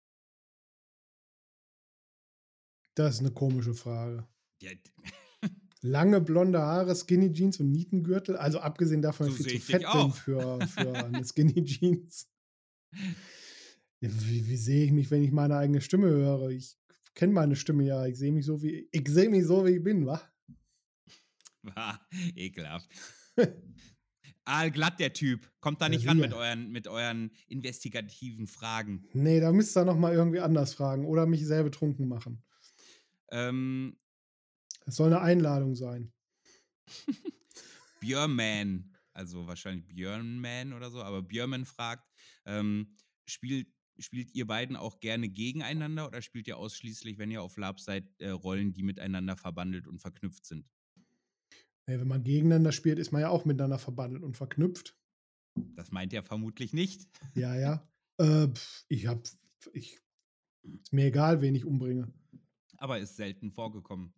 Das 2.95 3.15
ist 3.15 3.21
eine 3.21 3.31
komische 3.31 3.75
Frage. 3.75 4.27
Ja, 4.61 4.71
Lange 5.85 6.21
blonde 6.21 6.61
Haare, 6.61 6.95
Skinny 6.95 7.33
Jeans 7.33 7.59
und 7.59 7.73
Nietengürtel. 7.73 8.37
Also 8.37 8.61
abgesehen 8.61 9.03
davon, 9.03 9.27
dass 9.27 9.39
So 9.39 9.45
ich 9.47 9.51
viel 9.51 9.61
zu 9.61 9.67
fett 9.67 9.93
bin 9.93 10.13
für, 10.13 10.61
für 10.69 10.95
eine 11.05 11.25
Skinny 11.25 11.65
Jeans. 11.65 12.29
Ja, 14.01 14.09
Wie, 14.11 14.47
wie 14.49 14.57
sehe 14.57 14.85
ich 14.85 14.93
mich, 14.93 15.11
wenn 15.11 15.23
ich 15.25 15.33
meine 15.33 15.57
eigene 15.57 15.81
Stimme 15.81 16.09
höre? 16.09 16.51
Ich 16.51 16.77
kenne 17.15 17.33
meine 17.33 17.57
Stimme 17.57 17.85
ja. 17.85 18.07
Ich 18.07 18.17
sehe 18.19 18.31
mich 18.33 18.47
so 18.47 18.63
wie 18.63 18.89
ich 18.93 19.09
sehe 19.09 19.29
mich 19.29 19.45
so 19.45 19.67
wie 19.67 19.71
ich 19.71 19.83
bin, 19.83 20.07
wa? 20.07 20.21
war 21.63 22.01
ekelhaft. 22.35 22.89
Aalglatt, 24.45 24.99
der 24.99 25.13
Typ. 25.13 25.51
Kommt 25.61 25.81
da 25.81 25.87
Ja, 25.87 25.91
nicht 25.91 26.09
ran 26.09 26.19
mit 26.19 26.33
euren, 26.33 26.71
mit 26.71 26.89
euren 26.89 27.31
investigativen 27.49 28.47
Fragen. 28.47 29.05
Nee, 29.13 29.41
da 29.41 29.53
müsst 29.53 29.77
ihr 29.77 29.85
noch 29.85 29.97
mal 29.97 30.13
irgendwie 30.13 30.41
anders 30.41 30.75
fragen 30.75 31.07
oder 31.07 31.27
mich 31.27 31.47
sehr 31.47 31.63
betrunken 31.63 32.09
machen. 32.09 32.43
Ähm, 33.33 33.97
Das 34.85 34.97
soll 34.97 35.09
eine 35.09 35.21
Einladung 35.21 35.75
sein. 35.75 36.13
Björnman, 38.01 38.93
also 39.13 39.47
wahrscheinlich 39.47 39.87
Björnman 39.87 40.73
oder 40.73 40.91
so, 40.91 41.03
aber 41.03 41.23
Björnman 41.23 41.65
fragt, 41.65 42.09
ähm, 42.45 42.97
spielt, 43.27 43.69
spielt 43.99 44.35
ihr 44.35 44.47
beiden 44.47 44.77
auch 44.77 45.01
gerne 45.01 45.29
gegeneinander 45.29 46.07
oder 46.07 46.21
spielt 46.21 46.47
ihr 46.49 46.59
ausschließlich, 46.59 47.19
wenn 47.19 47.31
ihr 47.31 47.43
auf 47.43 47.57
Lab 47.57 47.81
seid, 47.81 48.05
äh, 48.21 48.31
Rollen, 48.31 48.73
die 48.73 48.83
miteinander 48.83 49.37
verbandelt 49.37 49.87
und 49.87 50.01
verknüpft 50.01 50.45
sind? 50.47 50.69
Nee, 51.87 51.99
wenn 51.99 52.09
man 52.09 52.23
gegeneinander 52.23 52.73
spielt, 52.73 52.99
ist 52.99 53.13
man 53.13 53.23
ja 53.23 53.29
auch 53.29 53.45
miteinander 53.45 53.79
verbandelt 53.79 54.23
und 54.23 54.37
verknüpft. 54.37 54.97
Das 55.55 55.91
meint 55.91 56.13
er 56.13 56.23
vermutlich 56.23 56.73
nicht. 56.73 57.09
Ja, 57.35 57.57
ja. 57.57 57.89
Äh, 58.21 58.49
ich 58.89 59.07
hab. 59.07 59.27
Ich, 59.73 59.99
ist 60.63 60.93
mir 60.93 61.07
egal, 61.07 61.41
wen 61.41 61.55
ich 61.55 61.65
umbringe. 61.65 62.13
Aber 62.83 62.99
ist 62.99 63.15
selten 63.15 63.53
vorgekommen. 63.53 64.13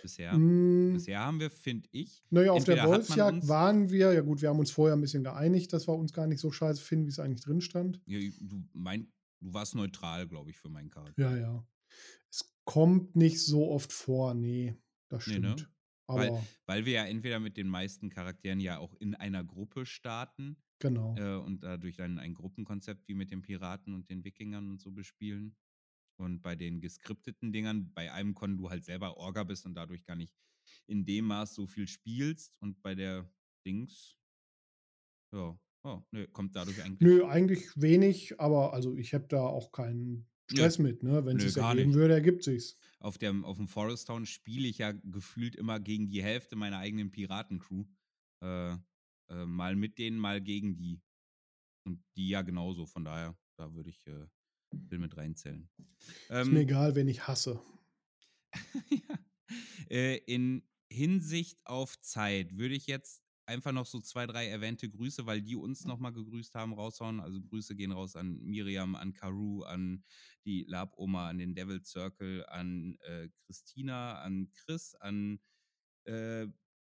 Bisher. 0.00 0.32
Mm, 0.32 0.94
Bisher 0.94 1.20
haben 1.20 1.38
wir, 1.38 1.50
finde 1.50 1.86
ich, 1.92 2.24
naja, 2.30 2.52
auf 2.52 2.64
der 2.64 2.82
Wolfsjagd 2.86 3.46
waren 3.46 3.90
wir, 3.90 4.14
ja 4.14 4.22
gut, 4.22 4.40
wir 4.40 4.48
haben 4.48 4.58
uns 4.58 4.70
vorher 4.70 4.96
ein 4.96 5.02
bisschen 5.02 5.22
geeinigt, 5.22 5.74
dass 5.74 5.86
wir 5.86 5.94
uns 5.94 6.14
gar 6.14 6.26
nicht 6.26 6.40
so 6.40 6.50
scheiße 6.50 6.80
finden, 6.80 7.04
wie 7.04 7.10
es 7.10 7.18
eigentlich 7.18 7.42
drin 7.42 7.60
stand. 7.60 8.00
ja, 8.06 8.18
du, 8.40 8.64
mein, 8.72 9.12
du 9.40 9.52
warst 9.52 9.74
neutral, 9.74 10.26
glaube 10.26 10.48
ich, 10.48 10.56
für 10.56 10.70
meinen 10.70 10.88
Charakter. 10.88 11.20
Ja, 11.20 11.36
ja. 11.36 11.66
Es 12.30 12.56
kommt 12.64 13.16
nicht 13.16 13.44
so 13.44 13.70
oft 13.70 13.92
vor, 13.92 14.32
nee, 14.32 14.74
das 15.10 15.26
Nee, 15.26 15.40
ne? 15.40 15.52
stimmt. 15.52 15.70
Weil, 16.06 16.42
weil 16.64 16.86
wir 16.86 16.94
ja 16.94 17.04
entweder 17.04 17.38
mit 17.38 17.58
den 17.58 17.68
meisten 17.68 18.08
Charakteren 18.08 18.60
ja 18.60 18.78
auch 18.78 18.94
in 18.94 19.14
einer 19.14 19.44
Gruppe 19.44 19.84
starten 19.84 20.56
genau. 20.78 21.14
äh, 21.16 21.36
und 21.36 21.62
dadurch 21.62 21.96
dann 21.96 22.18
ein 22.18 22.32
Gruppenkonzept 22.32 23.06
wie 23.08 23.14
mit 23.14 23.30
den 23.30 23.42
Piraten 23.42 23.94
und 23.94 24.08
den 24.08 24.24
Wikingern 24.24 24.70
und 24.70 24.80
so 24.80 24.90
bespielen. 24.90 25.54
Und 26.20 26.42
bei 26.42 26.54
den 26.54 26.80
geskripteten 26.80 27.50
Dingern, 27.50 27.92
bei 27.94 28.12
einem 28.12 28.34
Con 28.34 28.58
du 28.58 28.68
halt 28.68 28.84
selber 28.84 29.16
Orga 29.16 29.42
bist 29.42 29.64
und 29.64 29.74
dadurch 29.74 30.04
gar 30.04 30.16
nicht 30.16 30.34
in 30.86 31.06
dem 31.06 31.24
Maß 31.26 31.54
so 31.54 31.66
viel 31.66 31.88
spielst. 31.88 32.56
Und 32.60 32.82
bei 32.82 32.94
der 32.94 33.32
Dings, 33.66 34.18
ja, 35.32 35.58
oh, 35.82 36.02
nö, 36.10 36.26
kommt 36.28 36.54
dadurch 36.56 36.82
eigentlich. 36.82 37.00
Nö, 37.00 37.26
eigentlich 37.26 37.68
wenig, 37.74 38.38
aber 38.38 38.74
also 38.74 38.96
ich 38.96 39.14
habe 39.14 39.28
da 39.28 39.40
auch 39.40 39.72
keinen 39.72 40.28
Stress 40.50 40.78
mit, 40.78 41.02
ne? 41.02 41.24
Wenn 41.24 41.38
es 41.38 41.44
Nö, 41.44 41.50
sich 41.50 41.62
ergeben 41.62 41.94
würde, 41.94 42.14
ergibt 42.14 42.42
sich's. 42.42 42.76
Auf 42.98 43.16
dem, 43.16 43.44
auf 43.44 43.56
dem 43.56 43.68
Forest 43.68 44.08
Town 44.08 44.26
spiele 44.26 44.68
ich 44.68 44.78
ja 44.78 44.92
gefühlt 44.92 45.56
immer 45.56 45.80
gegen 45.80 46.10
die 46.10 46.22
Hälfte 46.22 46.54
meiner 46.56 46.78
eigenen 46.78 47.10
Piratencrew. 47.10 47.84
Äh, 48.42 48.72
äh, 49.30 49.46
mal 49.46 49.76
mit 49.76 49.98
denen, 49.98 50.18
mal 50.18 50.40
gegen 50.42 50.76
die. 50.76 51.00
Und 51.86 52.02
die 52.16 52.28
ja 52.28 52.42
genauso. 52.42 52.84
Von 52.84 53.04
daher, 53.04 53.38
da 53.56 53.72
würde 53.74 53.88
ich 53.88 54.06
äh, 54.06 54.26
will 54.72 54.98
mit 54.98 55.16
reinzählen. 55.16 55.68
Ist 56.28 56.30
mir 56.30 56.40
Ähm, 56.40 56.56
egal, 56.56 56.94
wen 56.94 57.08
ich 57.08 57.26
hasse. 57.26 57.60
ja. 58.90 59.18
äh, 59.88 60.16
in 60.26 60.62
Hinsicht 60.90 61.64
auf 61.66 62.00
Zeit 62.00 62.56
würde 62.56 62.74
ich 62.74 62.86
jetzt 62.86 63.22
einfach 63.50 63.72
noch 63.72 63.86
so 63.86 64.00
zwei, 64.00 64.26
drei 64.26 64.46
erwähnte 64.46 64.88
Grüße, 64.88 65.26
weil 65.26 65.42
die 65.42 65.56
uns 65.56 65.84
nochmal 65.84 66.12
gegrüßt 66.12 66.54
haben, 66.54 66.72
raushauen. 66.72 67.20
Also 67.20 67.40
Grüße 67.40 67.74
gehen 67.74 67.92
raus 67.92 68.16
an 68.16 68.40
Miriam, 68.42 68.94
an 68.94 69.12
Karu, 69.12 69.62
an 69.62 70.04
die 70.44 70.64
Lab-Oma, 70.68 71.28
an 71.28 71.38
den 71.38 71.54
Devil 71.54 71.82
Circle, 71.84 72.46
an 72.46 72.96
äh, 73.00 73.28
Christina, 73.44 74.20
an 74.20 74.50
Chris, 74.52 74.94
an 74.94 75.40
äh, 76.04 76.46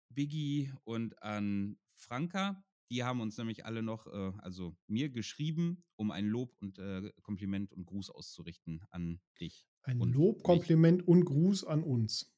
Biggie 0.10 0.72
und 0.84 1.22
an 1.22 1.78
Franka. 1.96 2.64
Die 2.92 3.06
haben 3.06 3.22
uns 3.22 3.38
nämlich 3.38 3.66
alle 3.66 3.82
noch, 3.82 4.06
äh, 4.08 4.34
also 4.40 4.76
mir 4.88 5.10
geschrieben, 5.10 5.86
um 5.96 6.12
ein 6.12 6.28
Lob 6.28 6.54
und 6.60 6.78
äh, 6.78 7.10
Kompliment 7.22 7.72
und 7.72 7.86
Gruß 7.86 8.10
auszurichten 8.10 8.84
an 8.92 9.22
dich. 9.40 9.66
Ein 9.84 10.00
Lob. 10.00 10.44
Kompliment 10.44 11.08
und 11.08 11.24
Gruß 11.24 11.64
an 11.64 11.84
uns. 11.84 12.36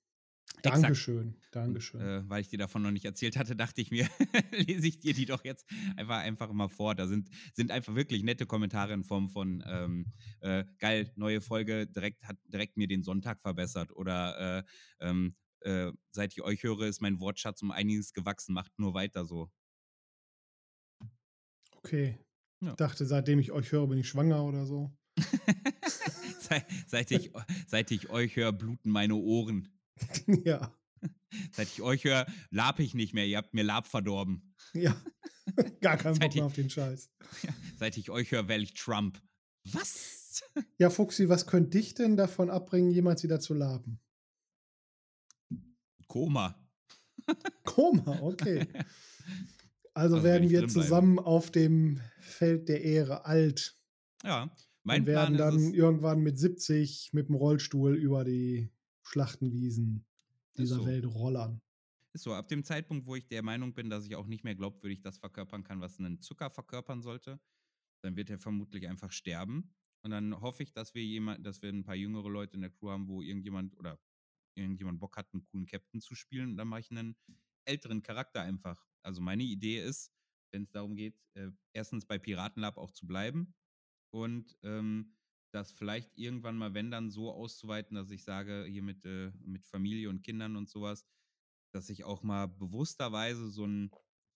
Exakt. 0.58 0.84
Dankeschön. 0.84 1.28
Und, 1.30 1.48
Dankeschön. 1.52 2.02
äh, 2.02 2.30
weil 2.30 2.42
ich 2.42 2.50
dir 2.50 2.60
davon 2.60 2.84
noch 2.84 2.92
nicht 2.92 3.06
erzählt 3.06 3.36
hatte, 3.36 3.56
dachte 3.56 3.82
ich 3.82 3.90
mir, 3.90 4.08
lese 4.52 4.88
ich 4.88 5.00
dir 5.00 5.16
die 5.16 5.26
doch 5.26 5.44
jetzt 5.44 5.66
einfach, 5.96 6.20
einfach 6.20 6.54
mal 6.54 6.70
vor. 6.70 6.94
Da 6.94 7.08
sind, 7.08 7.30
sind 7.54 7.72
einfach 7.72 7.96
wirklich 7.96 8.22
nette 8.22 8.46
Kommentare 8.46 8.94
in 8.94 9.04
Form 9.04 9.30
von 9.30 9.64
ähm, 9.66 10.14
äh, 10.42 10.66
geil, 10.78 11.12
neue 11.16 11.42
Folge, 11.42 11.88
direkt 11.88 12.28
hat 12.28 12.38
direkt 12.46 12.78
mir 12.78 12.88
den 12.88 13.02
Sonntag 13.02 13.42
verbessert. 13.42 13.92
Oder 13.92 14.60
äh, 14.60 14.64
ähm, 15.00 15.36
äh, 15.62 15.92
seit 16.12 16.34
ich 16.34 16.44
euch 16.44 16.62
höre, 16.62 16.82
ist 16.82 17.02
mein 17.02 17.20
Wortschatz 17.20 17.64
um 17.64 17.72
einiges 17.72 18.14
gewachsen, 18.14 18.54
macht 18.54 18.78
nur 18.78 18.94
weiter 18.94 19.26
so. 19.26 19.50
Okay. 21.84 22.18
Ja. 22.62 22.72
Ich 22.72 22.76
dachte, 22.76 23.06
seitdem 23.06 23.40
ich 23.40 23.52
euch 23.52 23.72
höre, 23.72 23.88
bin 23.88 23.98
ich 23.98 24.08
schwanger 24.08 24.44
oder 24.44 24.66
so. 24.66 24.92
seit, 26.40 26.66
seit, 26.88 27.12
ich, 27.12 27.32
seit 27.68 27.92
ich 27.92 28.10
euch 28.10 28.36
höre, 28.36 28.54
bluten 28.54 28.90
meine 28.90 29.16
Ohren. 29.16 29.70
ja. 30.46 30.74
Seit 31.52 31.68
ich 31.68 31.82
euch 31.82 32.06
höre, 32.06 32.26
lab 32.52 32.80
ich 32.80 32.94
nicht 32.94 33.14
mehr. 33.14 33.26
Ihr 33.26 33.38
habt 33.38 33.54
mir 33.54 33.64
Lab 33.64 33.88
verdorben. 33.88 34.56
Ja. 34.74 34.96
Gar 35.82 35.98
keinen 35.98 36.20
Bock 36.20 36.34
mehr 36.34 36.46
auf 36.46 36.54
den 36.54 36.70
Scheiß. 36.70 37.12
Seit 37.78 37.98
ich 37.98 38.10
euch 38.10 38.32
höre, 38.32 38.48
wähle 38.48 38.64
ich 38.64 38.74
Trump. 38.74 39.22
Was? 39.66 40.44
Ja, 40.78 40.90
Fuchsi, 40.90 41.30
was 41.30 41.48
könnte 41.48 41.78
dich 41.78 41.94
denn 41.94 42.16
davon 42.16 42.50
abbringen, 42.50 42.92
jemals 42.92 43.24
wieder 43.24 43.40
zu 43.40 43.54
laben? 43.54 44.00
Koma. 46.08 46.56
Koma, 47.64 48.20
okay. 48.22 48.68
Also, 49.94 50.16
Also, 50.16 50.24
werden 50.24 50.50
wir 50.50 50.68
zusammen 50.68 51.20
auf 51.20 51.52
dem 51.52 52.00
Feld 52.20 52.68
der 52.70 52.82
Ehre 52.84 53.26
alt 53.26 53.78
Ja, 54.24 54.50
mein 54.84 55.02
und 55.02 55.06
Plan 55.06 55.34
werden 55.34 55.38
dann 55.38 55.56
ist 55.58 55.64
es, 55.68 55.74
irgendwann 55.74 56.22
mit 56.22 56.38
70 56.38 57.12
mit 57.14 57.28
dem 57.30 57.36
Rollstuhl 57.36 57.96
über 57.96 58.24
die 58.24 58.70
Schlachtenwiesen 59.04 60.06
dieser 60.58 60.76
so. 60.78 60.86
Welt 60.86 61.06
rollern. 61.06 61.62
ist 62.14 62.24
so, 62.24 62.34
ab 62.34 62.48
dem 62.48 62.64
Zeitpunkt, 62.64 63.08
wo 63.08 63.16
ich 63.16 63.28
der 63.28 63.44
Meinung 63.44 63.74
bin, 63.74 63.90
dass 63.90 64.06
ich 64.06 64.16
auch 64.16 64.28
nicht 64.28 64.44
mehr 64.44 64.56
glaubwürdig 64.56 65.02
das 65.02 65.18
verkörpern 65.18 65.64
kann, 65.64 65.82
was 65.82 66.00
ein 66.00 66.22
Zucker 66.22 66.50
verkörpern 66.50 67.02
sollte, 67.02 67.40
dann 68.02 68.16
wird 68.16 68.30
er 68.30 68.40
vermutlich 68.40 68.88
einfach 68.88 69.12
sterben. 69.12 69.74
Und 70.04 70.12
dann 70.12 70.40
hoffe 70.42 70.64
ich, 70.64 70.74
dass 70.74 70.94
wir 70.94 71.04
jemand, 71.04 71.46
dass 71.46 71.62
wir 71.62 71.70
ein 71.70 71.84
paar 71.86 71.96
jüngere 71.96 72.30
Leute 72.30 72.56
in 72.56 72.62
der 72.62 72.72
Crew 72.72 72.90
haben, 72.90 73.08
wo 73.08 73.22
irgendjemand 73.22 73.78
oder 73.78 74.00
irgendjemand 74.56 75.00
Bock 75.00 75.18
hat, 75.18 75.34
einen 75.34 75.46
coolen 75.46 75.66
Captain 75.66 76.02
zu 76.02 76.14
spielen. 76.16 76.52
Und 76.52 76.58
dann 76.58 76.68
mache 76.68 76.82
ich 76.82 76.92
einen 76.92 77.16
älteren 77.66 78.04
Charakter 78.04 78.42
einfach. 78.42 78.86
Also 79.04 79.22
meine 79.22 79.44
Idee 79.44 79.84
ist, 79.84 80.12
wenn 80.52 80.64
es 80.64 80.72
darum 80.72 80.96
geht, 80.96 81.20
äh, 81.36 81.50
erstens 81.74 82.06
bei 82.06 82.18
Piratenlab 82.18 82.78
auch 82.78 82.92
zu 82.92 83.08
bleiben 83.08 83.54
und 84.12 84.58
ähm, 84.64 85.18
das 85.52 85.72
vielleicht 85.72 86.18
irgendwann 86.18 86.58
mal, 86.58 86.74
wenn 86.74 86.90
dann 86.90 87.12
so 87.12 87.32
auszuweiten, 87.32 87.96
dass 87.96 88.10
ich 88.10 88.24
sage, 88.24 88.66
hier 88.68 88.82
mit, 88.82 89.06
äh, 89.06 89.32
mit 89.44 89.66
Familie 89.66 90.10
und 90.10 90.24
Kindern 90.24 90.56
und 90.56 90.70
sowas, 90.70 91.06
dass 91.74 91.90
ich 91.90 92.04
auch 92.04 92.24
mal 92.24 92.48
bewussterweise 92.48 93.50
so 93.50 93.64
einen 93.64 93.92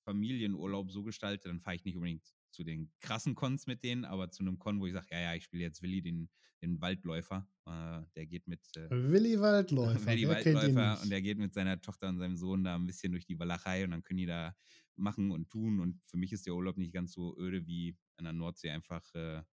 Familienurlaub 0.05 0.91
so 0.91 1.03
gestalte, 1.03 1.49
dann 1.49 1.59
fahre 1.59 1.75
ich 1.75 1.85
nicht 1.85 1.95
unbedingt 1.95 2.36
zu 2.51 2.63
den 2.63 2.91
krassen 2.99 3.35
Cons 3.35 3.67
mit 3.67 3.83
denen, 3.83 4.05
aber 4.05 4.29
zu 4.31 4.43
einem 4.43 4.57
Con, 4.59 4.79
wo 4.79 4.87
ich 4.87 4.93
sage, 4.93 5.07
ja, 5.11 5.19
ja, 5.19 5.33
ich 5.35 5.43
spiele 5.43 5.63
jetzt 5.63 5.81
Willi, 5.81 6.01
den, 6.01 6.29
den 6.61 6.79
Waldläufer. 6.81 7.47
Äh, 7.65 8.01
der 8.15 8.25
geht 8.25 8.47
mit 8.47 8.61
äh, 8.75 8.89
Willi 8.89 9.39
Waldläufer, 9.39 10.05
Willi 10.05 10.27
Waldläufer 10.27 11.01
und 11.01 11.09
der 11.09 11.21
geht 11.21 11.37
mit 11.37 11.53
seiner 11.53 11.79
Tochter 11.81 12.09
und 12.09 12.17
seinem 12.19 12.37
Sohn 12.37 12.63
da 12.63 12.75
ein 12.75 12.85
bisschen 12.87 13.11
durch 13.11 13.25
die 13.25 13.37
Walachei 13.39 13.83
und 13.83 13.91
dann 13.91 14.03
können 14.03 14.17
die 14.17 14.25
da 14.25 14.55
machen 14.95 15.31
und 15.31 15.49
tun. 15.49 15.79
Und 15.79 16.01
für 16.07 16.17
mich 16.17 16.31
ist 16.33 16.45
der 16.47 16.55
Urlaub 16.55 16.77
nicht 16.77 16.93
ganz 16.93 17.13
so 17.13 17.37
öde 17.37 17.65
wie 17.67 17.95
an 18.17 18.23
der 18.25 18.33
Nordsee 18.33 18.71
einfach 18.71 19.03
äh, 19.13 19.43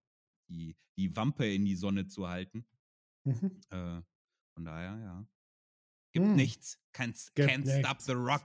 die, 0.48 0.76
die 0.96 1.14
Wampe 1.16 1.46
in 1.52 1.64
die 1.64 1.76
Sonne 1.76 2.06
zu 2.06 2.28
halten. 2.28 2.66
Mhm. 3.24 3.60
Äh, 3.70 4.00
von 4.54 4.64
daher, 4.64 4.98
ja. 5.02 5.28
Gibt 6.12 6.26
Hm. 6.26 6.36
nichts. 6.36 6.78
Can't, 6.94 7.30
Gibt 7.34 7.50
can't 7.50 7.62
stop 7.80 7.90
nichts. 7.96 8.06
the 8.06 8.12
rock. 8.12 8.44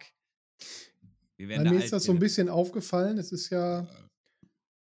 Wir 1.38 1.48
Bei 1.48 1.60
mir 1.64 1.70
alt, 1.70 1.84
ist 1.84 1.94
das 1.94 2.04
so 2.04 2.12
ein 2.12 2.20
bisschen 2.20 2.50
aufgefallen. 2.50 3.18
Es 3.18 3.32
ist 3.32 3.50
ja, 3.50 3.88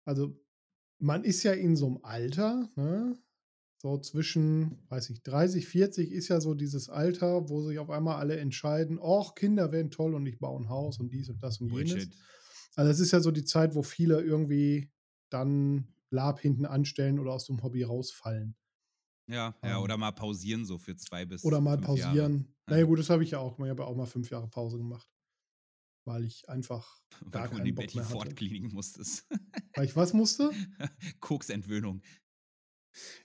also 0.07 0.39
man 0.99 1.23
ist 1.23 1.43
ja 1.43 1.51
in 1.53 1.75
so 1.75 1.87
einem 1.87 1.99
Alter, 2.03 2.69
ne? 2.75 3.17
so 3.79 3.99
zwischen, 3.99 4.79
weiß 4.89 5.11
ich, 5.11 5.21
30, 5.21 5.67
40 5.67 6.11
ist 6.11 6.29
ja 6.29 6.41
so 6.41 6.55
dieses 6.55 6.89
Alter, 6.89 7.49
wo 7.49 7.61
sich 7.61 7.77
auf 7.77 7.91
einmal 7.91 8.15
alle 8.15 8.37
entscheiden, 8.37 8.99
ach, 9.01 9.35
Kinder 9.35 9.71
wären 9.71 9.91
toll 9.91 10.15
und 10.15 10.25
ich 10.25 10.39
baue 10.39 10.59
ein 10.61 10.69
Haus 10.69 10.99
und 10.99 11.13
dies 11.13 11.29
und 11.29 11.43
das 11.43 11.61
und 11.61 11.69
jenes. 11.69 11.91
Bullshit. 11.93 12.13
Also 12.75 12.91
es 12.91 12.99
ist 12.99 13.11
ja 13.11 13.19
so 13.19 13.29
die 13.31 13.43
Zeit, 13.45 13.75
wo 13.75 13.83
viele 13.83 14.21
irgendwie 14.21 14.89
dann 15.29 15.93
Lab 16.09 16.39
hinten 16.39 16.65
anstellen 16.65 17.19
oder 17.19 17.33
aus 17.33 17.45
dem 17.45 17.61
Hobby 17.61 17.83
rausfallen. 17.83 18.55
Ja, 19.29 19.55
ja, 19.61 19.77
Ähm. 19.77 19.83
oder 19.83 19.97
mal 19.97 20.11
pausieren 20.11 20.65
so 20.65 20.77
für 20.77 20.95
zwei 20.95 21.25
bis 21.25 21.43
Oder 21.43 21.59
mal 21.59 21.71
Jahre. 21.75 21.81
pausieren. 21.81 22.47
Ja. 22.67 22.73
Naja 22.73 22.85
gut, 22.85 22.99
das 22.99 23.09
habe 23.09 23.23
ich 23.23 23.31
ja 23.31 23.39
auch. 23.39 23.59
Ich 23.59 23.69
habe 23.69 23.83
ja 23.83 23.87
auch 23.87 23.95
mal 23.95 24.05
fünf 24.05 24.29
Jahre 24.31 24.47
Pause 24.47 24.77
gemacht. 24.77 25.07
Weil 26.07 26.23
ich 26.23 26.47
einfach 26.47 27.01
gar 27.31 27.43
Weil 27.43 27.49
du 27.49 27.51
in 27.51 27.57
keinen 27.57 27.65
die 27.65 27.71
Bock 27.73 27.85
Betty 27.85 27.97
mehr 27.97 28.05
hatte. 28.09 28.13
Ford 28.13 28.73
musstest. 28.73 29.27
Weil 29.75 29.85
ich 29.85 29.95
was 29.95 30.13
musste? 30.13 30.51
Koksentwöhnung. 31.19 32.01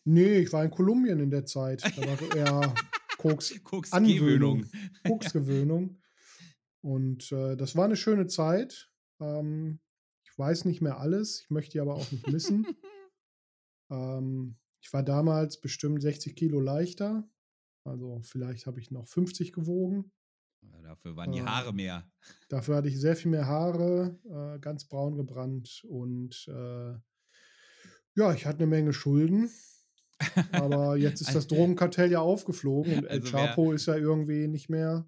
Nee, 0.04 0.38
ich 0.38 0.52
war 0.52 0.64
in 0.64 0.70
Kolumbien 0.72 1.20
in 1.20 1.30
der 1.30 1.46
Zeit. 1.46 1.82
Da 1.84 1.96
war 2.04 2.36
eher 2.36 2.74
Koks, 3.18 3.54
Koksgewöhnung. 3.62 4.66
Koksgewöhnung. 5.06 6.02
Und 6.84 7.30
äh, 7.30 7.56
das 7.56 7.76
war 7.76 7.84
eine 7.84 7.96
schöne 7.96 8.26
Zeit. 8.26 8.90
Ähm, 9.20 9.78
ich 10.24 10.36
weiß 10.36 10.64
nicht 10.64 10.82
mehr 10.82 10.98
alles. 10.98 11.42
Ich 11.42 11.50
möchte 11.50 11.72
die 11.72 11.80
aber 11.80 11.94
auch 11.94 12.10
nicht 12.10 12.26
missen. 12.26 12.66
ähm, 13.90 14.58
ich 14.82 14.92
war 14.92 15.04
damals 15.04 15.60
bestimmt 15.60 16.02
60 16.02 16.34
Kilo 16.34 16.58
leichter. 16.58 17.30
Also 17.84 18.20
vielleicht 18.22 18.66
habe 18.66 18.80
ich 18.80 18.90
noch 18.90 19.06
50 19.06 19.52
gewogen. 19.52 20.10
Ja, 20.62 20.80
Dafür 20.82 21.16
waren 21.16 21.32
die 21.32 21.38
Äh, 21.40 21.42
Haare 21.44 21.72
mehr. 21.72 22.10
Dafür 22.48 22.76
hatte 22.76 22.88
ich 22.88 23.00
sehr 23.00 23.16
viel 23.16 23.30
mehr 23.30 23.46
Haare, 23.46 24.18
äh, 24.56 24.58
ganz 24.60 24.86
braun 24.86 25.16
gebrannt 25.16 25.82
und 25.88 26.46
äh, 26.48 26.94
ja, 28.14 28.32
ich 28.34 28.46
hatte 28.46 28.58
eine 28.58 28.66
Menge 28.66 28.92
Schulden. 28.92 29.50
Aber 30.52 30.96
jetzt 30.96 31.20
ist 31.20 31.34
das 31.34 31.46
Drogenkartell 31.48 32.10
ja 32.12 32.20
aufgeflogen 32.20 32.92
und 32.94 33.04
El 33.04 33.20
Also 33.20 33.32
wer- 33.32 33.46
Chapo 33.46 33.72
ist 33.72 33.86
ja 33.86 33.96
irgendwie 33.96 34.46
nicht 34.48 34.68
mehr. 34.68 35.06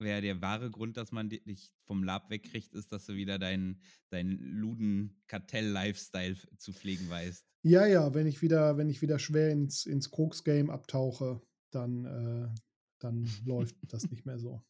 Wäre 0.00 0.20
der 0.20 0.40
wahre 0.40 0.70
Grund, 0.70 0.96
dass 0.96 1.10
man 1.10 1.28
di- 1.28 1.42
dich 1.42 1.72
vom 1.84 2.04
Lab 2.04 2.30
wegkriegt, 2.30 2.72
ist, 2.74 2.92
dass 2.92 3.06
du 3.06 3.14
wieder 3.14 3.38
deinen 3.38 3.80
dein 4.10 4.30
Luden-Kartell-Lifestyle 4.38 6.32
f- 6.32 6.46
zu 6.56 6.72
pflegen 6.72 7.08
weißt. 7.10 7.44
Ja, 7.62 7.84
ja, 7.86 8.14
wenn 8.14 8.26
ich 8.28 8.40
wieder, 8.40 8.76
wenn 8.76 8.88
ich 8.88 9.02
wieder 9.02 9.18
schwer 9.18 9.50
ins, 9.50 9.86
ins 9.86 10.10
Koks-Game 10.10 10.70
abtauche, 10.70 11.40
dann, 11.72 12.04
äh, 12.04 12.54
dann 12.98 13.28
läuft 13.44 13.76
das 13.92 14.10
nicht 14.10 14.26
mehr 14.26 14.38
so. 14.38 14.62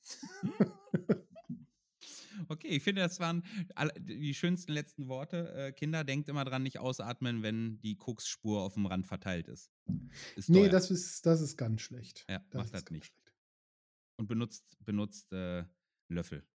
Okay, 2.46 2.68
ich 2.68 2.82
finde, 2.82 3.02
das 3.02 3.18
waren 3.18 3.42
die 3.98 4.32
schönsten 4.32 4.72
letzten 4.72 5.09
Worte. 5.09 5.52
Äh, 5.55 5.72
Kinder, 5.72 6.05
denkt 6.05 6.28
immer 6.28 6.44
dran, 6.44 6.62
nicht 6.62 6.78
ausatmen, 6.78 7.42
wenn 7.42 7.80
die 7.80 7.96
Koksspur 7.96 8.62
auf 8.62 8.74
dem 8.74 8.86
Rand 8.86 9.06
verteilt 9.06 9.48
ist. 9.48 9.72
ist 10.36 10.48
Nee, 10.48 10.68
das 10.68 10.90
ist, 10.90 11.26
das 11.26 11.40
ist 11.40 11.56
ganz 11.56 11.80
schlecht. 11.82 12.24
Ja, 12.28 12.38
das 12.50 12.55
macht 12.55 12.66
ist 12.66 12.74
das 12.74 12.84
ganz 12.84 12.90
nicht. 12.92 13.06
schlecht. 13.06 13.34
Und 14.16 14.28
benutzt, 14.28 14.76
benutzt 14.84 15.32
äh, 15.32 15.64
Löffel. 16.09 16.46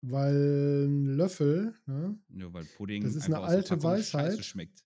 Weil 0.00 0.86
ein 0.86 1.06
Löffel, 1.06 1.74
ne? 1.86 2.18
Ja, 2.28 2.52
weil 2.52 2.64
Pudding 2.64 3.02
Das 3.02 3.14
ist 3.14 3.24
eine 3.26 3.40
alte 3.40 3.76
Packung 3.76 3.96
scheiße 4.02 4.14
Weisheit. 4.16 4.44
schmeckt. 4.44 4.84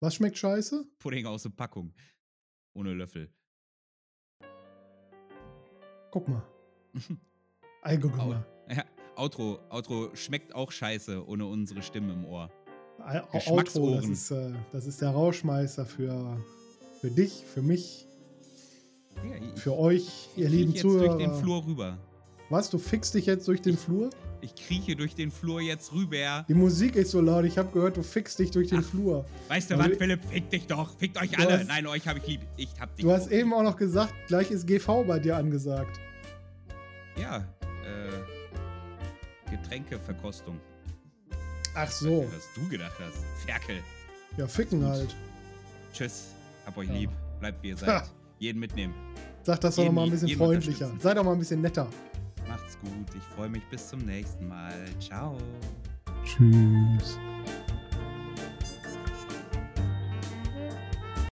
was 0.00 0.14
schmeckt 0.14 0.36
scheiße? 0.38 0.86
Pudding 0.98 1.26
aus 1.26 1.44
der 1.44 1.50
Packung. 1.50 1.94
Ohne 2.74 2.92
Löffel. 2.92 3.32
Guck 6.14 6.28
mal. 6.28 6.42
Au- 8.22 8.26
mal. 8.28 8.46
Ja, 8.70 8.84
Outro, 9.16 9.58
Outro 9.68 10.10
schmeckt 10.14 10.54
auch 10.54 10.70
scheiße 10.70 11.26
ohne 11.26 11.44
unsere 11.44 11.82
Stimme 11.82 12.12
im 12.12 12.24
Ohr. 12.24 12.48
Outro, 13.48 13.96
das 13.96 14.06
ist, 14.06 14.30
äh, 14.30 14.52
das 14.70 14.86
ist 14.86 15.00
der 15.02 15.10
Rauschmeister 15.10 15.84
für, 15.84 16.38
für 17.00 17.10
dich, 17.10 17.44
für 17.44 17.62
mich, 17.62 18.06
Ja, 19.16 19.34
ich, 19.54 19.60
für 19.60 19.76
euch, 19.76 20.28
ich 20.36 20.38
ihr 20.42 20.48
lieben 20.48 20.76
Zuhörer. 20.76 21.16
durch 21.16 21.18
den 21.18 21.34
Flur 21.34 21.66
rüber. 21.66 21.98
Was, 22.50 22.68
du 22.70 22.78
fixst 22.78 23.14
dich 23.14 23.26
jetzt 23.26 23.48
durch 23.48 23.62
den 23.62 23.76
Flur? 23.76 24.10
Ich 24.40 24.54
krieche 24.54 24.94
durch 24.94 25.14
den 25.14 25.30
Flur 25.30 25.60
jetzt 25.62 25.92
rüber. 25.92 26.44
Die 26.46 26.54
Musik 26.54 26.94
ist 26.96 27.10
so 27.12 27.20
laut, 27.22 27.46
ich 27.46 27.56
habe 27.56 27.70
gehört, 27.72 27.96
du 27.96 28.02
fixst 28.02 28.38
dich 28.38 28.50
durch 28.50 28.68
den 28.68 28.80
Ach, 28.80 28.84
Flur. 28.84 29.24
Weißt 29.48 29.70
du 29.70 29.76
Also- 29.76 29.90
was, 29.90 29.96
Philipp? 29.98 30.20
Fick 30.30 30.50
dich 30.50 30.66
doch. 30.66 30.96
Fickt 30.98 31.16
euch 31.20 31.38
alle. 31.38 31.58
hast- 31.60 31.68
Nein, 31.68 31.86
euch 31.86 32.06
habe 32.06 32.18
ich 32.18 32.26
lieb. 32.26 32.40
Ich 32.58 32.68
hab 32.78 32.94
dich 32.94 33.04
Du 33.04 33.10
hast 33.12 33.28
auch 33.28 33.32
eben 33.32 33.54
auch 33.54 33.62
noch 33.62 33.76
gesagt, 33.76 34.12
gleich 34.28 34.50
ist 34.50 34.66
GV 34.66 35.04
bei 35.04 35.18
dir 35.18 35.36
angesagt. 35.36 35.98
Ja, 37.16 37.38
äh, 37.86 39.50
Getränkeverkostung. 39.50 40.60
Ach 41.74 41.90
so, 41.90 42.26
Was 42.32 42.48
du 42.54 42.68
gedacht 42.68 42.92
hast. 43.00 43.44
Ferkel. 43.46 43.76
ja, 44.36 44.46
ficken 44.46 44.84
halt. 44.84 45.14
Tschüss. 45.92 46.26
Hab 46.66 46.76
euch 46.76 46.88
Ja. 46.88 46.94
lieb. 46.94 47.10
Bleibt 47.40 47.62
wie 47.62 47.68
ihr 47.68 47.76
seid. 47.76 47.88
Ha. 47.88 48.04
Jeden 48.38 48.60
mitnehmen. 48.60 48.94
Sag 49.42 49.60
das 49.60 49.76
doch 49.76 49.90
mal 49.90 50.04
ein 50.04 50.10
bisschen 50.10 50.28
freundlicher. 50.30 50.92
Sei 51.00 51.14
doch 51.14 51.24
mal 51.24 51.32
ein 51.32 51.38
bisschen 51.38 51.60
netter. 51.60 51.88
Macht's 52.48 52.78
gut. 52.80 53.14
Ich 53.16 53.24
freue 53.34 53.48
mich 53.48 53.64
bis 53.70 53.88
zum 53.88 54.00
nächsten 54.00 54.48
Mal. 54.48 54.72
Ciao. 55.00 55.38
Tschüss. 56.24 57.18